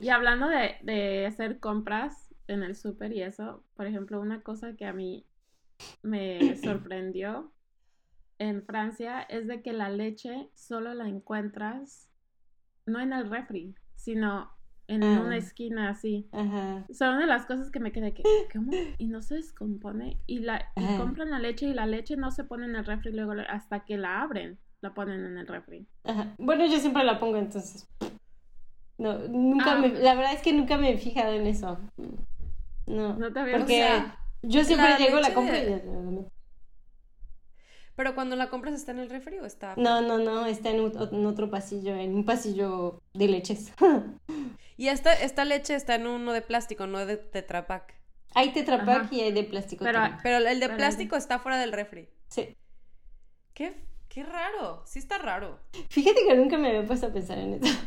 y 0.00 0.08
hablando 0.10 0.48
de, 0.48 0.76
de 0.82 1.26
hacer 1.26 1.58
compras 1.58 2.27
en 2.48 2.62
el 2.62 2.74
súper 2.74 3.12
y 3.12 3.22
eso, 3.22 3.64
por 3.74 3.86
ejemplo, 3.86 4.20
una 4.20 4.42
cosa 4.42 4.74
que 4.74 4.86
a 4.86 4.92
mí 4.92 5.26
me 6.02 6.56
sorprendió 6.56 7.52
en 8.38 8.62
Francia 8.62 9.22
es 9.22 9.46
de 9.46 9.62
que 9.62 9.72
la 9.72 9.90
leche 9.90 10.50
solo 10.54 10.94
la 10.94 11.08
encuentras 11.08 12.08
no 12.86 13.00
en 13.00 13.12
el 13.12 13.28
refri, 13.28 13.74
sino 13.94 14.50
en 14.86 15.04
una 15.04 15.32
ah. 15.32 15.36
esquina 15.36 15.90
así. 15.90 16.28
Ajá. 16.32 16.86
Son 16.90 17.10
una 17.10 17.20
de 17.20 17.26
las 17.26 17.44
cosas 17.44 17.70
que 17.70 17.80
me 17.80 17.92
quedé 17.92 18.14
que, 18.14 18.22
¿cómo? 18.52 18.72
Y 18.96 19.06
no 19.06 19.20
se 19.20 19.34
descompone. 19.34 20.18
Y, 20.26 20.38
la, 20.38 20.72
y 20.76 20.96
compran 20.96 21.30
la 21.30 21.38
leche 21.38 21.66
y 21.66 21.74
la 21.74 21.86
leche 21.86 22.16
no 22.16 22.30
se 22.30 22.44
pone 22.44 22.66
en 22.66 22.74
el 22.74 22.84
refri 22.84 23.12
luego 23.12 23.32
hasta 23.48 23.84
que 23.84 23.98
la 23.98 24.22
abren, 24.22 24.58
la 24.80 24.94
ponen 24.94 25.24
en 25.24 25.36
el 25.36 25.46
refri. 25.46 25.86
Ajá. 26.04 26.34
Bueno, 26.38 26.64
yo 26.66 26.78
siempre 26.78 27.04
la 27.04 27.20
pongo 27.20 27.36
entonces. 27.36 27.86
No, 28.96 29.18
nunca 29.28 29.74
ah. 29.74 29.78
me, 29.78 29.90
la 29.90 30.14
verdad 30.14 30.32
es 30.32 30.42
que 30.42 30.52
nunca 30.52 30.78
me 30.78 30.92
he 30.92 30.98
fijado 30.98 31.34
en 31.34 31.46
eso. 31.46 31.78
No, 32.88 33.14
no 33.14 33.32
te 33.32 33.40
había 33.40 33.58
Porque 33.58 34.02
yo 34.42 34.64
siempre 34.64 34.96
llego, 34.98 35.20
la 35.20 35.34
compro 35.34 35.56
y 35.56 36.28
pero 37.98 38.14
cuando 38.14 38.36
la 38.36 38.48
compras 38.48 38.74
está 38.74 38.92
en 38.92 39.00
el 39.00 39.10
refri 39.10 39.40
o 39.40 39.44
está. 39.44 39.74
No, 39.76 40.00
no, 40.00 40.18
no, 40.18 40.46
está 40.46 40.70
en, 40.70 40.78
otro 41.26 41.50
pasillo, 41.50 41.96
en 41.96 42.14
un 42.14 42.24
pasillo 42.24 43.02
de 43.12 43.26
leches. 43.26 43.72
y 44.76 44.86
esta, 44.86 45.12
esta 45.14 45.44
leche 45.44 45.74
está 45.74 45.96
en 45.96 46.06
uno 46.06 46.32
de 46.32 46.40
plástico, 46.40 46.86
no 46.86 47.04
de 47.04 47.16
tetrapack. 47.16 47.96
Hay 48.36 48.52
tetrapack 48.52 49.12
y 49.12 49.22
hay 49.22 49.32
de 49.32 49.42
plástico. 49.42 49.84
Pero, 49.84 49.98
pero 50.22 50.38
el 50.46 50.60
de 50.60 50.68
plástico 50.68 51.16
está 51.16 51.40
fuera 51.40 51.58
del 51.58 51.72
refri. 51.72 52.08
Sí. 52.28 52.56
¿Qué, 53.52 53.84
qué 54.08 54.22
raro, 54.22 54.84
sí 54.86 55.00
está 55.00 55.18
raro. 55.18 55.58
Fíjate 55.90 56.20
que 56.24 56.36
nunca 56.36 56.56
me 56.56 56.68
había 56.68 56.86
puesto 56.86 57.08
a 57.08 57.12
pensar 57.12 57.38
en 57.38 57.54
eso. 57.54 57.78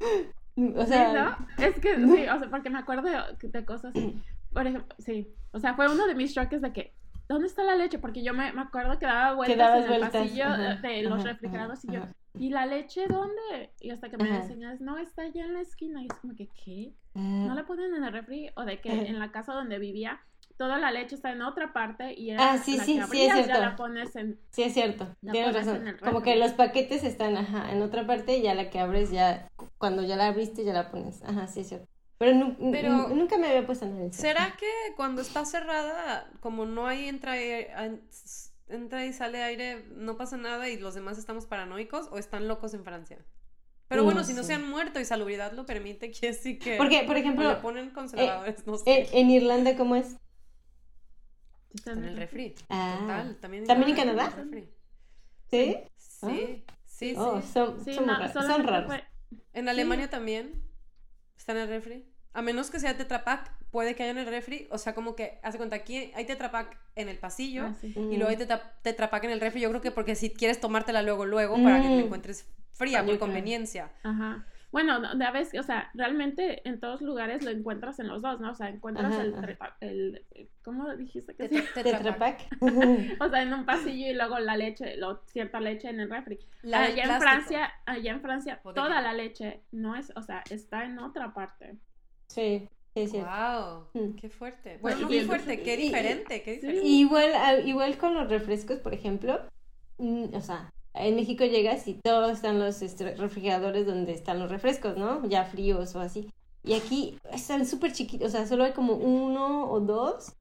O 0.76 0.84
sea, 0.84 1.12
¿no? 1.12 1.64
Es 1.64 1.78
que 1.78 1.96
sí, 1.96 2.28
o 2.28 2.38
sea, 2.38 2.50
porque 2.50 2.68
me 2.68 2.78
acuerdo 2.78 3.08
de, 3.40 3.64
cosas. 3.64 3.94
Por 4.52 4.66
ejemplo, 4.66 4.94
sí. 4.98 5.28
O 5.52 5.58
sea, 5.58 5.74
fue 5.74 5.92
uno 5.92 6.06
de 6.06 6.14
mis 6.14 6.34
choques 6.34 6.60
de 6.62 6.72
que 6.72 6.94
¿dónde 7.30 7.46
está 7.46 7.62
la 7.62 7.76
leche? 7.76 7.98
Porque 7.98 8.22
yo 8.24 8.34
me, 8.34 8.52
me 8.52 8.60
acuerdo 8.60 8.98
que 8.98 9.06
daba 9.06 9.34
vueltas 9.34 9.86
en 9.86 9.92
el 9.92 10.00
pasillo 10.00 10.46
de 10.82 11.02
los 11.02 11.22
refrigerados 11.22 11.84
y 11.84 11.92
yo, 11.92 12.02
¿y 12.38 12.50
la 12.50 12.66
leche 12.66 13.06
dónde? 13.08 13.72
Y 13.80 13.90
hasta 13.90 14.10
que 14.10 14.16
me 14.16 14.28
enseñas, 14.28 14.80
no, 14.80 14.98
está 14.98 15.22
allá 15.22 15.44
en 15.44 15.54
la 15.54 15.60
esquina. 15.60 16.02
Y 16.02 16.06
es 16.06 16.14
como 16.14 16.34
que, 16.34 16.48
¿qué? 16.48 16.92
¿No 17.14 17.54
la 17.54 17.64
ponen 17.66 17.94
en 17.94 18.02
el 18.02 18.12
refri? 18.12 18.50
O 18.56 18.64
de 18.64 18.80
que 18.80 18.90
en 18.90 19.18
la 19.20 19.30
casa 19.30 19.52
donde 19.52 19.78
vivía, 19.78 20.20
toda 20.56 20.78
la 20.78 20.90
leche 20.90 21.14
está 21.14 21.30
en 21.30 21.42
otra 21.42 21.72
parte 21.72 22.12
y 22.12 22.32
ah, 22.32 22.58
sí, 22.58 22.76
la 22.76 22.84
sí, 22.84 22.98
que 22.98 23.06
sí, 23.06 23.22
es 23.22 23.32
cierto. 23.32 23.48
ya 23.48 23.60
la 23.60 23.76
pones 23.76 24.14
en... 24.16 24.38
Sí, 24.50 24.62
es 24.64 24.74
cierto, 24.74 25.06
tienes 25.22 25.54
razón. 25.54 25.96
Como 26.04 26.20
que 26.22 26.36
los 26.36 26.52
paquetes 26.52 27.04
están, 27.04 27.36
ajá, 27.36 27.72
en 27.72 27.80
otra 27.80 28.06
parte 28.06 28.36
y 28.36 28.42
ya 28.42 28.54
la 28.54 28.70
que 28.70 28.80
abres 28.80 29.10
ya, 29.10 29.48
cuando 29.78 30.02
ya 30.02 30.16
la 30.16 30.26
abriste 30.26 30.64
ya 30.64 30.72
la 30.72 30.90
pones. 30.90 31.22
Ajá, 31.22 31.46
sí, 31.46 31.60
es 31.60 31.68
cierto. 31.68 31.89
Pero, 32.20 33.08
nunca 33.08 33.38
me 33.38 33.48
había 33.48 33.64
puesto 33.64 33.86
en 33.86 33.98
eso. 34.02 34.20
¿Será 34.20 34.54
que 34.58 34.66
cuando 34.94 35.22
está 35.22 35.46
cerrada, 35.46 36.30
como 36.40 36.66
no 36.66 36.86
hay 36.86 37.08
entra, 37.08 37.34
entra 38.68 39.06
y 39.06 39.14
sale 39.14 39.42
aire, 39.42 39.86
no 39.92 40.18
pasa 40.18 40.36
nada 40.36 40.68
y 40.68 40.78
los 40.78 40.92
demás 40.92 41.16
estamos 41.16 41.46
paranoicos 41.46 42.08
o 42.10 42.18
están 42.18 42.46
locos 42.46 42.74
en 42.74 42.84
Francia? 42.84 43.24
Pero 43.88 44.04
bueno, 44.04 44.22
si 44.22 44.34
no 44.34 44.42
se 44.42 44.52
han 44.52 44.68
muerto 44.68 45.00
y 45.00 45.06
salubridad 45.06 45.52
lo 45.52 45.64
permite, 45.64 46.10
quiere 46.10 46.36
decir 46.36 46.58
que... 46.58 46.76
Porque, 46.76 47.04
por 47.04 47.16
ejemplo... 47.16 47.48
Le 47.48 47.56
ponen 47.56 47.88
conservadores, 47.88 48.66
no 48.66 48.76
sé. 48.76 49.08
En, 49.12 49.30
Irlanda, 49.30 49.74
¿cómo 49.74 49.96
es? 49.96 50.18
Está 51.72 51.92
en 51.92 52.04
el 52.04 52.18
refri. 52.18 52.54
Ah. 52.68 52.98
Total, 53.00 53.40
también, 53.40 53.64
¿También 53.64 53.90
en 53.92 53.96
Canadá? 53.96 54.46
¿Sí? 55.50 55.78
Sí, 55.96 56.64
sí, 56.84 57.14
oh, 57.16 57.40
sí. 57.40 57.48
Son, 57.48 57.82
son 57.84 58.66
raros. 58.66 58.92
En 59.54 59.70
Alemania 59.70 60.10
también 60.10 60.62
está 61.34 61.52
en 61.52 61.58
el 61.58 61.68
refri. 61.68 62.09
A 62.32 62.42
menos 62.42 62.70
que 62.70 62.78
sea 62.78 62.96
Tetra 62.96 63.24
Pak, 63.24 63.50
puede 63.70 63.94
que 63.94 64.04
haya 64.04 64.12
en 64.12 64.18
el 64.18 64.26
refri. 64.26 64.68
O 64.70 64.78
sea, 64.78 64.94
como 64.94 65.16
que, 65.16 65.38
hace 65.42 65.58
cuenta, 65.58 65.76
aquí 65.76 66.12
hay 66.14 66.24
Tetra 66.24 66.50
Pak 66.50 66.76
en 66.96 67.08
el 67.08 67.18
pasillo 67.18 67.66
ah, 67.66 67.74
y 67.82 68.16
luego 68.16 68.28
hay 68.28 68.36
tetra, 68.36 69.10
Pak 69.10 69.24
en 69.24 69.30
el 69.30 69.40
refri. 69.40 69.60
Yo 69.60 69.68
creo 69.70 69.80
que 69.80 69.90
porque 69.90 70.14
si 70.14 70.30
quieres 70.30 70.60
tomártela 70.60 71.02
luego, 71.02 71.26
luego, 71.26 71.62
para 71.62 71.80
que 71.80 71.88
te 71.88 71.96
mm. 71.96 72.06
encuentres 72.06 72.46
fría, 72.72 73.04
por 73.04 73.18
conveniencia. 73.18 73.90
Ajá. 74.02 74.44
Bueno, 74.72 75.00
de 75.00 75.30
vez, 75.32 75.52
o 75.58 75.62
sea, 75.64 75.90
realmente 75.94 76.66
en 76.68 76.78
todos 76.78 77.00
lugares 77.02 77.42
lo 77.42 77.50
encuentras 77.50 77.98
en 77.98 78.06
los 78.06 78.22
dos, 78.22 78.40
¿no? 78.40 78.52
O 78.52 78.54
sea, 78.54 78.68
encuentras 78.68 79.18
el, 79.18 79.34
el, 79.80 80.48
¿cómo 80.62 80.94
dijiste 80.94 81.34
que 81.34 81.48
se 81.48 81.82
Tetra 81.82 82.16
Pak. 82.16 82.42
o 83.20 83.28
sea, 83.28 83.42
en 83.42 83.52
un 83.52 83.64
pasillo 83.64 84.10
y 84.10 84.14
luego 84.14 84.38
la 84.38 84.56
leche, 84.56 84.96
lo, 84.96 85.22
cierta 85.26 85.58
leche 85.58 85.88
en 85.88 85.98
el 85.98 86.08
refri. 86.08 86.38
allá 86.72 87.02
en 87.02 87.20
Francia, 87.20 87.72
allá 87.84 88.12
en 88.12 88.20
Francia, 88.20 88.60
toda 88.62 89.00
la 89.00 89.12
leche 89.12 89.60
no 89.72 89.96
es, 89.96 90.12
o 90.14 90.22
sea, 90.22 90.44
está 90.50 90.84
en 90.84 91.00
otra 91.00 91.34
parte. 91.34 91.76
Sí. 92.30 92.68
Sí, 92.94 93.06
sí. 93.06 93.18
Wow, 93.18 93.86
mm. 93.94 94.14
qué 94.16 94.28
fuerte. 94.28 94.78
Bueno, 94.82 95.08
qué 95.08 95.24
fuerte, 95.24 95.62
qué 95.62 95.76
diferente, 95.76 96.42
qué 96.42 96.54
diferente. 96.54 96.86
Igual, 96.86 97.30
ah, 97.34 97.54
igual 97.60 97.96
con 97.98 98.14
los 98.14 98.28
refrescos, 98.28 98.78
por 98.78 98.94
ejemplo, 98.94 99.40
mm, 99.98 100.34
o 100.34 100.40
sea, 100.40 100.72
en 100.94 101.14
México 101.14 101.44
llegas 101.44 101.86
y 101.86 101.94
todos 101.94 102.32
están 102.32 102.58
los 102.58 102.82
este, 102.82 103.14
refrigeradores 103.14 103.86
donde 103.86 104.12
están 104.12 104.40
los 104.40 104.50
refrescos, 104.50 104.96
¿no? 104.96 105.26
Ya 105.28 105.44
fríos 105.44 105.94
o 105.94 106.00
así. 106.00 106.30
Y 106.64 106.74
aquí 106.74 107.16
están 107.32 107.64
súper 107.64 107.92
chiquitos, 107.92 108.28
o 108.28 108.30
sea, 108.30 108.46
solo 108.46 108.64
hay 108.64 108.72
como 108.72 108.94
uno 108.94 109.70
o 109.70 109.80
dos 109.80 110.34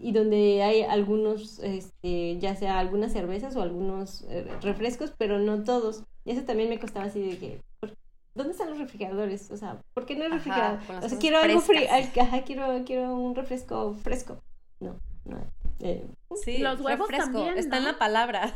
y 0.00 0.12
donde 0.12 0.62
hay 0.62 0.82
algunos, 0.82 1.60
este, 1.60 2.38
ya 2.38 2.56
sea 2.56 2.78
algunas 2.78 3.12
cervezas 3.12 3.56
o 3.56 3.62
algunos 3.62 4.22
eh, 4.28 4.46
refrescos, 4.60 5.12
pero 5.16 5.38
no 5.38 5.62
todos. 5.62 6.02
Y 6.24 6.32
eso 6.32 6.42
también 6.42 6.68
me 6.68 6.78
costaba 6.78 7.06
así 7.06 7.20
de 7.20 7.38
que, 7.38 7.60
¿dónde 8.34 8.52
están 8.52 8.70
los 8.70 8.78
refrigeradores? 8.78 9.50
O 9.50 9.56
sea, 9.56 9.80
¿por 9.94 10.06
qué 10.06 10.16
no 10.16 10.24
hay 10.24 10.30
refrigerador? 10.30 10.80
o 11.02 11.08
sea, 11.08 11.18
quiero 11.18 11.38
algo 11.38 11.60
frío, 11.60 11.88
ajá, 11.90 12.42
quiero, 12.42 12.84
quiero 12.84 13.14
un 13.16 13.34
refresco 13.34 13.94
fresco. 13.94 14.42
No, 14.80 14.96
no. 15.24 15.38
Eh, 15.80 16.06
sí, 16.42 16.58
los 16.58 16.80
huevos 16.80 17.08
también, 17.08 17.58
está 17.58 17.78
en 17.78 17.84
la 17.84 17.98
palabra. 17.98 18.54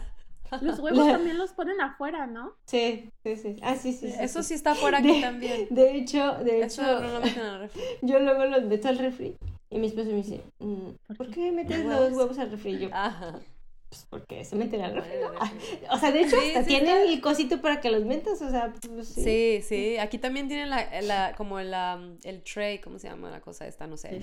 Los 0.61 0.79
huevos 0.81 1.07
también 1.07 1.39
los 1.39 1.53
ponen 1.53 1.81
afuera, 1.81 2.27
¿no? 2.27 2.55
Sí, 2.67 3.11
sí, 3.25 3.37
sí. 3.37 3.57
Ah, 3.63 3.77
sí, 3.77 3.93
sí. 3.93 4.13
Eso 4.19 4.43
sí 4.43 4.55
está 4.55 4.73
afuera 4.73 4.99
aquí 4.99 5.21
también. 5.21 5.67
De 5.71 5.97
hecho, 5.97 6.35
de 6.45 6.61
Eso 6.61 6.83
hecho. 6.83 7.01
no 7.01 7.09
lo 7.09 7.21
meten 7.21 7.43
al 7.43 7.61
refri. 7.61 7.83
Yo 8.03 8.21
luego 8.21 8.45
los 8.45 8.65
meto 8.65 8.89
al 8.89 8.99
refri 8.99 9.37
y 9.71 9.79
mi 9.79 9.89
esposo 9.89 10.11
me 10.11 10.17
dice, 10.17 10.43
mm, 10.61 11.15
¿por, 11.17 11.31
qué 11.31 11.51
metes 11.53 11.85
los 11.85 12.13
huevos 12.13 12.39
al 12.39 12.51
refri? 12.51 12.79
Yo, 12.79 12.89
Ajá. 12.93 13.41
Pues, 13.89 14.05
porque 14.11 14.45
se 14.45 14.57
meten 14.57 14.81
al 14.81 14.95
refri, 14.95 15.13
O 15.93 15.99
sea, 15.99 16.11
de 16.11 16.23
hecho, 16.23 16.37
hasta 16.37 16.65
tienen 16.65 17.09
el 17.09 17.21
cosito 17.21 17.61
para 17.61 17.81
que 17.81 17.91
los 17.91 18.05
metas, 18.05 18.43
o 18.43 18.51
sea, 18.51 18.73
pues, 18.73 19.09
sí. 19.09 19.61
sí. 19.63 19.97
Aquí 19.99 20.19
también 20.19 20.49
tienen 20.49 20.71
la, 20.71 21.01
la, 21.03 21.35
como 21.37 21.61
la, 21.61 22.01
el 22.25 22.43
tray, 22.43 22.81
¿cómo 22.81 22.99
se 22.99 23.09
llama 23.09 23.31
la 23.31 23.41
cosa 23.41 23.67
esta? 23.67 23.87
No 23.87 23.97
sé. 23.97 24.21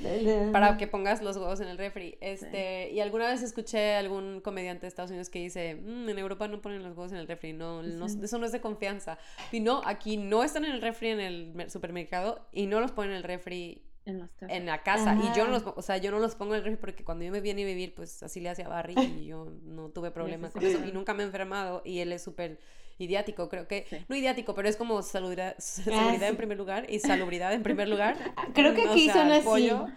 Para 0.52 0.76
que 0.76 0.88
pongas 0.88 1.22
los 1.22 1.38
huevos 1.38 1.62
en 1.62 1.70
el 1.70 1.78
refri. 1.78 2.18
Este, 2.20 2.92
y 2.92 3.00
alguna 3.00 3.28
vez 3.28 3.42
escuché 3.42 3.94
a 3.96 4.00
algún 4.00 4.42
comediante 4.42 4.82
de 4.82 4.88
Estados 4.90 5.12
Unidos 5.12 5.30
que 5.30 5.40
dice, 5.40 5.76
mm, 5.76 6.10
en 6.10 6.20
Europa 6.20 6.48
no 6.50 6.62
ponen 6.62 6.84
los 6.84 6.98
huevos 6.98 7.14
en 7.14 7.20
el 7.20 7.28
refri, 7.28 7.54
no, 7.54 7.82
eso 7.82 8.38
no 8.38 8.46
es 8.46 8.52
de 8.52 8.60
confianza. 8.60 9.18
Y 9.54 9.62
no, 9.62 9.82
aquí 9.86 10.18
no 10.18 10.44
están 10.44 10.66
en 10.66 10.72
el 10.72 10.82
refri 10.82 11.10
en 11.10 11.20
el 11.22 11.72
supermercado 11.72 12.48
y 12.52 12.66
no 12.66 12.82
los 12.82 12.92
ponen 12.92 13.12
en 13.12 13.18
el 13.18 13.24
refri 13.24 13.82
En 14.06 14.20
las 14.20 14.32
casas. 14.32 14.50
en 14.58 14.66
la 14.66 14.84
casa 14.84 15.16
y 15.16 15.36
yo 15.38 15.46
no 15.48 15.56
Ah. 15.56 15.60
los, 15.60 15.64
o 15.78 15.82
sea, 15.82 15.98
yo 15.98 16.12
no 16.12 16.20
los 16.20 16.36
pongo 16.36 16.54
en 16.56 16.60
el 16.60 16.64
refri 16.66 16.78
porque 16.82 17.04
cuando 17.06 17.24
yo 17.24 17.32
me 17.32 17.40
vine 17.42 17.64
a 17.64 17.66
vivir, 17.66 17.94
pues 17.96 18.22
así 18.24 18.40
le 18.42 18.50
hacía 18.50 18.68
Barry 18.68 18.96
y 19.24 19.26
yo 19.26 19.48
no 19.64 19.90
tuve 19.90 20.12
problemas 20.12 20.52
sí 20.54 20.60
con 20.60 20.68
eso 20.68 20.84
y 20.86 20.92
nunca 20.92 21.14
me 21.14 21.24
he 21.24 21.26
enfermado 21.26 21.82
y 21.86 22.00
él 22.00 22.12
es 22.12 22.22
súper 22.24 22.60
idiático, 22.98 23.50
creo 23.50 23.68
que, 23.68 23.86
Sí. 23.90 23.98
no 24.08 24.16
idiático, 24.16 24.54
pero 24.54 24.68
es 24.70 24.76
como 24.76 25.02
salubridad, 25.02 25.56
seguridad 25.58 26.24
en 26.24 26.32
sí. 26.32 26.38
primer 26.38 26.58
lugar 26.58 26.86
y 26.90 27.00
salubridad 27.00 27.54
en 27.54 27.64
primer 27.64 27.88
lugar. 27.90 28.16
Creo 28.54 28.74
que 28.76 28.86
O 28.88 28.92
aquí 28.92 29.06
sea, 29.06 29.14
son 29.14 29.32
así. 29.32 29.44
pollo. 29.46 29.88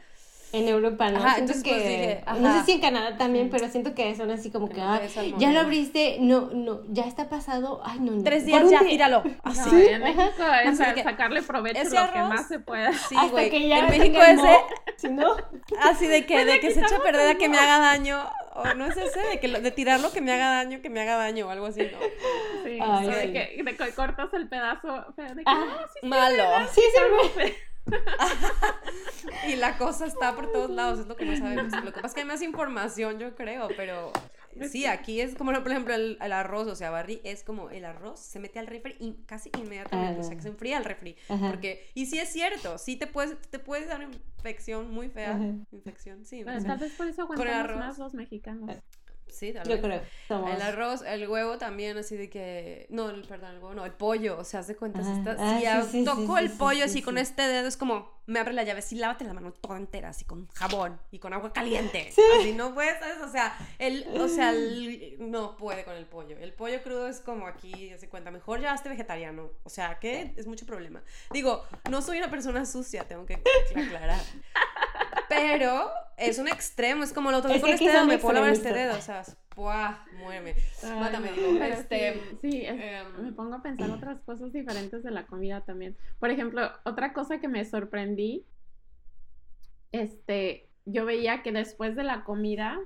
En 0.53 0.69
Europa, 0.69 1.11
¿no? 1.11 1.19
Ajá, 1.19 1.35
siento 1.35 1.53
entonces, 1.53 1.63
que, 1.65 1.71
pues, 1.71 1.85
dije, 1.85 2.25
no 2.41 2.53
sé 2.53 2.57
ajá. 2.59 2.65
si 2.65 2.73
en 2.73 2.81
Canadá 2.81 3.17
también, 3.19 3.51
pero 3.51 3.69
siento 3.69 3.95
que 3.95 4.15
son 4.15 4.31
así 4.31 4.51
como 4.51 4.69
que, 4.69 4.81
ah, 4.81 5.01
ya 5.39 5.51
lo 5.51 5.61
abriste, 5.61 6.19
no, 6.21 6.51
no, 6.55 6.81
ya 6.89 7.05
está 7.05 7.29
pasado, 7.29 7.81
ay, 7.85 7.99
no, 8.01 8.13
no. 8.13 8.23
Tres 8.23 8.47
días 8.47 8.63
ya, 8.71 8.81
día. 8.81 8.89
tíralo. 8.89 9.23
No, 9.25 9.33
Así. 9.43 9.87
en 9.87 10.03
México 10.03 10.23
es 10.65 10.81
a- 10.81 10.95
que, 10.95 11.03
sacarle 11.03 11.43
provecho 11.43 11.81
ese 11.83 11.97
lo 11.97 12.11
que 12.13 12.19
arroz- 12.21 12.29
más 12.29 12.49
se 12.49 12.61
pueda. 12.61 12.93
Sí, 12.93 13.17
Hasta 13.19 13.31
güey. 13.33 13.51
que 13.51 13.69
ya 13.69 13.79
en 13.81 13.87
México 13.91 14.19
quemó, 14.25 14.45
ese 14.47 14.59
si 14.97 15.09
no, 15.09 15.35
así 15.83 16.07
de 16.07 16.25
que 16.27 16.45
de 16.45 16.61
que 16.61 16.71
se 16.71 16.81
eche 16.81 16.95
a 16.95 17.01
perder 17.01 17.29
a 17.35 17.39
que 17.39 17.49
me 17.49 17.59
haga 17.59 17.79
daño 17.81 18.23
o 18.55 18.73
no 18.75 18.87
es 18.87 18.97
ese 18.97 19.21
de 19.21 19.41
que 19.41 19.49
lo- 19.49 19.61
de 19.61 19.71
tirarlo 19.73 20.11
que 20.13 20.21
me 20.23 20.33
haga 20.33 20.49
daño, 20.51 20.81
que 20.81 20.89
me 20.91 21.01
haga 21.03 21.17
daño 21.17 21.49
o 21.49 21.51
algo 21.51 21.67
así, 21.67 21.83
¿no? 21.83 21.99
Sí, 22.65 22.79
Ay, 22.81 23.07
o 23.07 23.11
de 23.11 23.23
sí. 23.23 23.33
que, 23.33 23.63
de 23.65 23.77
que 23.77 23.93
cortas 23.95 24.33
el 24.33 24.49
pedazo. 24.49 25.05
pero 25.17 25.31
de 25.35 25.43
que, 25.43 25.51
Ah, 25.51 25.65
no, 25.69 25.77
sí, 25.89 25.99
sí, 26.01 26.07
Malo. 26.07 26.45
sí, 26.73 26.81
sí, 26.81 27.43
sí. 27.47 27.53
Y 29.47 29.57
la 29.57 29.77
cosa 29.79 30.07
está 30.07 30.35
por 30.35 30.51
todos 30.51 30.71
lados, 30.71 31.01
es 31.01 31.07
lo 31.07 31.17
que 31.17 31.25
no 31.25 31.37
sabemos. 31.37 31.73
Lo 31.73 31.93
que 31.93 32.01
pasa 32.01 32.09
es 32.09 32.15
que 32.15 32.21
hay 32.21 32.27
más 32.27 32.43
información, 32.43 33.19
yo 33.19 33.35
creo, 33.35 33.69
pero 33.77 34.13
sí, 34.71 34.87
aquí 34.87 35.21
es 35.21 35.35
como, 35.35 35.53
por 35.53 35.71
ejemplo, 35.71 35.95
el, 35.95 36.19
el 36.21 36.33
arroz, 36.33 36.67
o 36.69 36.77
sea, 36.77 36.91
Barry 36.91 37.21
es 37.25 37.43
como 37.43 37.71
el 37.71 37.85
arroz 37.85 38.21
se 38.21 38.39
mete 38.39 38.59
al 38.59 38.67
refri 38.67 38.97
y 38.99 39.15
casi 39.27 39.51
inmediatamente, 39.61 40.21
o 40.21 40.23
sea, 40.23 40.37
que 40.37 40.43
se 40.43 40.49
enfría 40.49 40.79
el 40.79 40.85
refri. 40.85 41.17
Porque, 41.29 41.91
y 41.95 42.07
sí 42.07 42.19
es 42.19 42.29
cierto, 42.31 42.79
sí 42.79 42.97
te 42.97 43.07
puedes, 43.07 43.41
te 43.51 43.59
puedes 43.59 43.89
dar 43.89 44.05
una 44.05 44.15
infección 44.15 44.91
muy 44.91 45.09
fea. 45.09 45.39
Infección, 45.73 46.25
sí. 46.25 46.43
Bueno, 46.43 46.59
infección. 46.59 46.79
tal 46.79 46.89
vez 46.89 46.97
por 46.97 47.07
eso 47.09 47.23
aguantamos 47.23 47.77
más 47.77 47.99
los 47.99 48.15
mexicanos. 48.15 48.77
Sí, 49.29 49.53
tal 49.53 49.69
yo 49.69 49.81
creo. 49.81 50.01
Somos... 50.29 50.51
El 50.55 50.63
arroz, 50.63 51.03
el 51.03 51.29
huevo 51.29 51.59
también, 51.59 51.99
así 51.99 52.17
de 52.17 52.31
que. 52.31 52.87
No, 52.91 53.11
el, 53.11 53.23
perdón, 53.27 53.51
el 53.57 53.59
huevo, 53.59 53.75
no, 53.75 53.85
el 53.85 53.93
pollo. 53.93 54.39
O 54.39 54.45
sea, 54.45 54.61
haz 54.61 54.67
de 54.69 54.77
cuenta, 54.77 55.03
si, 55.03 55.11
Ah, 55.11 55.15
está- 55.19 55.37
ah, 55.79 55.83
si 55.83 55.91
sí, 55.99 56.05
toco 56.05 56.39
sí, 56.39 56.45
el 56.45 56.51
pollo 56.53 56.77
sí, 56.77 56.83
así 56.83 56.93
sí, 56.95 57.03
con 57.03 57.19
este 57.19 57.43
dedo, 57.43 57.69
es 57.69 57.77
como, 57.77 58.17
me 58.27 58.39
abre 58.41 58.55
la 58.55 58.63
llave, 58.63 58.81
sí, 58.83 58.97
lávate 58.97 59.25
la 59.25 59.35
mano 59.35 59.53
toda 59.53 59.77
entera, 59.77 60.09
así 60.09 60.25
con 60.25 60.49
jabón 60.55 60.99
y 61.11 61.19
con 61.19 61.33
agua 61.35 61.53
caliente. 61.53 62.13
Así 62.41 62.53
no 62.55 62.73
puedes, 62.73 62.99
¿sabes? 62.99 63.19
O 63.23 63.29
sea, 63.31 63.57
el, 63.79 64.07
o 64.19 64.29
sea, 64.29 64.51
el- 64.53 65.17
no 65.31 65.57
puede 65.57 65.85
con 65.85 65.95
el 65.97 66.07
pollo. 66.07 66.37
El 66.39 66.53
pollo 66.55 66.83
crudo 66.83 67.09
es 67.09 67.21
como 67.21 67.47
aquí, 67.47 67.91
haz 67.93 68.01
de 68.01 68.09
cuenta, 68.09 68.31
mejor 68.31 68.61
ya 68.61 68.75
esté 68.75 68.89
vegetariano. 68.89 69.51
O 69.65 69.69
sea, 69.69 69.99
que 69.99 70.33
es 70.37 70.47
mucho 70.47 70.65
problema. 70.67 71.03
Digo, 71.31 71.65
no 71.91 72.01
soy 72.01 72.19
una 72.19 72.31
persona 72.31 72.65
sucia, 72.65 73.05
tengo 73.05 73.27
que 73.27 73.43
aclarar. 73.75 74.21
Pero 75.29 75.91
es 76.17 76.39
un 76.39 76.49
extremo, 76.49 77.05
es 77.05 77.13
como 77.13 77.31
lo 77.31 77.39
Es 77.39 77.61
con 77.61 77.71
este 77.71 77.89
dedo, 77.89 78.05
me 78.07 78.19
puedo 78.19 78.35
lavar 78.35 78.51
este 78.51 78.73
dedo, 78.73 78.97
o 78.97 79.01
sea. 79.01 79.25
Ay, 80.83 81.01
Mátame, 81.01 81.31
no, 81.31 81.37
digo, 81.37 81.49
pero 81.59 81.75
este, 81.75 82.13
sí, 82.43 82.51
sí, 82.51 82.61
es- 82.67 82.75
em, 82.79 83.25
me 83.25 83.33
pongo 83.33 83.55
a 83.55 83.63
pensar 83.63 83.91
otras 83.91 84.21
cosas 84.21 84.53
diferentes 84.53 85.03
de 85.03 85.11
la 85.11 85.27
comida 85.27 85.63
también. 85.63 85.97
Por 86.19 86.31
ejemplo, 86.31 86.71
otra 86.85 87.13
cosa 87.13 87.39
que 87.41 87.49
me 87.49 87.65
sorprendí, 87.65 88.45
este, 89.93 90.69
yo 90.85 91.05
veía 91.05 91.43
que 91.43 91.53
después 91.53 91.97
de 91.97 92.05
la 92.05 92.25
comida, 92.25 92.79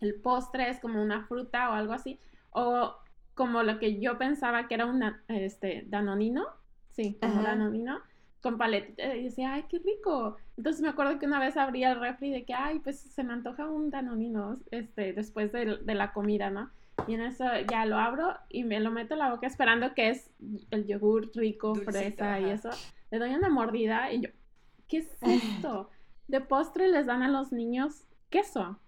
el 0.00 0.14
postre 0.14 0.68
es 0.70 0.80
como 0.80 1.02
una 1.02 1.26
fruta 1.26 1.70
o 1.70 1.74
algo 1.74 1.92
así, 1.92 2.18
o 2.50 2.96
como 3.34 3.62
lo 3.62 3.78
que 3.78 3.98
yo 4.00 4.18
pensaba 4.18 4.68
que 4.68 4.74
era 4.74 4.86
un 4.86 5.02
este, 5.28 5.84
danonino, 5.86 6.46
sí, 6.90 7.16
como 7.20 7.40
Ajá. 7.40 7.50
danonino, 7.50 8.00
con 8.42 8.58
paletita, 8.58 9.14
y 9.14 9.24
decía, 9.24 9.54
ay, 9.54 9.64
qué 9.68 9.78
rico. 9.78 10.36
Entonces 10.56 10.82
me 10.82 10.88
acuerdo 10.88 11.18
que 11.18 11.26
una 11.26 11.38
vez 11.38 11.56
abrí 11.56 11.84
el 11.84 11.98
refri 12.00 12.30
de 12.30 12.44
que, 12.44 12.54
ay, 12.54 12.80
pues 12.80 13.00
se 13.00 13.22
me 13.24 13.32
antoja 13.32 13.68
un 13.68 13.90
danonino, 13.90 14.58
este, 14.70 15.12
después 15.12 15.52
de, 15.52 15.78
de 15.78 15.94
la 15.94 16.12
comida, 16.12 16.50
¿no? 16.50 16.70
Y 17.06 17.14
en 17.14 17.22
eso 17.22 17.44
ya 17.70 17.86
lo 17.86 17.98
abro 17.98 18.36
y 18.48 18.64
me 18.64 18.78
lo 18.80 18.90
meto 18.90 19.14
en 19.14 19.20
la 19.20 19.30
boca 19.30 19.46
esperando 19.46 19.94
que 19.94 20.10
es 20.10 20.30
el 20.70 20.86
yogur 20.86 21.30
rico, 21.34 21.68
Dulcito, 21.68 21.90
fresa 21.90 22.40
y 22.40 22.50
eso. 22.50 22.70
Le 23.10 23.18
doy 23.18 23.34
una 23.34 23.48
mordida 23.48 24.12
y 24.12 24.20
yo, 24.22 24.28
¿qué 24.88 24.98
es 24.98 25.08
esto? 25.22 25.88
De 26.28 26.40
postre 26.40 26.88
les 26.88 27.06
dan 27.06 27.22
a 27.22 27.28
los 27.28 27.52
niños 27.52 28.04
queso, 28.30 28.78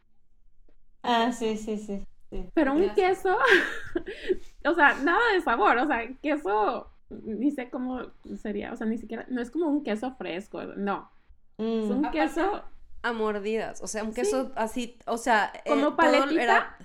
Ah, 1.02 1.32
sí, 1.32 1.56
sí, 1.58 1.76
sí. 1.76 2.06
sí. 2.30 2.48
pero 2.54 2.72
un 2.72 2.82
Gracias. 2.82 3.18
queso, 3.22 3.36
o 4.64 4.74
sea, 4.74 4.94
nada 5.02 5.20
de 5.34 5.40
sabor, 5.42 5.76
o 5.78 5.86
sea, 5.86 6.08
queso, 6.22 6.90
ni 7.10 7.50
sé 7.50 7.70
cómo 7.70 8.00
sería, 8.36 8.72
o 8.72 8.76
sea, 8.76 8.86
ni 8.86 8.98
siquiera, 8.98 9.24
no 9.28 9.40
es 9.40 9.50
como 9.50 9.66
un 9.68 9.82
queso 9.84 10.14
fresco, 10.16 10.62
no, 10.64 11.10
es 11.58 11.64
Mm. 11.64 11.90
un 11.90 12.04
Aparte, 12.06 12.18
queso, 12.18 12.64
a 13.02 13.12
mordidas, 13.12 13.82
o 13.82 13.86
sea, 13.86 14.02
un 14.04 14.12
Sí. 14.14 14.20
queso 14.22 14.52
así, 14.56 14.98
o 15.06 15.16
sea, 15.18 15.52
eh, 15.54 15.68
Como 15.68 15.82
todo 15.88 15.96
paletita, 15.96 16.42
era- 16.42 16.78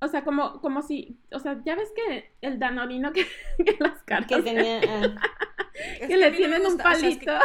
o 0.00 0.08
sea, 0.08 0.24
como, 0.24 0.60
como 0.60 0.82
si, 0.82 1.18
o 1.32 1.38
sea, 1.38 1.60
ya 1.64 1.74
ves 1.74 1.92
que 1.94 2.32
el 2.40 2.58
danonino 2.58 3.12
que, 3.12 3.26
que 3.58 3.76
las 3.80 4.02
Que 4.02 4.42
tenía. 4.42 4.80
ah, 4.88 5.14
es 6.00 6.08
que 6.08 6.16
le 6.16 6.30
tienen 6.32 6.62
un 6.62 6.74
gusta, 6.74 6.90
o 6.90 6.94
sea, 6.94 7.08
es 7.08 7.18
que- 7.18 7.26
palito. 7.26 7.44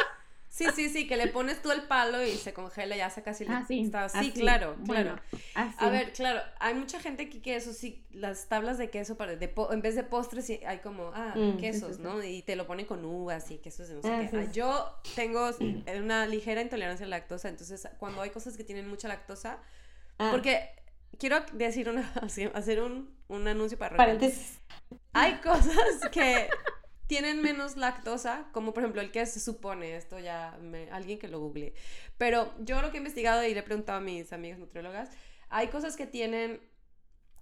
Sí, 0.52 0.66
sí, 0.76 0.90
sí, 0.90 1.08
que 1.08 1.16
le 1.18 1.28
pones 1.28 1.62
tú 1.62 1.72
el 1.72 1.84
palo 1.84 2.22
y 2.24 2.32
se 2.36 2.54
congela 2.54 2.96
ya 2.98 3.10
se 3.10 3.24
casi 3.24 3.46
le- 3.46 3.54
Ah, 3.54 3.64
sí, 3.68 3.82
está- 3.86 4.10
sí, 4.10 4.18
así, 4.20 4.32
claro, 4.34 4.76
bueno, 4.80 5.16
claro. 5.16 5.42
Así. 5.56 5.76
A 5.80 5.90
ver, 5.90 6.12
claro, 6.14 6.42
hay 6.60 6.74
mucha 6.76 7.00
gente 7.00 7.24
aquí 7.24 7.40
que 7.40 7.56
eso 7.56 7.72
sí, 7.74 8.06
las 8.12 8.48
tablas 8.50 8.78
de 8.78 8.90
queso 8.90 9.16
para 9.18 9.36
de 9.38 9.48
po- 9.48 9.72
en 9.72 9.82
vez 9.82 9.96
de 9.96 10.04
postres 10.04 10.46
sí 10.46 10.60
hay 10.68 10.80
como 10.80 11.12
ah, 11.16 11.34
Mm, 11.36 11.58
quesos, 11.58 11.92
sí, 11.92 11.96
sí. 11.96 12.02
¿no? 12.04 12.22
Y 12.24 12.42
te 12.44 12.56
lo 12.58 12.68
ponen 12.68 12.86
con 12.86 13.04
uvas 13.06 13.50
y 13.50 13.58
quesos 13.60 13.88
de 13.88 13.96
no 13.96 14.02
sé 14.04 14.12
Ah, 14.12 14.28
qué. 14.30 14.38
Ah. 14.38 14.52
Yo 14.52 15.00
tengo 15.16 15.50
una 15.98 16.26
ligera 16.28 16.62
intolerancia 16.62 17.06
a 17.06 17.10
la 17.10 17.18
lactosa, 17.18 17.48
entonces 17.50 17.88
cuando 17.98 18.22
hay 18.22 18.30
cosas 18.30 18.58
que 18.58 18.64
tienen 18.66 18.88
mucha 18.90 19.08
lactosa, 19.08 19.58
ah, 20.20 20.28
porque 20.32 20.70
quiero 21.18 21.40
decir 21.54 21.88
una 21.90 22.02
hacer 22.54 22.82
un, 22.82 23.16
un 23.30 23.48
anuncio 23.48 23.78
para 23.80 23.96
Paréntesis. 23.96 24.60
hay 25.14 25.36
cosas 25.36 25.76
que 26.12 26.50
tienen 27.12 27.42
menos 27.42 27.76
lactosa, 27.76 28.46
como 28.54 28.74
por 28.74 28.84
ejemplo 28.84 29.02
el 29.02 29.12
que 29.12 29.26
se 29.26 29.42
supone, 29.42 29.98
esto 29.98 30.18
ya 30.18 30.58
me, 30.62 30.90
alguien 30.92 31.20
que 31.20 31.28
lo 31.28 31.42
google. 31.42 31.74
Pero 32.18 32.54
yo 32.60 32.82
lo 32.82 32.90
que 32.90 32.96
he 32.96 33.00
investigado 33.00 33.44
y 33.44 33.54
le 33.54 33.60
he 33.60 33.64
preguntado 33.64 33.98
a 33.98 34.02
mis 34.02 34.32
amigas 34.32 34.58
nutriólogas, 34.60 35.10
hay 35.50 35.68
cosas 35.68 35.98
que 35.98 36.08
tienen 36.08 36.62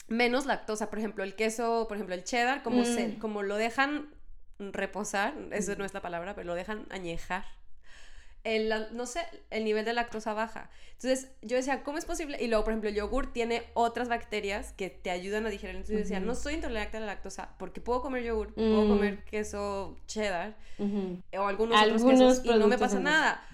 menos 0.08 0.48
lactosa, 0.48 0.90
por 0.90 0.98
ejemplo 0.98 1.24
el 1.24 1.36
queso, 1.36 1.86
por 1.88 1.98
ejemplo 1.98 2.16
el 2.16 2.24
cheddar, 2.24 2.64
como, 2.64 2.84
se, 2.84 3.10
Mm. 3.10 3.20
como 3.20 3.44
lo 3.44 3.58
dejan 3.58 4.10
reposar, 4.58 5.36
eso 5.52 5.76
no 5.76 5.86
es 5.86 5.94
la 5.94 6.02
palabra, 6.02 6.34
pero 6.34 6.48
lo 6.48 6.56
dejan 6.56 6.88
añejar. 6.90 7.46
El, 8.44 8.74
no 8.92 9.06
sé, 9.06 9.22
el 9.50 9.66
nivel 9.66 9.84
de 9.86 9.94
lactosa 9.94 10.34
baja. 10.34 10.70
Entonces 10.94 11.30
yo 11.42 11.58
decía, 11.58 11.84
¿cómo 11.84 11.98
es 11.98 12.06
posible? 12.06 12.38
Y 12.42 12.48
luego, 12.48 12.64
por 12.64 12.74
ejemplo, 12.74 12.90
el 12.90 12.96
yogur 12.96 13.32
tiene 13.34 13.64
otras 13.74 14.08
bacterias 14.10 14.74
que 14.74 14.90
te 14.90 15.12
ayudan 15.12 15.46
a 15.46 15.50
digerir. 15.50 15.76
Entonces 15.76 15.94
yo 15.96 16.00
decía, 16.02 16.20
no 16.20 16.36
soy 16.36 16.56
intolerante 16.56 16.98
a 16.98 17.00
la 17.02 17.06
lactosa 17.08 17.56
porque 17.58 17.82
puedo 17.82 18.02
comer 18.02 18.24
yogur, 18.24 18.54
puedo 18.54 18.86
Mm. 18.86 18.90
comer 18.90 19.24
queso 19.26 19.98
cheddar 20.08 20.56
Ujú. 20.78 21.22
o 21.38 21.48
algunos, 21.48 21.80
Algunos 21.80 22.02
otros 22.04 22.40
quesos 22.40 22.46
y 22.46 22.60
no 22.60 22.68
me 22.68 22.78
pasa 22.78 23.00
nada. 23.00 23.46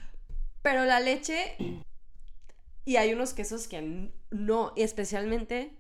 Pero 0.61 0.85
la 0.85 0.99
leche 0.99 1.55
y 2.85 2.95
hay 2.97 3.13
unos 3.13 3.33
quesos 3.33 3.67
que 3.67 4.09
no, 4.31 4.73
y 4.75 4.83
especialmente 4.83 5.71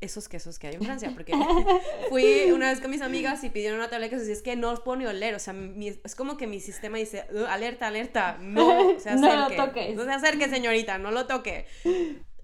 esos 0.00 0.28
quesos 0.28 0.58
que 0.58 0.68
hay 0.68 0.74
en 0.76 0.82
Francia, 0.82 1.10
porque 1.12 1.32
fui 2.08 2.50
una 2.52 2.70
vez 2.70 2.80
con 2.80 2.90
mis 2.90 3.02
amigas 3.02 3.42
y 3.44 3.50
pidieron 3.50 3.78
una 3.78 3.88
tabla 3.90 4.06
de 4.06 4.10
quesos 4.10 4.28
y 4.28 4.32
es 4.32 4.42
que 4.42 4.56
no 4.56 4.70
los 4.70 4.80
puedo 4.80 4.96
ni 4.98 5.06
oler, 5.06 5.34
o 5.34 5.38
sea, 5.38 5.52
mi- 5.52 5.88
es 6.02 6.14
como 6.14 6.36
que 6.36 6.46
mi 6.46 6.60
sistema 6.60 6.98
dice, 6.98 7.24
"Uh, 7.32 7.44
alerta, 7.46 7.86
alerta, 7.88 8.38
no 8.40 8.98
se 8.98 9.14
No 9.16 9.26
lo 9.34 9.42
acerque, 9.44 9.56
toques. 9.56 9.96
no 9.96 10.04
se 10.04 10.10
acerque 10.12 10.48
señorita, 10.48 10.98
no 10.98 11.10
lo 11.10 11.26
toque. 11.26 11.66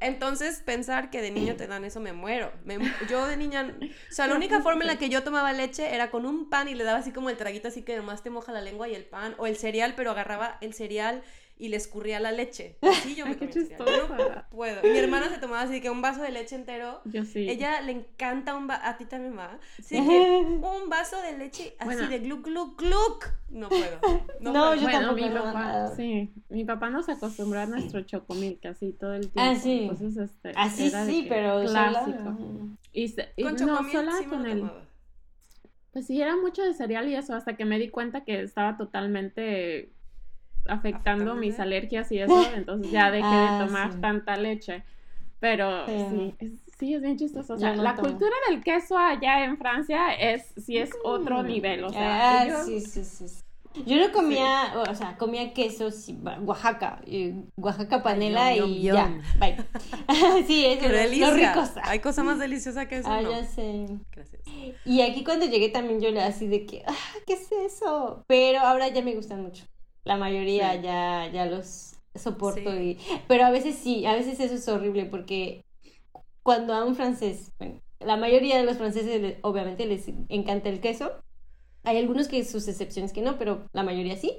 Entonces, 0.01 0.61
pensar 0.67 1.09
que 1.09 1.23
de 1.23 1.31
niño 1.31 1.57
te 1.57 1.67
dan 1.67 1.85
eso, 1.85 1.99
me 2.01 2.13
muero. 2.13 2.53
Me 2.65 2.77
yo 3.09 3.27
de 3.27 3.37
niña, 3.39 3.75
o 3.81 4.13
sea, 4.13 4.27
la 4.27 4.35
única 4.35 4.61
forma 4.61 4.83
en 4.83 4.89
la 4.89 4.99
que 4.99 5.09
yo 5.09 5.23
tomaba 5.23 5.53
leche 5.53 5.95
era 5.95 6.11
con 6.11 6.27
un 6.27 6.51
pan 6.51 6.69
y 6.69 6.75
le 6.75 6.85
daba 6.85 6.99
así 6.99 7.11
como 7.13 7.31
el 7.31 7.37
traguito, 7.39 7.69
así 7.69 7.83
que 7.83 7.97
nomás 7.97 8.23
te 8.23 8.29
moja 8.29 8.53
la 8.53 8.61
lengua 8.61 8.89
y 8.89 8.95
el 8.95 9.05
pan, 9.05 9.35
o 9.39 9.47
el 9.47 9.57
cereal, 9.57 9.95
pero 9.97 10.11
agarraba 10.11 10.59
el 10.61 10.75
cereal 10.75 11.23
y 11.57 11.69
le 11.69 11.77
escurría 11.77 12.19
la 12.21 12.33
leche. 12.33 12.79
Así 12.83 13.15
yo 13.15 13.25
me 13.27 13.33
Ay, 13.33 13.37
qué 13.39 13.77
no 13.79 14.45
puedo. 14.51 14.87
Y 14.87 14.91
mi 14.91 14.99
hermana 14.99 15.29
se 15.29 15.39
tomaba 15.39 15.63
así 15.63 15.81
que 15.81 15.89
un 15.89 16.03
vaso 16.03 16.21
de 16.23 16.31
leche 16.33 16.57
entero. 16.57 17.01
Yo 17.05 17.25
sí. 17.25 17.49
Ella 17.49 17.81
le 17.81 17.93
encanta 17.93 18.57
un 18.57 18.67
vaso, 18.67 18.83
a 18.85 18.97
ti 18.97 19.05
también 19.05 19.39
va. 19.39 19.59
Así 19.79 19.95
que 19.95 20.01
un 20.63 20.89
vaso 20.89 21.21
de 21.23 21.39
leche 21.39 21.77
así 21.79 21.87
Bueno. 21.87 22.09
de 22.09 22.19
gluc, 22.19 22.45
gluc, 22.45 22.81
gluc. 22.81 23.27
No 23.51 23.69
puedo. 23.69 24.01
No, 24.41 24.53
No, 24.53 24.61
puedo. 24.61 24.75
yo 24.75 24.83
bueno, 24.83 24.99
tampoco 24.99 25.21
mi 25.23 25.29
no, 25.35 25.43
papá, 25.45 25.93
sí, 25.97 26.33
mi 26.49 26.65
papá 26.65 26.91
nos 26.91 27.09
acostumbró 27.09 27.61
a 27.61 27.67
nuestro 27.67 28.03
chocomilk 28.03 28.67
así 28.67 28.93
todo 28.93 29.15
el 29.15 29.31
tiempo. 29.31 29.41
Ah, 29.41 29.55
sí. 29.55 29.83
Entonces, 29.83 30.17
este, 30.17 30.53
Así 30.57 30.91
sí, 30.91 31.27
pero 31.29 31.61
clásico. 31.63 32.19
sola. 32.19 32.37
Y, 32.93 33.09
se- 33.09 33.33
y 33.37 33.43
Con 33.45 33.53
no 33.53 33.59
chocomilk 33.59 33.93
sola 33.93 34.13
sí 34.19 34.25
con 34.27 34.47
el, 34.47 34.71
pues 35.93 36.07
sí 36.09 36.21
era 36.21 36.37
mucho 36.37 36.63
de 36.63 36.75
cereal 36.75 37.09
y 37.09 37.15
eso 37.15 37.35
hasta 37.35 37.57
que 37.57 37.65
me 37.65 37.79
di 37.79 37.89
cuenta 37.89 38.25
que 38.25 38.43
estaba 38.43 38.77
totalmente 38.77 39.93
afectando 40.69 41.35
mis 41.35 41.59
alergias 41.61 42.11
y 42.12 42.19
eso, 42.19 42.35
entonces 42.55 42.91
ya 42.91 43.11
dejé 43.11 43.27
Ah, 43.27 43.59
de 43.59 43.67
tomar 43.67 43.93
sí. 43.93 43.99
tanta 44.01 44.37
leche. 44.37 44.83
Pero 45.41 45.87
Sí. 45.87 45.93
sí, 46.11 46.35
es, 46.39 46.53
sí 46.79 46.95
es 46.95 47.03
bien 47.03 47.19
chistoso. 47.19 47.55
O 47.55 47.59
sea, 47.59 47.75
no 47.75 47.83
la 47.83 47.95
tomo. 47.95 48.09
cultura 48.09 48.35
del 48.49 48.62
queso 48.62 48.97
allá 48.97 49.45
en 49.45 49.59
Francia 49.59 50.15
es 50.15 50.53
sí 50.57 50.79
es 50.79 50.91
otro 51.05 51.43
nivel, 51.43 51.85
o 51.85 51.91
sea, 51.93 52.39
Ah, 52.39 52.45
ellos- 52.47 52.65
sí, 52.65 52.81
sí, 52.81 53.05
sí. 53.05 53.29
sí. 53.29 53.41
Yo 53.87 53.97
no 53.97 54.12
comía, 54.12 54.73
o 54.89 54.95
sea, 54.95 55.17
comía 55.17 55.53
quesos, 55.53 56.09
Oaxaca, 56.45 57.01
Oaxaca 57.57 58.05
panela 58.05 58.55
y 58.55 58.83
ya, 58.83 59.21
bye. 59.41 59.57
sí, 60.47 60.65
eso 60.65 60.79
¡Qué 60.89 61.05
es 61.05 61.19
lo 61.19 61.31
ricos. 61.35 61.73
Hay 61.83 61.99
cosa 61.99 62.23
más 62.23 62.39
deliciosa 62.39 62.87
que 62.87 62.99
eso, 62.99 63.09
Ah, 63.11 63.21
¿no? 63.21 63.33
ya 63.33 63.45
sé. 63.45 63.87
Gracias. 64.12 64.43
Y 64.85 65.01
aquí 65.03 65.25
cuando 65.25 65.47
llegué 65.47 65.71
también 65.71 66.01
yo 66.01 66.12
le 66.12 66.23
así 66.23 66.47
de 66.47 66.65
que, 66.67 66.85
ah, 66.87 66.95
¿qué 67.27 67.33
es 67.33 67.51
eso? 67.51 68.23
Pero 68.29 68.61
ahora 68.61 68.87
ya 68.91 69.03
me 69.03 69.17
gustan 69.17 69.43
mucho. 69.43 69.65
La 70.05 70.17
mayoría 70.17 70.75
Sí. 70.75 70.83
ya, 70.83 71.31
ya 71.33 71.47
los 71.47 71.97
soporto 72.15 72.71
Sí. 72.73 72.99
y... 72.99 72.99
Pero 73.27 73.45
a 73.45 73.51
veces 73.51 73.77
sí, 73.77 74.07
a 74.07 74.15
veces 74.15 74.39
eso 74.41 74.55
es 74.55 74.69
horrible 74.69 75.07
porque 75.07 75.65
cuando 76.43 76.75
a 76.75 76.85
un 76.85 76.95
francés, 76.95 77.53
bueno, 77.59 77.81
la 78.01 78.17
mayoría 78.17 78.59
de 78.59 78.65
los 78.65 78.77
franceses 78.77 79.37
obviamente 79.43 79.87
les 79.87 80.07
encanta 80.29 80.69
el 80.69 80.81
queso. 80.81 81.11
Hay 81.85 81.97
algunos 81.99 82.29
que 82.29 82.45
sus 82.45 82.69
excepciones 82.69 83.13
que 83.13 83.23
no, 83.23 83.39
pero 83.39 83.67
la 83.73 83.83
mayoría 83.83 84.17
sí. 84.17 84.39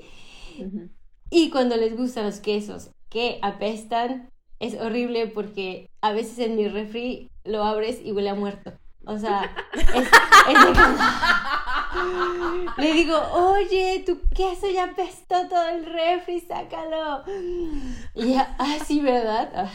Y 1.30 1.50
cuando 1.50 1.76
les 1.78 1.96
gustan 1.98 2.26
los 2.26 2.40
quesos 2.40 2.92
que 3.10 3.40
apestan, 3.42 4.30
es 4.60 4.80
horrible 4.80 5.28
porque 5.28 5.90
a 6.02 6.14
veces 6.14 6.40
en 6.40 6.56
mi 6.56 6.68
refri 6.68 7.30
lo 7.44 7.64
abres 7.64 8.00
y 8.04 8.12
huele 8.12 8.30
a 8.30 8.36
muerto. 8.36 8.74
O 9.08 9.18
sea, 9.20 9.56
es, 9.74 9.84
es 9.86 10.66
de 10.66 10.74
que- 10.74 10.82
Le 12.82 12.94
digo, 12.94 13.18
oye, 13.34 14.04
tu 14.06 14.20
queso 14.30 14.70
ya 14.70 14.86
apestó 14.86 15.48
todo 15.48 15.68
el 15.70 15.86
refri, 15.86 16.40
sácalo. 16.42 17.24
Y 18.16 18.34
ya, 18.34 18.56
ah, 18.60 18.78
sí, 18.86 19.00
¿verdad? 19.02 19.52
Ah. 19.56 19.72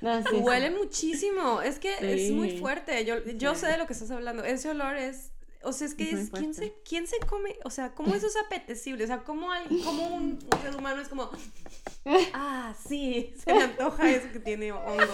No 0.00 0.22
sé. 0.22 0.36
Huele 0.36 0.70
muchísimo. 0.70 1.60
Es 1.60 1.78
que 1.80 1.92
es 2.00 2.30
muy 2.30 2.56
fuerte. 2.58 3.04
Yo, 3.04 3.16
yo 3.36 3.54
Sí. 3.54 3.60
sé 3.62 3.66
de 3.68 3.78
lo 3.78 3.86
que 3.86 3.92
estás 3.94 4.10
hablando. 4.12 4.44
Ese 4.44 4.70
olor 4.70 4.96
es. 4.96 5.32
O 5.64 5.72
sea, 5.72 5.86
es 5.88 5.94
que 5.94 6.10
Es 6.10 6.30
¿quién, 6.30 6.54
se. 6.54 6.72
¿quién 6.88 7.06
se 7.06 7.18
come? 7.20 7.56
O 7.64 7.70
sea, 7.70 7.92
¿cómo 7.94 8.14
eso 8.14 8.26
es 8.26 8.36
apetecible? 8.36 9.04
O 9.04 9.06
sea, 9.06 9.24
¿cómo, 9.24 9.50
alguien, 9.50 9.82
cómo 9.82 10.06
un, 10.14 10.38
un 10.52 10.62
ser 10.62 10.76
humano 10.76 11.00
es 11.00 11.08
como. 11.08 11.30
Ah, 12.32 12.74
sí, 12.88 13.34
se 13.44 13.52
me 13.52 13.62
antoja 13.64 14.08
eso 14.10 14.28
que 14.32 14.40
tiene 14.40 14.72
hongos. 14.72 15.08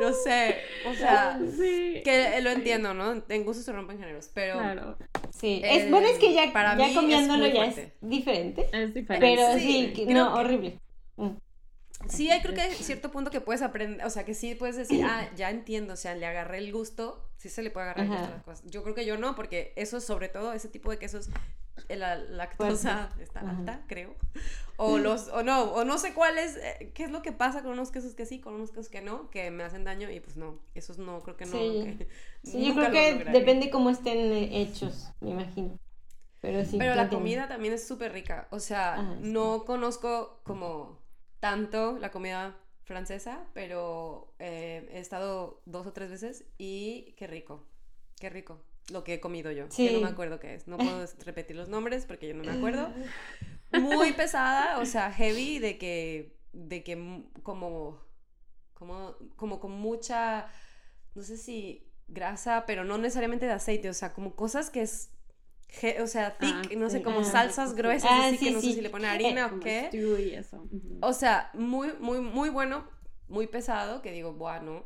No 0.00 0.12
sé. 0.12 0.56
O 0.88 0.94
sea, 0.94 1.38
Sí. 1.58 2.00
que 2.04 2.36
eh, 2.36 2.40
lo 2.40 2.50
entiendo, 2.50 2.94
¿no? 2.94 3.22
En 3.28 3.44
gustos 3.44 3.64
se 3.64 3.72
rompen 3.72 3.98
géneros. 3.98 4.30
Pero. 4.34 4.58
Claro, 4.58 4.96
Sí, 5.38 5.60
Eh, 5.64 5.76
es 5.84 5.90
bueno 5.90 6.06
es 6.08 6.18
que 6.18 6.34
ya, 6.34 6.52
para 6.52 6.76
ya 6.76 6.92
comiéndolo 6.94 7.46
ya 7.46 7.66
es 7.66 7.76
diferente. 8.00 8.68
es 8.72 8.92
diferente. 8.92 9.06
Pero 9.36 9.54
Sí, 9.58 9.60
sí, 9.60 9.92
que- 9.94 10.04
creo 10.06 10.24
no, 10.24 10.34
que- 10.34 10.40
horrible. 10.40 10.80
Sí, 12.10 12.30
hay 12.30 12.40
creo 12.42 12.54
que 12.54 12.60
hay 12.62 12.74
cierto 12.74 13.10
punto 13.10 13.30
que 13.30 13.40
puedes 13.40 13.62
aprender, 13.62 14.04
o 14.06 14.10
sea, 14.10 14.24
que 14.24 14.34
sí 14.34 14.54
puedes 14.54 14.76
decir, 14.76 15.04
ah, 15.04 15.30
ya 15.36 15.50
entiendo, 15.50 15.94
o 15.94 15.96
sea, 15.96 16.14
le 16.14 16.26
agarré 16.26 16.58
el 16.58 16.72
gusto, 16.72 17.30
sí 17.36 17.48
se 17.48 17.62
le 17.62 17.70
puede 17.70 17.84
agarrar 17.86 18.06
el 18.06 18.12
gusto 18.12 18.26
a 18.26 18.30
las 18.30 18.42
cosas. 18.42 18.62
Yo 18.70 18.82
creo 18.82 18.94
que 18.94 19.06
yo 19.06 19.16
no, 19.16 19.34
porque 19.34 19.72
eso 19.76 20.00
sobre 20.00 20.28
todo, 20.28 20.52
ese 20.52 20.68
tipo 20.68 20.90
de 20.90 20.98
quesos, 20.98 21.30
eh, 21.88 21.96
la 21.96 22.16
lactosa 22.16 23.08
está 23.20 23.40
Ajá. 23.40 23.50
alta, 23.50 23.84
creo. 23.86 24.14
O 24.76 24.98
los, 24.98 25.28
o 25.28 25.42
no, 25.42 25.62
o 25.72 25.84
no 25.84 25.98
sé 25.98 26.14
cuál 26.14 26.38
es, 26.38 26.56
eh, 26.56 26.92
qué 26.94 27.04
es 27.04 27.10
lo 27.10 27.22
que 27.22 27.32
pasa 27.32 27.62
con 27.62 27.72
unos 27.72 27.90
quesos 27.90 28.14
que 28.14 28.24
sí, 28.26 28.40
con 28.40 28.54
unos 28.54 28.70
quesos 28.70 28.88
que 28.88 29.02
no, 29.02 29.28
que 29.30 29.50
me 29.50 29.62
hacen 29.64 29.84
daño 29.84 30.10
y 30.10 30.20
pues 30.20 30.36
no, 30.36 30.58
esos 30.74 30.98
no, 30.98 31.22
creo 31.22 31.36
que 31.36 31.46
no. 31.46 31.52
Sí. 31.52 31.98
que 31.98 32.08
Sí, 32.42 32.64
yo 32.66 32.74
creo 32.74 32.90
que 32.90 33.24
depende 33.30 33.70
cómo 33.70 33.90
estén 33.90 34.18
eh, 34.32 34.62
hechos, 34.62 35.12
me 35.20 35.30
imagino. 35.30 35.78
Pero 36.40 36.64
sí. 36.64 36.78
Pero 36.78 36.94
la 36.94 37.02
entiendo. 37.02 37.16
comida 37.18 37.48
también 37.48 37.74
es 37.74 37.86
súper 37.86 38.12
rica. 38.12 38.48
O 38.50 38.60
sea, 38.60 38.94
Ajá, 38.94 39.18
sí. 39.22 39.30
no 39.32 39.64
conozco 39.66 40.40
como 40.44 40.99
tanto 41.40 41.98
la 41.98 42.10
comida 42.10 42.56
francesa, 42.84 43.46
pero 43.54 44.34
eh, 44.38 44.88
he 44.92 44.98
estado 44.98 45.62
dos 45.64 45.86
o 45.86 45.92
tres 45.92 46.10
veces 46.10 46.44
y 46.58 47.14
qué 47.16 47.26
rico, 47.26 47.64
qué 48.18 48.30
rico 48.30 48.62
lo 48.90 49.04
que 49.04 49.14
he 49.14 49.20
comido 49.20 49.50
yo. 49.52 49.68
Que 49.68 49.92
no 49.92 49.98
Sí. 49.98 50.04
me 50.04 50.08
acuerdo 50.10 50.40
qué 50.40 50.54
es. 50.54 50.66
No 50.66 50.76
puedo 50.76 51.04
repetir 51.24 51.54
los 51.56 51.68
nombres 51.68 52.06
porque 52.06 52.26
yo 52.28 52.34
no 52.34 52.42
me 52.42 52.52
acuerdo. 52.52 52.92
Muy 53.72 54.12
pesada, 54.12 54.78
o 54.80 54.86
sea, 54.86 55.12
heavy 55.12 55.60
de 55.60 55.78
que, 55.78 56.36
de 56.52 56.82
que 56.82 57.22
como, 57.44 58.00
como, 58.74 59.14
como 59.36 59.60
con 59.60 59.70
mucha, 59.70 60.48
no 61.14 61.22
sé 61.22 61.36
si 61.36 61.86
grasa, 62.08 62.64
pero 62.66 62.82
no 62.84 62.98
necesariamente 62.98 63.46
de 63.46 63.52
aceite, 63.52 63.88
o 63.88 63.94
sea, 63.94 64.12
como 64.12 64.34
cosas 64.34 64.70
que 64.70 64.82
es, 64.82 65.12
o 66.02 66.06
sea, 66.06 66.36
thick, 66.38 66.54
Ah, 66.54 66.74
no 66.76 66.90
sé, 66.90 66.98
sí. 66.98 67.04
como 67.04 67.20
Ah, 67.20 67.24
salsas 67.24 67.70
sí. 67.70 67.76
gruesas, 67.76 68.10
Ah, 68.10 68.26
así 68.28 68.38
que 68.38 68.44
sí, 68.46 68.50
no 68.54 68.60
sé 68.60 68.66
sí. 68.68 68.74
si 68.74 68.80
le 68.80 68.90
ponen 68.90 69.10
Eh, 69.10 69.14
harina 69.14 69.46
o 69.46 69.60
qué. 69.60 69.90
y 69.92 70.34
eso. 70.34 70.56
ujú. 70.58 70.98
O 71.02 71.12
sea, 71.12 71.50
muy, 71.54 71.92
muy, 72.00 72.20
muy 72.20 72.48
bueno, 72.50 72.84
muy 73.28 73.46
pesado, 73.46 74.02
que 74.02 74.12
digo, 74.12 74.32
bueno. 74.32 74.84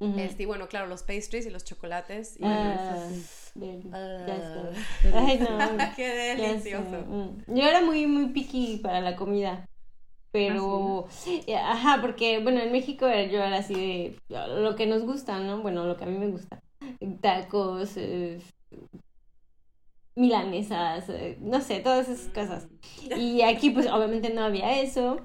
Ujú. 0.00 0.18
Este, 0.18 0.42
y 0.42 0.46
bueno, 0.46 0.68
claro, 0.68 0.86
los 0.86 1.02
pastries 1.02 1.46
y 1.46 1.50
los 1.50 1.64
chocolates. 1.64 2.36
Y 2.38 2.44
Ah, 2.44 2.98
sí. 3.08 3.50
bien, 3.54 3.82
Ah. 3.92 4.24
ya 4.26 4.36
sé. 5.02 5.10
Ay, 5.16 5.38
no. 5.38 5.94
Qué 5.96 6.10
sé, 6.10 6.36
delicioso. 6.36 7.04
mm. 7.06 7.54
Yo 7.54 7.62
era 7.62 7.80
muy, 7.80 8.06
muy 8.06 8.26
picky 8.28 8.78
para 8.82 9.00
la 9.00 9.16
comida. 9.16 9.64
Pero, 10.32 11.06
eh, 11.46 11.54
ajá, 11.56 12.00
porque, 12.00 12.40
bueno, 12.40 12.60
en 12.60 12.72
México 12.72 13.06
era- 13.06 13.30
yo 13.30 13.38
era 13.40 13.58
así 13.58 13.74
de 13.74 14.18
lo 14.28 14.74
que 14.74 14.86
nos 14.86 15.02
gusta, 15.02 15.38
¿no? 15.38 15.62
Bueno, 15.62 15.84
lo 15.84 15.96
que 15.96 16.04
a 16.04 16.06
mí 16.08 16.18
me 16.18 16.26
gusta. 16.28 16.58
Tacos, 17.20 17.96
eh, 17.96 18.40
milanesas, 20.16 21.08
eh, 21.08 21.38
no 21.40 21.60
sé, 21.60 21.80
todas 21.80 22.08
esas 22.08 22.28
cosas. 22.32 22.68
Y 23.16 23.42
aquí 23.42 23.70
pues 23.70 23.86
obviamente 23.88 24.30
no 24.32 24.42
había 24.44 24.80
eso. 24.80 25.18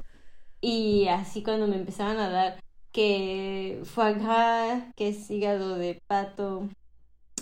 Y 0.62 1.08
así 1.10 1.44
cuando 1.44 1.68
me 1.68 1.78
empezaban 1.78 2.18
a 2.20 2.30
dar 2.30 2.60
que 2.92 3.82
foie 3.86 4.16
gras, 4.16 4.84
que 4.96 5.10
es 5.10 5.30
hígado 5.32 5.76
de 5.78 6.02
pato, 6.08 6.70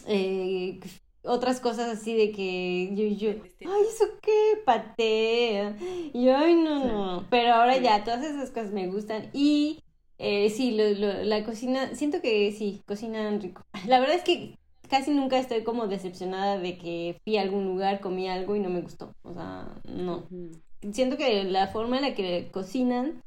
eh, 0.08 0.80
otras 1.24 1.60
cosas 1.60 1.90
así 1.90 2.16
de 2.16 2.32
que 2.32 2.90
yo, 2.96 3.06
yo, 3.08 3.42
ay, 3.66 3.82
¿eso 3.94 4.06
qué? 4.22 4.60
Paté. 4.66 5.74
Y 6.14 6.26
yo, 6.26 6.38
ay, 6.38 6.56
no, 6.56 6.86
no. 6.86 7.28
Pero 7.30 7.54
ahora 7.54 7.78
ya, 7.78 8.04
todas 8.04 8.24
esas 8.24 8.52
cosas 8.52 8.72
me 8.72 8.88
gustan. 8.88 9.30
Y 9.34 9.80
eh, 10.20 10.50
sí, 10.50 10.72
lo, 10.72 10.88
lo- 10.90 11.24
la 11.24 11.44
cocina, 11.44 11.94
siento 11.96 12.22
que 12.22 12.52
sí, 12.54 12.82
cocinan 12.88 13.42
rico. 13.42 13.64
La 13.88 14.00
verdad 14.00 14.16
es 14.16 14.24
que 14.24 14.58
casi 14.90 15.12
nunca 15.12 15.38
estoy 15.38 15.64
como 15.64 15.88
decepcionada 15.88 16.58
de 16.58 16.78
que 16.78 17.20
fui 17.24 17.38
a 17.38 17.42
algún 17.42 17.66
lugar, 17.66 18.00
comí 18.00 18.28
algo 18.28 18.56
y 18.56 18.60
no 18.60 18.70
me 18.70 18.82
gustó. 18.82 19.14
O 19.24 19.34
sea, 19.34 19.68
no. 19.86 20.28
Siento 20.92 21.18
que 21.18 21.44
la 21.46 21.68
forma 21.68 21.98
en 21.98 22.04
la 22.04 22.16
que 22.16 22.50
cocinan 22.52 23.22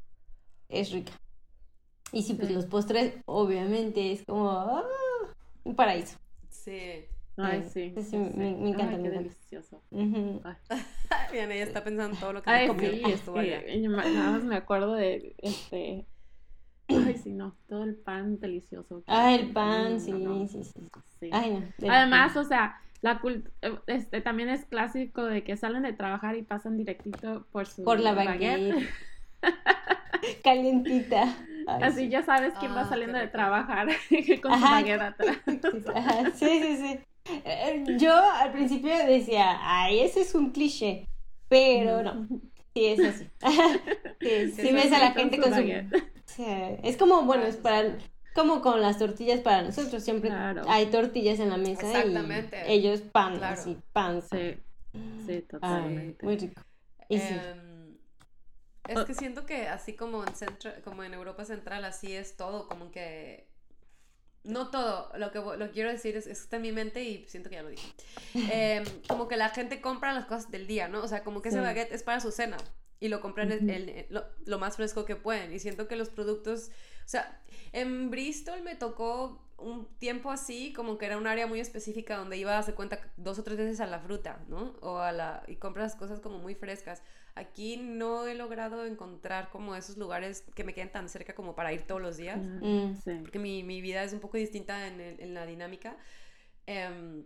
es 0.69 0.91
rica. 0.91 1.11
Y 2.13 2.23
sí, 2.23 2.33
pues 2.33 2.47
Sí. 2.49 2.53
los 2.53 2.65
postres, 2.65 3.13
obviamente, 3.25 4.11
es 4.11 4.23
como 4.25 4.49
ah, 4.51 4.83
un 5.63 5.75
paraíso. 5.75 6.17
Sí. 6.49 7.05
Ay, 7.37 7.63
Sí, 7.63 7.93
sí. 7.95 8.01
sí, 8.03 8.03
sí, 8.11 8.17
me- 8.17 8.53
me 8.55 8.69
encanta, 8.69 8.95
Ay, 8.95 9.01
me 9.01 9.03
qué 9.09 9.09
delicioso. 9.17 9.81
Bien, 9.89 10.41
ella 11.51 11.63
está 11.63 11.83
pensando 11.83 12.13
en 12.15 12.19
todo 12.19 12.33
lo 12.33 12.41
que 12.43 12.49
Ay, 12.49 12.67
se 12.67 12.73
comió 12.73 12.91
sí, 12.91 13.01
cuando 13.01 13.41
es 13.41 13.63
que 13.63 13.81
yo 13.81 13.89
nada 13.89 14.31
más 14.31 14.43
me 14.43 14.55
acuerdo 14.57 14.93
de 14.93 15.33
este. 15.39 16.05
Ay, 17.05 17.17
sí, 17.23 17.31
no, 17.31 17.55
todo 17.67 17.83
el 17.83 17.95
pan 17.95 18.39
delicioso. 18.39 19.03
Ah, 19.07 19.33
el 19.33 19.49
pan, 19.51 19.99
sí, 19.99 20.11
no, 20.11 20.19
no. 20.19 20.47
sí, 20.47 20.63
sí. 20.63 20.79
Sí. 21.19 21.29
Ay, 21.31 21.51
no. 21.51 21.91
Además, 21.91 22.35
o 22.37 22.43
sea, 22.43 22.79
la 23.01 23.19
cult 23.19 23.47
este 23.87 24.21
también 24.21 24.49
es 24.49 24.65
clásico 24.65 25.23
de 25.25 25.43
que 25.43 25.57
salen 25.57 25.83
de 25.83 25.93
trabajar 25.93 26.35
y 26.35 26.43
pasan 26.43 26.77
directito 26.77 27.45
por 27.51 27.67
su 27.67 27.83
por 27.83 27.99
la 27.99 28.13
baguette. 28.13 28.73
baguette. 28.73 28.89
Calientita. 30.43 31.23
Ay, 31.67 31.83
Así 31.83 32.05
sí. 32.05 32.09
ya 32.09 32.23
sabes 32.23 32.53
quién 32.59 32.71
Ah, 32.71 32.75
va 32.75 32.89
saliendo 32.89 33.17
qué 33.17 33.21
de 33.25 33.27
trabajar 33.31 33.87
con 34.41 34.51
su 34.53 34.57
Ajá. 34.65 34.71
baguette 34.71 35.01
atrás. 35.01 35.37
Ajá, 35.95 36.31
sí, 36.35 36.47
sí, 36.61 36.77
sí. 36.77 36.99
Eh, 37.45 37.83
Yo 37.99 38.13
al 38.13 38.51
principio 38.51 38.89
decía, 39.05 39.57
ay, 39.61 39.99
ese 39.99 40.21
es 40.21 40.33
un 40.35 40.51
cliché, 40.51 41.05
pero 41.47 42.01
no, 42.03 42.27
sí 42.73 42.85
es 42.85 42.99
así. 42.99 43.29
Sí, 44.21 44.51
sí 44.51 44.61
Sí, 44.67 44.71
ves 44.71 44.91
a 44.91 44.99
la 44.99 45.11
gente 45.13 45.39
con 45.39 45.51
su... 45.53 45.61
Sí, 46.25 46.45
es 46.83 46.95
como, 46.97 47.23
bueno, 47.23 47.43
es 47.43 47.57
para... 47.57 47.97
Como 48.33 48.61
con 48.61 48.81
las 48.81 48.97
tortillas 48.97 49.41
para 49.41 49.61
nosotros, 49.63 50.03
siempre 50.03 50.29
Claro. 50.29 50.63
hay 50.69 50.85
tortillas 50.85 51.39
en 51.39 51.49
la 51.49 51.57
mesa 51.57 51.87
Exactamente. 51.87 52.63
y 52.67 52.71
ellos 52.77 53.01
pan, 53.01 53.37
Claro. 53.37 53.59
así, 53.59 53.77
pan. 53.91 54.21
pan. 54.21 54.21
Sí, 54.21 54.57
sí, 55.25 55.31
Ay, 55.33 55.41
totalmente. 55.41 56.25
muy 56.25 56.37
rico. 56.37 56.61
Y 57.09 57.17
sí. 57.19 57.33
Em, 57.33 57.97
es 58.87 58.99
que 59.05 59.13
siento 59.15 59.45
que 59.45 59.67
así 59.67 59.95
como 59.95 60.23
en, 60.23 60.33
centra- 60.33 60.81
como 60.83 61.03
en 61.03 61.13
Europa 61.13 61.43
Central, 61.43 61.83
así 61.83 62.13
es 62.15 62.37
todo, 62.37 62.67
como 62.69 62.89
que... 62.91 63.50
No 64.43 64.71
todo, 64.71 65.11
lo 65.17 65.31
que, 65.31 65.39
lo 65.39 65.71
quiero 65.71 65.91
decir 65.91 66.15
es, 66.17 66.25
es 66.25 66.41
está 66.41 66.55
en 66.55 66.63
mi 66.63 66.71
mente 66.71 67.03
y 67.03 67.25
siento 67.27 67.49
que 67.49 67.55
ya 67.57 67.61
lo 67.63 67.69
dije. 67.69 67.87
Em, 68.33 68.83
como 69.07 69.27
que 69.27 69.37
la 69.37 69.49
gente 69.49 69.81
compra 69.81 70.13
las 70.13 70.25
cosas 70.25 70.49
del 70.49 70.65
día, 70.67 70.87
¿no? 70.87 71.03
O 71.03 71.07
sea, 71.07 71.23
como 71.23 71.41
que 71.41 71.49
ese 71.49 71.59
Sí. 71.59 71.63
baguette 71.63 71.91
es 71.93 72.01
para 72.03 72.19
su 72.19 72.31
cena 72.31 72.57
y 72.99 73.07
lo 73.09 73.21
compran 73.21 73.51
el- 73.51 73.59
Ujú. 73.63 73.69
el- 73.71 74.05
lo, 74.09 74.25
lo 74.45 74.57
más 74.59 74.77
fresco 74.77 75.05
que 75.05 75.15
pueden. 75.15 75.53
Y 75.53 75.59
siento 75.59 75.87
que 75.87 75.95
los 75.95 76.09
productos, 76.09 76.69
o 77.05 77.09
sea, 77.09 77.39
en 77.71 78.09
Bristol 78.09 78.61
me 78.63 78.75
tocó 78.75 79.43
un 79.61 79.87
tiempo 79.97 80.31
así, 80.31 80.73
como 80.73 80.97
que 80.97 81.05
era 81.05 81.17
un 81.17 81.27
área 81.27 81.47
muy 81.47 81.59
específica 81.59 82.17
donde 82.17 82.37
iba 82.37 82.51
a 82.51 82.55
darse 82.55 82.73
cuenta 82.73 82.99
dos 83.17 83.39
o 83.39 83.43
tres 83.43 83.57
veces 83.57 83.79
a 83.81 83.87
la 83.87 83.99
fruta, 83.99 84.43
¿no? 84.47 84.75
O 84.81 84.97
a 84.99 85.11
la, 85.11 85.43
y 85.47 85.55
compras 85.55 85.95
cosas 85.95 86.19
como 86.19 86.39
muy 86.39 86.55
frescas. 86.55 87.01
Aquí 87.35 87.77
no 87.77 88.27
he 88.27 88.35
logrado 88.35 88.85
encontrar 88.85 89.49
como 89.51 89.75
esos 89.75 89.97
lugares 89.97 90.43
que 90.53 90.63
me 90.65 90.73
queden 90.73 90.91
tan 90.91 91.07
cerca 91.07 91.33
como 91.33 91.55
para 91.55 91.71
ir 91.71 91.83
todos 91.83 92.01
los 92.01 92.17
días 92.17 92.37
Mm. 92.39 92.95
Sí. 93.03 93.11
porque 93.21 93.39
mi, 93.39 93.63
mi 93.63 93.79
vida 93.81 94.03
es 94.03 94.11
un 94.13 94.19
poco 94.19 94.37
distinta 94.37 94.87
en, 94.87 94.99
el- 94.99 95.19
en 95.21 95.33
la 95.33 95.45
dinámica. 95.45 95.95
Em, 96.67 97.23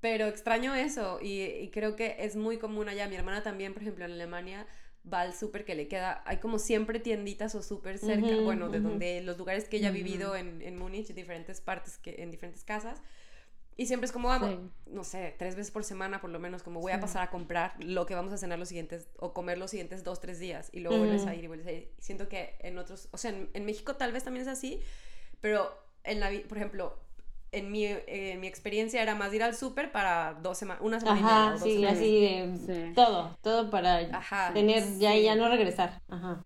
pero 0.00 0.26
extraño 0.26 0.74
eso 0.74 1.18
y, 1.20 1.70
creo 1.72 1.96
que 1.96 2.16
es 2.20 2.36
muy 2.36 2.58
común 2.58 2.88
allá. 2.88 3.08
Mi 3.08 3.16
hermana 3.16 3.42
también, 3.42 3.72
por 3.72 3.82
ejemplo, 3.82 4.04
en 4.04 4.12
Alemania 4.12 4.66
va 5.10 5.20
al 5.20 5.34
súper 5.34 5.64
que 5.64 5.74
le 5.74 5.88
queda, 5.88 6.22
hay 6.26 6.38
como 6.38 6.58
siempre 6.58 7.00
tienditas 7.00 7.54
o 7.54 7.62
súper 7.62 7.98
cerca, 7.98 8.36
bueno, 8.42 8.68
de 8.68 8.80
donde 8.80 9.20
los 9.22 9.38
lugares 9.38 9.68
que 9.68 9.78
ella 9.78 9.88
ha 9.88 9.92
vivido 9.92 10.36
en, 10.36 10.62
en 10.62 10.76
Múnich, 10.76 11.08
diferentes 11.14 11.60
partes, 11.60 11.98
que, 11.98 12.22
en 12.22 12.30
diferentes 12.30 12.64
casas. 12.64 13.02
Y 13.76 13.86
siempre 13.86 14.06
es 14.06 14.12
como, 14.12 14.28
vamos, 14.28 14.58
no 14.86 15.04
sé, 15.04 15.36
tres 15.38 15.54
veces 15.54 15.70
por 15.70 15.84
semana 15.84 16.20
por 16.20 16.30
lo 16.30 16.40
menos, 16.40 16.64
como 16.64 16.80
voy 16.80 16.92
a 16.92 17.00
pasar 17.00 17.22
a 17.22 17.30
comprar 17.30 17.76
lo 17.78 18.06
que 18.06 18.14
vamos 18.14 18.32
a 18.32 18.36
cenar 18.36 18.58
los 18.58 18.68
siguientes, 18.68 19.08
o 19.18 19.32
comer 19.32 19.56
los 19.56 19.70
siguientes 19.70 20.02
dos, 20.02 20.20
tres 20.20 20.40
días, 20.40 20.68
y 20.72 20.80
luego 20.80 20.98
vuelves 20.98 21.26
a 21.26 21.34
ir 21.34 21.44
y 21.44 21.46
vuelves 21.46 21.66
a 21.68 21.72
ir. 21.72 21.92
Siento 21.98 22.28
que 22.28 22.56
en 22.58 22.76
otros, 22.76 23.08
o 23.12 23.18
sea, 23.18 23.30
en, 23.30 23.50
en 23.54 23.64
México 23.64 23.94
tal 23.94 24.12
vez 24.12 24.24
también 24.24 24.42
es 24.42 24.48
así, 24.48 24.80
pero 25.40 25.72
en 26.02 26.20
la, 26.20 26.30
por 26.48 26.58
ejemplo, 26.58 26.98
en 27.52 27.70
mi, 27.72 27.84
eh, 27.86 28.36
mi 28.40 28.46
experiencia 28.46 29.02
era 29.02 29.14
más 29.14 29.32
ir 29.32 29.42
al 29.42 29.54
súper 29.54 29.90
para 29.92 30.34
dos 30.42 30.58
semanas, 30.58 30.82
una 30.84 31.00
semana 31.00 31.54
Ajá, 31.54 31.66
y 31.66 31.76
sí, 31.76 31.84
así 31.84 32.20
de 32.20 32.92
todo, 32.94 33.36
todo 33.42 33.70
para 33.70 34.06
tener 34.52 34.98
ya 34.98 35.16
y 35.16 35.24
ya 35.24 35.34
no 35.34 35.48
regresar. 35.48 36.02
Ajá. 36.08 36.44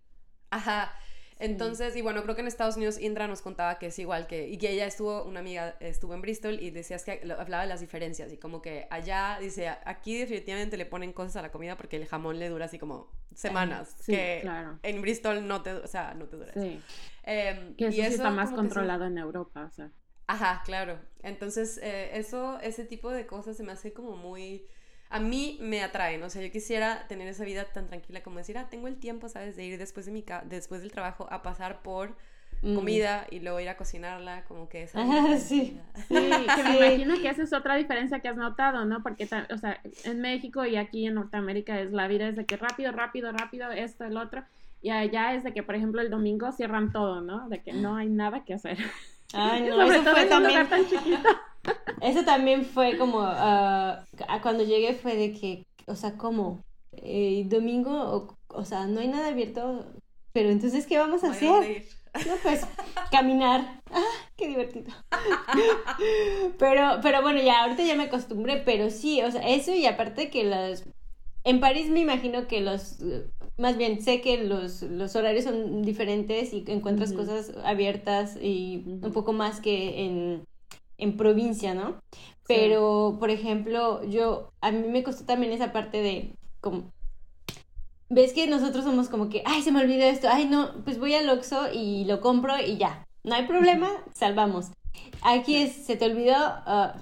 Ajá. 0.49 0.93
Entonces, 1.39 1.95
y 1.97 2.01
bueno, 2.01 2.23
creo 2.23 2.35
que 2.35 2.41
en 2.41 2.47
Estados 2.47 2.77
Unidos 2.77 2.97
Indra 2.99 3.27
nos 3.27 3.41
contaba 3.41 3.77
que 3.77 3.87
es 3.87 3.99
igual 3.99 4.27
que, 4.27 4.47
y 4.47 4.57
que 4.57 4.69
ella 4.69 4.85
estuvo, 4.85 5.23
una 5.23 5.41
amiga 5.41 5.75
estuvo 5.81 6.13
en 6.13 6.21
Bristol 6.21 6.57
y 6.61 6.69
decías 6.69 7.03
que 7.03 7.21
hablaba 7.37 7.63
de 7.63 7.69
las 7.69 7.81
diferencias 7.81 8.31
y 8.31 8.37
como 8.37 8.61
que 8.61 8.87
allá, 8.89 9.37
dice, 9.41 9.67
aquí 9.83 10.17
definitivamente 10.17 10.77
le 10.77 10.85
ponen 10.85 11.11
cosas 11.11 11.35
a 11.37 11.41
la 11.41 11.51
comida 11.51 11.75
porque 11.75 11.97
el 11.97 12.05
jamón 12.05 12.39
le 12.39 12.47
dura 12.47 12.65
así 12.65 12.79
como 12.79 13.11
semanas, 13.33 13.95
que 14.05 14.39
claro. 14.41 14.79
en 14.83 15.01
Bristol 15.01 15.45
no 15.45 15.61
te, 15.61 15.73
o 15.73 15.87
sea, 15.87 16.13
no 16.13 16.27
te 16.27 16.37
dura. 16.37 16.53
Sí. 16.53 16.79
Em, 17.23 17.75
que 17.75 17.87
eso, 17.87 17.95
sí 17.95 18.01
está 18.01 18.29
más 18.29 18.51
controlado 18.51 19.05
en 19.05 19.17
Europa, 19.17 19.65
o 19.65 19.71
sea. 19.71 19.91
Ajá, 20.33 20.63
claro. 20.65 20.97
Entonces, 21.21 21.79
eh, 21.83 22.09
eso, 22.17 22.59
ese 22.61 22.85
tipo 22.85 23.11
de 23.11 23.27
cosas 23.27 23.55
se 23.55 23.63
me 23.63 23.71
hace 23.71 23.93
como 23.93 24.17
muy... 24.17 24.65
A 25.11 25.19
mí 25.19 25.59
me 25.61 25.83
atraen, 25.83 26.23
o 26.23 26.29
sea, 26.31 26.41
yo 26.41 26.51
quisiera 26.51 27.07
tener 27.07 27.27
esa 27.27 27.45
vida 27.45 27.65
tan 27.65 27.85
tranquila 27.85 28.23
como 28.23 28.39
decir, 28.39 28.57
ah, 28.57 28.67
tengo 28.67 28.87
el 28.87 28.97
tiempo, 28.97 29.29
¿sabes? 29.29 29.55
De 29.55 29.63
ir 29.63 29.77
después, 29.77 30.07
de 30.07 30.11
mi 30.11 30.25
después 30.45 30.81
del 30.81 30.91
trabajo 30.91 31.27
a 31.29 31.43
pasar 31.43 31.83
por 31.83 32.15
mm. 32.63 32.73
comida 32.73 33.27
y 33.29 33.41
luego 33.41 33.59
ir 33.59 33.69
a 33.69 33.77
cocinarla, 33.77 34.43
como 34.45 34.69
que 34.69 34.83
esa... 34.83 34.99
Ah, 35.03 35.37
sí. 35.37 35.79
sí, 36.07 36.15
que 36.15 36.63
me 36.63 36.77
imagino 36.77 37.13
que 37.21 37.29
esa 37.29 37.43
es 37.43 37.53
otra 37.53 37.75
diferencia 37.75 38.21
que 38.21 38.27
has 38.27 38.37
notado, 38.37 38.85
¿no? 38.85 39.03
Porque, 39.03 39.25
o 39.25 39.57
sea, 39.59 39.79
en 40.03 40.19
México 40.19 40.65
y 40.65 40.77
aquí 40.77 41.05
en 41.05 41.13
Norteamérica 41.13 41.79
es 41.79 41.91
la 41.91 42.07
vida 42.07 42.27
es 42.27 42.35
de 42.35 42.47
que 42.47 42.57
rápido, 42.57 42.91
rápido, 42.91 43.31
rápido, 43.31 43.71
esto, 43.71 44.03
el 44.05 44.17
otro. 44.17 44.43
Y 44.81 44.89
allá 44.89 45.35
es 45.35 45.43
de 45.43 45.53
que, 45.53 45.61
por 45.61 45.75
ejemplo, 45.75 46.01
el 46.01 46.09
domingo 46.09 46.51
cierran 46.51 46.91
todo, 46.91 47.21
¿no? 47.21 47.47
De 47.49 47.61
que 47.61 47.71
no 47.71 47.97
hay 47.97 48.09
nada 48.09 48.43
que 48.45 48.55
hacer. 48.55 48.79
Ay, 49.33 49.63
no, 49.63 49.81
eso 49.81 50.03
fue 50.03 50.25
también. 50.25 50.67
Eso 52.01 52.25
también 52.25 52.65
fue 52.65 52.97
como. 52.97 53.19
Uh, 53.19 53.95
cuando 54.41 54.63
llegué 54.63 54.93
fue 54.93 55.15
de 55.15 55.31
que, 55.31 55.65
o 55.85 55.95
sea, 55.95 56.17
¿cómo? 56.17 56.61
Eh, 56.91 57.45
domingo, 57.47 58.35
o, 58.49 58.65
sea, 58.65 58.85
no 58.87 58.99
hay 58.99 59.07
nada 59.07 59.29
abierto, 59.29 59.85
pero 60.33 60.49
entonces, 60.49 60.85
¿qué 60.85 60.97
vamos 60.97 61.23
a 61.23 61.31
hacer? 61.31 61.85
No, 62.27 62.35
pues, 62.43 62.67
caminar. 63.09 63.81
¡Ah, 63.91 64.03
qué 64.35 64.47
divertido! 64.49 64.93
pero, 66.59 66.99
pero 67.01 67.21
bueno, 67.21 67.41
ya, 67.41 67.63
ahorita 67.63 67.83
ya 67.83 67.95
me 67.95 68.03
acostumbré, 68.03 68.57
pero 68.57 68.89
sí, 68.89 69.21
o 69.21 69.31
sea, 69.31 69.47
eso 69.47 69.73
y 69.73 69.85
aparte 69.85 70.29
que 70.29 70.43
los... 70.43 70.83
En 71.45 71.59
París 71.59 71.89
me 71.89 71.99
imagino 71.99 72.47
que 72.47 72.61
los 72.61 72.97
más 73.57 73.77
bien 73.77 74.01
sé 74.01 74.21
que 74.21 74.43
los, 74.43 74.81
los 74.83 75.15
horarios 75.15 75.43
son 75.45 75.83
diferentes 75.83 76.53
y 76.53 76.63
encuentras 76.67 77.13
cosas 77.13 77.51
abiertas 77.63 78.37
y 78.41 78.83
un 78.85 79.11
poco 79.11 79.33
más 79.33 79.59
que 79.59 80.05
en, 80.05 80.43
en 80.97 81.17
provincia, 81.17 81.73
¿no? 81.73 82.01
Pero, 82.47 83.17
por 83.19 83.29
ejemplo, 83.29 84.03
yo, 84.03 84.51
a 84.61 84.71
mí 84.71 84.87
me 84.87 85.03
costó 85.03 85.25
también 85.25 85.53
esa 85.53 85.71
parte 85.71 86.01
de, 86.01 86.35
como, 86.59 86.91
ves 88.09 88.33
que 88.33 88.47
nosotros 88.47 88.83
somos 88.83 89.07
como 89.07 89.29
que, 89.29 89.43
ay, 89.45 89.61
se 89.61 89.71
me 89.71 89.81
olvidó 89.81 90.03
esto, 90.03 90.27
ay, 90.29 90.45
no, 90.45 90.83
pues 90.83 90.99
voy 90.99 91.13
al 91.13 91.29
Oxxo 91.29 91.71
y 91.73 92.05
lo 92.05 92.19
compro 92.21 92.59
y 92.59 92.77
ya, 92.77 93.07
no 93.23 93.35
hay 93.35 93.47
problema, 93.47 93.89
salvamos. 94.13 94.71
Aquí 95.21 95.55
es, 95.55 95.73
se 95.73 95.95
te 95.95 96.05
olvidó, 96.05 96.35
ah, 96.35 96.95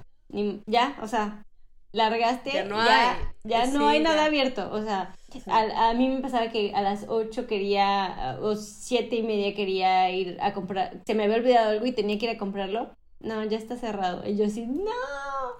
ya, 0.67 0.97
o 1.01 1.07
sea, 1.07 1.43
largaste, 1.91 2.53
ya 2.53 2.63
no 2.65 2.79
hay, 2.79 3.17
ya 3.43 3.65
no 3.67 3.87
hay 3.87 3.99
nada 3.99 4.25
abierto, 4.25 4.69
o 4.71 4.83
sea, 4.83 5.15
a, 5.47 5.93
mí 5.93 6.09
me 6.09 6.21
pasaba 6.21 6.49
que 6.49 6.73
a 6.73 6.81
las 6.81 7.05
8 7.07 7.47
quería, 7.47 8.37
o 8.41 8.55
siete 8.55 9.15
y 9.15 9.23
media 9.23 9.55
quería 9.55 10.09
ir 10.11 10.37
a 10.41 10.53
comprar, 10.53 11.01
se 11.05 11.15
me 11.15 11.23
había 11.23 11.37
olvidado 11.37 11.71
algo 11.71 11.85
y 11.85 11.91
tenía 11.91 12.17
que 12.17 12.25
ir 12.25 12.31
a 12.31 12.37
comprarlo. 12.37 12.91
No, 13.19 13.43
ya 13.43 13.57
está 13.57 13.75
cerrado. 13.75 14.27
Y 14.27 14.35
yo 14.35 14.45
así, 14.45 14.65
no. 14.65 14.91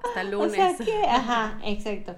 Hasta 0.04 0.24
lunes. 0.24 0.52
O 0.52 0.56
sea 0.56 0.76
que, 0.78 1.06
ajá, 1.06 1.60
exacto. 1.64 2.16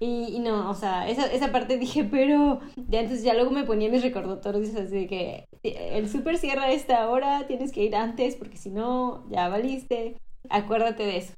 Y, 0.00 0.38
no, 0.40 0.70
o 0.70 0.74
sea, 0.74 1.08
esa, 1.08 1.26
esa 1.26 1.50
parte 1.50 1.78
dije, 1.78 2.04
pero 2.04 2.60
ya 2.88 3.00
entonces 3.00 3.24
ya 3.24 3.34
luego 3.34 3.50
me 3.50 3.64
ponía 3.64 3.90
mis 3.90 4.02
recordatorios 4.02 4.74
así 4.74 4.94
de 4.94 5.06
que 5.06 5.48
el 5.62 6.08
súper 6.08 6.38
cierra 6.38 6.64
a 6.64 6.72
esta 6.72 7.08
hora, 7.08 7.46
tienes 7.46 7.72
que 7.72 7.84
ir 7.84 7.96
antes 7.96 8.36
porque 8.36 8.56
si 8.56 8.70
no, 8.70 9.28
ya 9.30 9.48
valiste. 9.48 10.16
Acuérdate 10.48 11.04
de 11.04 11.16
eso. 11.18 11.34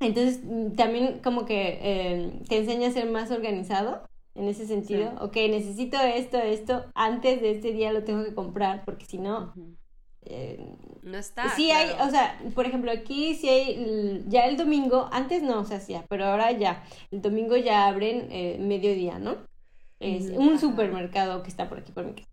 Entonces, 0.00 0.40
mm, 0.42 0.72
también 0.72 1.20
como 1.22 1.44
que 1.44 1.78
eh, 1.82 2.42
te 2.48 2.58
enseña 2.58 2.88
a 2.88 2.92
ser 2.92 3.08
más 3.10 3.30
organizado 3.30 4.02
en 4.34 4.48
ese 4.48 4.66
sentido. 4.66 5.12
Ok, 5.20 5.36
necesito 5.36 5.98
esto, 6.00 6.38
esto, 6.38 6.84
antes 6.94 7.40
de 7.40 7.52
este 7.52 7.72
día 7.72 7.92
lo 7.92 8.04
tengo 8.04 8.24
que 8.24 8.34
comprar, 8.34 8.84
porque 8.84 9.06
si 9.06 9.18
no... 9.18 9.54
Eh, 10.22 10.76
no 11.02 11.16
está. 11.16 11.48
Sí 11.56 11.70
hay, 11.70 11.92
o 12.06 12.10
sea, 12.10 12.38
por 12.54 12.66
ejemplo, 12.66 12.90
aquí 12.90 13.34
sí 13.34 13.48
hay, 13.48 14.22
ya 14.28 14.46
el 14.46 14.56
domingo, 14.56 15.08
antes 15.12 15.42
no 15.42 15.64
se 15.64 15.74
hacía, 15.74 16.04
pero 16.08 16.26
ahora 16.26 16.52
ya, 16.52 16.84
el 17.10 17.22
domingo 17.22 17.56
ya 17.56 17.86
abren 17.86 18.28
eh, 18.30 18.58
mediodía, 18.60 19.18
¿no? 19.18 19.36
Es 19.98 20.30
un 20.30 20.58
supermercado 20.58 21.42
que 21.42 21.50
está 21.50 21.68
por 21.68 21.78
aquí 21.78 21.92
por 21.92 22.04
mi 22.04 22.14
casa. 22.14 22.28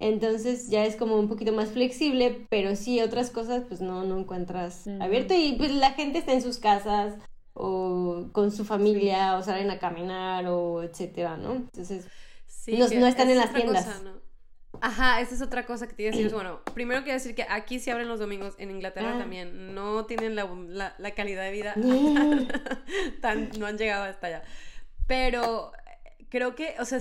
Entonces 0.00 0.68
ya 0.68 0.84
es 0.84 0.96
como 0.96 1.16
un 1.16 1.28
poquito 1.28 1.52
más 1.52 1.70
flexible, 1.70 2.46
pero 2.50 2.74
sí 2.74 3.00
otras 3.00 3.30
cosas 3.30 3.62
pues 3.68 3.80
no, 3.80 4.02
no 4.02 4.18
encuentras 4.18 4.88
abierto 5.00 5.32
y 5.32 5.52
pues 5.52 5.72
la 5.72 5.92
gente 5.92 6.18
está 6.18 6.32
en 6.32 6.42
sus 6.42 6.58
casas 6.58 7.14
o 7.54 8.28
con 8.32 8.50
su 8.50 8.64
familia 8.64 9.36
o 9.36 9.42
salen 9.42 9.70
a 9.70 9.78
caminar 9.78 10.46
o 10.46 10.82
etcétera, 10.82 11.36
¿no? 11.36 11.54
Entonces 11.54 12.06
no, 12.66 13.06
están 13.06 13.30
en 13.30 13.38
las 13.38 13.52
tiendas. 13.52 14.02
Ajá, 14.80 15.20
esa 15.20 15.34
es 15.34 15.42
otra 15.42 15.66
cosa 15.66 15.86
que 15.86 15.94
te 15.94 16.02
iba 16.02 16.12
a 16.12 16.16
decir. 16.16 16.32
Bueno, 16.32 16.60
primero 16.74 17.02
quiero 17.02 17.14
decir 17.14 17.34
que 17.34 17.44
aquí 17.48 17.78
sí 17.78 17.90
abren 17.90 18.08
los 18.08 18.18
domingos, 18.18 18.54
en 18.58 18.70
Inglaterra 18.70 19.12
ah. 19.14 19.18
también. 19.18 19.74
No 19.74 20.06
tienen 20.06 20.34
la, 20.34 20.94
la, 20.98 21.10
calidad 21.12 21.42
de 21.42 21.52
vida, 21.52 21.74
tan, 23.20 23.50
no 23.58 23.66
han 23.66 23.78
llegado 23.78 24.04
hasta 24.04 24.26
allá. 24.28 24.42
Pero 25.06 25.72
creo 26.30 26.54
que, 26.54 26.74
o 26.80 26.84
sea, 26.84 27.00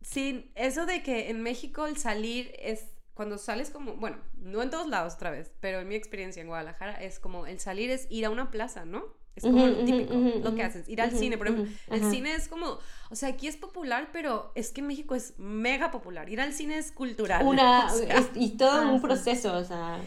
sí, 0.00 0.50
eso 0.54 0.86
de 0.86 1.02
que 1.02 1.30
en 1.30 1.42
México 1.42 1.86
el 1.86 1.96
salir 1.96 2.52
es 2.58 2.86
cuando 3.14 3.38
sales 3.38 3.70
como, 3.70 3.94
bueno, 3.94 4.16
no 4.36 4.62
en 4.62 4.70
todos 4.70 4.88
lados 4.88 5.14
otra 5.14 5.30
vez, 5.30 5.52
pero 5.60 5.80
en 5.80 5.88
mi 5.88 5.94
experiencia 5.94 6.40
en 6.40 6.48
Guadalajara 6.48 6.94
es 6.94 7.18
como 7.18 7.46
el 7.46 7.60
salir 7.60 7.90
es 7.90 8.06
ir 8.10 8.24
a 8.24 8.30
una 8.30 8.50
plaza, 8.50 8.84
¿no? 8.84 9.04
Es 9.34 9.44
como 9.44 9.66
lo 9.66 9.84
típico, 9.84 10.14
lo 10.14 10.54
que 10.54 10.62
haces, 10.62 10.86
ir 10.88 11.00
al 11.00 11.10
cine, 11.10 11.38
por 11.38 11.48
ejemplo. 11.48 11.72
El 11.88 12.10
cine 12.10 12.34
es 12.34 12.48
como, 12.48 12.78
o 13.10 13.14
sea, 13.14 13.30
aquí 13.30 13.48
es 13.48 13.56
popular, 13.56 14.10
pero 14.12 14.52
es 14.54 14.72
que 14.72 14.82
en 14.82 14.88
México 14.88 15.14
es 15.14 15.38
mega 15.38 15.90
popular. 15.90 16.28
Ir 16.28 16.40
al 16.40 16.52
cine 16.52 16.76
es 16.76 16.92
cultural. 16.92 17.46
Una, 17.46 17.90
y 18.34 18.56
todo 18.58 18.92
un 18.92 19.00
proceso, 19.00 19.56
o 19.56 19.64
sea. 19.64 20.00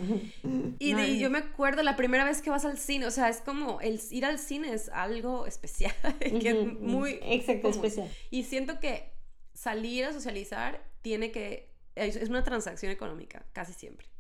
Y, 0.78 1.18
yo 1.18 1.32
me 1.32 1.40
acuerdo 1.40 1.82
la 1.82 1.96
primera 1.96 2.24
vez 2.24 2.44
que 2.44 2.52
vas 2.52 2.66
al 2.66 2.78
cine, 2.78 3.08
o 3.08 3.12
sea, 3.12 3.30
es 3.30 3.38
como, 3.38 3.82
el 3.82 4.00
ir 4.12 4.26
al 4.26 4.38
cine 4.38 4.74
es 4.74 4.90
algo 4.90 5.48
especial, 5.48 5.94
que 6.20 6.50
es 6.50 6.80
muy... 6.80 7.20
Exacto, 7.24 7.70
especial. 7.70 8.10
Y 8.30 8.44
siento 8.44 8.80
que 8.80 9.12
salir 9.54 10.06
a 10.06 10.14
socializar 10.14 10.84
tiene 11.02 11.32
que, 11.32 11.74
es 11.96 12.30
una 12.30 12.44
transacción 12.44 12.92
económica, 12.92 13.44
casi 13.54 13.74
siempre. 13.74 14.15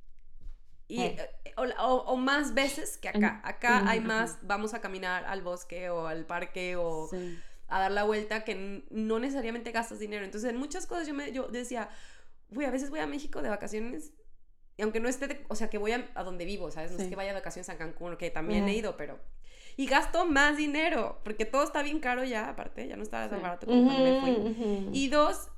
Y, 0.88 1.02
eh, 1.02 1.18
o, 1.58 2.18
más 2.18 2.54
veces 2.54 2.98
que 2.98 3.10
acá. 3.10 3.42
Acá 3.44 3.90
hay 3.90 4.00
más, 4.00 4.38
vamos 4.42 4.74
a 4.74 4.82
caminar 4.82 5.26
al 5.26 5.42
bosque 5.42 5.90
o 5.90 6.08
al 6.08 6.26
parque 6.26 6.76
o 6.76 7.10
a 7.68 7.80
dar 7.80 7.92
la 7.92 8.04
vuelta 8.04 8.44
que 8.44 8.84
no 8.90 9.20
necesariamente 9.20 9.72
gastas 9.72 10.00
dinero. 10.00 10.26
Entonces, 10.26 10.50
en 10.50 10.58
muchas 10.58 10.86
cosas 10.86 11.08
yo, 11.08 11.14
me, 11.14 11.32
yo 11.32 11.48
decía, 11.48 11.90
uy, 12.50 12.66
a 12.66 12.72
veces 12.72 12.90
voy 12.90 13.00
a 13.00 13.08
México 13.08 13.42
de 13.42 13.50
vacaciones 13.50 14.12
y 14.78 14.82
aunque 14.82 15.00
no 15.00 15.08
esté, 15.08 15.46
o 15.48 15.56
sea, 15.56 15.70
que 15.70 15.78
voy 15.78 15.94
a, 15.94 16.10
donde 16.24 16.46
vivo, 16.46 16.70
¿sabes? 16.70 16.92
No 16.92 17.02
es 17.02 17.08
que 17.08 17.16
vaya 17.16 17.30
de 17.30 17.40
vacaciones 17.40 17.70
a 17.70 17.78
Cancún, 17.78 18.18
que 18.18 18.30
también 18.30 18.68
he 18.68 18.76
ido, 18.76 18.98
pero... 18.98 19.20
Y 19.78 19.88
gasto 19.88 20.26
más 20.26 20.58
dinero, 20.58 21.20
porque 21.24 21.46
todo 21.46 21.64
está 21.64 21.82
bien 21.82 22.00
caro 22.00 22.24
ya, 22.24 22.50
aparte, 22.50 22.88
ya 22.88 22.96
no 22.96 23.04
está 23.04 23.30
tan 23.30 23.42
barato 23.42 23.68
como 23.68 23.86
cuando 23.86 24.04
me 24.04 24.22
fui. 24.22 24.90
Y 24.94 25.10
dos, 25.10 25.50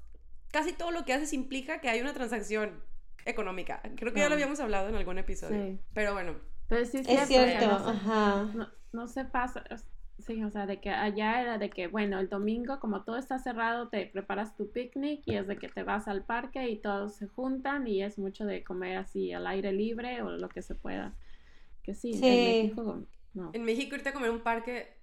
casi 0.51 0.73
todo 0.73 0.91
lo 0.91 1.05
que 1.05 1.13
haces 1.13 1.33
implica 1.33 1.81
que 1.81 1.89
hay 1.89 2.01
una 2.01 2.13
transacción 2.13 2.83
económica. 3.27 3.81
Creo 3.95 4.13
que 4.13 4.19
ya 4.19 4.29
lo 4.29 4.33
habíamos 4.33 4.59
hablado 4.59 4.89
en 4.89 4.95
algún 4.95 5.17
episodio. 5.17 5.77
Pero 5.93 6.13
bueno. 6.13 6.35
Pues 6.67 6.91
sí, 6.91 7.01
es 7.07 7.27
cierto. 7.27 7.65
Ajá. 7.71 8.71
No, 8.93 9.07
se 9.07 9.25
pasa. 9.25 9.63
Sí, 10.19 10.43
o 10.43 10.49
sea, 10.49 10.65
de 10.65 10.79
que 10.79 10.89
allá 10.89 11.41
era 11.41 11.57
de 11.59 11.69
que, 11.69 11.87
bueno, 11.87 12.19
el 12.19 12.27
domingo, 12.27 12.79
como 12.79 13.03
todo 13.03 13.17
está 13.17 13.37
cerrado, 13.37 13.87
te 13.89 14.07
preparas 14.07 14.55
tu 14.55 14.71
picnic 14.71 15.21
y 15.25 15.35
es 15.35 15.47
de 15.47 15.57
que 15.57 15.69
te 15.69 15.83
vas 15.83 16.07
al 16.07 16.23
parque 16.23 16.67
y 16.69 16.77
todos 16.77 17.15
se 17.15 17.27
juntan 17.27 17.87
y 17.87 18.01
es 18.01 18.17
mucho 18.17 18.45
de 18.45 18.63
comer 18.63 18.97
así 18.97 19.31
al 19.31 19.45
aire 19.45 19.71
libre 19.71 20.23
o 20.23 20.31
lo 20.31 20.49
que 20.49 20.63
se 20.63 20.73
pueda. 20.73 21.13
Que 21.83 21.93
sí, 21.93 22.13
en 22.15 22.21
México, 22.21 23.03
En 23.53 23.63
México 23.63 23.95
irte 23.95 24.09
a 24.09 24.13
comer 24.13 24.31
un 24.31 24.39
parque 24.39 24.96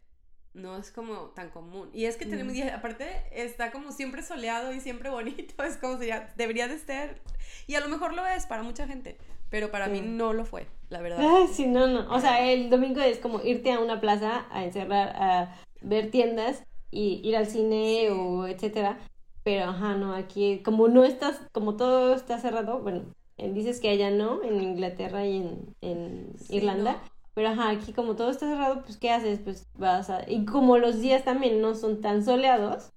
no 0.54 0.76
es 0.76 0.90
como 0.90 1.30
tan 1.30 1.50
común. 1.50 1.90
Y 1.92 2.06
es 2.06 2.16
que 2.16 2.26
tenemos, 2.26 2.54
y 2.54 2.62
aparte 2.62 3.06
está 3.32 3.70
como 3.70 3.92
siempre 3.92 4.22
soleado 4.22 4.72
y 4.72 4.80
siempre 4.80 5.10
bonito, 5.10 5.62
es 5.64 5.76
como 5.76 5.98
sería, 5.98 6.32
debería 6.36 6.68
de 6.68 6.78
ser, 6.78 7.20
y 7.66 7.74
a 7.74 7.80
lo 7.80 7.88
mejor 7.88 8.14
lo 8.14 8.26
es 8.26 8.46
para 8.46 8.62
mucha 8.62 8.86
gente, 8.86 9.18
pero 9.50 9.70
para 9.70 9.88
mí 9.88 10.00
no 10.00 10.32
lo 10.32 10.44
fue, 10.44 10.66
la 10.88 11.00
verdad. 11.00 11.20
Ah, 11.20 11.46
sí, 11.52 11.66
no, 11.66 11.86
no, 11.86 12.12
o 12.12 12.20
sea, 12.20 12.50
el 12.50 12.70
domingo 12.70 13.00
es 13.00 13.18
como 13.18 13.40
irte 13.42 13.72
a 13.72 13.80
una 13.80 14.00
plaza 14.00 14.46
a 14.50 14.64
encerrar, 14.64 15.14
a 15.16 15.56
ver 15.80 16.10
tiendas 16.10 16.64
y 16.90 17.20
ir 17.24 17.36
al 17.36 17.46
cine 17.46 18.10
o 18.10 18.46
etcétera, 18.46 18.98
pero 19.42 19.66
ajá, 19.70 19.96
no, 19.96 20.14
aquí 20.14 20.60
como 20.62 20.88
no 20.88 21.04
estás, 21.04 21.40
como 21.52 21.76
todo 21.76 22.14
está 22.14 22.38
cerrado, 22.38 22.80
bueno, 22.80 23.12
dices 23.36 23.80
que 23.80 23.90
allá 23.90 24.10
no, 24.10 24.42
en 24.42 24.60
Inglaterra 24.60 25.26
y 25.26 25.36
en, 25.38 25.76
en 25.80 26.32
Sí, 26.36 26.56
Irlanda. 26.56 26.92
no. 26.92 27.13
Pero 27.34 27.48
ajá, 27.48 27.70
aquí 27.70 27.92
como 27.92 28.14
todo 28.16 28.30
está 28.30 28.46
cerrado, 28.48 28.82
pues 28.82 28.96
¿qué 28.96 29.10
haces? 29.10 29.40
Pues 29.40 29.66
vas 29.74 30.08
a... 30.10 30.28
Y 30.30 30.44
como 30.44 30.78
los 30.78 31.00
días 31.00 31.24
también 31.24 31.60
no 31.60 31.74
son 31.74 32.00
tan 32.00 32.24
soleados, 32.24 32.90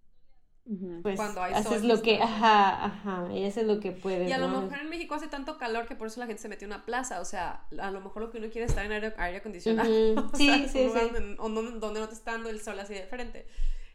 pues 1.02 1.16
Cuando 1.16 1.42
hay 1.42 1.54
haces 1.54 1.80
sol, 1.80 1.88
lo 1.88 2.02
que... 2.02 2.22
Ajá, 2.22 2.86
ajá, 2.86 3.34
y 3.34 3.46
haces 3.46 3.66
lo 3.66 3.80
que 3.80 3.94
puedes, 3.94 4.30
Y 4.30 4.34
a 4.34 4.38
lo 4.38 4.48
mejor 4.50 4.80
en 4.80 4.90
México 4.90 5.16
hace 5.16 5.28
tanto 5.28 5.58
calor 5.58 5.88
que 5.88 5.96
por 5.96 6.08
eso 6.08 6.20
la 6.20 6.28
gente 6.28 6.42
se 6.42 6.50
metió 6.50 6.66
en 6.68 6.74
una 6.74 6.86
plaza. 6.86 7.22
O 7.22 7.26
sea, 7.26 7.66
a 7.80 7.92
lo 7.92 8.02
mejor 8.02 8.22
lo 8.24 8.32
que 8.32 8.38
uno 8.38 8.50
quiere 8.50 8.66
es 8.66 8.72
estar 8.72 8.86
en 8.86 8.92
aire, 8.92 9.14
aire 9.18 9.38
acondicionado. 9.38 9.90
O 10.34 10.36
Sí, 10.38 10.48
sea, 10.48 10.68
sí, 10.68 10.80
un 10.82 10.88
lugar 10.88 11.04
sí. 11.04 11.14
Donde, 11.14 11.36
o 11.40 11.50
donde- 11.50 11.80
donde 11.80 12.00
no 12.02 12.08
te 12.08 12.14
está 12.14 12.34
dando 12.34 12.50
el 12.50 12.60
sol 12.62 12.78
así 12.80 12.94
de 12.94 13.04
frente. 13.08 13.48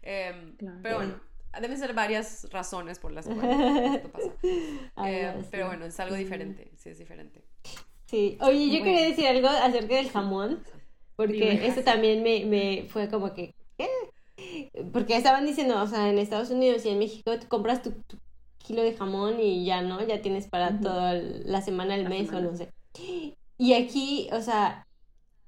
Em, 0.03 0.57
Claro. 0.57 0.79
Pero 0.83 0.97
bueno, 0.97 1.21
deben 1.61 1.79
ser 1.79 1.93
varias 1.95 2.49
razones 2.51 2.99
por 2.99 3.13
las 3.13 3.27
cuales 3.29 3.95
esto 3.97 4.11
pasa. 4.11 4.31
Ay, 4.97 5.15
Em, 5.15 5.45
pero 5.51 5.67
bueno, 5.67 5.85
es 5.85 6.01
algo 6.01 6.15
diferente. 6.17 6.73
Sí, 6.77 6.89
es 6.89 6.99
diferente. 6.99 7.45
Sí, 8.13 8.39
oye, 8.43 8.71
yo 8.71 8.85
quería 8.85 9.07
decir 9.09 9.27
algo 9.27 9.49
acerca 9.49 9.97
del 9.97 10.11
jamón, 10.11 10.63
porque 11.17 11.67
esto 11.67 11.83
también 11.85 12.23
me, 12.23 12.45
me 12.47 12.87
fue 12.89 13.11
como 13.11 13.35
que, 13.35 13.57
¿qué? 13.79 13.89
Porque 14.93 15.17
estaban 15.17 15.47
diciendo, 15.47 15.83
o 15.83 15.87
sea, 15.89 16.11
en 16.11 16.19
Estados 16.19 16.51
Unidos 16.51 16.85
y 16.87 16.91
en 16.91 16.99
México 17.01 17.33
compras 17.49 17.83
tu, 17.83 17.93
tu 18.05 18.19
kilo 18.59 18.83
de 18.83 18.95
jamón 18.97 19.41
y 19.41 19.65
ya, 19.67 19.83
¿no? 19.83 20.07
Ya 20.07 20.23
tienes 20.23 20.49
para 20.49 20.81
toda 20.81 21.15
la 21.15 21.63
semana, 21.63 21.97
el 21.97 22.05
La 22.05 22.11
mes 22.11 22.29
semana. 22.29 22.39
o 22.49 22.53
no 22.53 22.57
sé. 22.57 22.71
Y 23.59 23.75
aquí, 23.75 24.29
o 24.33 24.41
sea, 24.43 24.87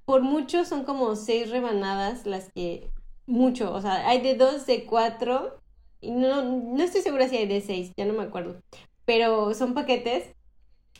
por 0.05 0.21
mucho 0.23 0.65
son 0.65 0.85
como 0.85 1.15
seis 1.17 1.51
rebanadas 1.51 2.25
las 2.27 2.51
que, 2.53 2.91
mucho, 3.27 3.73
o 3.73 3.81
sea, 3.81 4.07
hay 4.09 4.21
de 4.21 4.35
dos, 4.35 4.67
de 4.67 4.85
cuatro, 4.85 5.61
y 6.01 6.11
no, 6.11 6.43
no 6.43 6.83
estoy 6.83 7.01
segura 7.01 7.29
si 7.29 7.37
hay 7.37 7.47
de 7.47 7.61
seis, 7.61 7.93
ya 7.97 8.05
no 8.05 8.13
me 8.13 8.23
acuerdo, 8.23 8.61
pero 9.05 9.53
son 9.55 9.73
paquetes 9.75 10.34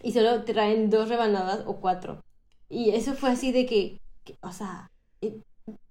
y 0.02 0.12
solo 0.12 0.44
traen 0.44 0.90
dos 0.90 1.10
rebanadas 1.10 1.64
o 1.66 1.80
cuatro. 1.80 2.24
Y 2.70 2.92
eso 2.92 3.14
fue 3.14 3.30
así 3.30 3.52
de 3.52 3.66
que, 3.66 4.02
que, 4.24 4.38
o 4.42 4.52
sea, 4.52 4.92
eh, 5.22 5.42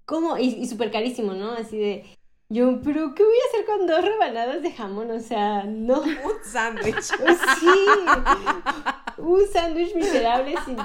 ¿cómo? 0.05 0.37
Y, 0.37 0.47
y 0.55 0.67
súper 0.67 0.91
carísimo, 0.91 1.33
¿no? 1.33 1.51
Así 1.51 1.77
de, 1.77 2.05
yo, 2.47 2.79
pero 2.83 3.15
¿qué 3.15 3.23
voy 3.23 3.33
a 3.33 3.47
hacer 3.49 3.65
con 3.65 3.87
dos 3.87 4.03
rebanadas 4.03 4.61
de 4.61 4.71
jamón? 4.71 5.09
O 5.11 5.19
sea, 5.19 5.63
no. 5.63 6.01
Un 6.01 6.43
sándwich. 6.43 6.95
Sí, 7.59 9.21
un 9.21 9.47
sándwich 9.47 9.95
miserable 9.95 10.55
sin... 10.65 10.75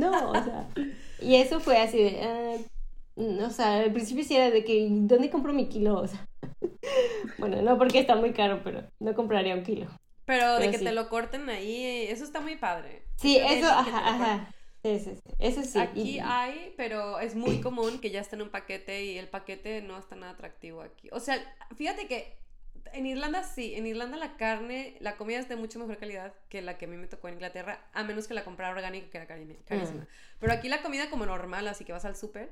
No, 0.00 0.30
o 0.30 0.34
sea... 0.34 0.68
Y 1.20 1.36
eso 1.36 1.60
fue 1.60 1.78
así 1.78 1.98
de... 2.02 2.64
mm, 3.16 3.38
o 3.44 3.50
sea, 3.50 3.80
al 3.80 3.92
principio 3.92 4.24
sí 4.24 4.34
era 4.34 4.50
de 4.50 4.64
que, 4.64 4.88
¿dónde 4.90 5.30
compro 5.30 5.52
mi 5.52 5.68
kilo? 5.68 6.00
O 6.00 6.06
sea, 6.06 6.26
bueno, 7.38 7.60
no 7.62 7.78
porque 7.78 8.00
está 8.00 8.16
muy 8.16 8.32
caro, 8.32 8.62
pero 8.64 8.82
no 8.98 9.14
compraría 9.14 9.54
un 9.54 9.62
kilo. 9.62 9.86
Pero 10.26 10.58
de 10.58 10.70
que 10.70 10.78
sí. 10.78 10.84
te 10.84 10.92
lo 10.92 11.08
corten 11.08 11.48
ahí, 11.48 12.06
eso 12.08 12.24
está 12.24 12.40
muy 12.40 12.56
padre. 12.56 13.02
Sí, 13.16 13.38
eso, 13.38 13.68
ajá, 13.68 14.08
ajá. 14.08 14.54
Sí, 14.82 15.00
sí, 15.00 15.16
sí. 15.16 15.34
Eso 15.38 15.62
sí. 15.62 15.78
Aquí 15.78 16.00
y- 16.16 16.20
hay, 16.20 16.74
pero 16.76 17.18
es 17.18 17.34
muy 17.34 17.60
común 17.60 17.98
que 17.98 18.10
ya 18.10 18.20
esté 18.20 18.36
en 18.36 18.42
un 18.42 18.50
paquete 18.50 19.04
y 19.04 19.18
el 19.18 19.28
paquete 19.28 19.82
no 19.82 19.98
está 19.98 20.16
nada 20.16 20.32
atractivo 20.32 20.82
aquí. 20.82 21.08
O 21.12 21.20
sea, 21.20 21.38
fíjate 21.76 22.06
que 22.06 22.36
en 22.92 23.06
Irlanda 23.06 23.42
sí, 23.42 23.74
en 23.74 23.86
Irlanda 23.86 24.16
la 24.16 24.36
carne, 24.36 24.96
la 25.00 25.16
comida 25.16 25.38
es 25.38 25.48
de 25.48 25.56
mucho 25.56 25.78
mejor 25.78 25.98
calidad 25.98 26.32
que 26.48 26.62
la 26.62 26.78
que 26.78 26.84
a 26.84 26.88
mí 26.88 26.96
me 26.96 27.06
tocó 27.06 27.28
en 27.28 27.34
Inglaterra, 27.34 27.80
a 27.92 28.04
menos 28.04 28.28
que 28.28 28.34
la 28.34 28.44
comprara 28.44 28.72
orgánica 28.72 29.08
que 29.10 29.18
era 29.18 29.26
carísima. 29.26 30.02
Mm. 30.02 30.06
Pero 30.40 30.52
aquí 30.52 30.68
la 30.68 30.82
comida 30.82 31.10
como 31.10 31.26
normal, 31.26 31.66
así 31.68 31.84
que 31.84 31.92
vas 31.92 32.04
al 32.04 32.16
súper, 32.16 32.50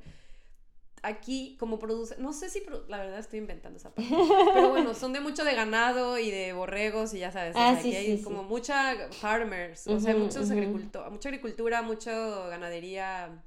aquí 1.05 1.57
como 1.61 1.79
produce, 1.79 2.17
no 2.19 2.33
sé 2.33 2.51
si, 2.51 2.61
produ- 2.61 2.87
la 2.89 2.99
verdad 2.99 3.19
estoy 3.19 3.39
inventando 3.39 3.79
esa 3.79 3.95
parte, 3.95 4.11
pero 4.55 4.71
bueno, 4.71 4.95
son 4.95 5.13
de 5.13 5.21
mucho 5.21 5.45
de 5.45 5.55
ganado 5.55 6.19
y 6.19 6.31
de 6.31 6.53
borregos 6.53 7.15
y 7.15 7.19
ya 7.21 7.31
sabes, 7.31 7.55
o 7.55 7.59
Ah, 7.59 7.73
sea, 7.75 7.83
sí, 7.83 7.89
aquí 7.89 7.97
hay 7.97 8.07
sí, 8.13 8.19
sí. 8.19 8.25
como 8.25 8.43
mucha 8.43 8.97
farmers, 9.13 9.87
o 9.87 10.01
sea, 10.01 10.15
muchos 10.17 10.45
ujú. 10.51 10.53
agriculto- 10.55 11.11
mucha 11.11 11.29
agricultura, 11.29 11.83
mucha 11.83 12.13
ganadería 12.49 13.43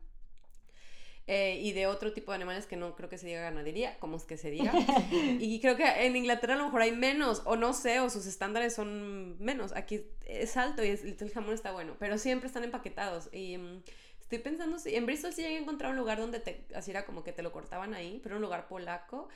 eh, 1.29 1.59
y 1.61 1.73
de 1.73 1.87
otro 1.87 2.13
tipo 2.13 2.31
de 2.31 2.37
animales 2.37 2.65
que 2.67 2.77
no 2.77 2.95
creo 2.95 3.09
que 3.09 3.17
se 3.17 3.27
diga 3.27 3.41
ganadería, 3.41 3.97
como 3.99 4.15
es 4.15 4.23
que 4.23 4.37
se 4.37 4.49
diga. 4.49 4.71
y 5.39 5.59
creo 5.59 5.75
que 5.75 5.83
en 6.05 6.15
Inglaterra 6.15 6.53
a 6.53 6.57
lo 6.57 6.65
mejor 6.65 6.81
hay 6.83 6.93
menos, 6.93 7.41
o 7.43 7.57
no 7.57 7.73
sé, 7.73 7.99
o 7.99 8.09
sus 8.09 8.25
estándares 8.27 8.73
son 8.73 9.37
menos. 9.43 9.73
Aquí 9.75 10.05
es 10.25 10.55
alto 10.55 10.85
y 10.85 10.87
es- 10.87 11.03
el 11.03 11.31
jamón 11.33 11.53
está 11.53 11.73
bueno, 11.73 11.97
pero 11.99 12.17
siempre 12.17 12.47
están 12.47 12.63
empaquetados. 12.63 13.27
Y 13.33 13.57
mm, 13.57 13.83
estoy 14.27 14.39
pensando 14.39 14.77
si 14.77 14.93
en 14.93 15.05
Bristol 15.05 15.31
sí 15.31 15.41
llegué 15.41 15.55
a 15.55 15.61
encontrar 15.61 15.91
un 15.91 15.97
lugar 15.97 16.19
donde 16.19 16.41
te, 16.41 16.65
así 16.75 16.91
era 16.91 17.05
como 17.05 17.23
que 17.23 17.31
te 17.31 17.41
lo 17.41 17.53
cortaban 17.53 17.93
ahí, 17.93 18.19
pero 18.21 18.35
un 18.35 18.41
lugar 18.41 18.67
polaco. 18.67 19.29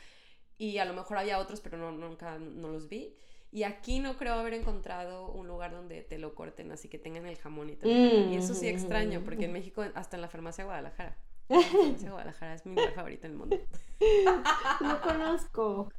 Y 0.57 0.80
a 0.80 0.85
lo 0.85 0.93
mejor 0.93 1.18
había 1.18 1.39
otros, 1.39 1.61
pero 1.61 1.77
no, 1.77 1.91
nunca 1.93 2.38
no 2.38 2.68
los 2.68 2.89
vi. 2.89 3.15
Y 3.53 3.63
aquí 3.63 3.99
no 3.99 4.18
creo 4.18 4.34
haber 4.34 4.53
encontrado 4.53 5.31
un 5.31 5.47
lugar 5.47 5.72
donde 5.72 6.01
te 6.01 6.18
lo 6.19 6.35
corten, 6.35 6.72
así 6.73 6.89
que 6.89 6.99
tengan 6.99 7.26
el 7.26 7.38
jamón 7.38 7.69
y 7.69 7.76
corten. 7.76 8.34
Y 8.34 8.35
eso 8.35 8.53
sí 8.53 8.68
extraño, 8.68 9.22
porque 9.23 9.45
en 9.45 9.53
México, 9.53 9.84
hasta 9.95 10.18
en 10.18 10.22
la 10.22 10.27
farmacia 10.27 10.65
Guadalajara. 10.65 11.18
La 11.49 11.61
farmacia 11.61 12.11
Guadalajara 12.11 12.53
es 12.53 12.65
mi 12.65 12.76
lugar 12.76 12.93
favorito 12.93 13.27
en 13.27 13.31
el 13.31 13.38
mundo. 13.38 13.57
No 14.81 15.01
conozco. 15.01 15.89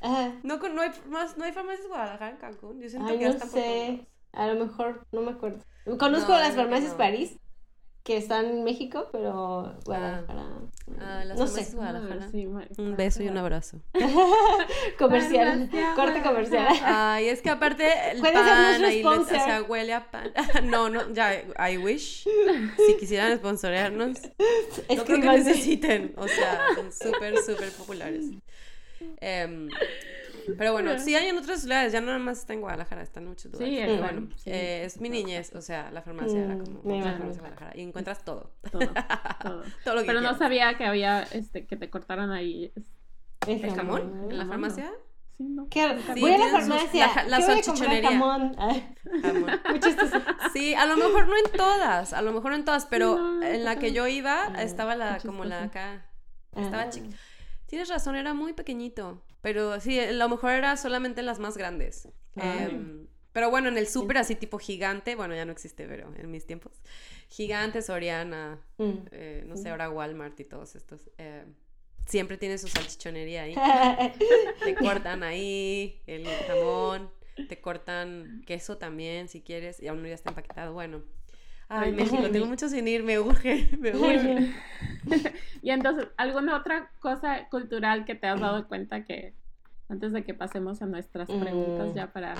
Ajá. 0.00 0.34
No, 0.42 0.56
no, 0.58 0.82
hay, 0.82 0.90
más, 1.08 1.36
no 1.38 1.44
hay 1.44 1.52
farmacias 1.52 1.86
Guadalajara 1.88 2.30
en 2.32 2.36
Cancún. 2.36 2.80
Yo 2.80 2.88
siento 2.90 3.08
Ay, 3.08 3.18
que 3.18 3.24
no 3.24 3.30
por 3.38 3.40
todos 3.40 3.52
sé. 3.52 3.86
lados. 3.88 4.06
A 4.32 4.46
lo 4.48 4.64
mejor, 4.66 5.06
no 5.12 5.22
me 5.22 5.32
acuerdo. 5.32 5.64
Conozco 5.98 6.32
No, 6.32 6.38
las 6.38 6.54
farmacias 6.54 6.92
no. 6.92 6.98
París, 6.98 7.38
que 8.04 8.16
están 8.16 8.46
en 8.46 8.64
México, 8.64 9.08
pero 9.12 9.74
Guadalajara. 9.84 10.44
Ah, 11.00 11.24
las 11.24 11.38
no 11.38 11.46
sé. 11.46 11.64
Guadalajara. 11.74 12.28
Sí, 12.30 12.46
Un 12.46 12.96
beso 12.96 13.22
y 13.22 13.28
un 13.28 13.38
abrazo. 13.38 13.78
Comercial. 14.98 15.70
Corte 15.94 16.22
comercial. 16.22 16.66
Ay, 16.84 17.28
es 17.28 17.42
que 17.42 17.50
aparte 17.50 17.86
el 18.10 18.20
pan 18.20 18.36
ahí, 18.36 19.02
le- 19.02 19.06
o 19.06 19.24
sea, 19.24 19.62
huele 19.62 19.94
a 19.94 20.10
pan. 20.10 20.32
No, 20.64 20.88
no, 20.88 21.12
ya, 21.12 21.44
I 21.70 21.78
wish. 21.78 22.24
Si 22.86 22.96
quisieran 22.98 23.36
sponsorearnos. 23.38 24.18
No 24.94 25.04
creo 25.04 25.20
que 25.20 25.28
necesiten, 25.28 26.14
o 26.16 26.26
sea, 26.28 26.60
son 26.74 26.92
súper, 26.92 27.38
súper 27.38 27.70
populares. 27.70 28.26
Em, 29.20 29.68
pero 30.58 30.72
bueno, 30.72 30.98
sí 30.98 31.14
hay 31.14 31.26
en 31.28 31.36
otras 31.38 31.60
ciudades, 31.62 31.92
ya 31.92 32.00
no 32.00 32.06
nada 32.08 32.18
más 32.18 32.38
está 32.40 32.52
en 32.52 32.60
Guadalajara, 32.60 33.02
está 33.02 33.20
en 33.20 33.28
muchos 33.28 33.52
lugares. 33.52 33.74
Sí, 33.74 33.80
pero 33.84 34.02
bueno, 34.02 34.28
sí. 34.36 34.50
eh, 34.50 34.84
es 34.84 35.00
mi 35.00 35.08
niñez, 35.08 35.54
o 35.54 35.60
sea, 35.62 35.90
la 35.90 36.02
farmacia 36.02 36.44
era 36.44 36.54
Mm, 36.54 36.58
como 36.64 36.82
me 36.84 36.98
la 36.98 37.12
farmacia 37.12 37.26
de 37.34 37.38
Guadalajara 37.40 37.72
y 37.76 37.82
encuentras 37.82 38.24
todo, 38.24 38.54
todo, 38.70 38.88
todo. 39.42 39.62
todo 39.84 39.94
lo 39.94 40.00
que 40.02 40.06
Pero 40.06 40.20
no 40.20 40.36
sabía 40.38 40.76
que 40.76 40.84
había, 40.84 41.22
este, 41.32 41.66
que 41.66 41.76
te 41.76 41.88
cortaron 41.90 42.30
ahí. 42.30 42.72
¿El 43.46 43.74
jamón? 43.74 44.28
¿En 44.30 44.38
la 44.38 44.44
No, 44.44 44.50
farmacia? 44.50 44.92
Sí, 45.36 45.44
no. 45.44 45.66
¿Qué? 45.70 45.96
Sí, 46.14 46.20
voy 46.20 46.32
a 46.32 46.38
la 46.38 46.44
sus- 46.44 46.52
farmacia. 46.52 47.06
la 47.14 47.24
la 47.24 47.36
¿Qué 47.38 47.44
voy 47.44 47.52
a 47.58 47.62
comprar 47.62 47.64
salchichonería. 47.64 48.10
jamón? 48.10 48.56
Sí, 50.52 50.74
a 50.74 50.86
lo 50.86 50.96
mejor 50.96 51.26
no 51.28 51.34
en 51.36 51.52
todas, 51.56 52.12
a 52.12 52.22
lo 52.22 52.32
mejor 52.32 52.50
no 52.52 52.56
en 52.56 52.64
todas, 52.64 52.86
pero 52.86 53.16
No, 53.18 53.42
en 53.42 53.64
la 53.64 53.76
que 53.78 53.92
yo 53.92 54.06
iba 54.06 54.46
estaba 54.58 54.94
la, 54.94 55.18
como 55.24 55.44
la 55.44 55.64
acá, 55.64 56.06
estaba 56.54 56.82
Ah. 56.82 56.90
chica. 56.90 57.08
Tienes 57.66 57.88
razón, 57.88 58.16
era 58.16 58.34
muy 58.34 58.52
pequeñito, 58.52 59.22
pero 59.42 59.78
sí, 59.80 60.00
a 60.00 60.10
lo 60.12 60.28
mejor 60.30 60.52
era 60.52 60.76
solamente 60.78 61.20
en 61.20 61.26
las 61.26 61.38
más 61.38 61.56
grandes. 61.58 62.08
Em, 62.36 63.06
pero 63.32 63.50
bueno, 63.50 63.68
en 63.68 63.76
el 63.78 63.86
súper 63.86 64.16
así 64.18 64.34
tipo 64.36 64.58
gigante, 64.58 65.14
bueno, 65.16 65.34
ya 65.34 65.44
no 65.44 65.52
existe, 65.52 65.86
pero 65.86 66.12
en 66.16 66.30
mis 66.30 66.46
tiempos, 66.46 66.72
gigante, 67.28 67.82
Soriana, 67.82 68.60
Mm. 68.78 68.92
eh, 69.10 69.44
no 69.46 69.56
sé, 69.56 69.68
ahora 69.70 69.90
Walmart 69.90 70.38
y 70.40 70.44
todos 70.44 70.74
estos, 70.76 71.10
eh, 71.18 71.44
siempre 72.06 72.36
tiene 72.38 72.56
su 72.58 72.68
salchichonería 72.68 73.42
ahí. 73.42 73.54
Te 74.64 74.74
cortan 74.74 75.22
ahí 75.22 76.00
el 76.06 76.26
jamón, 76.46 77.10
te 77.48 77.60
cortan 77.60 78.42
queso 78.46 78.76
también 78.78 79.28
si 79.28 79.40
quieres, 79.40 79.80
y 79.80 79.88
aún 79.88 80.02
no 80.02 80.08
ya 80.08 80.14
está 80.14 80.30
empaquetado. 80.30 80.72
Bueno. 80.74 81.02
Ay, 81.74 81.92
México, 81.92 82.30
tengo 82.30 82.46
mucho 82.46 82.68
sin 82.68 82.86
ir, 82.86 83.02
me 83.02 83.18
urge, 83.18 83.68
me 83.78 83.96
urge. 83.96 84.36
Y 85.62 85.70
entonces, 85.70 86.08
¿alguna 86.16 86.56
otra 86.56 86.90
cosa 87.00 87.48
cultural 87.48 88.04
que 88.04 88.14
te 88.14 88.26
has 88.26 88.40
dado 88.40 88.66
cuenta 88.68 89.04
que 89.04 89.34
antes 89.88 90.12
de 90.12 90.24
que 90.24 90.34
pasemos 90.34 90.82
a 90.82 90.86
nuestras 90.86 91.28
preguntas 91.30 91.90
Mm. 91.90 91.94
ya 91.94 92.12
para, 92.12 92.34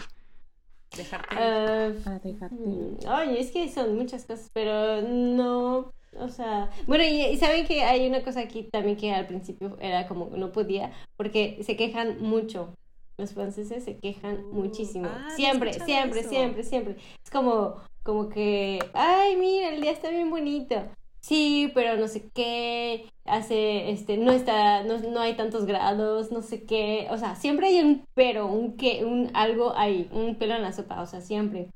Dejarte. 0.96 1.36
Ah, 1.38 1.90
para 2.04 2.18
dejarte? 2.18 2.54
Mm, 2.54 2.96
Oye, 3.08 3.40
es 3.40 3.50
que 3.50 3.68
son 3.68 3.96
muchas 3.96 4.24
cosas, 4.26 4.50
pero 4.52 5.02
no, 5.02 5.90
o 6.18 6.28
sea, 6.28 6.70
bueno, 6.86 7.04
y, 7.04 7.22
y 7.22 7.36
saben 7.38 7.66
que 7.66 7.82
hay 7.82 8.06
una 8.06 8.22
cosa 8.22 8.40
aquí 8.40 8.68
también 8.70 8.96
que 8.96 9.12
al 9.12 9.26
principio 9.26 9.76
era 9.80 10.06
como 10.06 10.30
no 10.36 10.52
podía, 10.52 10.92
porque 11.16 11.58
se 11.62 11.76
quejan 11.76 12.20
mucho. 12.20 12.74
Los 13.18 13.34
franceses 13.34 13.84
se 13.84 13.98
quejan 13.98 14.46
Uh, 14.50 14.54
muchísimo. 14.54 15.08
ah, 15.10 15.30
siempre, 15.36 15.72
siempre, 15.80 16.20
eso. 16.20 16.28
siempre, 16.30 16.62
siempre. 16.64 16.96
Es 17.24 17.30
como, 17.30 17.76
como 18.02 18.28
que, 18.28 18.78
ay, 18.94 19.36
mira, 19.36 19.68
el 19.70 19.80
día 19.80 19.92
está 19.92 20.10
bien 20.10 20.30
bonito. 20.30 20.76
sí, 21.20 21.70
pero 21.74 21.96
no 21.96 22.08
sé 22.08 22.30
qué, 22.34 23.08
hace, 23.24 23.90
este, 23.90 24.16
no 24.16 24.32
está, 24.32 24.82
no, 24.84 24.98
no 24.98 25.20
hay 25.20 25.36
tantos 25.36 25.66
grados, 25.66 26.32
no 26.32 26.42
sé 26.42 26.64
qué, 26.66 27.06
o 27.10 27.18
sea, 27.18 27.36
siempre 27.36 27.68
hay 27.68 27.80
un 27.80 28.04
pero, 28.14 28.46
un 28.46 28.76
que, 28.76 29.04
un 29.04 29.30
algo 29.34 29.72
ahí, 29.76 30.08
un 30.12 30.36
pelo 30.38 30.54
en 30.56 30.62
la 30.62 30.72
sopa, 30.72 31.00
o 31.02 31.06
sea, 31.06 31.20
siempre. 31.20 31.70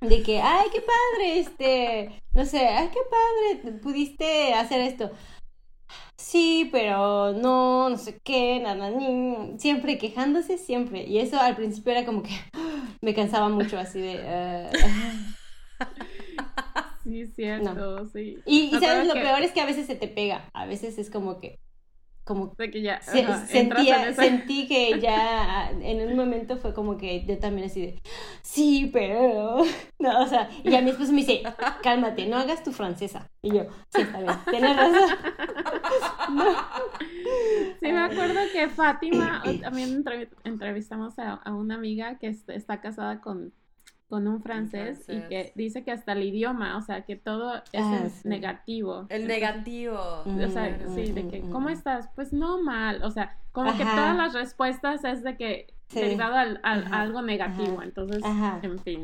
De 0.00 0.22
que, 0.22 0.40
ay, 0.42 0.68
qué 0.72 0.80
padre, 0.82 1.38
este, 1.40 2.22
no 2.34 2.44
sé, 2.44 2.58
ay, 2.68 2.90
qué 2.92 3.00
padre, 3.62 3.78
pudiste 3.80 4.52
hacer 4.54 4.80
esto. 4.82 5.10
Sí, 6.18 6.68
pero 6.72 7.32
no, 7.34 7.90
no 7.90 7.98
sé 7.98 8.18
qué, 8.20 8.58
nada, 8.60 8.90
ni, 8.90 9.58
siempre 9.58 9.98
quejándose, 9.98 10.56
siempre. 10.58 11.04
Y 11.04 11.18
eso 11.18 11.38
al 11.38 11.56
principio 11.56 11.92
era 11.92 12.06
como 12.06 12.22
que 12.22 12.30
me 13.02 13.14
cansaba 13.14 13.48
mucho 13.48 13.78
así 13.78 14.00
de... 14.00 14.20
eh, 14.24 14.70
Sí, 17.02 17.26
cierto, 17.26 18.06
sí. 18.06 18.42
Y, 18.44 18.78
sabes, 18.80 19.06
lo 19.06 19.14
que- 19.14 19.20
peor 19.20 19.42
es 19.42 19.52
que 19.52 19.60
a 19.60 19.66
veces 19.66 19.86
se 19.86 19.94
te 19.96 20.08
pega. 20.08 20.50
A 20.54 20.66
veces 20.66 20.98
es 20.98 21.10
como 21.10 21.40
que. 21.40 21.60
Como 22.26 22.48
De 22.58 22.70
que 22.72 22.82
ya 22.82 23.00
se- 23.00 23.22
ajá, 23.22 23.46
entras 23.50 23.86
sentía, 23.86 24.08
esa- 24.10 24.22
sentí 24.24 24.66
que 24.66 24.98
ya 25.00 25.70
en 25.80 26.08
un 26.10 26.16
momento 26.16 26.56
fue 26.58 26.74
como 26.74 26.96
que 26.98 27.24
yo 27.24 27.38
también 27.38 27.68
así 27.68 27.80
de. 27.80 28.02
Sí, 28.42 28.90
pero. 28.92 29.58
No, 29.98 30.22
o 30.22 30.26
sea, 30.26 30.50
y 30.62 30.70
ya 30.70 30.82
mi 30.82 30.90
esposo 30.90 31.12
me 31.12 31.20
dice: 31.20 31.42
Cálmate, 31.82 32.26
no 32.26 32.36
hagas 32.36 32.62
tu 32.62 32.72
francesa. 32.72 33.30
Y 33.42 33.54
yo, 33.54 33.62
sí, 33.94 34.02
está 34.02 34.20
bien, 34.20 34.34
tienes 34.50 34.76
razón. 34.76 35.16
Sí, 37.80 37.92
me 37.92 38.00
acuerdo 38.00 38.40
que 38.52 38.68
Fátima, 38.68 39.42
también 39.62 40.04
entrev- 40.04 40.28
entrevistamos 40.44 41.18
a, 41.18 41.34
a 41.34 41.54
una 41.54 41.74
amiga 41.76 42.18
que 42.18 42.28
est- 42.28 42.48
está 42.50 42.80
casada 42.80 43.20
con, 43.20 43.52
con 44.08 44.28
un 44.28 44.40
francés, 44.40 45.04
y 45.08 45.20
que 45.22 45.52
dice 45.56 45.82
que 45.82 45.90
hasta 45.90 46.12
el 46.12 46.22
idioma, 46.22 46.76
o 46.76 46.82
sea, 46.82 47.02
que 47.02 47.16
todo 47.16 47.56
es 47.72 47.82
Ah, 47.82 48.08
sí. 48.08 48.28
negativo. 48.28 49.06
El 49.08 49.26
negativo. 49.26 49.98
O 50.24 50.48
sea, 50.48 50.68
Mm, 50.86 50.94
sí, 50.94 51.10
mm, 51.10 51.14
de 51.14 51.22
mm, 51.24 51.30
que, 51.30 51.42
mm, 51.42 51.50
¿cómo 51.50 51.68
mm. 51.68 51.72
estás? 51.72 52.08
Pues 52.14 52.32
no 52.32 52.62
mal, 52.62 53.02
o 53.02 53.10
sea, 53.10 53.36
como 53.52 53.76
que 53.76 53.84
todas 53.84 54.16
las 54.16 54.32
respuestas 54.32 55.04
es 55.04 55.22
de 55.24 55.36
que 55.36 55.66
Sí. 55.88 56.00
derivado 56.00 56.34
al, 56.36 56.60
a 56.62 57.00
algo 57.00 57.22
negativo, 57.22 57.74
Ajá. 57.76 57.84
entonces, 57.84 58.24
Ajá. 58.24 58.60
en 58.62 58.78
fin. 58.80 59.00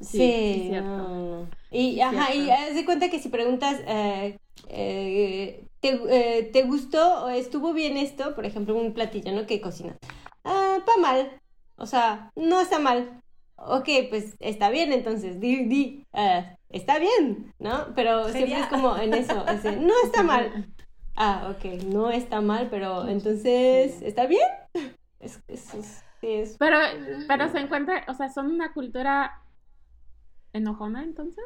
Sí, 0.00 0.06
Sí, 0.18 0.52
sí, 0.62 0.66
cierto. 0.68 1.46
Y, 1.70 2.00
ajá, 2.00 2.34
y 2.34 2.50
haz 2.50 2.74
de 2.74 2.84
cuenta 2.84 3.08
que 3.10 3.18
si 3.20 3.28
preguntas, 3.28 3.80
eh, 3.86 4.38
eh, 4.68 5.64
¿te, 5.80 6.00
eh, 6.08 6.50
¿te 6.52 6.62
gustó 6.62 7.24
o 7.24 7.28
estuvo 7.28 7.72
bien 7.72 7.96
esto? 7.96 8.34
Por 8.34 8.44
ejemplo, 8.46 8.74
un 8.74 8.94
platillo, 8.94 9.32
¿no? 9.32 9.46
Que 9.46 9.60
cocina. 9.60 9.96
Ah, 10.44 10.78
pa 10.84 10.92
mal. 11.00 11.30
O 11.76 11.86
sea, 11.86 12.30
no 12.36 12.60
está 12.60 12.78
mal. 12.78 13.20
Ok, 13.64 13.88
pues 14.10 14.34
está 14.40 14.70
bien, 14.70 14.92
entonces, 14.92 15.40
di, 15.40 15.64
di, 15.64 16.04
ah, 16.12 16.56
está 16.68 16.98
bien, 16.98 17.52
¿no? 17.58 17.86
Pero 17.94 18.28
siempre 18.30 18.60
es 18.60 18.66
como 18.66 18.96
en 18.96 19.14
eso, 19.14 19.46
es 19.48 19.64
no 19.64 19.92
está 20.04 20.22
mal. 20.22 20.66
Ah, 21.16 21.54
ok, 21.54 21.84
no 21.84 22.10
está 22.10 22.40
mal, 22.40 22.68
pero 22.70 23.06
entonces, 23.08 24.02
¿está 24.02 24.26
bien? 24.26 24.46
Es, 25.20 25.38
es, 25.46 25.72
es- 26.22 26.56
Pero, 26.58 26.76
pero 27.28 27.48
se 27.48 27.58
encuentra, 27.60 28.04
o 28.08 28.14
sea, 28.14 28.28
son 28.28 28.46
una 28.50 28.72
cultura 28.72 29.40
enojona, 30.52 31.02
entonces. 31.04 31.44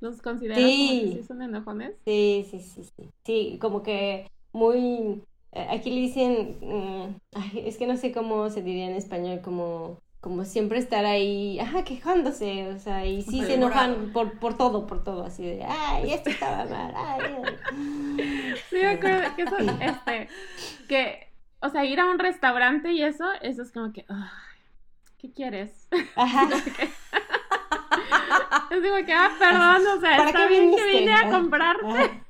¿Los 0.00 0.22
consideras 0.22 0.60
Sí. 0.60 0.88
como 0.88 1.12
que 1.14 1.22
sí 1.22 1.26
son 1.28 1.42
enojones? 1.42 1.94
Sí, 2.06 2.46
sí, 2.50 2.60
sí, 2.60 2.84
sí. 2.96 3.10
Sí, 3.26 3.58
como 3.60 3.82
que 3.82 4.26
muy... 4.52 5.22
eh, 5.52 5.66
Aquí 5.70 5.90
le 5.90 6.00
dicen... 6.00 6.58
mm, 6.62 7.16
ay, 7.34 7.62
es 7.66 7.76
que 7.76 7.86
no 7.86 7.96
sé 7.98 8.12
cómo 8.12 8.48
se 8.48 8.62
diría 8.62 8.86
en 8.86 8.94
español, 8.96 9.40
como... 9.42 9.98
Como 10.20 10.44
siempre 10.44 10.78
estar 10.78 11.06
ahí, 11.06 11.58
ajá, 11.60 11.82
quejándose, 11.84 12.68
o 12.68 12.78
sea, 12.78 13.06
y 13.06 13.22
sí 13.22 13.42
se 13.46 13.54
enojan 13.54 14.12
por, 14.12 14.38
por 14.38 14.56
todo, 14.58 14.86
por 14.86 15.02
todo, 15.02 15.24
así 15.24 15.42
de, 15.44 15.64
ay, 15.64 16.12
esto 16.12 16.28
estaba 16.30 16.66
mal, 16.66 16.92
ay, 16.94 17.24
ay". 17.32 17.60
Sí, 18.70 18.76
me 18.76 18.88
acuerdo 18.88 19.34
que 19.34 19.42
eso, 19.42 19.56
este, 19.80 20.28
que, 20.88 21.32
o 21.60 21.68
sea, 21.70 21.84
ir 21.84 22.00
a 22.00 22.06
un 22.10 22.18
restaurante 22.18 22.92
y 22.92 23.02
eso, 23.02 23.24
eso 23.42 23.62
es 23.62 23.72
como 23.72 23.92
que, 23.92 24.04
ay, 24.08 24.28
¿qué 25.18 25.32
quieres? 25.32 25.88
Ajá, 26.14 26.48
Es 28.70 28.80
como 28.82 29.04
que, 29.04 29.12
ah, 29.12 29.36
perdón, 29.38 29.86
o 29.98 30.00
sea, 30.00 30.16
¿Para 30.16 30.32
está 30.32 30.36
qué 30.36 30.46
bien 30.48 30.70
que 30.72 30.86
vine 30.86 31.12
a 31.12 31.28
comprarte. 31.28 31.88
ajá. 31.88 32.26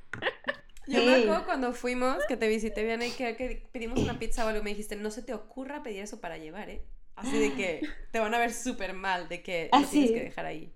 Yo 0.87 1.03
Sí. 1.03 1.05
me 1.05 1.13
acuerdo 1.15 1.45
cuando 1.47 1.73
fuimos, 1.73 2.27
que 2.27 2.37
te 2.37 2.49
visité 2.49 2.85
bien 2.85 3.03
y 3.03 3.13
que, 3.13 3.37
que 3.37 3.69
pedimos 3.73 4.03
una 4.03 4.19
pizza 4.19 4.45
o 4.45 4.49
algo, 4.49 4.63
me 4.63 4.71
dijiste, 4.71 4.97
no 4.97 5.11
se 5.11 5.23
te 5.23 5.35
ocurra 5.35 5.83
pedir 5.83 6.03
eso 6.03 6.21
para 6.21 6.39
llevar, 6.39 6.69
¿eh? 6.71 6.83
Así 7.21 7.39
de 7.39 7.55
que 7.55 7.83
te 8.11 8.19
van 8.19 8.35
a 8.35 8.39
ver 8.39 8.53
súper 8.53 8.93
mal, 8.95 9.29
de 9.29 9.43
que 9.43 9.69
¿Ah, 9.73 9.81
lo 9.81 9.89
tienes 9.89 10.11
sí? 10.11 10.15
que 10.15 10.21
dejar 10.21 10.47
ahí. 10.47 10.73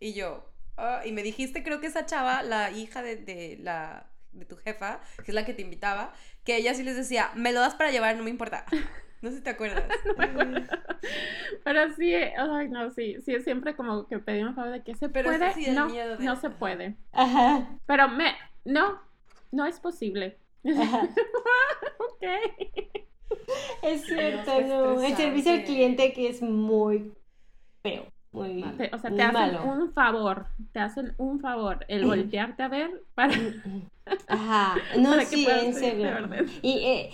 Y 0.00 0.12
yo, 0.14 0.48
ah, 0.76 1.02
y 1.04 1.12
me 1.12 1.22
dijiste, 1.22 1.62
creo 1.62 1.80
que 1.80 1.86
esa 1.88 2.06
chava, 2.06 2.42
la 2.42 2.70
hija 2.70 3.02
de, 3.02 3.16
de 3.16 3.58
la 3.60 4.06
de 4.32 4.44
tu 4.44 4.56
jefa, 4.56 5.00
que 5.24 5.30
es 5.30 5.34
la 5.34 5.44
que 5.44 5.54
te 5.54 5.62
invitaba, 5.62 6.12
que 6.44 6.56
ella 6.56 6.74
sí 6.74 6.82
les 6.84 6.96
decía, 6.96 7.30
me 7.34 7.52
lo 7.52 7.60
das 7.60 7.74
para 7.74 7.90
llevar, 7.90 8.16
no 8.16 8.24
me 8.24 8.30
importa. 8.30 8.64
No 9.20 9.30
sé 9.30 9.38
si 9.38 9.42
te 9.42 9.50
acuerdas. 9.50 9.82
Pero 11.64 11.92
sí, 11.94 12.14
ay, 12.14 12.68
no, 12.68 12.90
sí, 12.92 13.16
sí, 13.24 13.34
es 13.34 13.42
siempre 13.42 13.74
como 13.74 14.06
que 14.06 14.20
pedimos 14.20 14.54
favor 14.54 14.70
de 14.72 14.82
que 14.84 14.94
se 14.94 15.08
Pero 15.08 15.28
puede, 15.30 15.52
sí 15.54 15.66
no, 15.70 15.86
miedo 15.86 16.16
de- 16.16 16.24
no 16.24 16.36
se 16.36 16.50
puede. 16.50 16.96
Ajá, 17.12 17.78
Pero 17.86 18.08
me, 18.08 18.34
no, 18.64 19.00
no 19.50 19.66
es 19.66 19.80
posible. 19.80 20.38
ajá. 20.76 21.08
ok. 21.98 22.22
Es 23.82 24.04
cierto, 24.06 24.60
no. 24.62 25.00
El 25.02 25.16
servicio 25.16 25.52
al 25.52 25.64
cliente 25.64 26.12
que 26.12 26.28
es 26.28 26.42
muy 26.42 27.12
feo, 27.82 28.06
muy, 28.32 28.62
Te- 28.76 28.90
o 28.94 28.98
sea, 28.98 29.10
te 29.14 29.22
hacen 29.22 29.32
malo. 29.32 29.62
un 29.64 29.92
favor, 29.92 30.46
te 30.72 30.80
hacen 30.80 31.14
un 31.18 31.40
favor, 31.40 31.84
el 31.88 32.04
voltearte 32.04 32.62
a 32.62 32.68
ver 32.68 33.02
para... 33.14 33.34
Ajá, 34.28 34.76
no, 34.98 35.10
Para 35.10 35.24
sí, 35.24 35.46
en 35.48 35.74
serio. 35.74 36.10
Y 36.62 36.78
eh, 36.84 37.10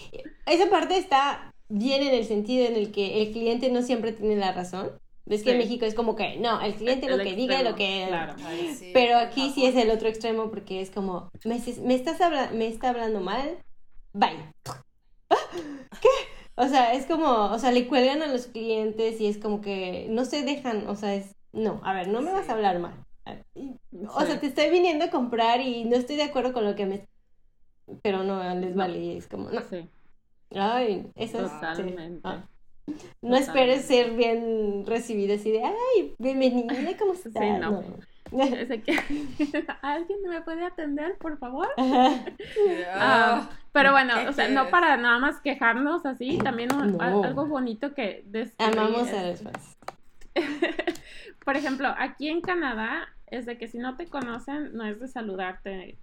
esa 0.46 0.68
parte 0.70 0.96
está 0.96 1.52
bien 1.68 2.02
en 2.02 2.14
el 2.14 2.24
sentido 2.24 2.66
en 2.66 2.76
el 2.76 2.92
que 2.92 3.22
el 3.22 3.32
cliente 3.32 3.70
no 3.70 3.82
siempre 3.82 4.12
tiene 4.12 4.36
la 4.36 4.52
razón. 4.52 4.90
Ves 5.26 5.42
que 5.42 5.52
en. 5.52 5.58
México 5.58 5.84
es 5.86 5.94
como 5.94 6.16
que, 6.16 6.36
no, 6.38 6.60
el 6.60 6.74
cliente 6.74 7.08
lo 7.08 7.16
El 7.16 7.22
que 7.24 7.34
diga 7.34 7.60
y 7.60 7.64
lo 7.64 7.70
extremo, 7.70 7.76
que... 7.76 8.06
claro. 8.08 8.34
Ay, 8.44 8.74
sí, 8.74 8.90
Pero 8.92 9.16
aquí 9.18 9.50
sí 9.52 9.64
es 9.64 9.74
el 9.76 9.90
otro 9.90 10.08
extremo 10.08 10.50
porque 10.50 10.80
es 10.80 10.90
como, 10.90 11.28
me, 11.44 11.60
me 11.82 11.94
estás 11.94 12.20
habla- 12.20 12.50
me 12.52 12.66
está 12.66 12.90
hablando 12.90 13.20
mal, 13.20 13.58
bye. 14.12 14.50
¿Qué? 16.00 16.08
O 16.56 16.68
sea, 16.68 16.94
es 16.94 17.06
como, 17.06 17.46
o 17.46 17.58
sea, 17.58 17.72
le 17.72 17.88
cuelgan 17.88 18.22
a 18.22 18.26
los 18.28 18.46
clientes 18.46 19.20
y 19.20 19.26
es 19.26 19.38
como 19.38 19.60
que 19.60 20.06
no 20.10 20.24
se 20.24 20.42
dejan, 20.42 20.86
o 20.88 20.94
sea, 20.94 21.14
es, 21.14 21.34
no, 21.52 21.80
a 21.84 21.92
ver, 21.94 22.08
no 22.08 22.20
me 22.22 22.32
vas 22.32 22.48
a 22.48 22.52
hablar 22.52 22.78
mal. 22.78 22.94
O 24.08 24.20
Sí. 24.20 24.26
sea, 24.26 24.40
te 24.40 24.46
estoy 24.46 24.70
viniendo 24.70 25.06
a 25.06 25.10
comprar 25.10 25.60
y 25.60 25.84
no 25.84 25.96
estoy 25.96 26.16
de 26.16 26.24
acuerdo 26.24 26.52
con 26.52 26.64
lo 26.64 26.74
que 26.74 26.86
me... 26.86 27.08
Pero 28.02 28.22
no, 28.22 28.42
les 28.54 28.74
vale, 28.74 28.98
y 28.98 29.16
es 29.16 29.26
como, 29.26 29.50
no. 29.50 29.60
Sí, 29.62 29.88
Ay, 30.50 31.10
eso 31.16 31.44
es... 31.44 31.52
Ah. 32.22 32.44
No 33.22 33.36
esperes 33.36 33.86
ser 33.86 34.12
bien 34.12 34.84
recibido 34.86 35.34
así 35.34 35.50
de, 35.50 35.62
ay, 35.64 36.14
bienvenida, 36.18 36.96
¿cómo 36.98 37.12
estás? 37.14 37.32
Sí, 37.32 37.50
no. 37.60 37.70
No. 37.72 37.82
¿Alguien 39.82 40.18
me 40.28 40.40
puede 40.42 40.64
atender, 40.64 41.16
por 41.18 41.38
favor? 41.38 41.68
Ajá. 41.76 42.24
Ah, 42.96 43.50
pero 43.72 43.90
bueno, 43.92 44.14
¿Qué 44.14 44.28
o 44.28 44.32
sea, 44.32 44.48
no 44.48 44.68
para 44.70 44.96
nada 44.96 45.18
más 45.18 45.40
quejarnos 45.40 46.06
así, 46.06 46.38
también 46.38 46.72
un- 46.74 46.92
No. 46.96 47.02
al- 47.02 47.24
algo 47.24 47.46
bonito 47.46 47.92
que 47.94 48.22
descubrí 48.26 48.72
Amamos 48.78 49.08
es-. 49.10 49.42
Por 51.44 51.56
ejemplo, 51.56 51.92
aquí 51.98 52.28
en 52.28 52.40
Canadá 52.40 53.08
es 53.26 53.46
de 53.46 53.58
que 53.58 53.68
si 53.68 53.78
no 53.78 53.96
te 53.96 54.06
conocen, 54.06 54.74
no 54.76 54.84
es 54.84 55.00
de 55.00 55.08
saludarte. 55.08 55.98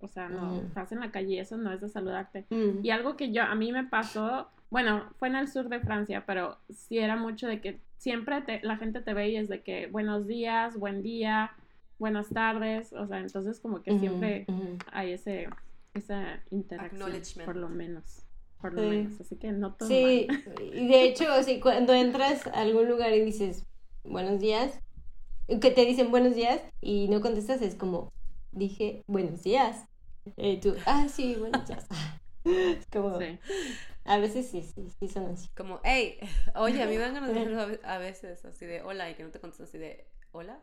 O 0.00 0.08
sea, 0.08 0.28
no, 0.28 0.54
Ujú. 0.56 0.66
estás 0.66 0.92
en 0.92 1.00
la 1.00 1.10
calle 1.10 1.34
y 1.34 1.38
eso 1.38 1.56
no 1.56 1.72
es 1.72 1.80
de 1.80 1.88
saludarte. 1.88 2.44
Mm. 2.50 2.84
Y 2.84 2.90
algo 2.90 3.16
que 3.16 3.32
yo, 3.32 3.42
a 3.42 3.54
mí 3.54 3.72
me 3.72 3.84
pasó, 3.84 4.48
bueno, 4.70 5.04
fue 5.18 5.28
en 5.28 5.36
el 5.36 5.48
sur 5.48 5.68
de 5.68 5.80
Francia, 5.80 6.24
pero 6.26 6.58
sí 6.70 6.98
era 6.98 7.16
mucho 7.16 7.46
de 7.46 7.60
que 7.60 7.78
siempre 7.98 8.40
te- 8.42 8.60
la 8.62 8.76
gente 8.76 9.00
te 9.00 9.14
ve 9.14 9.30
y 9.30 9.36
es 9.36 9.48
de 9.48 9.62
que 9.62 9.86
buenos 9.88 10.26
días, 10.26 10.76
buen 10.76 11.02
día, 11.02 11.50
buenas 11.98 12.28
tardes. 12.28 12.92
O 12.92 13.06
sea, 13.06 13.18
entonces 13.20 13.60
como 13.60 13.82
que 13.82 13.98
siempre 13.98 14.46
hay 14.92 15.12
ese, 15.12 15.48
esa 15.94 16.42
interacción, 16.50 17.02
Acknowledgement. 17.02 17.46
por 17.46 17.56
lo 17.56 17.68
menos. 17.68 18.22
Por 18.60 18.72
lo 18.74 18.82
Sí. 18.82 18.88
menos. 18.88 19.20
Así 19.20 19.36
que 19.36 19.52
no 19.52 19.74
todo 19.74 19.88
Sí, 19.88 20.26
mal. 20.28 20.44
y 20.74 20.88
de 20.88 21.02
hecho, 21.04 21.24
sí, 21.42 21.60
cuando 21.60 21.92
entras 21.94 22.46
a 22.46 22.60
algún 22.62 22.88
lugar 22.88 23.12
y 23.12 23.20
dices 23.20 23.64
buenos 24.04 24.40
días, 24.40 24.78
que 25.60 25.70
te 25.70 25.84
dicen 25.84 26.10
buenos 26.10 26.34
días 26.34 26.60
y 26.80 27.08
no 27.08 27.20
contestas, 27.20 27.62
es 27.62 27.74
como, 27.74 28.12
dije 28.52 29.02
buenos 29.06 29.42
días. 29.42 29.84
Y 30.36 30.58
tú, 30.58 30.74
ah, 30.86 31.06
sí, 31.08 31.36
buenos 31.36 31.66
días. 31.68 31.86
Es 32.44 32.86
como, 32.92 33.18
Sí. 33.20 33.38
a 34.04 34.18
veces 34.18 34.48
sí, 34.48 34.62
sí, 34.62 34.88
sí 35.00 35.08
son 35.08 35.26
así. 35.26 35.48
Como, 35.56 35.80
hey, 35.82 36.18
oye, 36.54 36.80
a 36.80 36.86
mí 36.86 36.96
me 36.96 37.04
hacerlo 37.04 37.60
a 37.60 37.66
ve- 37.66 37.80
a 37.82 37.98
veces 37.98 38.44
así 38.44 38.66
de 38.66 38.82
hola 38.82 39.10
y 39.10 39.14
que 39.14 39.24
no 39.24 39.30
te 39.30 39.40
contestas 39.40 39.68
así 39.68 39.78
de 39.78 40.06
hola. 40.30 40.60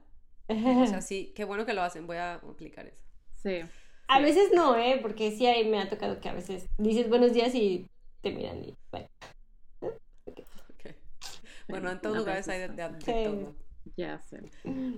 O 0.48 0.86
sea, 0.86 1.02
sí, 1.02 1.32
qué 1.36 1.46
bueno 1.46 1.66
que 1.66 1.74
lo 1.74 1.82
hacen, 1.82 2.06
voy 2.06 2.18
a 2.18 2.36
aplicar 2.36 2.86
eso. 2.88 3.04
Sí. 3.36 3.62
A 4.08 4.20
veces 4.20 4.50
no, 4.54 4.76
¿eh? 4.76 5.00
Porque 5.02 5.32
sí 5.32 5.48
ahí 5.48 5.68
me 5.68 5.80
ha 5.80 5.90
tocado 5.90 6.20
que 6.20 6.30
a 6.30 6.34
veces 6.34 6.66
dices 6.78 7.10
buenos 7.10 7.34
días 7.34 7.56
y 7.56 7.88
te 8.22 8.32
miran 8.32 8.64
y 8.64 8.76
bye. 8.92 9.08
Ok. 9.82 10.96
Bueno, 11.70 11.90
en 11.90 12.02
todos 12.02 12.16
a 12.18 12.20
lugares 12.20 12.48
hay 12.50 12.60
de, 12.60 12.68
de- 12.70 12.90
de 12.90 13.00
Sí. 13.02 13.24
todo. 13.24 13.56
Ya 13.98 14.20
sé. 14.20 14.40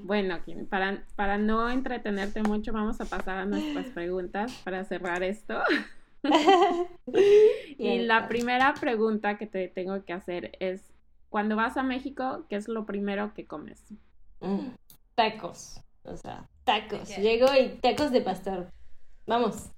Bueno, 0.03 0.43
Kim, 0.43 0.67
para, 0.67 1.05
para 1.15 1.37
no 1.37 1.69
entretenerte 1.69 2.43
mucho, 2.43 2.71
vamos 2.71 3.01
a 3.01 3.05
pasar 3.05 3.37
a 3.39 3.45
nuestras 3.45 3.87
preguntas 3.87 4.51
para 4.63 4.83
cerrar 4.83 5.23
esto. 5.23 5.59
y 7.77 7.99
la 7.99 8.27
primera 8.27 8.73
pregunta 8.79 9.37
que 9.37 9.47
te 9.47 9.67
tengo 9.67 10.03
que 10.05 10.13
hacer 10.13 10.51
es, 10.59 10.81
cuando 11.29 11.55
vas 11.55 11.77
a 11.77 11.83
México, 11.83 12.45
¿qué 12.49 12.55
es 12.57 12.67
lo 12.67 12.85
primero 12.85 13.33
que 13.33 13.45
comes? 13.45 13.83
Mm, 14.41 14.67
tacos, 15.15 15.81
o 16.03 16.15
sea, 16.17 16.47
tacos. 16.63 17.15
Llego 17.17 17.47
y 17.59 17.79
tacos 17.79 18.11
de 18.11 18.21
pastor. 18.21 18.71
Vamos. 19.25 19.71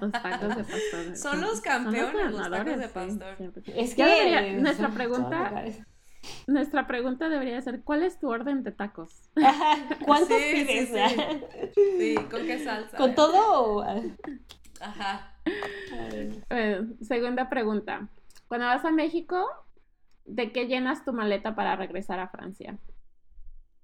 Los 0.00 0.12
tacos 0.12 0.56
de 0.56 0.64
pastor. 0.64 1.16
Son 1.16 1.40
los 1.40 1.60
campeones 1.60 2.32
los, 2.32 2.50
tacos 2.50 2.78
de 2.78 2.88
pastor. 2.88 3.36
es 3.66 3.94
que 3.94 4.58
nuestra 4.60 4.90
pregunta 4.90 5.64
nuestra 6.46 6.86
pregunta 6.86 7.28
debería 7.28 7.60
ser 7.60 7.82
¿cuál 7.82 8.02
es 8.02 8.18
tu 8.18 8.30
orden 8.30 8.62
de 8.62 8.72
tacos? 8.72 9.30
¿Cuántos 10.04 10.36
pides? 10.36 10.90
Sí, 11.74 12.14
¿con 12.30 12.46
qué 12.46 12.62
salsa? 12.64 12.96
¿Con 12.96 13.14
todo? 13.14 13.84
Ajá. 14.80 15.34
segunda 17.00 17.48
pregunta. 17.48 18.08
Cuando 18.48 18.66
vas 18.66 18.84
a 18.84 18.90
México, 18.90 19.48
¿de 20.24 20.52
qué 20.52 20.66
llenas 20.66 21.04
tu 21.04 21.12
maleta 21.12 21.54
para 21.54 21.76
regresar 21.76 22.20
a 22.20 22.28
Francia? 22.28 22.78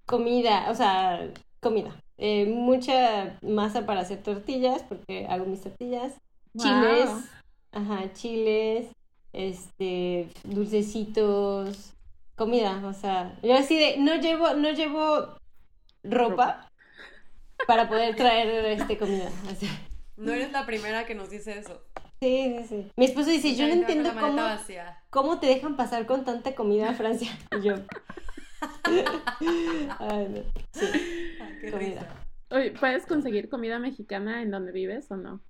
Comida, 0.09 0.71
o 0.71 0.75
sea, 0.75 1.31
comida. 1.61 1.95
Eh, 2.17 2.47
mucha 2.47 3.39
masa 3.43 3.85
para 3.85 4.01
hacer 4.01 4.23
tortillas, 4.23 4.83
porque 4.83 5.27
hago 5.29 5.45
mis 5.45 5.61
tortillas. 5.61 6.15
Chiles, 6.57 7.11
ajá, 7.73 8.11
chiles, 8.15 8.87
este, 9.35 10.31
dulcecitos, 10.45 11.93
comida, 12.37 12.83
o 12.87 12.95
sea, 12.95 13.37
yo 13.43 13.55
así 13.55 13.79
de, 13.79 13.99
no 13.99 14.15
llevo, 14.17 14.55
no 14.55 14.71
llevo 14.71 15.37
ropa 16.03 16.71
para 17.67 17.87
poder 17.89 18.17
traer 18.17 18.65
este 18.81 18.97
comida. 18.97 19.31
No 20.17 20.33
eres 20.33 20.51
la 20.53 20.65
primera 20.65 21.05
que 21.05 21.15
nos 21.15 21.29
dice 21.29 21.59
eso. 21.59 21.83
Sí, 22.21 22.57
sí, 22.59 22.65
sí. 22.69 22.93
Mi 22.97 23.05
esposo 23.05 23.31
dice, 23.31 23.55
yo 23.55 23.69
no 23.69 23.75
entiendo 23.75 24.11
cómo, 24.19 24.43
cómo 25.11 25.39
te 25.39 25.47
dejan 25.47 25.77
pasar 25.77 26.07
con 26.07 26.25
tanta 26.25 26.55
comida 26.55 26.91
a 26.91 26.95
Francia. 26.95 27.31
Y 27.61 27.63
yo... 27.63 27.75
Ay, 29.99 30.45
Sí. 30.73 30.87
qué 31.61 31.71
comida. 31.71 32.25
Oye, 32.51 32.73
¿puedes 32.73 33.07
conseguir 33.07 33.49
comida 33.49 33.79
mexicana 33.79 34.43
en 34.43 34.51
donde 34.51 34.73
vives 34.73 35.11
o 35.11 35.17
no? 35.17 35.41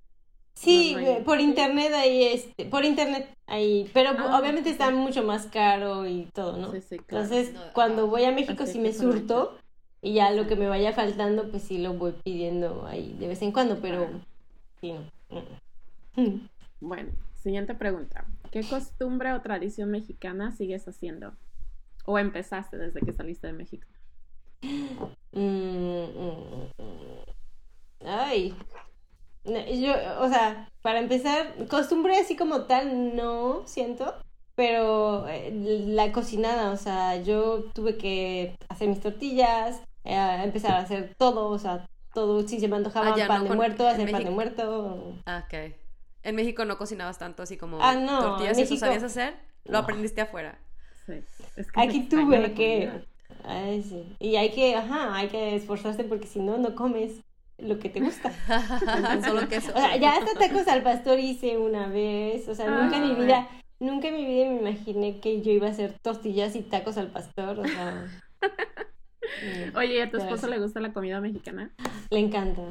Sí, 0.55 0.97
por 1.23 1.39
internet 1.39 1.93
ahí, 1.93 2.23
este, 2.23 2.65
por 2.65 2.83
internet 2.83 3.29
ahí, 3.47 3.89
pero 3.93 4.09
ah, 4.17 4.37
obviamente 4.37 4.69
está 4.69 4.91
mucho 4.91 5.23
más 5.23 5.47
caro 5.47 6.05
y 6.05 6.27
todo, 6.33 6.57
¿no? 6.57 6.71
Sí, 6.73 6.81
sí, 6.81 6.99
claro. 6.99 7.23
Entonces, 7.23 7.55
cuando 7.73 8.07
voy 8.07 8.25
a 8.25 8.33
México 8.33 8.65
sí 8.65 8.77
me 8.77 8.91
surto 8.91 9.57
y 10.01 10.15
ya 10.15 10.31
lo 10.31 10.47
que 10.47 10.57
me 10.57 10.67
vaya 10.67 10.91
faltando, 10.91 11.49
pues 11.49 11.63
sí 11.63 11.77
lo 11.77 11.93
voy 11.93 12.13
pidiendo 12.25 12.85
ahí 12.87 13.15
de 13.17 13.29
vez 13.29 13.41
en 13.41 13.53
cuando, 13.53 13.79
pero 13.79 14.09
sí, 14.81 14.91
no. 14.91 16.49
Bueno, 16.81 17.11
siguiente 17.35 17.73
pregunta. 17.73 18.25
¿Qué 18.51 18.61
costumbre 18.63 19.31
o 19.31 19.41
tradición 19.41 19.91
mexicana 19.91 20.51
sigues 20.51 20.85
haciendo? 20.89 21.37
¿O 22.09 22.17
empezaste 22.17 22.75
desde 22.75 23.01
que 23.01 23.13
saliste 23.13 23.45
de 23.45 23.53
México? 23.53 23.87
Mm, 24.63 24.97
mm, 25.31 26.71
mm, 26.75 28.03
Ay. 28.03 28.55
Yo, 29.45 29.93
o 30.19 30.27
sea, 30.27 30.67
para 30.81 30.97
empezar, 30.97 31.67
costumbre 31.67 32.17
así 32.17 32.35
como 32.35 32.63
tal 32.63 33.15
no 33.15 33.61
siento, 33.67 34.15
pero 34.55 35.27
eh, 35.27 35.51
la 35.85 36.11
cocinada, 36.11 36.71
o 36.71 36.77
sea, 36.77 37.21
yo 37.21 37.65
tuve 37.75 37.95
que 37.95 38.55
hacer 38.69 38.87
mis 38.87 39.01
tortillas, 39.01 39.79
eh, 40.03 40.41
empezar 40.43 40.71
a 40.71 40.79
hacer 40.79 41.13
todo, 41.15 41.49
o 41.49 41.59
sea, 41.59 41.85
todo, 42.15 42.41
si 42.47 42.59
se 42.59 42.67
me 42.67 42.77
antojaba 42.77 43.09
ah, 43.09 43.27
pan 43.27 43.43
de 43.43 43.53
muerto, 43.53 43.87
hacer 43.87 44.09
pan 44.09 44.23
de 44.23 44.31
muerto. 44.31 45.13
Ah, 45.27 45.43
ok. 45.45 45.75
En 46.23 46.35
México 46.35 46.65
no 46.65 46.79
cocinabas 46.79 47.19
tanto 47.19 47.43
así 47.43 47.55
como 47.55 47.77
ah, 47.79 47.93
no, 47.93 48.19
tortillas, 48.19 48.57
México... 48.57 48.73
¿eso 48.77 48.85
sabías 48.85 49.03
hacer? 49.03 49.35
Lo 49.65 49.77
aprendiste 49.77 50.21
afuera. 50.21 50.57
Sí. 51.09 51.63
Aquí 51.75 52.01
tuve 52.01 52.53
que... 52.53 52.89
Ay, 53.43 53.83
sí. 53.83 54.03
Y 54.19 54.35
hay 54.35 54.51
que, 54.51 54.75
ajá, 54.75 55.15
hay 55.15 55.27
que 55.27 55.55
esforzarse 55.55 56.03
porque 56.03 56.27
si 56.27 56.39
no, 56.39 56.57
no 56.57 56.75
comes 56.75 57.21
lo 57.57 57.79
que 57.79 57.89
te 57.89 57.99
gusta. 57.99 58.31
Solo 59.25 59.47
queso. 59.47 59.71
O 59.71 59.79
sea, 59.79 59.97
ya 59.97 60.17
hasta 60.17 60.33
tacos 60.37 60.67
al 60.67 60.83
pastor 60.83 61.19
hice 61.19 61.57
una 61.57 61.87
vez. 61.87 62.47
O 62.47 62.55
sea, 62.55 62.69
nunca 62.69 62.97
en 62.97 63.09
mi 63.09 63.15
vida, 63.15 63.47
nunca 63.79 64.09
en 64.09 64.15
mi 64.15 64.25
vida 64.25 64.49
me 64.49 64.59
imaginé 64.59 65.19
que 65.19 65.41
yo 65.41 65.51
iba 65.51 65.67
a 65.67 65.71
hacer 65.71 65.95
tortillas 66.01 66.55
y 66.55 66.61
tacos 66.61 66.97
al 66.97 67.07
pastor. 67.07 67.59
O 67.59 67.65
sea. 67.65 68.07
Oye, 69.75 70.01
¿a 70.01 70.09
tu 70.09 70.17
esposo 70.17 70.47
le 70.47 70.59
gusta 70.59 70.79
la 70.79 70.93
comida 70.93 71.21
mexicana? 71.21 71.71
Le 72.09 72.19
encanta. 72.19 72.61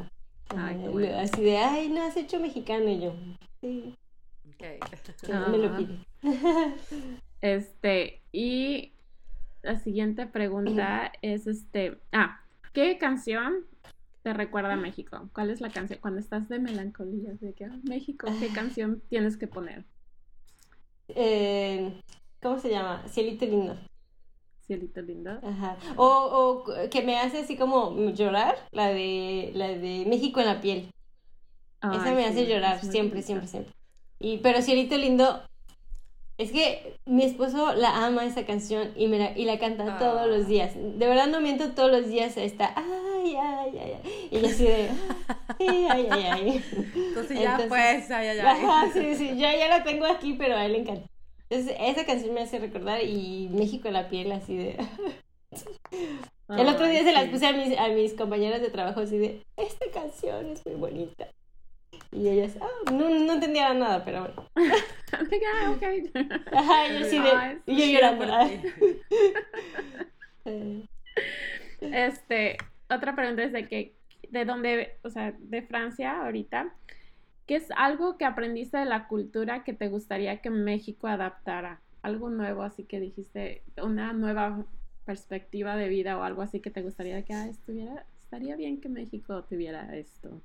Así 1.20 1.43
de, 1.43 1.59
ay, 1.59 1.89
no 1.90 2.02
has 2.02 2.16
hecho 2.16 2.40
mexicano 2.40 2.89
y 2.89 3.01
yo. 3.01 3.15
Sí. 3.60 3.94
Okay. 4.55 4.78
me 5.51 5.59
lo 5.59 5.77
pide. 5.77 5.98
Este, 7.40 8.23
y 8.32 8.93
la 9.62 9.78
siguiente 9.78 10.27
pregunta 10.27 11.12
es 11.23 11.47
este, 11.47 11.98
ah, 12.12 12.40
¿qué 12.73 12.98
canción 12.98 13.66
te 14.23 14.32
recuerda 14.32 14.74
a 14.74 14.77
México? 14.77 15.28
¿Cuál 15.32 15.51
es 15.51 15.60
la 15.60 15.70
canción? 15.70 16.01
Cuando 16.01 16.20
estás 16.20 16.48
de 16.48 16.59
melancolía, 16.59 17.32
de 17.40 17.52
que, 17.52 17.66
ah, 17.66 17.78
México, 17.85 18.28
¿qué 18.40 18.48
canción 18.48 19.02
tienes 19.09 19.36
que 19.36 19.47
poner? 19.47 19.85
Eh, 21.09 22.01
¿Cómo 22.43 22.59
se 22.59 22.70
llama? 22.70 23.02
Cielito 23.09 23.47
lindo. 23.47 23.77
Cielito 24.66 25.01
lindo. 25.01 25.40
Ajá. 25.43 25.78
O, 25.97 26.65
o 26.66 26.90
que 26.90 27.02
me 27.02 27.19
hace 27.19 27.39
así 27.39 27.56
como 27.56 28.12
llorar, 28.12 28.56
la 28.70 28.89
de, 28.89 29.51
la 29.55 29.69
de 29.69 30.05
México 30.06 30.40
en 30.40 30.47
la 30.47 30.60
piel. 30.60 30.90
Esa 31.81 32.12
me 32.12 32.27
hace 32.27 32.47
llorar, 32.47 32.81
siempre, 32.81 33.23
siempre, 33.23 33.47
siempre. 33.47 33.73
Y, 34.19 34.39
pero 34.39 34.62
Cielito 34.62 34.97
lindo, 34.97 35.43
es 36.39 36.52
que 36.52 36.94
mi 37.05 37.24
esposo 37.24 37.74
la 37.74 38.06
ama 38.06 38.24
esa 38.24 38.47
canción 38.47 38.93
y, 38.94 39.09
me 39.09 39.19
la, 39.19 39.36
y 39.36 39.44
la 39.44 39.59
canta 39.59 39.98
todos 39.98 40.28
los 40.28 40.44
ah. 40.44 40.48
días. 40.48 40.73
De 40.77 41.06
verdad 41.06 41.27
no 41.27 41.40
miento, 41.40 41.73
todos 41.73 41.90
los 41.90 42.09
días 42.09 42.36
está, 42.36 42.73
ay, 42.77 43.35
ay, 43.36 43.78
ay, 43.78 43.93
ay. 44.05 44.28
Y 44.31 44.40
yo 44.40 44.47
así 44.47 44.65
de, 44.65 44.89
ay, 45.59 45.86
ay, 45.90 46.09
ay, 46.10 46.27
ay. 46.31 46.65
Entonces 46.94 47.40
ya 47.40 47.56
pues, 47.69 48.10
ay, 48.12 48.28
ay, 48.28 48.39
ay. 48.40 48.90
sí, 48.93 49.15
sí, 49.16 49.28
yo 49.31 49.40
ya 49.40 49.69
la 49.69 49.82
tengo 49.82 50.06
aquí, 50.06 50.35
pero 50.35 50.56
a 50.56 50.65
él 50.65 50.73
le 50.73 50.78
encanta. 50.78 51.09
Entonces 51.51 51.77
esa 51.81 52.06
canción 52.06 52.32
me 52.35 52.43
hace 52.43 52.60
recordar 52.60 53.02
y 53.02 53.48
México 53.51 53.90
la 53.90 54.09
piel 54.09 54.31
así 54.31 54.56
de... 54.56 54.77
El 56.48 56.66
otro 56.66 56.86
día 56.86 57.02
se 57.02 57.12
las 57.12 57.28
puse 57.28 57.47
a 57.47 57.52
mis, 57.52 57.77
a 57.77 57.89
mis 57.89 58.15
compañeros 58.15 58.60
de 58.60 58.70
trabajo 58.70 59.01
así 59.01 59.19
de, 59.19 59.43
esta 59.56 59.86
canción 59.93 60.52
es 60.52 60.65
muy 60.65 60.77
bonita. 60.77 61.28
Y 62.11 62.29
ellas, 62.29 62.57
ah, 62.61 62.91
no, 62.93 63.11
no 63.11 63.35
entendía 63.35 63.75
nada, 63.75 64.05
pero 64.05 64.21
bueno. 64.23 64.49
ah, 65.13 65.71
ok. 65.71 65.83
Ajá, 66.53 66.99
yo 66.99 67.05
sí 67.05 67.19
de, 67.19 67.61
y 67.67 67.77
yo 67.77 68.01
llorando. 68.01 68.25
este, 71.81 72.57
otra 72.89 73.15
pregunta 73.15 73.43
es 73.43 73.53
de 73.53 73.69
que, 73.69 73.95
de 74.31 74.45
dónde, 74.45 74.99
o 75.03 75.11
sea, 75.11 75.35
de 75.39 75.63
Francia 75.63 76.23
ahorita, 76.25 76.75
¿qué 77.47 77.57
es 77.57 77.69
algo 77.77 78.17
que 78.17 78.25
aprendiste 78.25 78.79
de 78.79 78.87
la 78.87 79.07
cultura 79.07 79.63
que 79.65 79.75
te 79.75 79.89
gustaría 79.89 80.41
que 80.41 80.51
México 80.51 81.09
adaptara? 81.09 81.83
Algo 82.01 82.31
nuevo, 82.31 82.63
así 82.63 82.85
que 82.85 83.01
dijiste, 83.01 83.65
una 83.83 84.15
nueva 84.15 84.65
perspectiva 85.05 85.77
de 85.77 85.89
vida 85.89 86.19
o 86.19 86.23
algo 86.23 86.43
así 86.43 86.61
que 86.61 86.71
te 86.71 86.83
gustaría 86.83 87.23
que 87.23 87.35
ah, 87.35 87.49
estuviera, 87.49 88.07
estaría 88.21 88.57
bien 88.57 88.81
que 88.81 88.89
México 88.89 89.45
tuviera 89.45 89.95
esto. 89.97 90.43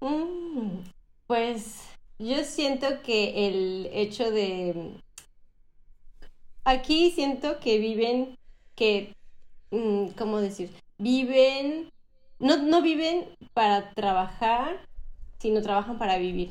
Mm, 0.00 0.78
pues 1.26 1.82
yo 2.18 2.44
siento 2.44 3.02
que 3.02 3.48
el 3.48 3.90
hecho 3.92 4.30
de... 4.30 4.92
Aquí 6.64 7.12
siento 7.12 7.60
que 7.60 7.78
viven, 7.78 8.36
que, 8.74 9.14
mm, 9.70 10.08
¿cómo 10.18 10.40
decir? 10.40 10.70
Viven, 10.98 11.90
no, 12.38 12.56
no 12.56 12.82
viven 12.82 13.26
para 13.54 13.92
trabajar, 13.92 14.84
sino 15.38 15.62
trabajan 15.62 15.98
para 15.98 16.18
vivir. 16.18 16.50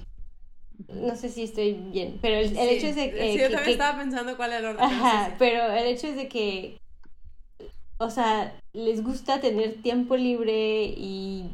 No 0.88 1.16
sé 1.16 1.30
si 1.30 1.44
estoy 1.44 1.74
bien, 1.74 2.20
pero 2.22 2.38
el, 2.38 2.58
hecho 2.58 2.88
es 2.88 2.96
de 2.96 3.12
que... 3.12 3.34
Sí, 3.34 3.40
yo 3.40 3.50
también 3.50 3.72
estaba 3.72 3.98
pensando 3.98 4.36
cuál 4.38 4.52
era 4.52 4.60
el 4.60 4.66
orden. 4.66 4.84
Ajá, 4.84 5.36
pero 5.40 5.72
el 5.72 5.86
hecho 5.88 6.08
es 6.08 6.16
de 6.16 6.28
que, 6.28 6.80
o 7.98 8.10
sea, 8.10 8.58
les 8.74 9.04
gusta 9.04 9.40
tener 9.40 9.82
tiempo 9.82 10.16
libre 10.16 10.86
y 10.86 11.50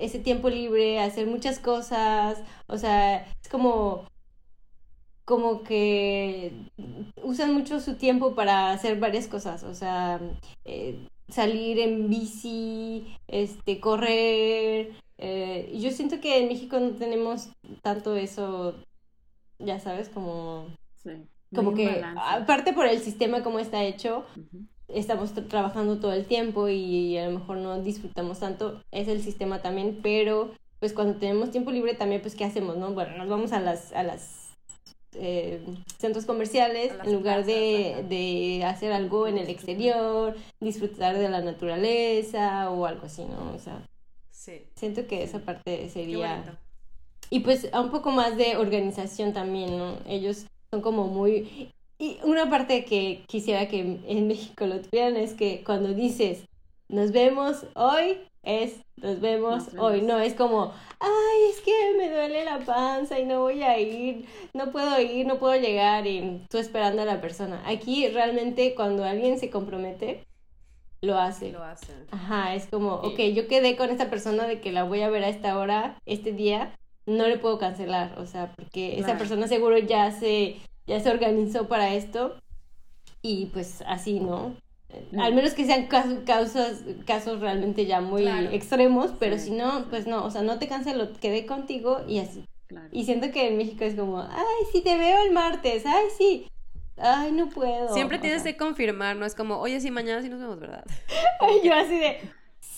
ese 0.00 0.18
tiempo 0.18 0.48
libre, 0.48 1.00
hacer 1.00 1.26
muchas 1.26 1.58
cosas, 1.58 2.42
o 2.66 2.78
sea, 2.78 3.26
es 3.42 3.48
como 3.50 4.04
como 5.30 5.62
que 5.62 6.52
usan 7.22 7.54
mucho 7.54 7.78
su 7.78 7.94
tiempo 7.94 8.34
para 8.34 8.72
hacer 8.72 8.98
varias 8.98 9.28
cosas, 9.28 9.62
o 9.62 9.76
sea, 9.76 10.20
eh, 10.64 11.06
salir 11.28 11.78
en 11.78 12.10
bici, 12.10 13.16
este, 13.28 13.78
correr. 13.78 14.90
Eh, 15.18 15.78
yo 15.80 15.92
siento 15.92 16.20
que 16.20 16.38
en 16.38 16.48
México 16.48 16.80
no 16.80 16.90
tenemos 16.96 17.50
tanto 17.80 18.16
eso, 18.16 18.74
ya 19.60 19.78
sabes, 19.78 20.08
como, 20.08 20.66
como 21.54 21.74
que, 21.74 22.02
aparte 22.16 22.72
por 22.72 22.86
el 22.86 22.98
sistema 22.98 23.44
como 23.44 23.60
está 23.60 23.84
hecho, 23.84 24.24
estamos 24.94 25.34
tra- 25.34 25.46
trabajando 25.48 25.98
todo 25.98 26.12
el 26.12 26.24
tiempo 26.26 26.68
y 26.68 27.16
a 27.18 27.26
lo 27.28 27.38
mejor 27.38 27.56
no 27.58 27.80
disfrutamos 27.82 28.38
tanto, 28.40 28.82
es 28.90 29.08
el 29.08 29.22
sistema 29.22 29.60
también, 29.62 29.98
pero 30.02 30.50
pues 30.78 30.92
cuando 30.92 31.18
tenemos 31.18 31.50
tiempo 31.50 31.70
libre 31.70 31.94
también, 31.94 32.20
pues 32.22 32.34
¿qué 32.34 32.44
hacemos, 32.44 32.76
no? 32.76 32.90
Bueno, 32.92 33.16
nos 33.18 33.28
vamos 33.28 33.52
a 33.52 33.60
las, 33.60 33.92
a 33.92 34.02
las 34.02 34.50
eh, 35.14 35.62
centros 35.98 36.24
comerciales 36.24 36.92
en 37.04 37.12
lugar 37.12 37.44
de, 37.44 38.04
de 38.08 38.64
hacer 38.64 38.92
algo 38.92 39.26
en 39.26 39.38
el 39.38 39.48
exterior, 39.50 40.36
disfrutar 40.60 41.18
de 41.18 41.28
la 41.28 41.40
naturaleza 41.42 42.70
o 42.70 42.86
algo 42.86 43.06
así, 43.06 43.24
¿no? 43.24 43.52
O 43.54 43.58
sea, 43.58 43.82
Sí. 44.30 44.62
siento 44.74 45.06
que 45.06 45.22
esa 45.22 45.40
parte 45.40 45.90
sería... 45.90 46.56
Y 47.28 47.40
pues 47.40 47.68
a 47.72 47.80
un 47.80 47.90
poco 47.90 48.10
más 48.10 48.36
de 48.38 48.56
organización 48.56 49.32
también, 49.34 49.76
¿no? 49.76 49.98
Ellos 50.06 50.46
son 50.70 50.80
como 50.80 51.06
muy... 51.08 51.70
Y 52.00 52.18
una 52.24 52.48
parte 52.48 52.84
que 52.86 53.22
quisiera 53.28 53.68
que 53.68 53.98
en 54.06 54.26
México 54.26 54.64
lo 54.66 54.80
tuvieran 54.80 55.16
es 55.16 55.34
que 55.34 55.62
cuando 55.64 55.92
dices, 55.92 56.46
nos 56.88 57.12
vemos 57.12 57.66
hoy, 57.74 58.16
es, 58.42 58.80
nos 58.96 59.20
vemos 59.20 59.64
Nos 59.66 59.72
vemos. 59.74 59.92
hoy. 59.92 60.00
No, 60.02 60.18
es 60.18 60.32
como, 60.32 60.72
ay, 60.98 61.50
es 61.52 61.60
que 61.60 61.72
me 61.98 62.10
duele 62.10 62.46
la 62.46 62.58
panza 62.60 63.18
y 63.20 63.26
no 63.26 63.40
voy 63.42 63.62
a 63.62 63.78
ir, 63.78 64.24
no 64.54 64.72
puedo 64.72 64.98
ir, 64.98 65.26
no 65.26 65.38
puedo 65.38 65.54
llegar 65.60 66.06
y 66.06 66.40
tú 66.48 66.56
esperando 66.56 67.02
a 67.02 67.04
la 67.04 67.20
persona. 67.20 67.62
Aquí 67.66 68.08
realmente 68.08 68.74
cuando 68.74 69.04
alguien 69.04 69.38
se 69.38 69.50
compromete, 69.50 70.24
lo 71.02 71.18
hace. 71.18 71.52
Lo 71.52 71.62
hacen. 71.62 72.06
Ajá, 72.12 72.54
es 72.54 72.66
como, 72.66 73.02
Sí. 73.04 73.08
ok, 73.12 73.34
yo 73.36 73.46
quedé 73.46 73.76
con 73.76 73.90
esta 73.90 74.08
persona 74.08 74.46
de 74.46 74.60
que 74.62 74.72
la 74.72 74.84
voy 74.84 75.02
a 75.02 75.10
ver 75.10 75.22
a 75.24 75.28
esta 75.28 75.58
hora, 75.58 75.98
este 76.06 76.32
día, 76.32 76.74
no 77.04 77.28
le 77.28 77.36
puedo 77.38 77.58
cancelar, 77.58 78.18
o 78.18 78.24
sea, 78.24 78.52
porque 78.56 78.98
esa 78.98 79.18
persona 79.18 79.48
seguro 79.48 79.76
ya 79.78 80.12
se, 80.12 80.56
ya 80.90 81.00
se 81.00 81.08
organizó 81.10 81.68
para 81.68 81.94
esto 81.94 82.36
y 83.22 83.46
pues 83.46 83.82
así, 83.86 84.20
¿no? 84.20 84.54
Al 85.20 85.34
menos 85.34 85.52
que 85.54 85.64
sean 85.64 85.86
casos, 85.86 86.18
casos, 86.26 86.78
casos 87.06 87.38
realmente 87.40 87.86
ya 87.86 88.00
muy 88.00 88.22
Claro. 88.22 88.50
extremos, 88.50 89.12
pero 89.20 89.38
Sí, 89.38 89.44
si 89.46 89.50
no, 89.52 89.86
pues 89.88 90.06
no, 90.08 90.24
o 90.24 90.30
sea, 90.30 90.42
no 90.42 90.58
te 90.58 90.66
cancelo, 90.66 91.12
quedé 91.20 91.46
contigo 91.46 92.00
y 92.08 92.18
así. 92.18 92.44
Claro. 92.66 92.88
Y 92.90 93.04
siento 93.04 93.30
que 93.30 93.48
en 93.48 93.56
México 93.56 93.84
es 93.84 93.94
como, 93.94 94.20
ay, 94.20 94.66
sí, 94.72 94.80
te 94.82 94.96
veo 94.98 95.24
el 95.24 95.32
martes, 95.32 95.84
ay, 95.86 96.06
sí, 96.18 96.48
ay, 96.96 97.30
no 97.32 97.48
puedo. 97.48 97.94
Siempre 97.94 98.18
o 98.18 98.20
tienes 98.20 98.42
sea. 98.42 98.52
que 98.52 98.58
confirmar, 98.58 99.14
no 99.16 99.26
es 99.26 99.34
como, 99.36 99.58
oye, 99.58 99.80
sí, 99.80 99.90
mañana 99.92 100.22
sí 100.22 100.28
nos 100.28 100.40
vemos, 100.40 100.58
¿verdad? 100.58 100.84
Yo 101.64 101.72
así 101.72 101.96
de, 101.96 102.18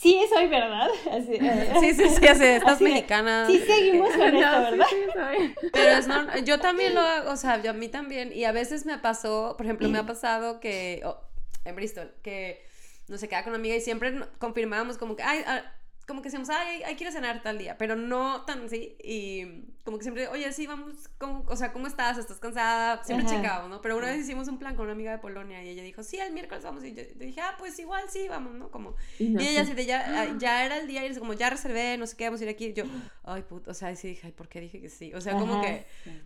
sí, 0.03 0.20
soy 0.29 0.49
verdad. 0.49 0.89
Así, 1.12 1.39
Sí, 1.81 1.95
sí, 1.95 2.09
sí, 2.09 2.27
así, 2.27 2.45
estás 2.45 2.73
Así 2.74 2.85
de, 2.85 2.91
mexicana. 2.91 3.47
Sí, 3.47 3.59
seguimos 3.61 4.11
con 4.11 4.23
esto, 4.37 4.41
No, 4.41 4.66
sí, 4.66 4.70
¿verdad? 4.73 4.87
sí, 4.91 4.97
soy. 5.15 5.70
Pero 5.73 5.91
es 5.99 6.07
normal, 6.09 6.45
yo 6.45 6.59
también 6.61 6.95
lo 6.95 7.01
hago, 7.01 7.31
o 7.31 7.37
sea, 7.37 7.62
yo 7.62 7.70
a 7.70 7.74
mí 7.74 7.89
también, 7.89 8.33
y 8.33 8.45
a 8.45 8.53
veces 8.53 8.85
me 8.85 8.99
pasó, 8.99 9.55
por 9.57 9.65
ejemplo, 9.66 9.89
me 9.89 9.99
ha 9.99 10.07
pasado 10.07 10.61
que, 10.61 11.01
oh, 11.05 11.19
en 11.65 11.77
Bristol, 11.77 12.12
que 12.23 12.66
no 13.09 13.19
sé, 13.19 13.29
queda 13.29 13.43
con 13.45 13.51
una 13.51 13.59
amiga 13.59 13.77
y 13.77 13.81
siempre 13.81 14.11
no- 14.11 14.27
confirmábamos 14.39 14.99
como 14.99 15.16
que, 15.16 15.23
ay, 15.23 15.43
ah, 15.47 15.62
como 16.07 16.20
que 16.23 16.27
decíamos, 16.29 16.51
ay, 16.51 16.83
hay 16.83 16.97
que 16.97 17.05
ir 17.05 17.09
a 17.09 17.12
cenar 17.12 17.43
tal 17.43 17.59
día, 17.59 17.77
pero 17.79 17.97
no 17.97 18.45
tan 18.45 18.65
así, 18.66 18.97
y 19.03 19.66
como 19.85 19.99
que 19.99 20.03
siempre, 20.05 20.29
oye, 20.29 20.53
sí, 20.53 20.66
vamos, 20.66 21.09
¿cómo- 21.19 21.45
o 21.49 21.57
sea, 21.57 21.73
¿cómo 21.73 21.87
estás? 21.87 22.19
¿Estás 22.19 22.39
cansada? 22.39 23.03
Siempre 23.05 23.27
Ajá. 23.27 23.37
checábamos, 23.37 23.70
¿no? 23.70 23.81
Pero 23.83 23.97
una 23.97 24.09
vez 24.09 24.20
hicimos 24.20 24.49
un 24.49 24.59
plan 24.59 24.74
con 24.77 24.85
una 24.85 24.93
amiga 24.93 25.11
de 25.12 25.19
Polonia 25.19 25.62
y 25.65 25.69
ella 25.69 25.83
dijo, 25.83 26.03
sí, 26.03 26.19
el 26.19 26.33
miércoles 26.33 26.65
vamos, 26.65 26.85
y 26.85 26.95
yo 26.95 27.03
dije, 27.16 27.41
ah, 27.41 27.55
pues 27.59 27.79
igual 27.79 28.05
sí, 28.09 28.27
vamos, 28.29 28.55
¿no? 28.55 28.70
Como, 28.70 28.95
Y 29.19 29.31
no 29.31 29.41
y 29.43 29.47
ella 29.47 29.62
así 29.62 29.74
de 29.74 29.87
ya, 29.87 30.05
ah, 30.23 30.37
ya 30.39 30.65
era 30.65 30.79
el 30.79 30.87
día 30.87 31.05
y 31.05 31.09
dice 31.09 31.20
como 31.20 31.35
ya 31.35 31.51
reservé, 31.51 31.97
no 31.99 32.07
sé 32.07 32.16
qué, 32.16 32.24
vamos 32.24 32.41
a 32.41 32.45
ir 32.45 32.51
aquí. 32.51 32.73
Yo, 32.73 32.85
ay, 33.24 33.43
puto, 33.43 33.70
o 33.70 33.74
sea, 33.74 33.91
y 33.93 33.97
sí 33.97 34.09
dije, 34.09 34.27
ay, 34.27 34.33
¿por 34.33 34.49
qué 34.49 34.61
dije 34.61 34.81
que 34.81 34.89
sí? 34.89 35.12
O 35.15 35.20
sea, 35.20 35.37
como 35.37 35.61
que, 35.61 35.85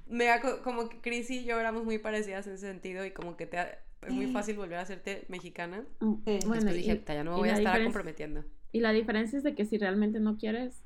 me 0.09 0.27
como 0.63 0.89
que 0.89 1.01
Chris 1.01 1.31
y 1.31 1.45
yo 1.45 1.59
éramos 1.59 1.85
muy 1.85 1.99
parecidas 1.99 2.47
en 2.47 2.55
ese 2.55 2.67
sentido 2.67 3.05
y 3.05 3.11
como 3.13 3.37
que 3.37 3.47
te, 3.47 3.59
es 4.03 4.13
muy 4.13 4.27
fácil 4.27 4.57
volver 4.57 4.79
a 4.79 4.83
hacerte 4.83 5.25
mexicana. 5.29 5.85
Sí. 6.01 6.07
Bueno, 6.25 6.55
Después 6.55 6.75
dije, 6.75 6.93
y, 6.93 6.99
"Ta, 6.99 7.15
ya 7.15 7.25
no 7.25 7.33
me 7.33 7.37
y 7.37 7.41
voy 7.41 7.49
a 7.49 7.59
estar 7.59 7.83
comprometiendo. 7.83 8.45
Y 8.77 8.81
la 8.81 8.93
diferencia 8.93 9.37
es 9.39 9.43
de 9.45 9.55
que 9.55 9.65
si 9.65 9.79
realmente 9.79 10.21
no 10.21 10.37
quieres, 10.37 10.83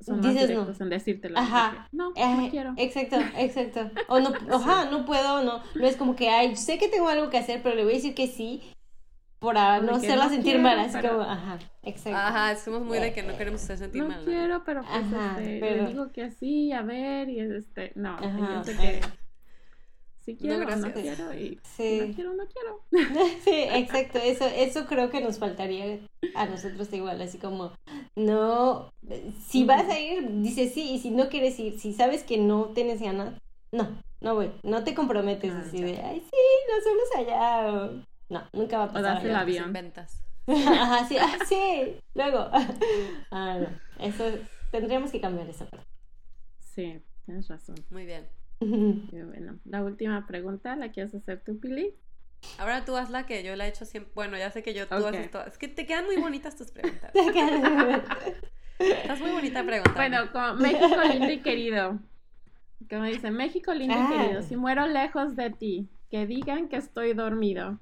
son 0.00 0.16
más 0.20 0.26
Dices 0.34 0.42
no. 0.42 0.48
directos 0.60 0.80
en 0.80 0.88
decírtelo. 0.90 1.34
de 1.34 1.40
Ajá. 1.40 1.88
no, 1.92 2.12
Eh, 2.16 2.36
no 2.36 2.50
quiero. 2.50 2.74
Exacto, 2.76 3.16
exacto. 3.38 3.90
O 4.08 4.18
no, 4.20 4.32
ajá, 4.50 4.90
no 4.90 5.04
puedo, 5.06 5.42
no. 5.44 5.62
No 5.74 5.86
es 5.86 5.96
como 5.96 6.14
que, 6.16 6.28
ay, 6.30 6.56
sé 6.56 6.78
que 6.78 6.88
tengo 6.88 7.08
algo 7.08 7.30
que 7.30 7.38
hacer, 7.38 7.60
pero 7.62 7.74
le 7.74 7.84
voy 7.84 7.92
a 7.92 7.96
decir 7.96 8.14
que 8.14 8.26
sí 8.26 8.62
para 9.38 9.80
no 9.80 9.92
hacerla 9.96 10.24
no 10.24 10.30
sentir 10.30 10.52
quiero, 10.54 10.62
mal, 10.62 10.78
así 10.78 10.92
pero- 11.00 11.10
como, 11.18 11.22
ajá, 11.22 11.58
exacto. 11.82 12.18
Ajá, 12.18 12.56
somos 12.56 12.82
muy 12.82 12.98
de 12.98 13.12
que 13.12 13.22
no 13.22 13.36
queremos 13.36 13.62
hacer 13.62 13.76
sentir 13.78 14.02
no 14.02 14.08
mal. 14.08 14.16
nadie. 14.24 14.34
quiero, 14.38 14.64
pero 14.64 14.80
pues 14.82 14.94
Ajá, 14.94 15.36
este, 15.38 15.58
pero- 15.60 15.82
le 15.82 15.88
digo 15.88 16.12
que 16.12 16.30
sí, 16.30 16.72
a 16.72 16.82
ver, 16.82 17.28
y 17.28 17.40
este, 17.40 17.92
no, 17.94 18.14
Ajá, 18.14 18.54
yo 18.54 18.64
sé 18.64 18.76
que. 18.76 19.00
Si 20.24 20.36
quiero 20.36 20.66
o 20.66 20.76
no 20.76 20.92
quiero, 20.92 21.34
y 21.34 21.58
Sí. 21.76 22.00
no 22.08 22.14
quiero, 22.14 22.34
no 22.34 22.44
quiero. 22.46 22.80
Sí, 23.44 23.50
exacto, 23.52 24.18
eso, 24.18 24.46
eso 24.46 24.86
creo 24.86 25.10
que 25.10 25.20
nos 25.20 25.38
faltaría 25.38 25.98
a 26.34 26.46
nosotros 26.46 26.90
igual, 26.92 27.20
así 27.20 27.38
como, 27.38 27.72
no, 28.16 28.90
si 29.46 29.64
vas 29.64 29.88
a 29.88 29.98
ir, 29.98 30.26
dices 30.42 30.72
sí, 30.72 30.92
y 30.92 30.98
si 30.98 31.10
no 31.10 31.28
quieres 31.28 31.58
ir, 31.60 31.78
si 31.78 31.92
sabes 31.92 32.22
que 32.24 32.38
no 32.38 32.66
tienes 32.74 33.00
ganas, 33.02 33.34
no, 33.72 33.88
no 34.20 34.34
voy, 34.34 34.50
no 34.62 34.82
te 34.84 34.94
comprometes 34.94 35.52
Ah, 35.52 35.62
así 35.66 35.78
ya. 35.78 35.86
de, 35.86 36.00
ay, 36.02 36.20
sí, 36.20 36.36
nos 36.70 36.84
vemos 36.84 37.08
allá, 37.16 37.72
o, 37.72 38.02
no, 38.30 38.42
nunca 38.52 38.78
va 38.78 38.84
a 38.84 38.88
O 38.88 38.92
pasar. 38.92 39.14
das 39.16 39.24
el 39.24 39.34
avión. 39.36 39.66
inventas. 39.66 40.20
Ajá, 40.46 41.06
sí, 41.06 41.16
ah, 41.18 41.36
sí, 41.48 41.96
luego, 42.14 42.48
ah, 43.30 43.58
no, 43.58 44.04
eso, 44.04 44.24
tendríamos 44.70 45.10
que 45.10 45.20
cambiar 45.20 45.48
esa 45.48 45.66
parte. 45.66 45.86
Sí, 46.58 47.00
tienes 47.26 47.46
razón. 47.48 47.76
Muy 47.90 48.04
bien. 48.06 48.26
Y 49.12 49.22
bueno, 49.22 49.58
la 49.64 49.82
última 49.82 50.26
pregunta, 50.26 50.76
¿la 50.76 50.90
quieres 50.92 51.14
hacer 51.14 51.42
tú, 51.44 51.58
Pili? 51.58 51.94
Ahora 52.58 52.84
tú 52.84 52.96
hazla 52.96 53.24
que 53.26 53.42
yo 53.42 53.56
la 53.56 53.66
he 53.66 53.70
hecho 53.70 53.84
siempre. 53.84 54.12
Bueno, 54.14 54.36
ya 54.36 54.50
sé 54.50 54.62
que 54.62 54.74
yo 54.74 54.86
tú 54.86 54.96
Ok. 54.96 55.06
haces 55.06 55.30
todas. 55.30 55.48
Es 55.48 55.58
que 55.58 55.68
te 55.68 55.86
quedan 55.86 56.04
muy 56.04 56.16
bonitas 56.16 56.56
tus 56.56 56.70
preguntas. 56.70 57.10
Estás 58.78 59.20
muy 59.20 59.30
bonita 59.30 59.64
preguntando. 59.64 59.96
Bueno, 59.98 60.32
como 60.32 60.54
México 60.54 61.00
lindo 61.10 61.30
y 61.30 61.40
querido. 61.40 61.98
Como 62.90 63.04
dice, 63.04 63.30
México 63.30 63.72
lindo 63.72 63.94
Ah. 63.96 64.08
y 64.10 64.16
querido, 64.18 64.42
si 64.42 64.56
muero 64.56 64.86
lejos 64.86 65.36
de 65.36 65.50
ti, 65.50 65.88
que 66.10 66.26
digan 66.26 66.68
que 66.68 66.76
estoy 66.76 67.14
dormido 67.14 67.78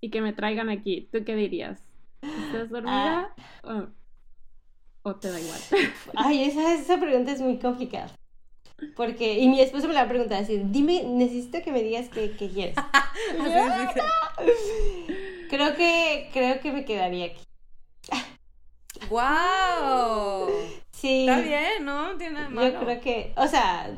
y 0.00 0.10
que 0.10 0.22
me 0.22 0.32
traigan 0.32 0.70
aquí, 0.70 1.08
¿tú 1.12 1.24
qué 1.24 1.34
dirías? 1.34 1.82
¿Estás 2.22 2.70
dormida 2.70 3.34
Ah. 3.64 3.86
o, 5.04 5.10
o 5.10 5.16
te 5.16 5.30
da 5.30 5.40
igual? 5.40 5.60
Ay, 6.16 6.44
esa, 6.44 6.74
esa 6.74 6.98
pregunta 6.98 7.32
es 7.32 7.40
muy 7.42 7.58
complicada. 7.58 8.08
Porque, 8.96 9.38
y 9.38 9.48
mi 9.48 9.60
esposo 9.60 9.88
me 9.88 9.94
la 9.94 10.00
va 10.00 10.06
a 10.06 10.08
preguntar 10.10 10.42
así, 10.42 10.60
dime, 10.66 11.02
necesito 11.04 11.62
que 11.62 11.72
me 11.72 11.82
digas 11.82 12.08
qué, 12.08 12.32
qué 12.36 12.48
quieres. 12.48 12.76
Dice. 13.34 14.02
Creo 15.48 15.74
que, 15.76 16.30
creo 16.32 16.60
que 16.60 16.72
me 16.72 16.84
quedaría 16.84 17.26
aquí. 17.26 17.42
¡Guau! 19.08 20.48
Sí. 20.92 21.26
Está 21.28 21.40
bien, 21.40 21.84
¿no? 21.84 22.16
Tiene 22.16 22.34
nada 22.34 22.48
malo. 22.50 22.68
Yo 22.72 22.80
creo 22.80 23.00
que, 23.00 23.32
o 23.36 23.46
sea, 23.48 23.90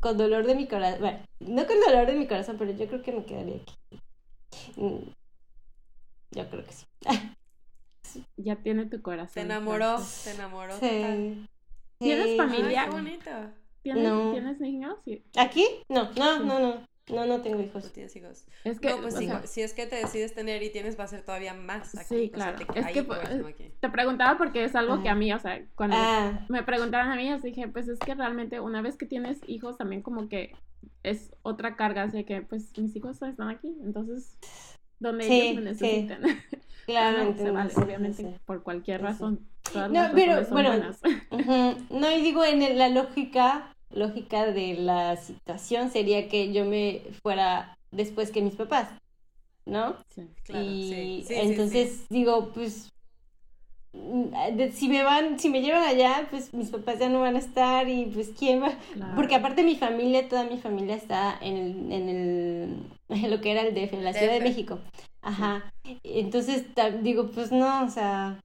con 0.00 0.16
dolor 0.16 0.46
de 0.46 0.54
mi 0.54 0.66
corazón, 0.68 1.00
bueno, 1.00 1.18
no 1.40 1.66
con 1.66 1.80
dolor 1.80 2.06
de 2.06 2.14
mi 2.14 2.26
corazón, 2.26 2.56
pero 2.58 2.72
yo 2.72 2.86
creo 2.86 3.02
que 3.02 3.12
me 3.12 3.24
quedaría 3.24 3.56
aquí. 3.56 3.74
Mm, 4.76 4.98
Yo 6.32 6.48
creo 6.50 6.64
que 6.64 6.72
sí. 6.72 6.86
Ya 8.38 8.56
tiene 8.56 8.86
tu 8.86 9.02
corazón. 9.02 9.34
Se 9.34 9.40
enamoró, 9.42 9.98
se 9.98 10.30
enamoró. 10.30 10.78
Sí. 10.78 11.46
¿Tienes 11.98 12.26
Sí. 12.30 12.36
familia? 12.38 12.82
Ay, 12.82 12.88
qué 12.88 12.94
bonito. 12.94 13.30
¿Tienes, 13.86 14.02
No. 14.02 14.32
¿Tienes 14.32 14.58
niños? 14.58 14.96
Sí. 15.04 15.22
¿Aquí? 15.36 15.64
No, 15.88 16.10
no, 16.16 16.38
Sí. 16.38 16.42
no, 16.44 16.58
no. 16.58 16.86
No, 17.08 17.24
no 17.24 17.40
tengo 17.40 17.62
hijos. 17.62 17.92
tienes 17.92 18.16
hijos. 18.16 18.44
Es 18.64 18.80
que, 18.80 18.90
no, 18.90 19.00
pues 19.00 19.14
o 19.14 19.18
sí, 19.18 19.26
sea, 19.26 19.46
si 19.46 19.62
es 19.62 19.74
que 19.74 19.86
te 19.86 19.94
decides 19.94 20.34
tener 20.34 20.60
y 20.64 20.70
tienes, 20.70 20.98
va 20.98 21.04
a 21.04 21.06
ser 21.06 21.22
todavía 21.22 21.54
más 21.54 21.94
aquí. 21.96 22.06
Sí, 22.08 22.32
o 22.34 22.36
sea, 22.36 22.56
claro. 22.56 22.72
te- 22.72 22.80
Es 22.80 22.84
ahí 22.86 22.94
que, 22.94 23.02
por 23.04 23.20
pues, 23.20 23.44
aquí. 23.46 23.70
te 23.78 23.88
preguntaba 23.90 24.36
porque 24.36 24.64
es 24.64 24.74
algo 24.74 25.00
que 25.04 25.08
a 25.08 25.14
mí, 25.14 25.32
o 25.32 25.38
sea, 25.38 25.64
cuando 25.76 25.94
Ah, 25.96 26.44
me 26.48 26.64
preguntaron 26.64 27.12
a 27.12 27.14
mí, 27.14 27.28
yo 27.28 27.38
dije, 27.38 27.68
pues 27.68 27.86
es 27.86 28.00
que 28.00 28.16
realmente 28.16 28.58
una 28.58 28.82
vez 28.82 28.96
que 28.96 29.06
tienes 29.06 29.38
hijos 29.46 29.78
también 29.78 30.02
como 30.02 30.28
que 30.28 30.56
es 31.04 31.30
otra 31.42 31.76
carga, 31.76 32.02
así 32.02 32.24
que 32.24 32.42
pues 32.42 32.76
mis 32.76 32.96
hijos 32.96 33.22
están 33.22 33.50
aquí, 33.50 33.72
entonces 33.84 34.36
donde 34.98 35.26
Sí, 35.28 35.40
ellos 35.40 35.62
me 35.62 35.74
sí. 35.76 35.84
necesiten. 35.84 36.22
claro, 36.86 37.18
no, 37.18 37.22
se 37.22 37.28
entiendo, 37.30 37.52
vale, 37.54 37.70
sí, 37.70 37.76
sí, 37.76 37.82
obviamente 37.82 38.22
sí. 38.24 38.34
por 38.46 38.64
cualquier 38.64 39.02
razón. 39.02 39.46
Todas 39.72 39.92
No, 39.92 40.00
las 40.02 40.12
pero, 40.12 40.44
bueno. 40.50 40.90
No, 41.90 42.10
y 42.10 42.20
digo, 42.22 42.44
en 42.44 42.62
el- 42.62 42.78
la 42.78 42.88
lógica, 42.88 43.72
lógica 43.96 44.46
de 44.46 44.74
la 44.74 45.16
situación 45.16 45.90
sería 45.90 46.28
que 46.28 46.52
yo 46.52 46.64
me 46.64 47.02
fuera 47.22 47.78
después 47.90 48.30
que 48.30 48.42
mis 48.42 48.54
papás, 48.56 48.90
¿no? 49.66 49.96
Sí. 50.14 50.22
Claro, 50.44 50.64
y 50.64 51.22
sí. 51.24 51.24
Sí, 51.26 51.34
sí, 51.34 51.34
entonces 51.40 51.90
sí. 51.98 52.06
digo, 52.10 52.52
pues 52.54 52.92
mm, 53.92 54.70
si 54.72 54.88
me 54.88 55.02
van, 55.02 55.38
si 55.38 55.48
me 55.48 55.62
llevan 55.62 55.82
allá, 55.84 56.26
pues 56.30 56.52
mis 56.54 56.70
papás 56.70 56.98
ya 56.98 57.08
no 57.08 57.20
van 57.20 57.36
a 57.36 57.38
estar 57.38 57.88
y 57.88 58.06
pues 58.06 58.30
quién 58.38 58.62
va, 58.62 58.72
Claro. 58.92 59.14
porque 59.14 59.34
aparte 59.34 59.62
mi 59.64 59.76
familia, 59.76 60.28
toda 60.28 60.44
mi 60.44 60.58
familia 60.58 60.96
está 60.96 61.38
en 61.40 61.56
el, 61.56 61.92
en 61.92 62.08
el, 62.08 62.90
en 63.08 63.30
lo 63.30 63.40
que 63.40 63.52
era 63.52 63.62
el 63.62 63.74
DF, 63.74 63.94
en 63.96 64.04
la 64.04 64.12
Ciudad 64.12 64.32
de. 64.32 64.40
México. 64.40 64.80
Ajá. 65.22 65.70
Entonces 66.02 66.66
digo, 67.02 67.30
pues 67.30 67.52
no, 67.52 67.84
o 67.84 67.88
sea, 67.90 68.40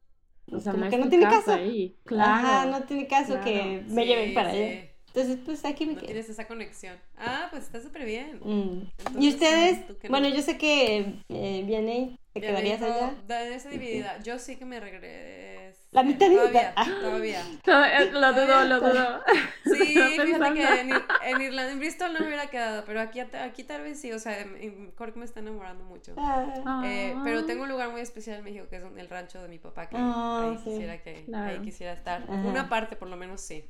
O 0.51 0.59
sea, 0.59 0.73
como 0.73 0.85
no 0.85 0.89
que 0.89 0.97
no 0.97 1.09
tiene 1.09 1.27
casa 1.27 1.53
caso. 1.53 1.53
ahí. 1.53 1.97
Claro. 2.05 2.31
Ajá, 2.31 2.65
no 2.67 2.83
tiene 2.85 3.07
caso 3.07 3.39
claro. 3.39 3.43
que 3.43 3.83
me 3.87 4.05
Sí, 4.05 4.05
lleven 4.05 4.33
para 4.33 4.51
sí. 4.51 4.57
allá. 4.57 4.90
Entonces, 5.13 5.39
pues 5.45 5.65
aquí 5.65 5.85
me 5.85 5.93
No 5.93 5.99
quedo. 5.99 6.07
tienes 6.07 6.29
esa 6.29 6.47
conexión. 6.47 6.95
Ah, 7.17 7.47
pues 7.51 7.63
está 7.63 7.81
súper 7.81 8.05
bien. 8.05 8.39
Mm. 8.43 8.87
Entonces, 8.97 9.21
¿Y 9.23 9.29
ustedes? 9.29 9.79
Bueno, 10.09 10.29
yo 10.29 10.41
sé 10.41 10.57
que 10.57 11.15
eh, 11.29 11.63
viene 11.65 12.17
¿Te 12.33 12.39
quedarías 12.39 12.79
dijo, 12.79 12.93
allá? 12.93 13.13
De 13.27 13.55
esa 13.55 13.69
dividida. 13.69 14.19
Yo 14.23 14.39
sí 14.39 14.55
que 14.55 14.63
me 14.63 14.79
regreso. 14.79 15.79
La 15.91 16.03
mitad 16.03 16.27
y 16.31 16.35
Todavía. 16.35 16.73
Ah. 16.77 16.85
todavía. 17.01 17.41
Eh, 17.41 18.09
Lo 18.13 18.31
dudo, 18.31 18.63
lo 18.63 18.79
dudo. 18.79 19.21
Sí, 19.65 19.95
fíjate 20.25 20.53
que 20.53 20.79
en, 20.79 20.89
Ir- 20.91 21.05
en 21.25 21.41
Irlanda, 21.41 21.71
en 21.73 21.79
Bristol 21.79 22.13
no 22.13 22.19
me 22.21 22.27
hubiera 22.27 22.47
quedado, 22.47 22.85
pero 22.85 23.01
aquí, 23.01 23.19
aquí 23.19 23.63
tal 23.65 23.81
vez 23.81 23.99
sí, 23.99 24.13
o 24.13 24.19
sea, 24.19 24.39
en- 24.39 24.91
Cork 24.91 25.17
me 25.17 25.25
está 25.25 25.41
enamorando 25.41 25.83
mucho. 25.83 26.13
Ah, 26.17 26.81
Eh, 26.85 27.13
Ah. 27.15 27.21
pero 27.25 27.43
tengo 27.45 27.63
un 27.63 27.69
lugar 27.69 27.89
muy 27.91 27.99
especial 27.99 28.37
en 28.37 28.45
México 28.45 28.67
que 28.69 28.77
es 28.77 28.83
el 28.95 29.09
rancho 29.09 29.41
de 29.41 29.49
mi 29.49 29.59
papá, 29.59 29.89
que 29.89 29.97
Ah, 29.99 30.51
ahí, 30.53 30.57
sí. 30.63 30.69
quisiera 30.69 31.01
que, 31.03 31.25
Claro. 31.25 31.49
ahí 31.51 31.59
quisiera 31.59 31.91
estar. 31.91 32.21
Ajá. 32.23 32.33
Una 32.47 32.69
parte 32.69 32.95
por 32.95 33.09
lo 33.09 33.17
menos 33.17 33.41
sí. 33.41 33.65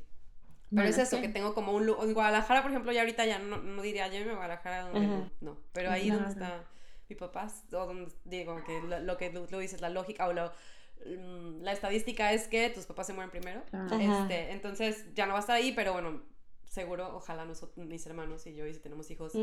Pero 0.71 0.83
Bueno, 0.83 0.89
es 0.89 0.97
eso, 0.97 1.17
sí. 1.17 1.21
que 1.21 1.27
tengo 1.29 1.53
como 1.53 1.73
un... 1.73 1.85
lu- 1.85 2.01
En 2.01 2.13
Guadalajara, 2.13 2.61
por 2.63 2.71
ejemplo, 2.71 2.91
ya 2.91 3.01
ahorita 3.01 3.25
ya 3.25 3.37
no, 3.39 3.57
no 3.57 3.81
diría, 3.81 4.07
ya 4.07 4.19
me 4.25 4.33
Guadalajara, 4.33 4.83
donde 4.89 5.05
Ajá. 5.05 5.29
no. 5.41 5.57
Pero 5.73 5.91
ahí 5.91 6.09
donde 6.09 6.29
está 6.29 6.63
mi 7.09 7.15
papá, 7.15 7.47
o 7.73 7.85
donde 7.85 8.11
digo 8.25 8.63
que 8.65 8.81
lo, 8.81 8.99
lo 8.99 9.17
que 9.17 9.29
tú, 9.29 9.45
dices, 9.59 9.81
la 9.81 9.89
lógica 9.89 10.27
o 10.27 10.33
lo, 10.33 10.51
mm, 11.05 11.61
la 11.61 11.73
estadística 11.73 12.31
es 12.31 12.47
que 12.47 12.69
tus 12.69 12.85
papás 12.85 13.07
se 13.07 13.13
mueren 13.13 13.29
primero. 13.31 13.61
Ajá. 13.73 13.97
Este, 14.01 14.51
entonces 14.51 15.13
ya 15.13 15.25
no 15.25 15.33
va 15.33 15.39
a 15.39 15.41
estar 15.41 15.55
ahí, 15.57 15.73
pero 15.73 15.93
bueno, 15.93 16.21
seguro, 16.71 17.13
ojalá 17.13 17.43
nosotros, 17.43 17.85
mis 17.85 18.05
hermanos 18.07 18.47
y 18.47 18.55
yo, 18.55 18.65
y 18.65 18.73
si 18.73 18.79
tenemos 18.79 19.11
hijos, 19.11 19.33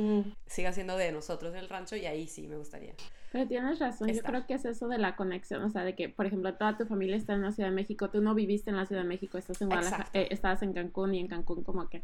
siga 0.47 0.73
siendo 0.73 0.97
de 0.97 1.13
nosotros 1.13 1.55
el 1.55 1.69
rancho 1.69 1.95
y 1.95 2.07
ahí 2.07 2.27
sí 2.27 2.49
me 2.49 2.57
gustaría. 2.57 2.95
Pero 3.33 3.47
tienes 3.47 3.79
razón, 3.79 4.09
yo 4.09 4.23
creo 4.23 4.47
que 4.47 4.55
es 4.55 4.65
eso 4.65 4.89
de 4.89 4.97
la 4.97 5.15
conexión, 5.15 5.63
o 5.63 5.69
sea, 5.69 5.85
de 5.85 5.95
que, 5.95 6.09
por 6.09 6.25
ejemplo, 6.25 6.55
toda 6.55 6.79
tu 6.79 6.87
familia 6.87 7.17
está 7.17 7.35
en 7.35 7.43
la 7.43 7.53
Ciudad 7.53 7.69
de 7.69 7.75
México, 7.75 8.09
tú 8.09 8.23
no 8.23 8.35
viviste 8.35 8.71
en 8.71 8.77
la 8.77 8.87
Ciudad 8.87 9.03
de 9.03 9.09
México, 9.09 9.37
estás 9.37 9.61
en 9.61 9.69
Guadalajara, 9.69 10.09
eh, 10.15 10.29
estabas 10.31 10.63
en 10.63 10.73
Cancún 10.73 11.15
y 11.15 11.21
en 11.21 11.29
Cancún 11.29 11.65
como 11.65 11.91
que, 11.91 12.03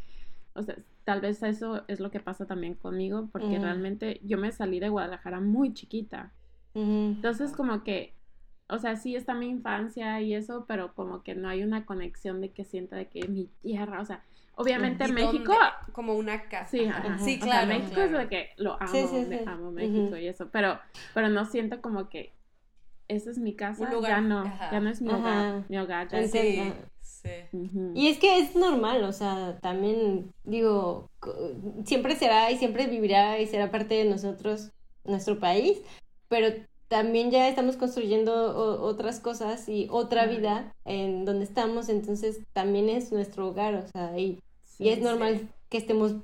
o 0.53 0.63
sea, 0.63 0.77
tal 1.05 1.23
vez 1.23 1.43
eso 1.43 1.85
es 1.89 2.01
lo 2.01 2.11
que 2.11 2.21
pasa 2.21 2.45
también 2.45 2.75
conmigo, 2.75 3.31
porque 3.33 3.59
realmente 3.59 4.21
yo 4.25 4.37
me 4.37 4.53
salí 4.53 4.79
de 4.79 4.91
Guadalajara 4.91 5.41
muy 5.41 5.73
chiquita, 5.73 6.33
entonces 6.75 7.53
como 7.53 7.83
que, 7.83 8.13
o 8.69 8.79
sea, 8.79 8.97
sí 8.97 9.17
está 9.17 9.33
mi 9.33 9.49
infancia 9.49 10.21
y 10.21 10.35
eso, 10.35 10.67
pero 10.69 10.93
como 10.93 11.23
que 11.23 11.35
no 11.35 11.49
hay 11.49 11.63
una 11.63 11.87
conexión 11.87 12.43
de 12.43 12.51
que 12.51 12.65
sienta 12.65 12.97
de 12.97 13.09
que 13.09 13.27
mi 13.27 13.49
tierra, 13.63 14.03
o 14.03 14.05
sea, 14.05 14.23
obviamente 14.57 15.05
¿Y 15.09 15.13
México... 15.13 15.53
dónde? 15.53 15.93
Como 15.93 16.15
una 16.15 16.49
casa. 16.49 16.71
Sí, 16.71 16.85
Ajá. 16.87 16.99
ajá. 17.15 17.19
sí, 17.25 17.39
O 17.41 17.45
sea, 17.45 17.53
claro. 17.53 17.67
México 17.69 17.95
claro. 17.95 18.19
es 18.19 18.19
de 18.19 18.29
que 18.29 18.51
lo 18.57 18.75
amo, 18.75 18.87
Sí, 18.93 19.07
sí, 19.09 19.27
me 19.29 19.39
sí. 19.39 19.45
amo 19.47 19.71
México 19.71 20.17
y 20.17 20.27
eso, 20.29 20.49
pero, 20.51 20.79
pero 21.15 21.29
no 21.29 21.45
siento 21.45 21.81
como 21.81 22.09
que 22.09 22.33
esa 23.09 23.31
es 23.31 23.39
mi 23.39 23.55
casa, 23.55 23.91
lugar, 23.93 24.11
ya 24.11 24.21
no, 24.21 24.41
ajá. 24.41 24.71
ya 24.73 24.81
no 24.81 24.89
es 24.91 25.03
mi 25.03 25.11
Ajá. 25.11 25.19
hogar, 25.19 25.65
mi 25.69 25.79
hogar 25.79 26.09
ya 26.09 26.21
es- 26.21 26.31
Sí. 26.31 27.31
Y 27.95 28.09
es 28.09 28.19
que 28.19 28.39
es 28.39 28.55
normal, 28.55 29.03
o 29.05 29.13
sea, 29.13 29.59
también 29.63 30.31
digo, 30.45 31.11
siempre 31.87 32.17
será 32.17 32.51
y 32.51 32.59
siempre 32.59 32.87
vivirá 32.87 33.39
y 33.39 33.47
será 33.47 33.71
parte 33.71 33.95
de 33.95 34.05
nosotros, 34.05 34.73
nuestro 35.05 35.39
país, 35.39 35.81
pero 36.29 36.49
también 36.89 37.31
ya 37.31 37.49
estamos 37.49 37.77
construyendo 37.77 38.33
otras 38.83 39.21
cosas 39.21 39.69
y 39.69 39.87
otra 39.91 40.27
vida 40.27 40.73
en 40.85 41.25
donde 41.25 41.45
estamos, 41.45 41.89
entonces 41.89 42.41
también 42.53 42.89
es 42.89 43.11
nuestro 43.13 43.49
hogar, 43.49 43.75
o 43.75 43.87
sea, 43.89 44.19
y, 44.19 44.39
Sí, 44.65 44.85
y 44.85 44.89
es 44.91 44.97
sí. 44.99 45.05
normal 45.05 45.49
que 45.71 45.79
estemos 45.79 46.15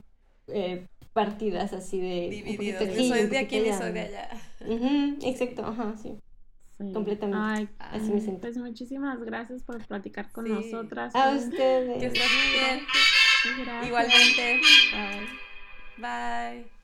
eh, 0.49 0.87
partidas 1.13 1.73
así 1.73 2.01
de... 2.01 2.29
Divididos. 2.31 2.83
Yo 2.85 2.91
aquí, 2.93 3.09
soy 3.09 3.27
de 3.27 3.39
aquí 3.39 3.57
y 3.59 3.73
soy 3.73 3.93
de 3.93 4.01
allá. 4.01 4.29
Ujú, 4.67 5.19
exacto, 5.23 5.65
ajá, 5.65 5.95
sí. 6.03 6.17
sí. 6.79 6.93
completamente. 6.93 7.39
Ay, 7.41 7.69
Así 7.79 8.11
me 8.13 8.21
siento. 8.21 8.41
pues 8.43 8.57
muchísimas 8.59 9.21
gracias 9.23 9.63
por 9.63 9.85
platicar 9.87 10.31
con 10.33 10.47
Sí. 10.47 10.53
nosotras. 10.53 11.15
A 11.15 11.31
Fue- 11.31 11.39
Que 11.39 11.45
ustedes. 11.47 12.03
estés 12.03 12.31
muy 12.31 12.53
bien. 12.53 12.87
Gracias. 13.65 13.87
Igualmente. 13.87 14.61
Bye. 15.97 16.61
Bye. 16.63 16.80